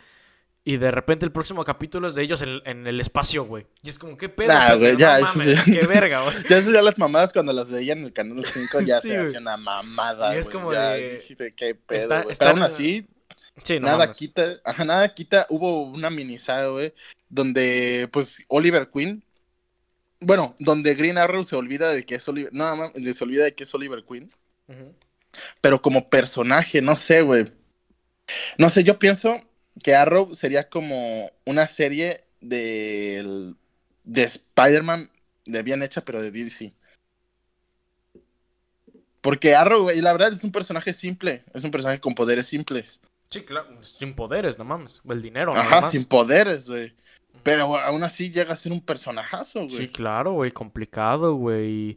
y 0.65 0.77
de 0.77 0.91
repente 0.91 1.25
el 1.25 1.33
próximo 1.33 1.65
capítulo 1.65 2.09
es 2.09 2.15
de 2.15 2.23
ellos 2.23 2.43
en, 2.43 2.61
en 2.67 2.87
el 2.87 3.01
espacio, 3.01 3.45
güey. 3.45 3.67
Y 3.83 3.89
es 3.89 3.99
como, 3.99 4.17
¿qué 4.19 4.29
pedo? 4.29 4.53
Nah, 4.53 4.75
güey, 4.75 4.97
ya, 4.97 5.19
No 5.19 5.27
eso 5.27 5.39
mames, 5.39 5.61
sí. 5.63 5.73
qué 5.73 5.87
verga, 5.87 6.23
güey. 6.23 6.37
Ya 6.51 6.59
eso 6.59 6.71
ya 6.71 6.83
las 6.83 6.99
mamadas 6.99 7.33
cuando 7.33 7.53
las 7.53 7.71
veían 7.71 7.99
en 7.99 8.05
el 8.07 8.13
canal 8.13 8.45
5 8.45 8.81
ya 8.83 9.01
Sí, 9.01 9.09
se 9.09 9.17
hacía 9.19 9.41
una 9.41 9.57
mamada, 9.57 10.35
Y 10.35 10.39
es 10.39 10.49
güey, 10.49 10.59
como 10.59 10.73
ya 10.73 10.91
de- 10.91 11.15
dije, 11.15 11.51
qué 11.57 11.75
pedo, 11.75 12.01
Está- 12.01 12.23
güey. 12.23 12.33
está 12.33 12.45
Pero 12.47 12.57
aún 12.57 12.63
así, 12.63 13.07
Sí, 13.63 13.79
no 13.81 13.87
nada 13.87 13.99
mames. 13.99 14.17
quita, 14.17 14.45
ajá, 14.65 14.85
nada 14.85 15.15
quita, 15.15 15.47
hubo 15.51 15.85
una 15.85 16.11
minisaga, 16.11 16.69
güey, 16.69 16.93
donde, 17.29 18.09
pues, 18.13 18.39
Oliver 18.49 18.91
Queen, 18.93 19.23
bueno, 20.21 20.55
donde 20.59 20.95
Green 20.95 21.17
Arrow 21.19 21.45
se 21.45 21.57
olvida 21.57 21.91
de 21.91 22.05
que 22.05 22.17
es 22.17 22.29
Oliver, 22.29 22.53
no, 22.53 22.65
mam- 22.77 23.13
se 23.15 23.25
olvida 23.25 23.45
de 23.45 23.55
que 23.55 23.65
es 23.65 23.75
Oliver 23.75 24.05
Queen, 24.07 24.31
pero 25.61 25.81
como 25.81 26.09
personaje, 26.11 26.83
no 26.83 26.97
sé, 26.97 27.23
güey. 27.23 27.47
No 28.59 28.69
sé, 28.71 28.83
yo 28.85 28.99
pienso 28.99 29.41
que 29.83 29.95
Arrow 29.95 30.35
sería 30.35 30.69
como 30.69 31.31
una 31.45 31.67
serie 31.67 32.25
de, 32.41 33.55
de 34.05 34.23
Spider-Man 34.23 35.11
de 35.47 35.63
bien 35.63 35.83
hecha, 35.83 36.05
pero 36.05 36.23
de 36.23 36.31
DC. 36.31 36.73
Porque 39.21 39.55
Arrow, 39.55 39.83
güey, 39.83 40.01
la 40.01 40.13
verdad 40.13 40.33
es 40.33 40.45
un 40.45 40.53
personaje 40.53 40.95
simple, 40.95 41.45
es 41.53 41.65
un 41.65 41.71
personaje 41.71 42.01
con 42.01 42.15
poderes 42.15 42.47
simples. 42.47 43.01
Sí, 43.27 43.43
claro, 43.43 43.69
sin 43.83 44.15
poderes, 44.15 44.59
no 44.59 44.65
mames. 44.65 45.01
El 45.09 45.23
dinero, 45.23 45.53
nada 45.53 45.65
Ajá, 45.65 45.81
más. 45.83 45.91
sin 45.91 46.05
poderes, 46.05 46.69
güey. 46.69 46.93
Pero 47.43 47.77
aún 47.77 48.03
así 48.03 48.31
llega 48.31 48.53
a 48.53 48.57
ser 48.57 48.73
un 48.73 48.81
personajazo, 48.81 49.61
güey. 49.67 49.77
Sí, 49.77 49.89
claro, 49.89 50.33
güey, 50.33 50.51
complicado, 50.51 51.35
güey. 51.35 51.97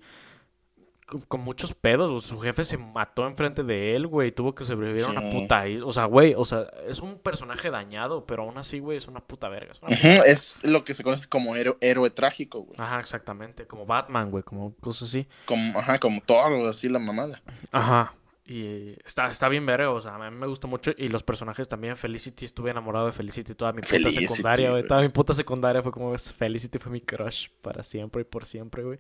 Con, 1.28 1.42
muchos 1.42 1.74
pedos, 1.74 2.10
güey. 2.10 2.22
Su 2.22 2.40
jefe 2.40 2.66
se 2.66 2.78
mató 2.78 3.28
enfrente 3.28 3.64
de 3.64 3.96
él, 3.96 4.08
güey. 4.08 4.32
Tuvo 4.32 4.56
que 4.56 4.66
sobrevivir 4.66 5.04
a 5.04 5.10
una 5.10 5.30
puta 5.30 5.68
isla. 5.68 5.86
O 5.86 5.94
sea, 5.94 6.06
güey, 6.06 6.34
o 6.36 6.46
sea, 6.46 6.68
es 6.88 7.00
un 7.00 7.20
personaje 7.20 7.70
dañado, 7.70 8.26
pero 8.26 8.44
aún 8.44 8.58
así, 8.58 8.80
güey, 8.80 8.98
es 8.98 9.08
una 9.08 9.20
puta 9.20 9.50
verga. 9.50 9.74
es 9.74 9.82
una 9.82 9.92
Ujú, 9.92 10.24
es 10.26 10.64
lo 10.64 10.84
que 10.84 10.94
se 10.94 11.04
conoce 11.04 11.28
como 11.28 11.56
héroe, 11.56 11.78
héroe 11.82 12.10
trágico, 12.10 12.62
güey. 12.62 12.80
Ajá, 12.80 13.00
exactamente. 13.00 13.66
Como 13.68 13.86
Batman, 13.86 14.32
güey, 14.32 14.44
como 14.44 14.74
cosas 14.76 15.10
así. 15.10 15.28
Como, 15.46 15.78
ajá, 15.78 16.00
como 16.00 16.22
Thor, 16.22 16.54
así 16.68 16.90
la 16.90 17.00
mamada. 17.00 17.42
Ajá. 17.72 18.16
Y 18.46 18.98
está, 19.06 19.32
está 19.32 19.48
bien 19.48 19.66
verga, 19.66 19.90
o 19.90 20.02
sea, 20.02 20.16
a 20.16 20.30
mí 20.30 20.38
me 20.38 20.48
gusta 20.48 20.68
mucho. 20.68 20.92
Y 20.98 21.08
los 21.08 21.24
personajes 21.24 21.68
también. 21.70 21.96
Felicity, 21.96 22.44
estuve 22.44 22.72
enamorado 22.72 23.06
de 23.06 23.14
Felicity 23.14 23.56
toda 23.56 23.72
mi 23.72 23.82
puta 23.82 23.94
Felicity, 23.94 24.28
secundaria, 24.28 24.72
güey. 24.72 24.86
Toda 24.86 25.02
mi 25.02 25.10
puta 25.10 25.34
secundaria 25.34 25.82
fue 25.82 25.92
como 25.94 26.18
Felicity 26.18 26.78
fue 26.78 26.92
mi 26.92 27.00
crush 27.00 27.48
para 27.62 27.84
siempre 27.84 28.22
y 28.22 28.26
por 28.26 28.46
siempre, 28.46 28.84
güey. 28.84 29.00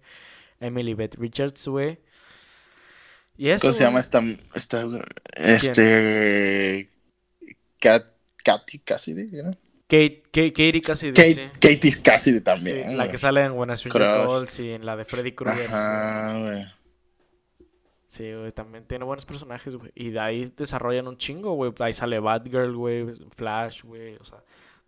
Emily 0.63 0.93
Beth 0.93 1.15
Richards, 1.15 1.67
güey. 1.67 1.99
Y 3.37 3.49
eso. 3.49 3.61
¿Cómo 3.61 3.73
se 3.73 3.83
llama 3.83 3.99
esta, 3.99 4.21
esta 4.53 4.85
este 5.35 6.89
Kat, 7.79 8.05
Katy 8.43 8.79
Cassidy, 8.79 9.25
¿no? 9.43 9.51
Kate, 9.87 10.23
Kate, 10.31 10.53
Katie 10.53 10.81
Cassidy, 10.81 11.13
Kate, 11.13 11.49
sí. 11.51 11.59
Katie 11.59 12.01
Cassidy 12.01 12.37
Sí, 12.37 12.43
también. 12.43 12.97
la 12.97 13.03
güey. 13.03 13.11
que 13.11 13.17
sale 13.17 13.41
en 13.41 13.53
Crush. 13.53 13.89
Calls 13.91 14.59
y 14.59 14.71
en 14.71 14.85
la 14.85 14.95
de 14.95 15.05
Freddy 15.05 15.33
Krueger. 15.33 15.67
Ajá, 15.67 16.39
güey. 16.39 16.65
Sí, 18.07 18.31
güey, 18.31 18.51
también 18.51 18.85
tiene 18.85 19.05
buenos 19.05 19.25
personajes, 19.25 19.75
güey. 19.75 19.91
Y 19.95 20.11
de 20.11 20.19
ahí 20.19 20.53
desarrollan 20.55 21.07
un 21.07 21.17
chingo, 21.17 21.53
güey. 21.53 21.73
Ahí 21.79 21.93
sale 21.93 22.19
Batgirl, 22.19 22.75
güey, 22.75 23.07
Flash, 23.35 23.83
güey, 23.83 24.15
o 24.15 24.23
sea... 24.23 24.43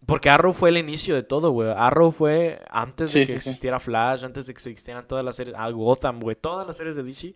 Porque 0.06 0.30
Arrow 0.30 0.54
fue 0.54 0.70
el 0.70 0.78
inicio 0.78 1.16
de 1.16 1.24
todo, 1.24 1.52
güey. 1.52 1.70
Arrow 1.70 2.12
fue 2.12 2.62
antes 2.70 3.14
de 3.14 3.22
que 3.22 3.28
sí, 3.28 3.32
sí. 3.34 3.38
existiera 3.38 3.80
Flash, 3.80 4.24
antes 4.24 4.46
de 4.46 4.54
que 4.54 4.58
existieran 4.58 5.08
todas 5.08 5.26
las 5.26 5.36
series... 5.36 5.56
Ah, 5.58 5.70
Gotham, 5.70 6.20
güey. 6.20 6.36
Todas 6.36 6.68
las 6.68 6.78
series 6.78 6.96
de 6.96 7.04
DC. 7.04 7.36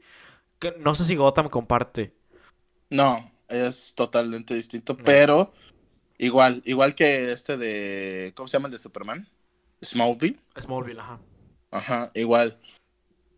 Que 0.59 0.75
no 0.77 0.93
sé 0.93 1.05
si 1.05 1.15
Gotham 1.15 1.49
comparte. 1.49 2.13
No, 2.89 3.31
es 3.47 3.93
totalmente 3.95 4.53
distinto, 4.55 4.97
pero 4.97 5.53
igual, 6.17 6.61
igual 6.65 6.95
que 6.95 7.31
este 7.31 7.57
de, 7.57 8.33
¿cómo 8.35 8.47
se 8.47 8.57
llama 8.57 8.67
el 8.67 8.73
de 8.73 8.79
Superman? 8.79 9.27
Smallville. 9.83 10.39
Smallville, 10.59 10.99
ajá. 10.99 11.19
Ajá, 11.71 12.11
igual. 12.13 12.59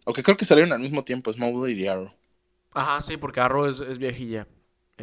Aunque 0.05 0.23
creo 0.23 0.37
que 0.37 0.45
salieron 0.45 0.73
al 0.73 0.79
mismo 0.79 1.03
tiempo, 1.03 1.31
Smallville 1.31 1.81
y 1.81 1.87
Arrow. 1.87 2.11
Ajá, 2.73 3.01
sí, 3.01 3.17
porque 3.17 3.39
Arrow 3.39 3.65
es, 3.65 3.79
es 3.81 3.97
viejilla. 3.97 4.47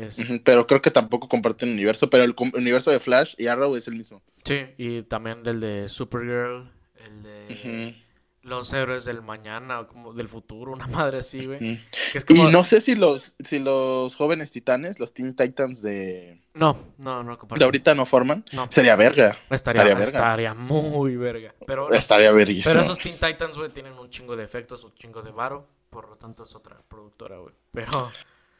Es... 0.05 0.19
Pero 0.45 0.67
creo 0.67 0.81
que 0.83 0.91
tampoco 0.91 1.29
comparten 1.29 1.71
universo, 1.73 2.09
pero 2.11 2.25
el 2.25 2.35
universo 2.55 2.91
de 2.91 3.01
Flash 3.01 3.35
y 3.39 3.47
Arrow 3.47 3.75
es 3.77 3.89
el 3.89 3.95
mismo. 3.97 4.23
Sí, 4.45 4.67
y 4.79 5.03
también 5.03 5.43
el 5.47 5.61
de 5.61 5.89
Supergirl, 5.89 6.71
el 7.05 7.23
de 7.23 7.97
los 8.43 8.73
héroes 8.73 9.05
del 9.05 9.21
mañana, 9.21 9.81
o 9.81 9.87
como 9.87 10.15
del 10.15 10.29
futuro, 10.29 10.73
una 10.73 10.87
madre 10.87 11.19
así, 11.19 11.45
güey. 11.45 11.57
ujú. 11.59 11.83
Que 12.13 12.19
es 12.19 12.25
como... 12.25 12.49
Y 12.49 12.53
no 12.53 12.65
sé 12.65 12.81
si 12.81 12.95
los, 12.95 13.35
si 13.45 13.59
los 13.59 14.17
jóvenes 14.17 14.51
titanes, 14.53 14.99
los 15.01 15.13
Teen 15.13 15.37
Titans 15.37 15.83
de, 15.83 16.41
No, 16.55 16.79
no, 16.97 17.23
no 17.23 17.33
de 17.33 17.37
comparten. 17.39 17.65
ahorita 17.65 17.95
no 17.95 18.07
forman. 18.07 18.45
No. 18.53 18.67
Sería 18.71 18.97
verga. 18.97 19.37
Estaría, 19.51 19.83
estaría 19.83 19.95
verga. 19.97 20.19
estaría 20.19 20.55
muy 20.55 21.17
verga. 21.17 21.55
Pero, 21.67 21.91
Estaría 21.93 22.31
verguísimo. 22.33 22.73
pero 22.73 22.83
esos 22.85 22.99
Teen 23.01 23.17
Titans, 23.17 23.55
güey, 23.57 23.69
tienen 23.71 23.93
un 23.95 24.09
chingo 24.09 24.35
de 24.35 24.45
efectos, 24.45 24.83
un 24.83 24.95
chingo 24.95 25.21
de 25.21 25.31
varo. 25.31 25.67
Por 25.91 26.09
lo 26.09 26.17
tanto, 26.17 26.45
es 26.45 26.55
otra 26.55 26.79
productora, 26.89 27.37
güey. 27.39 27.55
Pero... 27.73 28.11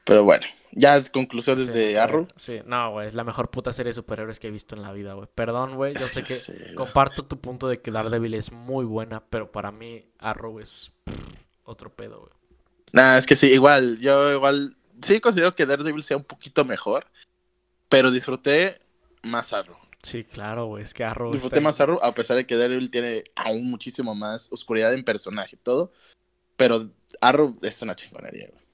Pero 0.09 0.25
bueno, 0.25 0.47
ya 0.73 1.05
conclusiones 1.05 1.67
sí, 1.67 1.79
de 1.79 1.99
Arrow. 1.99 2.27
Sí, 2.35 2.61
no, 2.65 2.93
güey, 2.93 3.07
es 3.09 3.13
la 3.13 3.25
mejor 3.25 3.51
puta 3.51 3.75
serie 3.75 3.91
de 3.91 3.95
superhéroes 3.95 4.41
que 4.41 4.47
he 4.47 4.51
visto 4.51 4.75
en 4.75 4.81
la 4.81 4.91
vida, 4.91 5.13
güey. 5.13 5.29
Perdón, 5.35 5.77
güey, 5.77 5.93
yo 5.93 6.01
sé 6.07 6.25
que 6.25 6.35
Sí, 6.35 6.55
comparto 6.75 7.27
tu 7.27 7.39
punto 7.39 7.69
de 7.69 7.83
que 7.83 7.91
Daredevil 7.91 8.33
es 8.33 8.51
muy 8.51 8.87
buena, 8.87 9.23
pero 9.29 9.53
para 9.53 9.71
mí 9.71 10.07
Arrow 10.19 10.61
es 10.61 10.91
pff, 11.05 11.15
otro 11.65 11.95
pedo, 11.95 12.21
güey. 12.21 12.33
Nah, 12.95 13.19
es 13.19 13.27
que 13.27 13.37
sí, 13.37 13.49
igual, 13.49 13.99
yo 14.01 14.33
igual, 14.33 14.79
sí 15.03 15.21
considero 15.21 15.55
que 15.55 15.67
Daredevil 15.67 16.03
sea 16.03 16.17
un 16.17 16.25
poquito 16.25 16.65
mejor, 16.65 17.07
pero 17.91 18.11
disfruté 18.11 18.81
más 19.23 19.53
Arrow. 19.53 19.77
Sí, 20.03 20.25
claro, 20.25 20.69
güey, 20.69 20.85
es 20.85 20.95
que 20.95 21.05
Arrow 21.05 21.33
Disfruté 21.33 21.61
más 21.61 21.83
Arrow, 21.83 21.99
a 22.03 22.15
pesar 22.15 22.39
de 22.39 22.47
que 22.47 22.57
Daredevil 22.57 22.91
tiene 22.91 23.25
aún 23.37 23.71
muchísimo 23.71 24.15
más 24.15 24.51
oscuridad 24.53 24.95
en 24.95 25.05
personaje 25.05 25.57
y 25.57 25.59
todo, 25.59 25.93
pero 26.57 26.89
Arrow 27.21 27.59
es 27.61 27.83
una 27.83 27.95
chingonería, 27.95 28.49
güey. 28.49 28.68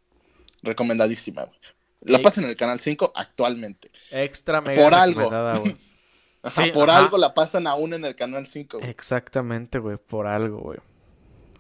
Recomendadísima, 0.65 1.45
güey. 1.45 1.59
La 2.03 2.19
Ex- 2.19 2.25
pasan 2.25 2.45
en 2.45 2.51
el 2.51 2.57
canal 2.57 2.81
5 2.81 3.13
actualmente. 3.15 3.91
extra 4.11 4.61
mega 4.61 4.83
Por 4.85 4.95
algo. 4.95 5.21
recomendada, 5.21 5.59
güey. 5.59 5.77
Ajá, 6.43 6.63
Sí, 6.65 6.71
por 6.73 6.91
ajá. 6.91 6.99
algo 6.99 7.17
la 7.17 7.33
pasan 7.33 7.67
aún 7.67 7.95
en 7.95 8.05
el 8.05 8.15
canal 8.15 8.47
5. 8.47 8.79
güey. 8.79 8.91
Exactamente, 8.91 9.79
güey, 9.79 9.97
por 9.97 10.27
algo, 10.27 10.59
güey. 10.59 10.79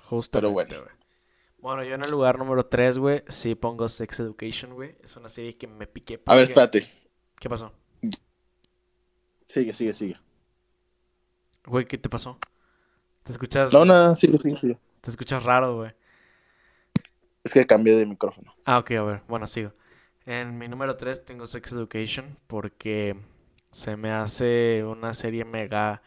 Justamente, 0.02 0.30
Pero 0.32 0.50
bueno. 0.50 0.74
güey. 0.84 0.94
Bueno, 1.58 1.82
yo 1.84 1.94
en 1.94 2.04
el 2.04 2.10
lugar 2.10 2.38
número 2.38 2.66
3, 2.66 2.98
güey, 2.98 3.24
sí 3.28 3.54
pongo 3.54 3.88
Sex 3.88 4.20
Education, 4.20 4.74
güey. 4.74 4.94
Es 5.02 5.16
una 5.16 5.30
serie 5.30 5.56
que 5.56 5.66
me 5.66 5.86
piqué. 5.86 6.20
A 6.26 6.34
ver, 6.34 6.44
espérate. 6.44 6.90
¿Qué 7.40 7.48
pasó? 7.48 7.72
Sigue, 9.46 9.72
sigue, 9.72 9.94
sigue. 9.94 10.18
Güey, 11.66 11.86
¿qué 11.86 11.96
te 11.96 12.08
pasó? 12.10 12.38
Te 13.22 13.32
escuchas, 13.32 13.72
No, 13.72 13.84
nada, 13.86 14.14
sigue, 14.16 14.38
sigue, 14.38 14.56
sigue. 14.56 14.78
te 15.00 15.10
escuchas 15.10 15.42
raro, 15.42 15.76
güey. 15.76 15.92
Es 17.44 17.52
que 17.52 17.66
cambié 17.66 17.94
de 17.94 18.06
micrófono. 18.06 18.54
Ah, 18.64 18.78
ok, 18.78 18.90
a 18.92 19.02
ver, 19.02 19.22
bueno, 19.28 19.46
sigo. 19.46 19.72
En 20.26 20.56
mi 20.58 20.66
número 20.68 20.96
3 20.96 21.24
tengo 21.26 21.46
Sex 21.46 21.72
Education 21.72 22.38
porque 22.46 23.16
se 23.70 23.96
me 23.96 24.10
hace 24.10 24.82
una 24.84 25.12
serie 25.12 25.44
mega 25.44 26.02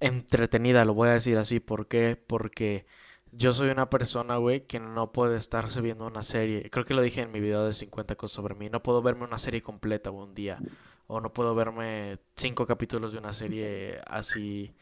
entretenida, 0.00 0.84
lo 0.84 0.94
voy 0.94 1.08
a 1.08 1.12
decir 1.12 1.38
así. 1.38 1.60
¿Por 1.60 1.88
qué? 1.88 2.22
Porque 2.26 2.86
yo 3.32 3.52
soy 3.52 3.70
una 3.70 3.90
persona, 3.90 4.36
güey, 4.36 4.66
que 4.66 4.80
no 4.80 5.12
puede 5.12 5.38
estarse 5.38 5.80
viendo 5.80 6.06
una 6.06 6.22
serie. 6.22 6.68
Creo 6.70 6.84
que 6.84 6.94
lo 6.94 7.02
dije 7.02 7.22
en 7.22 7.32
mi 7.32 7.40
video 7.40 7.64
de 7.64 7.72
50 7.72 8.16
cosas 8.16 8.34
sobre 8.34 8.54
mí. 8.54 8.68
No 8.68 8.82
puedo 8.82 9.02
verme 9.02 9.24
una 9.24 9.38
serie 9.38 9.62
completa 9.62 10.10
un 10.10 10.34
día. 10.34 10.58
O 11.06 11.20
no 11.20 11.32
puedo 11.32 11.54
verme 11.54 12.18
cinco 12.36 12.66
capítulos 12.66 13.12
de 13.12 13.18
una 13.18 13.32
serie 13.32 14.00
así 14.06 14.74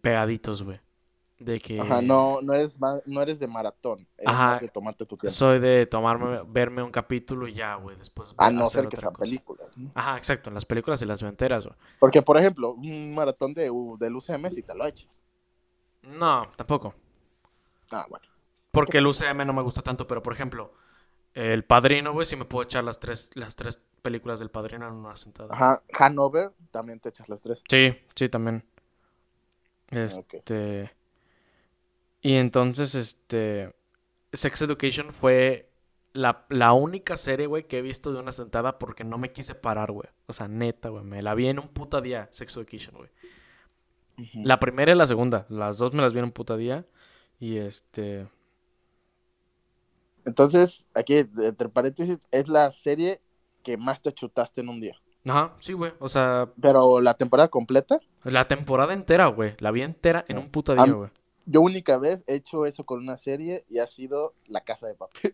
pegaditos, 0.00 0.62
güey. 0.62 0.80
De 1.38 1.60
que... 1.60 1.78
Ajá, 1.80 2.00
no, 2.00 2.40
no 2.42 2.54
eres, 2.54 2.80
ma- 2.80 3.00
no 3.04 3.20
eres 3.20 3.38
de 3.38 3.46
maratón. 3.46 4.08
Eres 4.16 4.28
Ajá. 4.28 4.46
más 4.52 4.60
de 4.62 4.68
tomarte 4.68 5.04
tu 5.04 5.16
tiempo. 5.18 5.34
Soy 5.34 5.58
de 5.58 5.84
tomarme, 5.84 6.40
verme 6.48 6.82
un 6.82 6.90
capítulo 6.90 7.46
y 7.46 7.54
ya, 7.54 7.74
güey. 7.74 7.96
Después 7.96 8.34
A 8.38 8.50
no 8.50 8.68
ser 8.68 8.88
que 8.88 8.96
sean 8.96 9.12
cosa. 9.12 9.22
películas. 9.22 9.76
¿no? 9.76 9.90
Ajá, 9.94 10.16
exacto, 10.16 10.48
en 10.48 10.54
las 10.54 10.64
películas 10.64 11.02
y 11.02 11.04
las 11.06 11.20
veo 11.20 11.28
enteras, 11.28 11.66
güey. 11.66 11.76
Porque, 11.98 12.22
por 12.22 12.38
ejemplo, 12.38 12.72
un 12.72 13.14
maratón 13.14 13.52
de, 13.52 13.70
del 13.98 14.16
UCM 14.16 14.50
si 14.50 14.62
te 14.62 14.74
lo 14.74 14.86
echas. 14.86 15.22
No, 16.02 16.50
tampoco. 16.56 16.94
Ah, 17.90 18.06
bueno. 18.08 18.24
Porque 18.70 18.98
el 18.98 19.06
UCM 19.06 19.44
no 19.46 19.52
me 19.52 19.62
gusta 19.62 19.82
tanto, 19.82 20.06
pero 20.06 20.22
por 20.22 20.32
ejemplo, 20.32 20.72
El 21.34 21.64
Padrino, 21.64 22.12
güey, 22.14 22.26
sí 22.26 22.36
me 22.36 22.46
puedo 22.46 22.64
echar 22.64 22.82
las 22.84 22.98
tres, 22.98 23.30
las 23.34 23.56
tres 23.56 23.82
películas 24.00 24.38
del 24.38 24.50
Padrino 24.50 24.86
en 24.88 24.94
una 24.94 25.16
sentada. 25.16 25.50
Ajá, 25.52 25.78
Hanover, 25.98 26.52
también 26.70 26.98
te 27.00 27.10
echas 27.10 27.28
las 27.28 27.42
tres. 27.42 27.62
Sí, 27.68 27.94
sí, 28.14 28.28
también. 28.30 28.64
Este. 29.90 30.90
Y 32.26 32.34
entonces, 32.34 32.96
este. 32.96 33.72
Sex 34.32 34.62
Education 34.62 35.12
fue 35.12 35.70
la, 36.12 36.44
la 36.48 36.72
única 36.72 37.16
serie, 37.16 37.46
güey, 37.46 37.68
que 37.68 37.78
he 37.78 37.82
visto 37.82 38.12
de 38.12 38.18
una 38.18 38.32
sentada 38.32 38.80
porque 38.80 39.04
no 39.04 39.16
me 39.16 39.30
quise 39.30 39.54
parar, 39.54 39.92
güey. 39.92 40.08
O 40.26 40.32
sea, 40.32 40.48
neta, 40.48 40.88
güey. 40.88 41.04
Me 41.04 41.22
la 41.22 41.36
vi 41.36 41.46
en 41.46 41.60
un 41.60 41.68
puta 41.68 42.00
día, 42.00 42.28
Sex 42.32 42.56
Education, 42.56 42.96
güey. 42.96 43.10
La 44.34 44.58
primera 44.58 44.90
y 44.90 44.96
la 44.96 45.06
segunda. 45.06 45.46
Las 45.48 45.78
dos 45.78 45.94
me 45.94 46.02
las 46.02 46.14
vi 46.14 46.18
en 46.18 46.24
un 46.24 46.32
puta 46.32 46.56
día. 46.56 46.84
Y 47.38 47.58
este. 47.58 48.26
Entonces, 50.24 50.88
aquí, 50.96 51.18
entre 51.18 51.68
paréntesis, 51.68 52.18
es 52.32 52.48
la 52.48 52.72
serie 52.72 53.20
que 53.62 53.76
más 53.76 54.02
te 54.02 54.10
chutaste 54.10 54.62
en 54.62 54.68
un 54.68 54.80
día. 54.80 54.96
Ajá, 55.24 55.54
sí, 55.60 55.74
güey. 55.74 55.92
O 56.00 56.08
sea, 56.08 56.50
Pero 56.60 57.00
la 57.00 57.14
temporada 57.14 57.46
completa, 57.46 58.00
la 58.24 58.48
temporada 58.48 58.94
entera, 58.94 59.28
güey. 59.28 59.54
La 59.60 59.70
vi 59.70 59.82
entera 59.82 60.24
en 60.26 60.38
un 60.38 60.50
puta 60.50 60.74
día, 60.74 60.92
güey. 60.92 61.10
Yo 61.46 61.60
única 61.62 61.96
vez 61.98 62.22
he 62.26 62.34
hecho 62.34 62.66
eso 62.66 62.84
con 62.84 62.98
una 63.00 63.16
serie 63.16 63.64
y 63.68 63.78
ha 63.78 63.86
sido 63.86 64.34
La 64.46 64.60
Casa 64.62 64.86
de 64.86 64.94
Papel. 64.94 65.32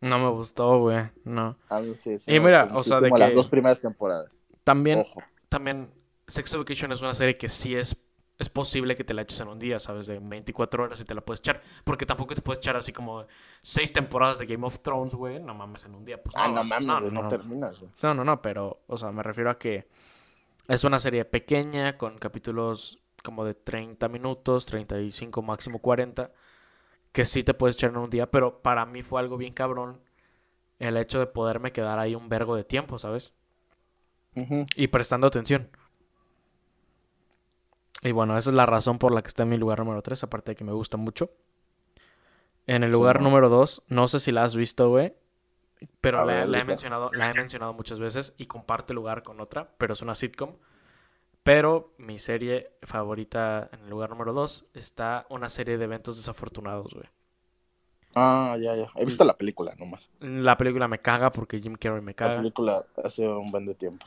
No 0.00 0.18
me 0.18 0.30
gustó, 0.30 0.78
güey. 0.78 1.08
No. 1.24 1.56
A 1.68 1.80
mí 1.80 1.94
sí, 1.96 2.18
sí 2.20 2.30
Y 2.30 2.38
me 2.40 2.46
mira, 2.46 2.68
o 2.74 2.82
sea, 2.82 2.96
de 3.00 3.08
muchísimo 3.08 3.18
las 3.18 3.28
que- 3.30 3.34
dos 3.34 3.48
primeras 3.48 3.80
temporadas. 3.80 4.30
También, 4.64 5.00
Ojo. 5.00 5.20
también, 5.48 5.90
Sex 6.26 6.52
Education 6.54 6.92
es 6.92 7.00
una 7.00 7.14
serie 7.14 7.36
que 7.36 7.48
sí 7.48 7.74
es, 7.74 7.96
es 8.38 8.48
posible 8.48 8.94
que 8.94 9.02
te 9.02 9.12
la 9.12 9.22
eches 9.22 9.40
en 9.40 9.48
un 9.48 9.58
día, 9.58 9.78
¿sabes? 9.80 10.06
De 10.06 10.20
24 10.20 10.84
horas 10.84 11.00
y 11.00 11.04
te 11.04 11.14
la 11.14 11.20
puedes 11.22 11.40
echar. 11.40 11.62
Porque 11.84 12.06
tampoco 12.06 12.34
te 12.36 12.42
puedes 12.42 12.58
echar 12.58 12.76
así 12.76 12.92
como 12.92 13.26
seis 13.62 13.92
temporadas 13.92 14.38
de 14.38 14.46
Game 14.46 14.64
of 14.64 14.78
Thrones, 14.80 15.14
güey. 15.14 15.40
No 15.40 15.52
mames, 15.54 15.84
en 15.86 15.94
un 15.96 16.04
día. 16.04 16.22
Pues 16.22 16.36
Ah, 16.38 16.46
no, 16.46 16.54
no 16.54 16.64
mames, 16.64 16.86
no, 16.86 17.00
no, 17.00 17.22
no. 17.22 17.28
terminas, 17.28 17.78
güey. 17.80 17.90
No, 18.02 18.14
no, 18.14 18.24
no, 18.24 18.40
pero, 18.40 18.82
o 18.86 18.96
sea, 18.96 19.10
me 19.10 19.24
refiero 19.24 19.50
a 19.50 19.58
que 19.58 19.88
es 20.68 20.84
una 20.84 21.00
serie 21.00 21.24
pequeña 21.24 21.98
con 21.98 22.18
capítulos 22.18 23.00
como 23.22 23.44
de 23.44 23.54
30 23.54 24.08
minutos, 24.08 24.66
35, 24.66 25.42
máximo 25.42 25.80
40, 25.80 26.32
que 27.12 27.24
sí 27.24 27.42
te 27.42 27.54
puedes 27.54 27.76
echar 27.76 27.90
en 27.90 27.98
un 27.98 28.10
día, 28.10 28.30
pero 28.30 28.62
para 28.62 28.86
mí 28.86 29.02
fue 29.02 29.20
algo 29.20 29.36
bien 29.36 29.54
cabrón 29.54 30.00
el 30.78 30.96
hecho 30.96 31.18
de 31.18 31.26
poderme 31.26 31.72
quedar 31.72 31.98
ahí 31.98 32.14
un 32.14 32.28
vergo 32.28 32.56
de 32.56 32.64
tiempo, 32.64 32.98
¿sabes? 32.98 33.32
Y 34.76 34.86
prestando 34.88 35.26
atención. 35.26 35.68
Y 38.02 38.12
bueno, 38.12 38.38
esa 38.38 38.50
es 38.50 38.54
la 38.54 38.66
razón 38.66 38.98
por 38.98 39.12
la 39.12 39.22
que 39.22 39.28
está 39.28 39.42
en 39.42 39.48
mi 39.48 39.56
lugar 39.56 39.80
número 39.80 40.02
3, 40.02 40.22
aparte 40.22 40.52
de 40.52 40.56
que 40.56 40.64
me 40.64 40.72
gusta 40.72 40.96
mucho. 40.96 41.30
En 42.66 42.84
el 42.84 42.92
lugar 42.92 43.20
número 43.20 43.48
2, 43.48 43.84
no 43.88 44.06
sé 44.06 44.20
si 44.20 44.30
la 44.30 44.44
has 44.44 44.54
visto, 44.54 44.88
güey. 44.90 45.14
Pero 46.00 46.18
la, 46.18 46.24
ver, 46.24 46.48
la 46.48 46.58
he 46.58 46.64
mencionado, 46.64 47.10
la 47.12 47.30
he 47.30 47.34
mencionado 47.34 47.72
muchas 47.72 47.98
veces 47.98 48.34
y 48.36 48.46
comparte 48.46 48.94
lugar 48.94 49.22
con 49.22 49.40
otra, 49.40 49.74
pero 49.78 49.94
es 49.94 50.02
una 50.02 50.14
sitcom. 50.14 50.54
Pero 51.48 51.94
mi 51.96 52.18
serie 52.18 52.72
favorita 52.82 53.70
en 53.72 53.84
el 53.84 53.88
lugar 53.88 54.10
número 54.10 54.34
2 54.34 54.66
está 54.74 55.24
una 55.30 55.48
serie 55.48 55.78
de 55.78 55.84
eventos 55.84 56.16
desafortunados, 56.16 56.92
güey. 56.92 57.06
Ah, 58.14 58.54
ya, 58.60 58.76
ya. 58.76 58.90
He 58.96 59.06
visto 59.06 59.24
la 59.24 59.34
película 59.34 59.74
nomás. 59.78 60.10
La 60.20 60.58
película 60.58 60.88
me 60.88 60.98
caga 60.98 61.32
porque 61.32 61.58
Jim 61.58 61.76
Carrey 61.76 62.02
me 62.02 62.10
La 62.10 62.16
caga. 62.16 62.36
película 62.36 62.84
hace 63.02 63.26
un 63.26 63.50
buen 63.50 63.64
de 63.64 63.74
tiempo. 63.74 64.06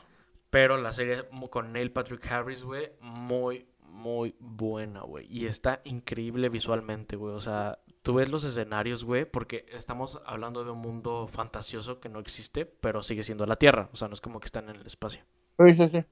Pero 0.50 0.76
la 0.76 0.92
serie 0.92 1.24
con 1.50 1.72
Neil 1.72 1.90
Patrick 1.90 2.24
Harris, 2.30 2.62
güey, 2.62 2.92
muy, 3.00 3.66
muy 3.88 4.36
buena, 4.38 5.00
güey. 5.00 5.26
Y 5.28 5.46
está 5.46 5.80
increíble 5.82 6.48
visualmente, 6.48 7.16
güey. 7.16 7.34
O 7.34 7.40
sea, 7.40 7.80
tú 8.02 8.14
ves 8.14 8.28
los 8.28 8.44
escenarios, 8.44 9.02
güey, 9.02 9.24
porque 9.24 9.66
estamos 9.72 10.22
hablando 10.26 10.62
de 10.62 10.70
un 10.70 10.78
mundo 10.78 11.26
fantasioso 11.26 11.98
que 11.98 12.08
no 12.08 12.20
existe, 12.20 12.66
pero 12.66 13.02
sigue 13.02 13.24
siendo 13.24 13.46
la 13.46 13.56
Tierra. 13.56 13.88
O 13.92 13.96
sea, 13.96 14.06
no 14.06 14.14
es 14.14 14.20
como 14.20 14.38
que 14.38 14.46
están 14.46 14.68
en 14.68 14.76
el 14.76 14.86
espacio. 14.86 15.24
Sí, 15.58 15.74
sí, 15.74 15.88
sí. 15.88 16.04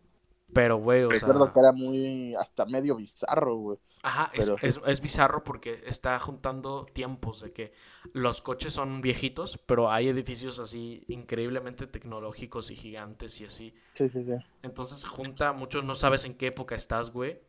Pero, 0.53 0.79
güey, 0.79 1.05
o 1.05 1.09
Recuerdo 1.09 1.45
sea... 1.45 1.55
que 1.55 1.61
era 1.61 1.73
muy, 1.73 2.35
hasta 2.35 2.65
medio 2.67 2.97
bizarro, 2.97 3.57
güey. 3.57 3.79
Ajá, 4.03 4.31
es, 4.33 4.47
pero 4.47 4.59
sí. 4.59 4.67
es, 4.67 4.81
es 4.85 5.01
bizarro 5.01 5.45
porque 5.45 5.83
está 5.87 6.19
juntando 6.19 6.87
tiempos 6.93 7.41
de 7.41 7.53
que 7.53 7.73
los 8.13 8.43
coches 8.43 8.73
son 8.73 9.01
viejitos, 9.01 9.59
pero 9.67 9.91
hay 9.91 10.09
edificios 10.09 10.59
así 10.59 11.05
increíblemente 11.09 11.87
tecnológicos 11.87 12.71
y 12.71 12.77
gigantes 12.77 13.41
y 13.41 13.45
así. 13.45 13.75
Sí, 13.93 14.09
sí, 14.09 14.25
sí. 14.25 14.35
Entonces 14.63 15.05
junta, 15.05 15.53
muchos 15.53 15.85
no 15.85 15.95
sabes 15.95 16.25
en 16.25 16.35
qué 16.35 16.49
época 16.49 16.75
estás, 16.75 17.11
güey. 17.11 17.41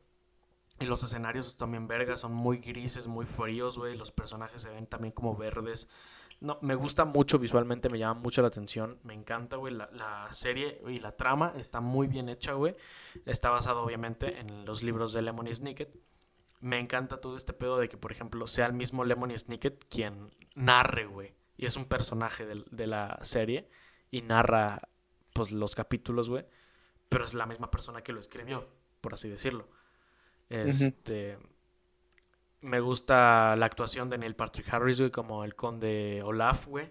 Y 0.79 0.85
los 0.85 1.03
escenarios 1.03 1.57
también 1.57 1.87
vergas, 1.87 2.21
son 2.21 2.33
muy 2.33 2.57
grises, 2.57 3.07
muy 3.07 3.25
fríos, 3.25 3.77
güey. 3.77 3.95
Los 3.95 4.11
personajes 4.11 4.63
se 4.63 4.69
ven 4.69 4.87
también 4.87 5.11
como 5.11 5.35
verdes. 5.35 5.87
No, 6.41 6.57
me 6.61 6.73
gusta 6.73 7.05
mucho 7.05 7.37
visualmente, 7.37 7.87
me 7.87 7.99
llama 7.99 8.19
mucho 8.19 8.41
la 8.41 8.47
atención. 8.47 8.99
Me 9.03 9.13
encanta, 9.13 9.57
güey. 9.57 9.73
La, 9.75 9.89
la 9.93 10.27
serie 10.33 10.81
y 10.87 10.99
la 10.99 11.15
trama 11.15 11.53
está 11.55 11.81
muy 11.81 12.07
bien 12.07 12.29
hecha, 12.29 12.53
güey. 12.53 12.75
Está 13.25 13.51
basado, 13.51 13.83
obviamente, 13.83 14.39
en 14.39 14.65
los 14.65 14.81
libros 14.81 15.13
de 15.13 15.21
Lemony 15.21 15.53
Snicket. 15.53 15.95
Me 16.59 16.79
encanta 16.79 17.21
todo 17.21 17.37
este 17.37 17.53
pedo 17.53 17.77
de 17.77 17.89
que, 17.89 17.97
por 17.97 18.11
ejemplo, 18.11 18.47
sea 18.47 18.65
el 18.65 18.73
mismo 18.73 19.05
Lemony 19.05 19.37
Snicket 19.37 19.85
quien 19.87 20.31
narre, 20.55 21.05
güey. 21.05 21.35
Y 21.57 21.67
es 21.67 21.77
un 21.77 21.85
personaje 21.85 22.47
de, 22.47 22.63
de 22.71 22.87
la 22.87 23.19
serie. 23.21 23.69
Y 24.09 24.23
narra, 24.23 24.89
pues, 25.33 25.51
los 25.51 25.75
capítulos, 25.75 26.27
güey. 26.27 26.45
Pero 27.07 27.23
es 27.23 27.35
la 27.35 27.45
misma 27.45 27.69
persona 27.69 28.01
que 28.01 28.13
lo 28.13 28.19
escribió, 28.19 28.67
por 28.99 29.13
así 29.13 29.29
decirlo. 29.29 29.69
Este. 30.49 31.37
Me 32.61 32.79
gusta 32.79 33.55
la 33.55 33.65
actuación 33.65 34.09
de 34.09 34.17
Neil 34.17 34.35
Patrick 34.35 34.71
Harris, 34.71 34.99
güey, 34.99 35.11
como 35.11 35.43
el 35.43 35.55
conde 35.55 36.21
Olaf, 36.23 36.67
güey. 36.67 36.89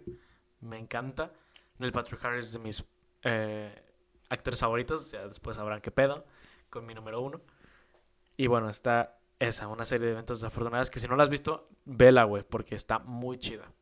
Me 0.60 0.78
encanta. 0.78 1.32
Neil 1.78 1.92
Patrick 1.92 2.24
Harris 2.24 2.46
es 2.46 2.52
de 2.52 2.58
mis 2.58 2.84
eh, 3.22 3.82
actores 4.28 4.58
favoritos. 4.58 5.10
Ya 5.12 5.26
después 5.26 5.56
sabrán 5.56 5.80
qué 5.80 5.90
pedo. 5.90 6.24
Con 6.70 6.86
mi 6.86 6.94
número 6.94 7.20
uno. 7.20 7.40
Y 8.36 8.48
bueno, 8.48 8.68
está 8.68 9.18
esa, 9.38 9.68
una 9.68 9.84
serie 9.84 10.06
de 10.06 10.12
eventos 10.12 10.40
desafortunadas 10.40 10.90
que 10.90 11.00
si 11.00 11.08
no 11.08 11.16
la 11.16 11.22
has 11.22 11.30
visto, 11.30 11.68
vela, 11.84 12.24
güey, 12.24 12.42
porque 12.42 12.74
está 12.74 12.98
muy 12.98 13.38
chida. 13.38 13.72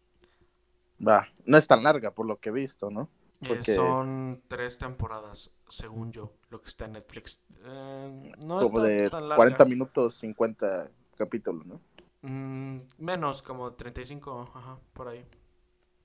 Va, 1.06 1.28
no 1.46 1.56
es 1.56 1.66
tan 1.66 1.82
larga 1.82 2.14
por 2.14 2.26
lo 2.26 2.38
que 2.38 2.48
he 2.50 2.52
visto, 2.52 2.90
¿no? 2.90 3.08
Eh, 3.40 3.46
Porque 3.48 3.74
son 3.74 4.42
tres 4.48 4.78
temporadas, 4.78 5.50
según 5.68 6.10
yo, 6.10 6.32
lo 6.50 6.60
que 6.60 6.68
está 6.68 6.86
en 6.86 6.92
Netflix. 6.92 7.40
Eh, 7.64 8.32
no 8.38 8.60
como 8.62 8.78
está 8.78 8.88
de 8.88 9.10
tan 9.10 9.22
larga. 9.22 9.36
40 9.36 9.64
minutos, 9.64 10.14
50 10.16 10.90
capítulos, 11.18 11.66
¿no? 11.66 11.80
Mm, 12.22 12.80
menos, 12.98 13.42
como 13.42 13.72
35, 13.72 14.52
ajá, 14.54 14.78
por 14.92 15.08
ahí. 15.08 15.24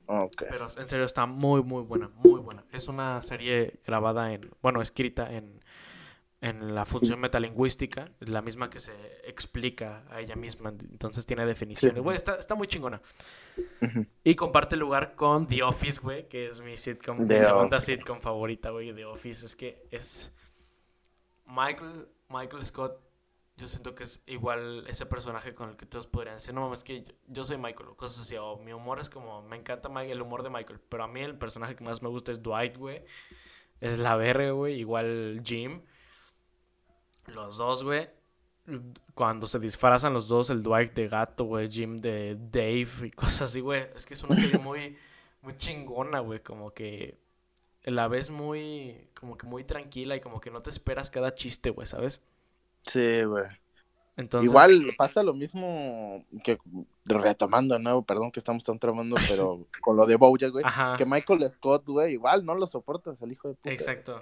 Ok. 0.06 0.44
Pero 0.50 0.68
en 0.78 0.88
serio 0.88 1.06
está 1.06 1.26
muy, 1.26 1.64
muy 1.64 1.84
buena, 1.84 2.10
muy 2.16 2.42
buena. 2.42 2.66
Es 2.72 2.88
una 2.88 3.22
serie 3.22 3.80
grabada 3.86 4.34
en, 4.34 4.50
bueno, 4.62 4.82
escrita 4.82 5.32
en, 5.32 5.64
en 6.42 6.76
la 6.76 6.86
función 6.86 7.22
metalingüística, 7.22 8.12
la 8.20 8.42
misma 8.42 8.70
que 8.70 8.82
se 8.82 8.92
explica 9.24 10.04
a 10.10 10.20
ella 10.20 10.36
misma, 10.36 10.72
entonces 10.72 11.26
tiene 11.26 11.46
definiciones. 11.46 12.00
Sí. 12.00 12.04
Güey, 12.04 12.18
está, 12.18 12.36
está 12.36 12.54
muy 12.54 12.68
chingona. 12.68 13.02
Y 14.26 14.36
comparte 14.36 14.76
lugar 14.76 15.16
con 15.16 15.48
The 15.48 15.64
Office, 15.64 16.02
güey, 16.02 16.28
que 16.28 16.48
es 16.48 16.60
mi 16.60 16.76
sitcom, 16.76 17.20
mi 17.26 17.40
segunda 17.40 17.78
Office. 17.78 17.96
sitcom 17.96 18.20
favorita, 18.20 18.72
güey, 18.72 18.94
The 18.94 19.06
Office. 19.06 19.46
Es 19.46 19.56
que 19.56 19.88
es 19.90 20.36
Michael, 21.46 22.10
Michael 22.28 22.66
Scott. 22.66 23.00
Yo 23.58 23.68
siento 23.68 23.94
que 23.94 24.04
es 24.04 24.24
igual 24.26 24.86
ese 24.88 25.06
personaje 25.06 25.54
con 25.54 25.70
el 25.70 25.78
que 25.78 25.86
todos 25.86 26.08
podrían 26.08 26.36
decir, 26.36 26.54
no 26.54 26.62
mames, 26.62 26.84
que 26.84 27.06
yo, 27.28 27.44
soy 27.44 27.58
Michael, 27.58 27.90
o 27.90 27.96
cosas 27.96 28.22
así, 28.22 28.36
o 28.36 28.58
mi 28.58 28.74
humor 28.74 29.00
es 29.00 29.10
como, 29.10 29.44
me 29.44 29.58
encanta 29.58 29.90
el 30.04 30.22
humor 30.22 30.42
de 30.42 30.50
Michael, 30.50 30.80
pero 30.90 31.04
a 31.04 31.08
mí 31.08 31.22
el 31.22 31.38
personaje 31.38 31.76
que 31.76 31.84
más 31.84 32.02
me 32.02 32.10
gusta 32.10 32.32
es 32.32 32.42
Dwight, 32.42 32.78
güey, 32.78 33.04
es 33.80 34.00
la 34.00 34.16
verga, 34.16 34.52
güey, 34.52 34.80
igual 34.80 35.42
Jim, 35.46 35.84
los 37.28 37.58
dos, 37.58 37.84
güey, 37.84 38.10
cuando 39.14 39.46
se 39.46 39.60
disfrazan 39.60 40.14
los 40.14 40.28
dos, 40.28 40.50
el 40.50 40.64
Dwight 40.64 40.94
de 40.94 41.08
gato, 41.08 41.44
güey, 41.44 41.70
Jim 41.70 42.02
de 42.02 42.36
Dave 42.36 43.08
y 43.08 43.12
cosas 43.12 43.44
así, 43.44 43.60
güey, 43.60 43.86
es 43.96 44.08
que 44.08 44.16
es 44.16 44.24
una 44.24 44.36
serie 44.36 44.58
muy, 44.58 44.98
muy 45.44 45.56
chingona, 45.58 46.22
güey, 46.22 46.42
como 46.42 46.74
que 46.74 47.20
la 47.84 48.08
ves 48.08 48.30
muy, 48.30 49.10
como 49.14 49.38
que 49.38 49.46
muy 49.46 49.64
tranquila 49.64 50.16
y 50.16 50.22
como 50.22 50.42
que 50.42 50.50
no 50.50 50.62
te 50.62 50.70
esperas 50.70 51.12
cada 51.12 51.36
chiste, 51.36 51.70
güey, 51.70 51.86
¿sabes? 51.86 52.22
Sí, 52.86 53.24
güey. 53.24 53.46
Entonces, 54.16 54.50
Igual 54.50 54.72
pasa 54.98 55.24
lo 55.24 55.34
mismo 55.34 56.24
que 56.44 56.60
retomando, 57.06 57.80
¿no? 57.80 58.04
Perdón 58.04 58.32
que 58.32 58.40
estamos 58.40 58.64
tan 58.64 58.78
tramando, 58.78 59.16
pero 59.28 59.66
con 59.82 59.98
lo 59.98 60.06
de 60.06 60.16
Bojack, 60.18 60.52
güey. 60.52 60.64
Ajá, 60.66 60.96
Que 60.98 61.06
Michael 61.06 61.50
Scott, 61.50 61.86
güey, 61.88 62.14
igual 62.14 62.46
no 62.46 62.54
lo 62.56 62.68
soportas 62.68 63.22
al 63.24 63.32
hijo 63.32 63.48
de 63.48 63.56
puta. 63.56 63.72
exacto. 63.72 64.22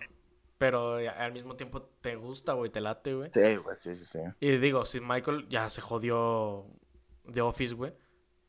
Pero 0.57 0.95
a- 0.97 1.09
al 1.25 1.33
mismo 1.33 1.55
tiempo 1.55 1.81
te 1.81 2.15
gusta, 2.15 2.53
güey, 2.53 2.71
te 2.71 2.79
late, 2.79 3.15
güey. 3.15 3.29
Sí, 3.33 3.55
güey, 3.57 3.75
sí, 3.75 3.95
sí, 3.97 4.05
sí. 4.05 4.19
Y 4.39 4.57
digo, 4.57 4.85
si 4.85 5.01
Michael 5.01 5.47
ya 5.49 5.69
se 5.69 5.81
jodió 5.81 6.65
de 7.25 7.41
Office, 7.41 7.73
güey. 7.73 7.93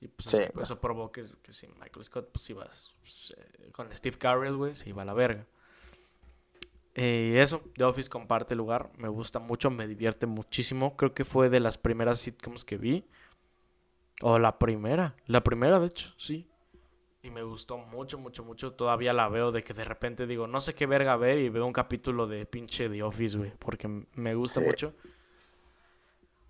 Y 0.01 0.09
pues 0.09 0.27
Sí, 0.31 0.37
eso, 0.39 0.53
pues. 0.53 0.71
eso 0.71 0.81
probó 0.81 1.11
que, 1.11 1.25
que 1.43 1.53
si 1.53 1.67
Michael 1.69 2.05
Scott, 2.05 2.29
pues 2.33 2.49
iba 2.51 2.69
pues, 3.01 3.35
eh, 3.39 3.71
con 3.73 3.93
Steve 3.95 4.19
Carell, 4.19 4.57
güey, 4.57 4.75
se 4.77 4.89
iba 4.91 5.03
a 5.03 5.05
la 5.05 5.15
verga. 5.15 5.47
Y 6.95 7.37
eso, 7.37 7.63
The 7.77 7.85
Office 7.85 8.11
comparte 8.11 8.55
lugar, 8.55 8.91
me 8.99 9.09
gusta 9.09 9.39
mucho, 9.39 9.71
me 9.71 9.87
divierte 9.87 10.27
muchísimo. 10.27 10.97
Creo 10.97 11.15
que 11.15 11.25
fue 11.25 11.49
de 11.49 11.61
las 11.61 11.79
primeras 11.79 12.19
sitcoms 12.21 12.65
que 12.65 12.77
vi. 12.77 13.07
O 14.21 14.39
la 14.39 14.59
primera, 14.59 15.17
la 15.27 15.43
primera 15.43 15.81
de 15.81 15.87
hecho, 15.87 16.13
sí. 16.17 16.47
Y 17.23 17.31
me 17.31 17.43
gustó 17.43 17.79
mucho, 17.79 18.19
mucho, 18.19 18.45
mucho. 18.45 18.73
Todavía 18.73 19.13
la 19.13 19.29
veo 19.29 19.53
de 19.53 19.63
que 19.63 19.75
de 19.75 19.85
repente 19.85 20.27
digo, 20.27 20.47
no 20.47 20.61
sé 20.61 20.75
qué 20.75 20.87
verga 20.87 21.17
ver 21.17 21.39
y 21.39 21.49
veo 21.49 21.65
un 21.65 21.73
capítulo 21.73 22.27
de 22.27 22.47
pinche 22.47 22.89
The 22.89 23.03
Office, 23.03 23.39
güey. 23.39 23.53
Porque 23.59 23.89
me 24.15 24.35
gusta 24.35 24.61
Sí. 24.61 24.67
mucho. 24.67 24.95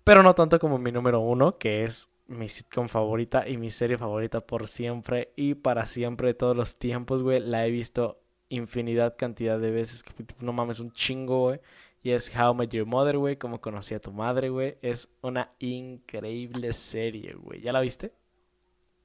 Pero 0.03 0.23
no 0.23 0.33
tanto 0.35 0.59
como 0.59 0.77
mi 0.77 0.91
número 0.91 1.19
uno, 1.19 1.57
que 1.57 1.83
es 1.83 2.13
mi 2.27 2.49
sitcom 2.49 2.89
favorita 2.89 3.47
y 3.47 3.57
mi 3.57 3.69
serie 3.69 3.97
favorita 3.97 4.41
por 4.41 4.67
siempre 4.67 5.31
y 5.35 5.53
para 5.55 5.85
siempre 5.85 6.27
de 6.29 6.33
todos 6.33 6.57
los 6.57 6.77
tiempos, 6.77 7.21
güey. 7.23 7.39
La 7.39 7.65
he 7.65 7.71
visto 7.71 8.22
infinidad 8.55 9.15
cantidad 9.17 9.59
de 9.59 9.71
veces. 9.71 10.03
que, 10.03 10.13
No 10.39 10.53
mames, 10.53 10.79
un 10.79 10.91
chingo, 10.91 11.47
güey. 11.47 11.59
Y 12.01 12.11
es 12.11 12.31
How 12.35 12.53
I 12.53 12.55
Met 12.55 12.71
Your 12.71 12.85
Mother, 12.85 13.17
güey. 13.17 13.37
Como 13.37 13.61
conocí 13.61 13.95
a 13.95 14.01
tu 14.01 14.11
madre, 14.11 14.49
güey. 14.49 14.77
Es 14.81 15.13
una 15.21 15.53
increíble 15.59 16.73
serie, 16.73 17.33
güey. 17.33 17.61
¿Ya 17.61 17.71
la 17.71 17.79
viste? 17.79 18.13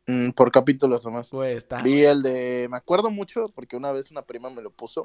Mm, 0.07 0.31
por 0.31 0.51
capítulos 0.51 1.05
nomás. 1.05 1.31
Güey, 1.31 1.57
está... 1.57 1.81
Vi 1.83 2.03
el 2.03 2.23
de. 2.23 2.67
Me 2.71 2.77
acuerdo 2.77 3.11
mucho 3.11 3.49
porque 3.55 3.77
una 3.77 3.93
vez 3.93 4.11
una 4.11 4.23
prima 4.23 4.51
me 4.51 4.63
lo 4.63 4.71
puso. 4.71 5.05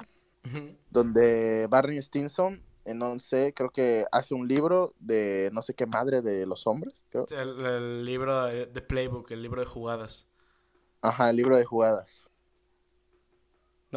Donde 0.90 1.66
Barney 1.70 1.96
Stinson, 2.02 2.60
en 2.84 2.98
no 2.98 3.18
sé, 3.18 3.54
creo 3.54 3.70
que 3.70 4.04
hace 4.12 4.34
un 4.34 4.46
libro 4.46 4.92
de 4.98 5.48
no 5.54 5.62
sé 5.62 5.72
qué 5.72 5.86
madre 5.86 6.20
de 6.20 6.44
los 6.44 6.66
hombres. 6.66 7.02
Creo. 7.08 7.24
El, 7.30 7.64
el 7.64 8.04
libro 8.04 8.44
de 8.44 8.82
Playbook, 8.82 9.30
el 9.30 9.40
libro 9.40 9.62
de 9.62 9.66
jugadas. 9.66 10.26
Ajá, 11.00 11.30
el 11.30 11.36
libro 11.36 11.56
de 11.56 11.64
jugadas. 11.64 12.28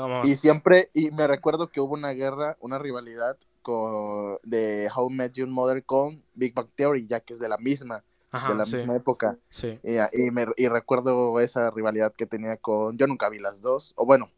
No. 0.06 0.22
Y 0.24 0.36
siempre, 0.36 0.90
y 0.94 1.11
me 1.11 1.28
recuerdo 1.28 1.69
que 1.69 1.82
hubo 1.82 1.94
una 1.94 2.11
guerra, 2.11 2.57
una 2.60 2.80
rivalidad 2.80 3.38
con, 3.61 4.38
de 4.44 4.90
How 4.95 5.10
Met 5.10 5.34
Your 5.34 5.48
Mother 5.49 5.84
con 5.86 6.24
Big 6.34 6.53
Bang 6.53 6.69
Theory, 6.76 7.07
ya 7.07 7.19
que 7.19 7.34
es 7.34 7.40
de 7.40 7.49
la 7.49 7.57
misma, 7.57 8.03
Ajá, 8.32 8.49
de 8.49 8.56
la 8.56 8.65
sí, 8.65 8.78
misma 8.78 8.95
época. 8.95 9.38
sí. 9.49 9.80
Y, 9.84 9.98
y 10.14 10.32
me, 10.32 10.45
y 10.57 10.68
recuerdo 10.68 11.40
esa 11.40 11.69
rivalidad 11.72 12.14
que 12.14 12.26
tenía 12.26 12.57
con. 12.57 12.98
Yo 12.98 13.07
nunca 13.07 13.30
vi 13.30 13.40
las 13.40 13.61
dos, 13.61 13.94
o 13.95 14.06
bueno, 14.06 14.32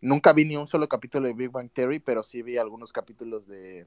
nunca 0.00 0.32
vi 0.32 0.44
ni 0.44 0.56
un 0.56 0.66
solo 0.66 0.88
capítulo 0.88 1.28
de 1.28 1.34
Big 1.34 1.50
Bang 1.50 1.70
Theory, 1.72 2.00
pero 2.00 2.22
sí 2.22 2.42
vi 2.42 2.56
algunos 2.58 2.92
capítulos 2.92 3.46
de. 3.46 3.86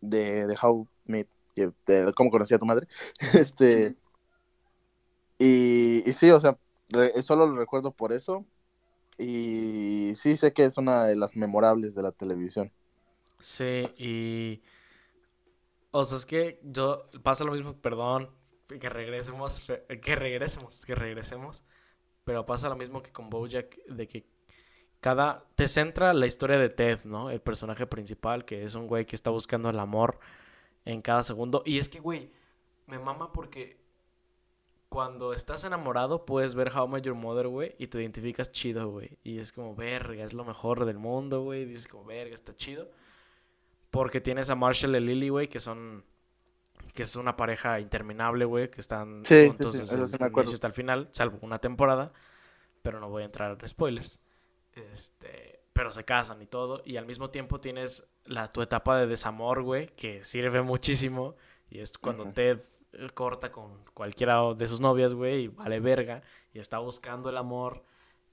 de, 0.00 0.46
de 0.46 0.56
How 0.60 0.86
Met. 1.04 1.28
de 1.56 2.12
cómo 2.16 2.30
conocí 2.30 2.54
a 2.54 2.58
tu 2.58 2.66
madre. 2.66 2.86
este. 3.34 3.96
Y, 5.38 6.08
y 6.08 6.12
sí, 6.12 6.30
o 6.30 6.40
sea, 6.40 6.58
re- 6.88 7.22
solo 7.22 7.46
lo 7.46 7.56
recuerdo 7.56 7.92
por 7.92 8.12
eso. 8.12 8.44
Y 9.18 10.12
sí 10.16 10.36
sé 10.36 10.52
que 10.52 10.64
es 10.64 10.76
una 10.76 11.04
de 11.04 11.16
las 11.16 11.36
memorables 11.36 11.94
de 11.94 12.02
la 12.02 12.12
televisión. 12.12 12.72
Sí, 13.38 13.82
y... 13.96 14.62
O 15.90 16.04
sea, 16.04 16.18
es 16.18 16.26
que 16.26 16.60
yo... 16.62 17.08
Pasa 17.22 17.44
lo 17.44 17.52
mismo, 17.52 17.76
perdón, 17.76 18.30
que 18.66 18.88
regresemos, 18.88 19.62
que 20.02 20.16
regresemos, 20.16 20.84
que 20.84 20.94
regresemos. 20.94 21.62
Pero 22.24 22.46
pasa 22.46 22.68
lo 22.68 22.76
mismo 22.76 23.02
que 23.02 23.12
con 23.12 23.30
Bojack, 23.30 23.76
de 23.86 24.08
que 24.08 24.26
cada... 25.00 25.44
Te 25.54 25.68
centra 25.68 26.14
la 26.14 26.26
historia 26.26 26.58
de 26.58 26.70
Ted, 26.70 27.04
¿no? 27.04 27.30
El 27.30 27.40
personaje 27.40 27.86
principal, 27.86 28.44
que 28.44 28.64
es 28.64 28.74
un 28.74 28.86
güey 28.88 29.06
que 29.06 29.16
está 29.16 29.30
buscando 29.30 29.70
el 29.70 29.78
amor 29.78 30.18
en 30.84 31.02
cada 31.02 31.22
segundo. 31.22 31.62
Y 31.64 31.78
es 31.78 31.88
que, 31.88 32.00
güey, 32.00 32.32
me 32.86 32.98
mama 32.98 33.32
porque 33.32 33.83
cuando 34.94 35.32
estás 35.32 35.64
enamorado 35.64 36.24
puedes 36.24 36.54
ver 36.54 36.70
How 36.72 36.86
I 36.86 36.88
Met 36.88 37.02
Your 37.02 37.16
Mother, 37.16 37.48
güey, 37.48 37.74
y 37.80 37.88
te 37.88 38.00
identificas 38.00 38.52
chido, 38.52 38.88
güey. 38.90 39.18
Y 39.24 39.40
es 39.40 39.52
como, 39.52 39.74
verga, 39.74 40.22
es 40.22 40.34
lo 40.34 40.44
mejor 40.44 40.84
del 40.84 40.98
mundo, 40.98 41.42
güey. 41.42 41.62
Y 41.62 41.64
dices 41.64 41.88
como, 41.88 42.04
verga, 42.04 42.32
está 42.32 42.54
chido. 42.54 42.88
Porque 43.90 44.20
tienes 44.20 44.50
a 44.50 44.54
Marshall 44.54 44.94
y 44.94 45.00
Lily, 45.00 45.30
güey, 45.30 45.48
que 45.48 45.58
son... 45.58 46.04
Que 46.92 47.02
es 47.02 47.16
una 47.16 47.36
pareja 47.36 47.80
interminable, 47.80 48.44
güey, 48.44 48.70
que 48.70 48.80
están 48.80 49.24
Sí, 49.24 49.48
juntos 49.48 49.72
sí, 49.72 49.78
desde 49.78 49.96
el 49.96 50.06
sí 50.06 50.16
me 50.20 50.26
acuerdo. 50.26 50.42
inicio 50.42 50.54
hasta 50.54 50.68
el 50.68 50.74
final, 50.74 51.08
salvo 51.10 51.38
una 51.42 51.58
temporada. 51.58 52.12
Pero 52.82 53.00
no 53.00 53.08
voy 53.08 53.22
a 53.22 53.26
entrar 53.26 53.58
en 53.60 53.68
spoilers. 53.68 54.20
Este, 54.74 55.64
pero 55.72 55.90
se 55.90 56.04
casan 56.04 56.40
y 56.40 56.46
todo. 56.46 56.82
Y 56.84 56.98
al 56.98 57.06
mismo 57.06 57.30
tiempo 57.30 57.60
tienes 57.60 58.08
la, 58.26 58.48
tu 58.48 58.62
etapa 58.62 58.96
de 58.96 59.08
desamor, 59.08 59.62
güey, 59.64 59.88
que 59.96 60.24
sirve 60.24 60.62
muchísimo. 60.62 61.34
Y 61.68 61.80
es 61.80 61.98
cuando 61.98 62.26
Ujú. 62.26 62.32
Ted 62.32 62.58
eh, 62.58 62.64
corta 63.14 63.52
con 63.52 63.84
cualquiera 63.94 64.54
de 64.54 64.66
sus 64.66 64.80
novias, 64.80 65.12
güey, 65.14 65.44
y 65.44 65.48
vale 65.48 65.80
verga. 65.80 66.22
Y 66.52 66.58
está 66.58 66.78
buscando 66.78 67.28
el 67.30 67.36
amor. 67.36 67.84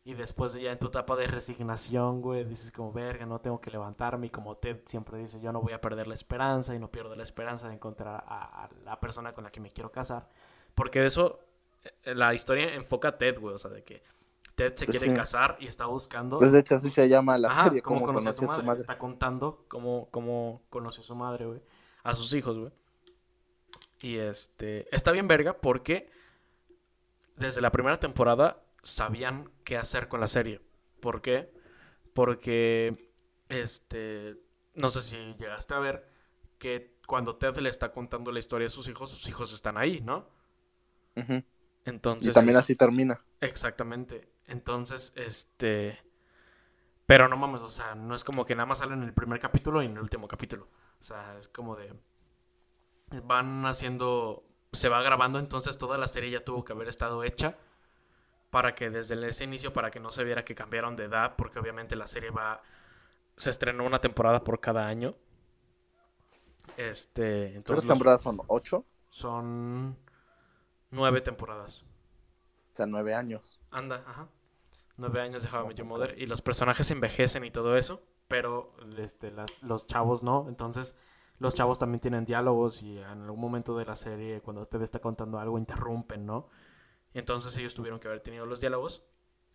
Y 0.04 0.16
después 0.16 0.54
ya 0.56 0.72
en 0.72 0.80
tu 0.80 0.88
etapa 0.88 1.16
de 1.16 1.28
resignación, 1.28 2.22
güey, 2.22 2.44
dices 2.44 2.72
como, 2.72 2.92
verga, 2.92 3.26
no 3.28 3.40
tengo 3.40 3.62
que 3.62 3.70
levantarme. 3.70 4.28
Y 4.28 4.30
como 4.32 4.58
Ted 4.58 4.80
siempre 4.88 5.20
dice, 5.20 5.40
yo 5.42 5.52
no 5.52 5.62
voy 5.62 5.74
a 5.74 5.82
perder 5.82 6.08
la 6.08 6.16
esperanza 6.16 6.74
y 6.76 6.80
no 6.80 6.90
pierdo 6.90 7.16
la 7.16 7.22
esperanza 7.24 7.68
de 7.68 7.76
encontrar 7.76 8.24
a, 8.28 8.64
a 8.66 8.70
la 8.84 9.00
persona 9.00 9.34
con 9.34 9.44
la 9.44 9.52
que 9.52 9.60
me 9.60 9.72
quiero 9.72 9.92
casar. 9.92 10.28
Porque 10.76 11.02
de 11.02 11.08
eso 11.08 11.40
eh, 12.04 12.16
la 12.16 12.34
historia 12.34 12.74
enfoca 12.74 13.10
a 13.10 13.18
Ted, 13.18 13.40
güey, 13.40 13.54
o 13.56 13.58
sea, 13.60 13.70
de 13.72 13.84
que 13.84 14.04
Ted 14.56 14.76
se 14.76 14.86
Pues 14.86 14.98
quiere 15.00 15.10
sí. 15.10 15.14
casar 15.14 15.58
y 15.60 15.68
está 15.68 15.86
buscando... 15.88 16.40
Pues 16.40 16.52
de 16.52 16.60
hecho 16.60 16.76
así 16.76 16.90
se 16.90 17.08
llama 17.08 17.38
la 17.38 17.50
Ajá, 17.50 17.64
serie, 17.66 17.82
cómo 17.84 18.02
como 18.02 18.04
conoció 18.04 18.32
a 18.32 18.34
tu 18.34 18.44
a 18.44 18.50
tu 18.54 18.64
madre. 18.64 18.64
madre. 18.64 18.82
Está 18.82 18.98
contando 18.98 19.66
cómo, 19.68 20.10
cómo 20.12 20.64
conoció 20.70 21.02
a 21.04 21.06
su 21.06 21.16
madre, 21.16 21.46
güey. 21.46 21.62
A 22.04 22.16
sus 22.16 22.34
hijos, 22.34 22.58
güey. 22.58 22.72
Y 24.02 24.18
este. 24.18 24.94
Está 24.96 25.12
bien, 25.12 25.28
verga, 25.28 25.58
porque 25.58 26.10
desde 27.36 27.62
la 27.62 27.72
primera 27.72 28.00
temporada 28.00 28.64
sabían 28.84 29.52
qué 29.64 29.78
hacer 29.78 30.08
con 30.08 30.20
la 30.20 30.28
serie. 30.28 30.62
¿Por 31.00 31.22
qué? 31.22 31.52
Porque. 32.14 33.12
Este. 33.50 34.38
No 34.74 34.90
sé 34.90 35.02
si 35.02 35.18
llegaste 35.36 35.74
a 35.74 35.80
ver 35.80 36.08
que 36.58 36.98
cuando 37.06 37.36
Ted 37.36 37.58
le 37.58 37.70
está 37.70 37.92
contando 37.92 38.32
la 38.32 38.40
historia 38.40 38.66
de 38.66 38.70
sus 38.70 38.88
hijos, 38.88 39.12
sus 39.12 39.28
hijos 39.28 39.54
están 39.54 39.78
ahí, 39.78 40.02
¿no? 40.02 40.30
Entonces. 41.86 42.30
Y 42.30 42.34
también 42.34 42.58
así 42.58 42.76
termina. 42.76 43.24
Exactamente. 43.40 44.30
Entonces, 44.48 45.14
este. 45.16 46.00
Pero 47.06 47.28
no 47.28 47.36
mames, 47.36 47.62
o 47.62 47.70
sea, 47.70 47.94
no 47.94 48.16
es 48.16 48.24
como 48.24 48.46
que 48.46 48.56
nada 48.56 48.66
más 48.66 48.80
sale 48.80 48.94
en 48.94 49.04
el 49.04 49.14
primer 49.14 49.40
capítulo 49.40 49.84
y 49.84 49.86
en 49.86 49.94
el 49.94 50.00
último 50.00 50.28
capítulo. 50.28 50.70
O 51.00 51.04
sea, 51.04 51.38
es 51.38 51.50
como 51.50 51.76
de. 51.76 51.94
Van 53.24 53.66
haciendo. 53.66 54.44
Se 54.74 54.88
va 54.90 55.02
grabando, 55.02 55.38
entonces 55.40 55.78
toda 55.78 55.98
la 55.98 56.08
serie 56.08 56.32
ya 56.32 56.46
tuvo 56.46 56.64
que 56.64 56.74
haber 56.74 56.88
estado 56.88 57.24
hecha. 57.24 57.58
Para 58.50 58.76
que 58.76 58.90
desde 58.90 59.28
ese 59.28 59.44
inicio, 59.46 59.74
para 59.74 59.92
que 59.92 60.00
no 60.00 60.12
se 60.12 60.24
viera 60.24 60.44
que 60.44 60.56
cambiaron 60.56 60.96
de 60.96 61.06
edad, 61.06 61.36
porque 61.38 61.60
obviamente 61.60 61.96
la 61.96 62.08
serie 62.08 62.32
va. 62.32 62.62
Se 63.38 63.50
estrenó 63.50 63.86
una 63.86 64.00
temporada 64.00 64.44
por 64.44 64.60
cada 64.60 64.88
año. 64.88 65.16
Este. 66.78 67.52
¿Cuántas 67.54 67.56
Entonces. 67.56 67.88
temporadas 67.88 68.22
son? 68.22 68.38
¿Ocho? 68.48 68.86
Son. 69.10 69.98
Nueve 70.90 71.22
temporadas. 71.22 71.84
O 72.72 72.76
sea, 72.76 72.86
nueve 72.86 73.14
años. 73.14 73.60
Anda, 73.72 74.04
ajá. 74.08 74.28
Nueve 74.98 75.22
años 75.22 75.44
de 75.44 75.50
How 75.50 75.64
I 75.64 75.68
Met 75.68 75.78
Your 75.78 75.88
Mother 75.88 76.16
y 76.18 76.26
los 76.26 76.42
personajes 76.42 76.92
envejecen 76.92 77.44
y 77.44 77.52
todo 77.52 77.76
eso, 77.78 78.04
pero 78.28 78.74
este, 78.98 79.32
las, 79.32 79.64
los 79.64 79.88
chavos 79.88 80.24
no. 80.24 80.46
Entonces, 80.48 80.98
los 81.42 81.56
chavos 81.56 81.80
también 81.80 82.00
tienen 82.00 82.24
diálogos 82.24 82.84
y 82.84 83.00
en 83.00 83.24
algún 83.24 83.40
momento 83.40 83.76
de 83.76 83.84
la 83.84 83.96
serie, 83.96 84.42
cuando 84.42 84.62
usted 84.62 84.80
está 84.84 85.00
contando 85.00 85.40
algo, 85.40 85.58
interrumpen, 85.58 86.24
¿no? 86.24 86.48
Entonces 87.16 87.58
ellos 87.58 87.74
tuvieron 87.74 88.00
que 88.00 88.08
haber 88.08 88.20
tenido 88.20 88.46
los 88.46 88.62
diálogos 88.62 89.04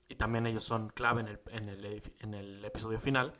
y 0.08 0.16
también 0.16 0.48
ellos 0.48 0.64
son 0.64 0.88
clave 0.88 1.20
en 1.20 1.28
el, 1.28 1.40
en 1.46 1.68
el, 1.68 2.02
en 2.18 2.34
el 2.34 2.64
episodio 2.64 2.98
final, 2.98 3.34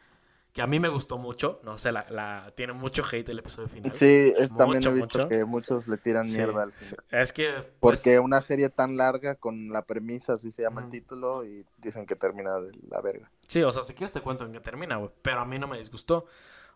que 0.52 0.62
a 0.62 0.68
mí 0.68 0.78
me 0.78 0.88
gustó 0.88 1.18
mucho, 1.18 1.58
no 1.64 1.76
sé, 1.76 1.90
la, 1.90 2.06
la, 2.08 2.52
tiene 2.56 2.72
mucho 2.72 3.02
hate 3.04 3.28
el 3.28 3.40
episodio 3.40 3.68
final. 3.68 3.92
Sí, 3.96 4.32
es, 4.38 4.54
también 4.54 4.86
he 4.86 4.92
visto 4.92 5.18
mucho. 5.18 5.28
que 5.28 5.44
muchos 5.44 5.88
le 5.88 5.96
tiran 5.96 6.24
Sí, 6.24 6.36
mierda 6.36 6.62
al 6.62 6.72
final. 6.72 7.04
Es 7.10 7.32
que... 7.32 7.50
pues, 7.80 7.98
Porque 7.98 8.20
una 8.20 8.40
serie 8.42 8.68
tan 8.70 8.96
larga 8.96 9.34
con 9.34 9.70
la 9.70 9.82
premisa, 9.82 10.34
así 10.34 10.52
se 10.52 10.62
llama 10.62 10.82
el 10.82 10.88
título, 10.88 11.44
y 11.44 11.66
dicen 11.78 12.06
que 12.06 12.14
termina 12.14 12.60
de 12.60 12.70
la 12.88 13.00
verga. 13.00 13.28
Sí, 13.48 13.60
o 13.64 13.72
sea, 13.72 13.82
si 13.82 13.92
quieres 13.92 14.12
te 14.12 14.20
cuento 14.20 14.44
en 14.46 14.52
qué 14.52 14.60
termina, 14.60 14.98
güey. 14.98 15.10
Pero 15.20 15.40
a 15.40 15.44
mí 15.44 15.58
no 15.58 15.66
me 15.66 15.78
disgustó. 15.78 16.26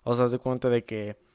O 0.03 0.17
sea, 0.17 0.27
de 0.27 0.39
cuenta 0.41 0.69
de 0.69 0.85
que. 0.85 1.30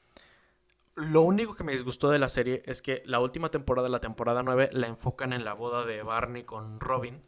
Lo 0.95 1.21
único 1.21 1.55
que 1.55 1.63
me 1.63 1.73
disgustó 1.73 2.09
de 2.09 2.19
la 2.19 2.29
serie 2.29 2.63
es 2.65 2.81
que 2.81 3.03
la 3.05 3.19
última 3.19 3.51
temporada, 3.51 3.89
la 3.89 3.99
temporada 3.99 4.43
9, 4.43 4.69
la 4.73 4.87
enfocan 4.87 5.33
en 5.33 5.43
la 5.45 5.53
boda 5.53 5.85
de 5.85 6.01
Barney 6.03 6.43
con 6.43 6.79
Robin. 6.79 7.21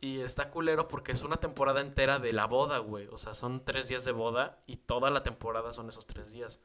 Y 0.00 0.20
está 0.20 0.50
culero 0.50 0.88
porque 0.88 1.12
es 1.12 1.22
una 1.22 1.38
temporada 1.38 1.80
entera 1.80 2.18
de 2.18 2.32
la 2.32 2.46
boda, 2.46 2.78
güey. 2.78 3.08
O 3.08 3.18
sea, 3.18 3.34
son 3.34 3.64
tres 3.64 3.88
días 3.88 4.04
de 4.04 4.12
boda 4.12 4.62
y 4.66 4.76
toda 4.76 5.10
la 5.10 5.22
temporada 5.22 5.72
son 5.72 5.88
esos 5.88 6.06
tres 6.06 6.30
días. 6.32 6.60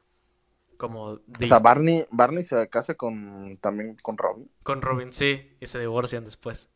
Como 0.76 1.04
O 1.40 1.46
sea, 1.46 1.58
Barney, 1.60 2.06
Barney 2.10 2.42
se 2.44 2.68
casa 2.68 2.94
con 2.94 3.56
también 3.58 3.96
con 4.02 4.18
Robin. 4.18 4.50
con 4.62 4.82
Robin, 4.82 5.12
sí, 5.12 5.56
y 5.60 5.66
se 5.66 5.78
divorcian 5.80 6.24
después. 6.24 6.70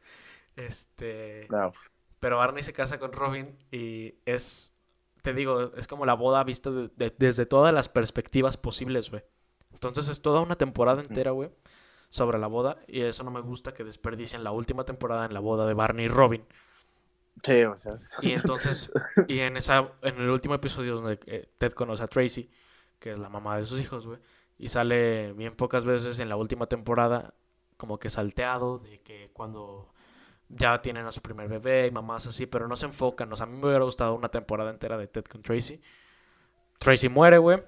Este. 0.57 1.47
No, 1.51 1.73
pues, 1.73 1.91
Pero 2.21 2.39
Barney 2.39 2.63
se 2.63 2.73
casa 2.73 2.99
con 2.99 3.13
Robin 3.13 3.57
y 3.71 4.15
es, 4.25 4.76
te 5.27 5.35
digo, 5.35 5.73
es 5.77 5.89
como 5.89 6.07
la 6.07 6.15
boda 6.15 6.45
vista 6.45 6.71
de- 6.71 6.89
de- 6.95 7.13
desde 7.19 7.47
todas 7.47 7.75
las 7.75 7.89
perspectivas 7.89 8.57
posibles, 8.57 9.11
güey. 9.11 9.25
Entonces 9.73 10.09
es 10.09 10.23
toda 10.23 10.41
una 10.41 10.55
temporada 10.57 11.03
entera, 11.03 11.33
güey, 11.33 11.51
sobre 12.11 12.39
la 12.39 12.47
boda 12.47 12.79
y 12.87 13.01
eso 13.01 13.25
no 13.25 13.33
me 13.33 13.41
gusta 13.41 13.75
que 13.75 13.83
desperdicien 13.83 14.45
la 14.45 14.53
última 14.53 14.85
temporada 14.85 15.27
en 15.27 15.35
la 15.35 15.41
boda 15.41 15.67
de 15.67 15.75
Barney 15.75 16.05
y 16.07 16.09
Robin. 16.09 16.45
sí, 17.43 17.65
o 17.65 17.77
sea, 17.77 17.95
es- 17.95 18.17
Y 18.23 18.33
entonces, 18.33 18.91
y 19.29 19.41
en 19.41 19.57
esa, 19.57 19.91
en 20.03 20.17
el 20.21 20.31
último 20.31 20.55
episodio 20.55 20.95
donde 20.95 21.19
eh, 21.27 21.49
Ted 21.59 21.73
conoce 21.73 22.05
a 22.05 22.07
Tracy, 22.07 22.49
que 23.01 23.13
es 23.13 23.19
la 23.19 23.29
mamá 23.29 23.57
de 23.59 23.65
sus 23.65 23.81
hijos, 23.81 24.07
güey, 24.07 24.19
y 24.59 24.69
sale 24.69 25.33
bien 25.33 25.57
pocas 25.57 25.85
veces 25.85 26.19
en 26.21 26.29
la 26.29 26.37
última 26.37 26.67
temporada, 26.67 27.35
como 27.77 27.99
que 27.99 28.09
salteado, 28.11 28.79
de 28.79 29.01
que 29.03 29.31
cuando 29.35 29.93
ya 30.49 30.81
tienen 30.83 31.07
a 31.07 31.13
su 31.13 31.21
primer 31.21 31.49
bebé 31.49 31.87
y 31.87 31.91
mamás 31.91 32.27
así, 32.27 32.47
pero 32.47 32.69
no 32.69 32.77
se 32.77 32.87
enfocan. 32.87 33.33
O 33.33 33.37
a 33.37 33.47
mí 33.47 33.59
me 33.59 33.67
hubiera 33.67 33.85
gustado 33.85 34.15
una 34.15 34.29
temporada 34.29 34.71
entera 34.71 34.97
de 34.97 35.09
Ted 35.09 35.25
con 35.25 35.43
Tracy. 35.43 35.81
Tracy 36.79 37.09
muere, 37.09 37.39
güey, 37.39 37.63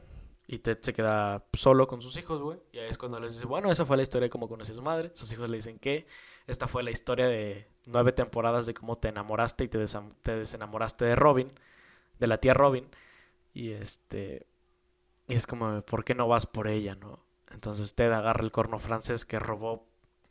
y 0.46 0.58
Ted 0.58 0.78
se 0.80 0.92
queda 0.92 1.44
solo 1.52 1.86
con 1.86 2.00
sus 2.02 2.16
hijos, 2.16 2.40
güey, 2.40 2.58
y 2.72 2.78
ahí 2.78 2.88
es 2.88 2.98
cuando 2.98 3.20
les 3.20 3.34
dice, 3.34 3.46
bueno, 3.46 3.70
esa 3.70 3.84
fue 3.84 3.96
la 3.96 4.02
historia 4.02 4.26
de 4.26 4.30
cómo 4.30 4.48
conocí 4.48 4.72
a 4.72 4.74
su 4.74 4.82
madre. 4.82 5.10
Sus 5.14 5.32
hijos 5.32 5.48
le 5.50 5.56
dicen 5.56 5.78
que 5.78 6.06
esta 6.46 6.66
fue 6.66 6.82
la 6.82 6.90
historia 6.90 7.26
de 7.26 7.68
nueve 7.86 8.12
temporadas 8.12 8.64
de 8.66 8.74
cómo 8.74 8.96
te 8.98 9.08
enamoraste 9.08 9.64
y 9.64 9.68
te, 9.68 9.84
te 10.22 10.36
desenamoraste 10.36 11.04
de 11.04 11.16
Robin, 11.16 11.52
de 12.18 12.26
la 12.26 12.38
tía 12.38 12.54
Robin. 12.54 12.88
Y 13.52 13.72
este. 13.72 14.46
Y 15.26 15.34
es 15.34 15.46
como, 15.46 15.82
¿por 15.82 16.04
qué 16.04 16.14
no 16.14 16.26
vas 16.28 16.46
por 16.46 16.68
ella, 16.68 16.94
no? 16.94 17.22
Entonces 17.50 17.94
Ted 17.94 18.12
agarra 18.12 18.42
el 18.42 18.52
corno 18.52 18.78
francés 18.78 19.24
que 19.24 19.38
robó, 19.38 19.87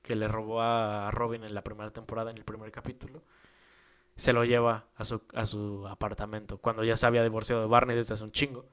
que 0.08 0.16
le 0.16 0.28
robó 0.28 0.62
a 0.62 1.12
Robin 1.12 1.44
en 1.44 1.54
la 1.54 1.62
primera 1.64 1.92
temporada, 1.92 2.32
en 2.32 2.38
el 2.38 2.44
primer 2.46 2.72
capítulo. 2.72 3.22
Se 4.16 4.34
lo 4.34 4.46
lleva 4.46 4.86
a 4.96 5.06
su, 5.06 5.22
a 5.36 5.46
su 5.46 5.86
apartamento, 5.88 6.58
cuando 6.58 6.84
ya 6.84 6.96
se 6.96 7.06
había 7.06 7.22
divorciado 7.22 7.62
de 7.62 7.68
Barney 7.68 7.96
desde 7.96 8.14
hace 8.16 8.24
un 8.24 8.32
chingo. 8.32 8.66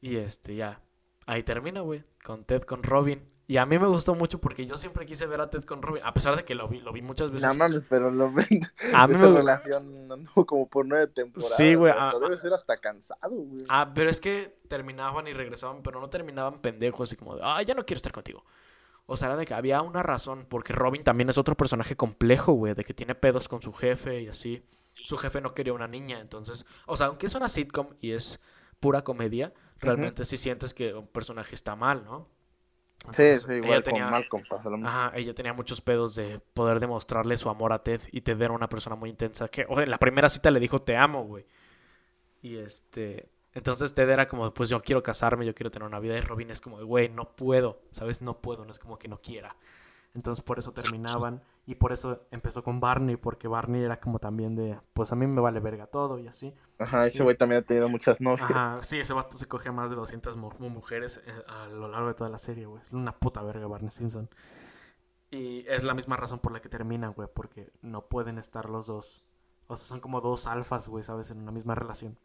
Y 0.00 0.16
este, 0.16 0.54
ya. 0.54 0.80
Ahí 1.26 1.42
termina, 1.42 1.80
güey. 1.80 2.04
Con 2.24 2.44
Ted 2.44 2.62
con 2.62 2.82
Robin. 2.82 3.28
Y 3.46 3.56
a 3.56 3.66
mí 3.66 3.78
me 3.78 3.86
gustó 3.86 4.14
mucho 4.14 4.38
porque 4.40 4.66
yo 4.66 4.76
siempre 4.76 5.06
quise 5.06 5.26
ver 5.26 5.40
a 5.40 5.50
Ted 5.50 5.64
con 5.64 5.82
Robin. 5.82 6.02
A 6.04 6.14
pesar 6.14 6.36
de 6.36 6.44
que 6.44 6.54
lo 6.54 6.68
vi, 6.68 6.80
lo 6.80 6.92
vi 6.92 7.02
muchas 7.02 7.30
veces. 7.30 7.48
no 7.48 7.54
mames, 7.54 7.82
pero 7.88 8.10
lo 8.10 8.30
ven. 8.32 8.46
A 8.94 9.06
mí 9.08 9.14
esa 9.14 9.28
me- 9.28 9.36
relación 9.36 10.12
anduvo 10.12 10.46
como 10.46 10.68
por 10.68 10.86
nueve 10.86 11.08
temporadas. 11.08 11.56
Sí, 11.56 11.74
güey, 11.74 11.92
ah, 11.96 12.12
debe 12.20 12.36
ser 12.36 12.52
hasta 12.52 12.76
cansado, 12.76 13.30
güey. 13.30 13.64
Ah, 13.68 13.90
pero 13.94 14.08
es 14.10 14.20
que 14.20 14.56
terminaban 14.68 15.26
y 15.28 15.32
regresaban, 15.32 15.82
pero 15.82 15.98
no 16.00 16.08
terminaban 16.10 16.60
pendejos 16.60 17.12
y 17.12 17.16
como 17.16 17.36
de, 17.36 17.40
ah, 17.44 17.60
ya 17.62 17.74
no 17.74 17.84
quiero 17.84 17.96
estar 17.98 18.12
contigo. 18.12 18.44
O 19.10 19.16
sea, 19.16 19.28
era 19.28 19.36
de 19.38 19.46
que 19.46 19.54
había 19.54 19.80
una 19.82 20.02
razón, 20.02 20.46
porque 20.48 20.74
Robin 20.74 21.02
también 21.02 21.30
es 21.30 21.38
otro 21.38 21.56
personaje 21.56 21.96
complejo, 21.96 22.52
güey, 22.52 22.74
de 22.74 22.84
que 22.84 22.92
tiene 22.94 23.14
pedos 23.14 23.48
con 23.48 23.62
su 23.62 23.72
jefe 23.72 24.20
y 24.22 24.28
así. 24.28 24.62
Su 24.94 25.16
jefe 25.16 25.40
no 25.40 25.54
quería 25.54 25.72
una 25.72 25.88
niña, 25.88 26.20
entonces, 26.20 26.66
o 26.86 26.96
sea, 26.96 27.06
aunque 27.08 27.26
es 27.26 27.34
una 27.34 27.48
sitcom 27.48 27.88
y 28.00 28.12
es 28.12 28.42
pura 28.80 29.02
comedia, 29.04 29.54
realmente 29.80 30.24
sí 30.26 30.36
sientes 30.36 30.74
que 30.74 30.92
un 30.94 31.06
personaje 31.08 31.54
está 31.54 31.74
mal, 31.76 32.04
¿no? 32.04 32.28
sí, 33.10 33.22
Entonces, 33.22 33.42
sí, 33.44 33.52
igual 33.54 33.82
tenía- 33.82 34.02
con 34.04 34.10
Malcolm 34.10 34.44
pasa 34.48 34.70
lo 34.70 34.76
mismo. 34.78 34.88
Ajá, 34.88 35.12
ella 35.16 35.34
tenía 35.34 35.52
muchos 35.52 35.80
pedos 35.80 36.14
de 36.14 36.40
poder 36.40 36.80
demostrarle 36.80 37.36
su 37.36 37.48
amor 37.48 37.72
a 37.72 37.82
Ted 37.82 38.02
y 38.12 38.20
Ted 38.22 38.40
era 38.42 38.52
una 38.52 38.68
persona 38.68 38.96
muy 38.96 39.10
intensa 39.10 39.48
que, 39.48 39.64
oye, 39.68 39.84
en 39.84 39.90
la 39.90 39.98
primera 39.98 40.28
cita 40.28 40.50
le 40.50 40.60
dijo 40.60 40.80
te 40.80 40.96
amo, 40.96 41.24
güey. 41.24 41.46
Y 42.42 42.56
este, 42.56 43.28
entonces 43.58 43.94
Ted 43.94 44.08
era 44.08 44.26
como, 44.28 44.52
pues 44.54 44.68
yo 44.70 44.80
quiero 44.82 45.02
casarme, 45.02 45.44
yo 45.44 45.54
quiero 45.54 45.70
tener 45.70 45.86
una 45.86 45.98
vida 46.00 46.16
y 46.16 46.20
Robin 46.20 46.50
es 46.50 46.60
como, 46.60 46.82
güey, 46.84 47.08
no 47.08 47.36
puedo, 47.36 47.80
¿sabes? 47.90 48.22
No 48.22 48.38
puedo, 48.40 48.64
no 48.64 48.70
es 48.70 48.78
como 48.78 48.98
que 48.98 49.08
no 49.08 49.20
quiera. 49.20 49.56
Entonces 50.14 50.42
por 50.42 50.58
eso 50.58 50.72
terminaban 50.72 51.42
y 51.66 51.74
por 51.74 51.92
eso 51.92 52.26
empezó 52.30 52.64
con 52.64 52.80
Barney, 52.80 53.16
porque 53.16 53.46
Barney 53.46 53.82
era 53.82 54.00
como 54.00 54.18
también 54.18 54.56
de, 54.56 54.80
pues 54.94 55.12
a 55.12 55.16
mí 55.16 55.26
me 55.26 55.40
vale 55.40 55.60
verga 55.60 55.86
todo 55.86 56.18
y 56.18 56.26
así. 56.26 56.54
Ajá, 56.78 57.06
ese 57.06 57.22
güey 57.22 57.36
también 57.36 57.60
ha 57.62 57.66
tenido 57.66 57.88
muchas 57.90 58.20
novias. 58.20 58.50
Ajá, 58.50 58.78
sí, 58.82 58.98
ese 58.98 59.12
vato 59.12 59.36
se 59.36 59.46
coge 59.46 59.68
a 59.68 59.72
más 59.72 59.90
de 59.90 59.96
200 59.96 60.36
mu- 60.36 60.50
mu- 60.58 60.70
mujeres 60.70 61.22
eh, 61.26 61.32
a 61.46 61.66
lo 61.66 61.88
largo 61.88 62.08
de 62.08 62.14
toda 62.14 62.30
la 62.30 62.38
serie, 62.38 62.64
güey. 62.66 62.82
Es 62.82 62.92
una 62.94 63.12
puta 63.18 63.42
verga 63.42 63.66
Barney 63.66 63.90
Simpson. 63.90 64.30
Y 65.30 65.66
es 65.68 65.82
la 65.84 65.92
misma 65.94 66.16
razón 66.16 66.38
por 66.38 66.52
la 66.52 66.60
que 66.62 66.70
terminan, 66.70 67.12
güey, 67.12 67.28
porque 67.32 67.70
no 67.82 68.06
pueden 68.06 68.38
estar 68.38 68.70
los 68.70 68.86
dos. 68.86 69.26
O 69.66 69.76
sea, 69.76 69.86
son 69.86 70.00
como 70.00 70.22
dos 70.22 70.46
alfas, 70.46 70.88
güey, 70.88 71.04
¿sabes? 71.04 71.30
En 71.30 71.38
una 71.42 71.52
misma 71.52 71.74
relación. 71.74 72.18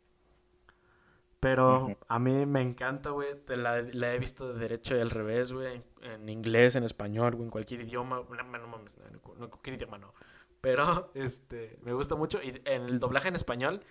Pero 1.43 1.97
a 2.07 2.19
mí 2.19 2.45
me 2.45 2.61
encanta, 2.61 3.09
güey. 3.09 3.27
La, 3.47 3.81
la 3.81 4.13
he 4.13 4.17
visto 4.17 4.53
de 4.53 4.59
derecho 4.59 4.95
y 4.95 5.01
al 5.01 5.09
revés, 5.09 5.51
güey. 5.51 5.83
En, 6.01 6.11
en 6.11 6.29
inglés, 6.29 6.77
en 6.77 6.85
español, 6.85 7.35
güey, 7.35 7.47
en 7.47 7.51
cualquier 7.51 7.81
idioma. 7.81 8.23
No, 8.29 8.33
no 8.33 8.43
mames, 8.45 8.93
no, 9.01 9.09
no, 9.35 9.43
en 9.43 9.49
cualquier 9.49 9.75
idioma 9.75 9.97
no. 9.97 10.13
Pero, 10.61 11.11
este, 11.15 11.77
me 11.81 11.91
gusta 11.91 12.15
mucho. 12.15 12.41
Y 12.41 12.61
en 12.63 12.83
el 12.83 12.97
doblaje 12.97 13.27
en 13.27 13.35
español, 13.35 13.81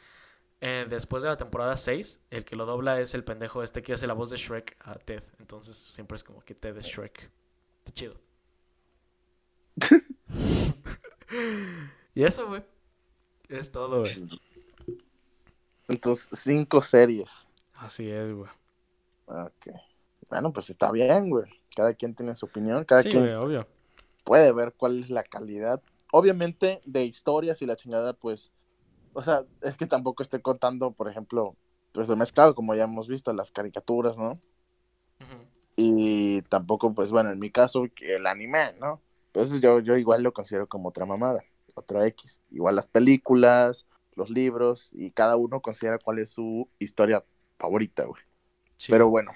eh, 0.63 0.87
después 0.89 1.23
de 1.23 1.29
la 1.29 1.37
temporada 1.37 1.77
6, 1.77 2.21
el 2.31 2.47
que 2.47 2.57
lo 2.57 2.65
dobla 2.65 2.99
es 2.99 3.13
el 3.13 3.23
pendejo 3.23 3.63
este 3.63 3.83
que 3.83 3.93
hace 3.93 4.07
la 4.07 4.15
voz 4.15 4.31
de 4.31 4.39
Shrek 4.39 4.79
a 4.81 4.95
Ted. 4.95 5.23
Entonces 5.39 5.77
siempre 5.77 6.17
es 6.17 6.25
como 6.25 6.41
que 6.41 6.55
Ted 6.55 6.75
es 6.79 6.87
Shrek. 6.87 7.31
Está 7.81 7.93
chido. 7.93 8.15
y 12.15 12.25
eso, 12.25 12.49
güey. 12.49 12.63
Es 13.51 13.71
todo, 13.71 14.01
güey. 14.01 14.15
Entonces, 15.93 16.29
cinco 16.33 16.81
series. 16.81 17.47
Así 17.75 18.09
es, 18.11 18.33
güey. 18.33 18.51
Ok. 19.27 19.69
Bueno, 20.31 20.53
pues 20.53 20.71
está 20.71 20.91
bien, 20.91 21.29
güey. 21.29 21.45
Cada 21.77 21.93
quien 21.95 22.15
tiene 22.15 22.35
su 22.35 22.47
opinión, 22.47 22.85
cada 22.85 23.03
Sí, 23.03 23.11
quien 23.11 23.23
güey, 23.23 23.35
obvio. 23.35 23.67
puede 24.25 24.53
ver 24.53 24.73
cuál 24.77 25.01
es 25.01 25.11
la 25.11 25.23
calidad. 25.23 25.83
Obviamente, 26.13 26.81
de 26.87 27.05
historias 27.05 27.61
y 27.63 27.67
la 27.67 27.77
chingada, 27.77 28.15
pues, 28.15 28.53
o 29.13 29.23
sea, 29.23 29.45
es 29.61 29.77
que 29.77 29.87
tampoco 29.87 30.23
estoy 30.23 30.41
contando, 30.41 30.93
por 30.93 31.11
ejemplo, 31.11 31.57
pues 31.93 32.09
lo 32.09 32.17
mezclado, 32.17 32.55
como 32.55 32.75
ya 32.75 32.85
hemos 32.85 33.09
visto, 33.09 33.33
las 33.33 33.51
caricaturas, 33.51 34.17
¿no? 34.17 34.39
Y 35.77 36.43
tampoco, 36.43 36.95
pues 36.95 37.11
bueno, 37.11 37.31
en 37.31 37.39
mi 37.39 37.51
caso, 37.51 37.85
el 38.01 38.27
anime, 38.27 38.75
¿no? 38.81 39.01
Entonces 39.27 39.61
yo, 39.61 39.81
yo 39.81 39.97
igual 39.97 40.23
lo 40.23 40.33
considero 40.33 40.69
como 40.69 40.91
otra 40.91 41.07
mamada, 41.07 41.43
otra 41.75 42.07
X. 42.07 42.41
Igual 42.51 42.77
las 42.77 42.89
películas, 42.89 43.87
los 44.23 44.31
libros, 44.31 44.91
y 44.93 45.11
cada 45.11 45.37
uno 45.37 45.61
considera 45.61 45.99
cuál 45.99 46.19
es 46.19 46.31
su 46.31 46.69
historia 46.79 47.25
favorita, 47.59 48.05
güey. 48.05 48.23
Pero 48.89 49.09
bueno, 49.09 49.33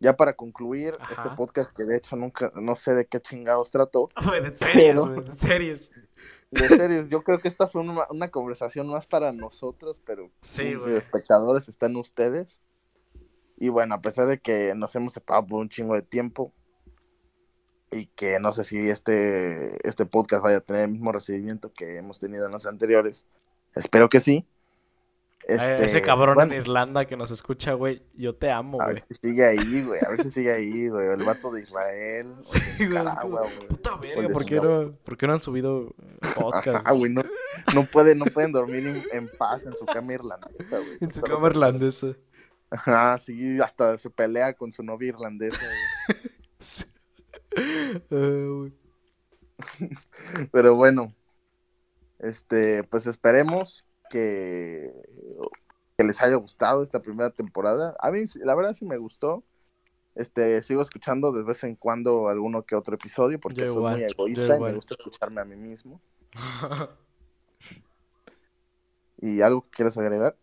ya 0.00 0.16
para 0.16 0.34
concluir 0.34 0.96
este 1.10 1.28
podcast 1.36 1.76
que 1.76 1.84
de 1.84 1.96
hecho 1.96 2.16
nunca, 2.16 2.52
no 2.54 2.76
sé 2.76 2.94
de 2.94 3.06
qué 3.06 3.20
chingados 3.20 3.70
trató. 3.70 4.08
de 4.42 4.54
series, 4.54 4.96
de 5.24 5.32
series. 5.32 5.92
De 6.50 6.68
series, 6.68 7.08
yo 7.08 7.22
creo 7.22 7.40
que 7.40 7.48
esta 7.48 7.68
fue 7.68 7.82
una, 7.82 8.30
conversación 8.30 8.88
más 8.88 9.06
para 9.06 9.32
nosotros, 9.32 10.00
pero 10.04 10.30
sí, 10.40 10.70
los 10.70 10.90
espectadores 10.90 11.68
están 11.68 11.96
ustedes. 11.96 12.60
Y 13.56 13.70
bueno, 13.70 13.96
a 13.96 14.00
pesar 14.00 14.28
de 14.28 14.38
que 14.38 14.72
nos 14.76 14.94
hemos 14.94 15.12
separado 15.12 15.46
por 15.46 15.60
un 15.60 15.68
chingo 15.68 15.94
de 15.94 16.02
tiempo 16.02 16.52
y 17.90 18.06
que 18.06 18.38
no 18.38 18.52
sé 18.52 18.64
si 18.64 18.78
este, 18.78 19.76
este 19.86 20.06
podcast 20.06 20.42
vaya 20.42 20.58
a 20.58 20.60
tener 20.60 20.82
el 20.82 20.90
mismo 20.90 21.10
recibimiento 21.10 21.72
que 21.72 21.96
hemos 21.96 22.20
tenido 22.20 22.46
en 22.46 22.52
los 22.52 22.66
anteriores, 22.66 23.26
espero 23.78 24.08
que 24.08 24.20
sí. 24.20 24.46
Este, 25.48 25.82
ese 25.82 26.02
cabrón 26.02 26.52
en 26.52 26.60
Irlanda 26.60 27.06
que 27.06 27.16
nos 27.16 27.30
escucha, 27.30 27.72
güey, 27.72 28.02
yo 28.12 28.34
te 28.34 28.50
amo, 28.50 28.76
güey. 28.76 28.86
A 28.86 28.92
ver 28.92 29.00
si 29.00 29.14
sigue 29.14 29.46
ahí, 29.46 29.82
güey. 29.82 29.98
A 30.04 30.10
ver 30.10 30.22
si 30.22 30.30
sigue 30.30 30.52
ahí, 30.52 30.88
güey. 30.88 31.08
El 31.08 31.24
vato 31.24 31.50
de 31.50 31.62
Israel. 31.62 32.34
Sí, 32.42 32.86
güey. 32.86 33.02
Puta 33.66 33.96
verga, 33.96 34.28
¿por 34.28 34.44
qué, 34.44 34.56
no, 34.56 34.92
¿por 34.92 35.16
qué 35.16 35.26
no 35.26 35.32
han 35.32 35.40
subido 35.40 35.94
podcast? 36.36 36.84
Ah, 36.86 36.92
güey, 36.92 37.10
no, 37.10 37.22
no, 37.74 37.84
puede, 37.84 38.14
no 38.14 38.26
pueden 38.26 38.52
dormir 38.52 39.02
en, 39.10 39.30
paz 39.38 39.64
en 39.64 39.74
su 39.74 39.86
cama 39.86 40.12
irlandesa, 40.12 40.78
güey. 40.78 40.98
En 41.00 41.10
su 41.10 41.22
cama 41.22 41.48
irlandesa. 41.48 42.08
Ajá, 42.70 43.16
sí, 43.16 43.58
hasta 43.58 43.96
se 43.96 44.10
pelea 44.10 44.52
con 44.52 44.70
su 44.70 44.82
novia 44.82 45.08
irlandesa, 45.08 45.64
güey. 48.10 48.72
Pero 50.52 50.74
bueno, 50.74 51.14
este, 52.18 52.84
pues 52.84 53.06
esperemos 53.06 53.84
que, 54.10 54.92
que 55.96 56.04
les 56.04 56.20
haya 56.22 56.36
gustado 56.36 56.82
esta 56.82 57.00
primera 57.00 57.30
temporada. 57.30 57.96
A 58.00 58.10
mí, 58.10 58.22
la 58.36 58.54
verdad, 58.54 58.72
sí 58.74 58.84
me 58.84 58.98
gustó. 58.98 59.44
Este, 60.14 60.60
sigo 60.62 60.82
escuchando 60.82 61.30
de 61.30 61.44
vez 61.44 61.62
en 61.62 61.76
cuando 61.76 62.28
alguno 62.28 62.64
que 62.64 62.74
otro 62.74 62.96
episodio 62.96 63.38
porque 63.38 63.68
soy 63.68 63.92
muy 63.92 64.02
egoísta 64.02 64.56
y 64.56 64.60
me 64.60 64.72
gusta 64.74 64.94
escucharme 64.94 65.40
a 65.40 65.44
mí 65.44 65.54
mismo. 65.54 66.00
¿Y 69.20 69.40
algo 69.42 69.62
que 69.62 69.70
quieras 69.70 69.96
agregar? 69.96 70.36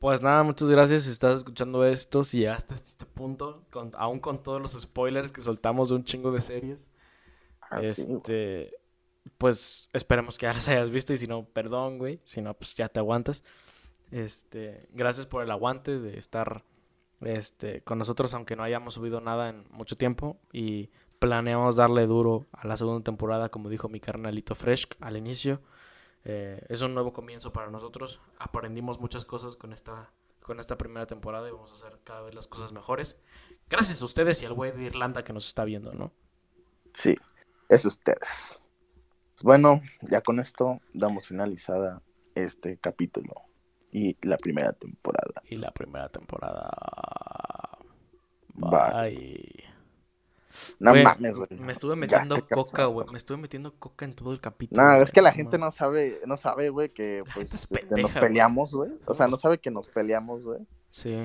Pues 0.00 0.22
nada, 0.22 0.42
muchas 0.42 0.68
gracias 0.68 1.04
si 1.04 1.10
estás 1.10 1.38
escuchando 1.38 1.84
esto, 1.84 2.24
si 2.24 2.46
hasta 2.46 2.74
este 2.74 3.04
punto, 3.04 3.64
con, 3.70 3.90
aún 3.96 4.18
con 4.18 4.42
todos 4.42 4.60
los 4.60 4.72
spoilers 4.72 5.32
que 5.32 5.42
soltamos 5.42 5.90
de 5.90 5.96
un 5.96 6.04
chingo 6.04 6.32
de 6.32 6.40
series. 6.40 6.90
Ah, 7.60 7.80
este, 7.82 8.70
pues 9.38 9.88
esperemos 9.92 10.38
que 10.38 10.46
ya 10.46 10.52
las 10.52 10.68
hayas 10.68 10.90
visto 10.90 11.12
y 11.12 11.16
si 11.16 11.26
no, 11.26 11.44
perdón, 11.44 11.98
güey, 11.98 12.20
si 12.24 12.40
no, 12.40 12.54
pues 12.54 12.74
ya 12.74 12.88
te 12.88 13.00
aguantas. 13.00 13.44
Este, 14.10 14.88
gracias 14.92 15.26
por 15.26 15.42
el 15.42 15.50
aguante 15.50 15.98
de 15.98 16.18
estar 16.18 16.64
este, 17.20 17.82
con 17.82 17.98
nosotros, 17.98 18.34
aunque 18.34 18.56
no 18.56 18.62
hayamos 18.62 18.94
subido 18.94 19.20
nada 19.20 19.50
en 19.50 19.66
mucho 19.70 19.96
tiempo 19.96 20.40
y 20.52 20.90
planeamos 21.18 21.76
darle 21.76 22.06
duro 22.06 22.46
a 22.52 22.66
la 22.66 22.76
segunda 22.76 23.04
temporada, 23.04 23.50
como 23.50 23.68
dijo 23.68 23.88
mi 23.88 24.00
carnalito 24.00 24.54
Fresh 24.54 24.88
al 25.00 25.16
inicio. 25.16 25.60
Eh, 26.24 26.64
es 26.68 26.82
un 26.82 26.94
nuevo 26.94 27.12
comienzo 27.12 27.52
para 27.52 27.70
nosotros. 27.70 28.20
Aprendimos 28.38 29.00
muchas 29.00 29.24
cosas 29.24 29.56
con 29.56 29.72
esta, 29.72 30.10
con 30.42 30.60
esta 30.60 30.76
primera 30.76 31.06
temporada 31.06 31.48
y 31.48 31.52
vamos 31.52 31.70
a 31.70 31.74
hacer 31.74 32.00
cada 32.04 32.22
vez 32.22 32.34
las 32.34 32.48
cosas 32.48 32.72
mejores. 32.72 33.18
Gracias 33.68 34.02
a 34.02 34.04
ustedes 34.04 34.42
y 34.42 34.46
al 34.46 34.54
güey 34.54 34.72
de 34.72 34.84
Irlanda 34.84 35.22
que 35.22 35.32
nos 35.32 35.46
está 35.46 35.64
viendo, 35.64 35.92
¿no? 35.92 36.12
Sí, 36.92 37.16
es 37.68 37.84
ustedes. 37.84 38.69
Bueno, 39.42 39.80
ya 40.02 40.20
con 40.20 40.38
esto 40.38 40.80
damos 40.92 41.28
finalizada 41.28 42.02
este 42.34 42.76
capítulo 42.78 43.34
y 43.90 44.16
la 44.26 44.36
primera 44.36 44.72
temporada. 44.72 45.40
Y 45.48 45.56
la 45.56 45.70
primera 45.70 46.08
temporada. 46.08 46.70
Bye. 48.54 49.64
No 50.78 50.94
mames, 50.94 51.36
güey. 51.36 51.48
Me 51.58 51.72
estuve 51.72 51.96
metiendo 51.96 52.36
coca, 52.48 52.84
güey. 52.86 53.06
Me 53.10 53.18
estuve 53.18 53.38
metiendo 53.38 53.74
coca 53.78 54.04
en 54.04 54.14
todo 54.14 54.32
el 54.32 54.40
capítulo. 54.40 54.82
No, 54.82 55.02
es 55.02 55.10
que 55.10 55.22
la 55.22 55.32
gente 55.32 55.58
no 55.58 55.70
sabe, 55.70 56.20
no 56.26 56.36
sabe, 56.36 56.68
güey, 56.68 56.92
que 56.92 57.22
pues 57.34 57.54
este, 57.54 57.86
nos 58.00 58.10
peleamos, 58.12 58.74
güey. 58.74 58.90
O 59.06 59.14
sea, 59.14 59.28
no 59.28 59.36
sabe 59.36 59.58
que 59.58 59.70
nos 59.70 59.88
peleamos, 59.88 60.42
güey. 60.42 60.60
Sí. 60.90 61.16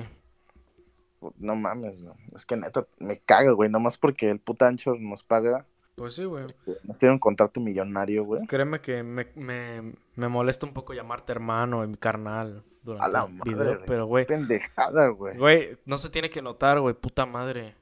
No 1.38 1.54
mames, 1.56 2.00
güey. 2.00 2.14
Es 2.34 2.46
que 2.46 2.56
neta 2.56 2.86
me 2.98 3.18
caga, 3.18 3.50
güey. 3.50 3.68
Nomás 3.68 3.98
porque 3.98 4.30
el 4.30 4.40
puta 4.40 4.68
ancho 4.68 4.94
nos 4.94 5.24
paga 5.24 5.66
pues 5.96 6.14
sí, 6.14 6.24
güey. 6.24 6.44
Nos 6.84 6.98
tiene 6.98 7.14
un 7.14 7.18
contrato 7.18 7.58
millonario, 7.58 8.24
güey. 8.24 8.46
Créeme 8.46 8.80
que 8.80 9.02
me, 9.02 9.28
me, 9.34 9.94
me, 10.14 10.28
molesta 10.28 10.66
un 10.66 10.74
poco 10.74 10.92
llamarte 10.92 11.32
hermano 11.32 11.82
y 11.82 11.88
mi 11.88 11.96
carnal 11.96 12.62
durante 12.82 13.06
A 13.06 13.08
la 13.08 13.24
el 13.24 13.40
video, 13.42 13.80
pero 13.86 14.06
güey. 14.06 14.26
Pendejada, 14.26 15.08
güey. 15.08 15.36
Güey, 15.38 15.78
no 15.86 15.96
se 15.96 16.10
tiene 16.10 16.28
que 16.28 16.42
notar, 16.42 16.80
güey, 16.80 16.94
puta 16.94 17.24
madre. 17.24 17.74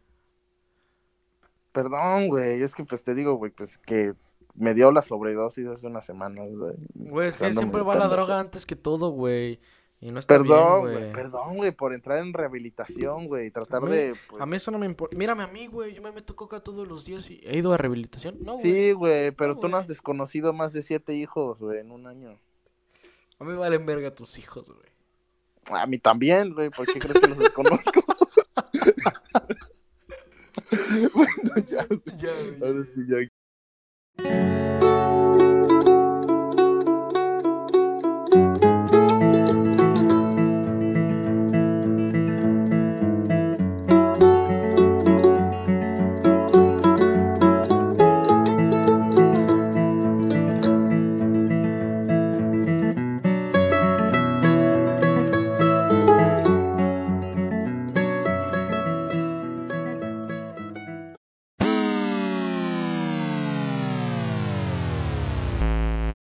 Perdón, 1.73 2.29
güey, 2.29 2.63
es 2.63 2.73
que 2.73 2.85
pues 2.85 3.03
te 3.03 3.17
digo, 3.17 3.35
güey, 3.35 3.51
pues 3.51 3.79
que 3.79 4.15
me 4.55 4.75
dio 4.75 4.93
la 4.93 5.03
sobredosis 5.03 5.67
hace 5.67 5.89
unas 5.89 6.07
semanas, 6.07 6.49
güey. 6.53 6.77
Güey, 6.95 7.29
es 7.29 7.39
que 7.39 7.53
siempre 7.53 7.83
va 7.83 7.97
la 7.97 8.07
droga 8.07 8.39
antes 8.39 8.65
que 8.65 8.77
todo, 8.77 9.11
güey. 9.11 9.61
Y 10.05 10.13
no 10.13 10.19
está 10.19 10.37
perdón, 10.37 10.83
güey. 10.83 11.13
Perdón, 11.13 11.57
güey, 11.57 11.73
por 11.73 11.95
entrar 11.95 12.19
en 12.19 12.35
rehabilitación, 12.35 13.27
güey. 13.27 13.51
Tratar 13.51 13.85
de. 13.85 14.15
Pues... 14.29 14.43
A 14.43 14.45
mí 14.45 14.57
eso 14.57 14.71
no 14.71 14.79
me 14.79 14.85
importa. 14.85 15.17
Mírame 15.17 15.43
a 15.45 15.47
mí, 15.47 15.67
güey. 15.67 15.95
Yo 15.95 16.03
me 16.03 16.13
meto 16.13 16.37
coca 16.37 16.61
todos 16.61 16.87
los 16.87 17.07
días 17.07 17.31
y 17.31 17.41
he 17.43 17.57
ido 17.57 17.73
a 17.73 17.79
rehabilitación. 17.79 18.37
No, 18.43 18.53
güey. 18.53 18.63
Sí, 18.63 18.93
güey, 18.93 19.31
pero 19.31 19.57
tú 19.59 19.67
no 19.67 19.79
has 19.79 19.89
desconocido 19.89 20.53
más 20.53 20.75
de 20.75 20.83
siete 20.83 21.15
hijos, 21.15 21.59
güey, 21.59 21.79
en 21.79 21.91
un 21.91 22.07
año. 22.07 22.39
A 23.39 23.45
mí 23.45 23.55
valen 23.55 23.87
verga 23.87 24.15
tus 24.15 24.39
hijos, 24.39 24.69
güey. 24.69 24.91
A 25.71 25.87
mí 25.87 25.97
también, 25.97 26.53
güey. 26.53 26.69
¿Por 26.69 26.85
qué 26.85 26.99
crees 26.99 27.19
que 27.19 27.29
los 27.29 27.39
desconozco? 27.39 28.05
bueno, 31.15 31.55
ya, 31.67 31.87
ya, 32.19 32.33
güey. 32.43 32.63
Ahora 32.63 32.87
sí, 32.95 33.07
ya. 33.09 34.64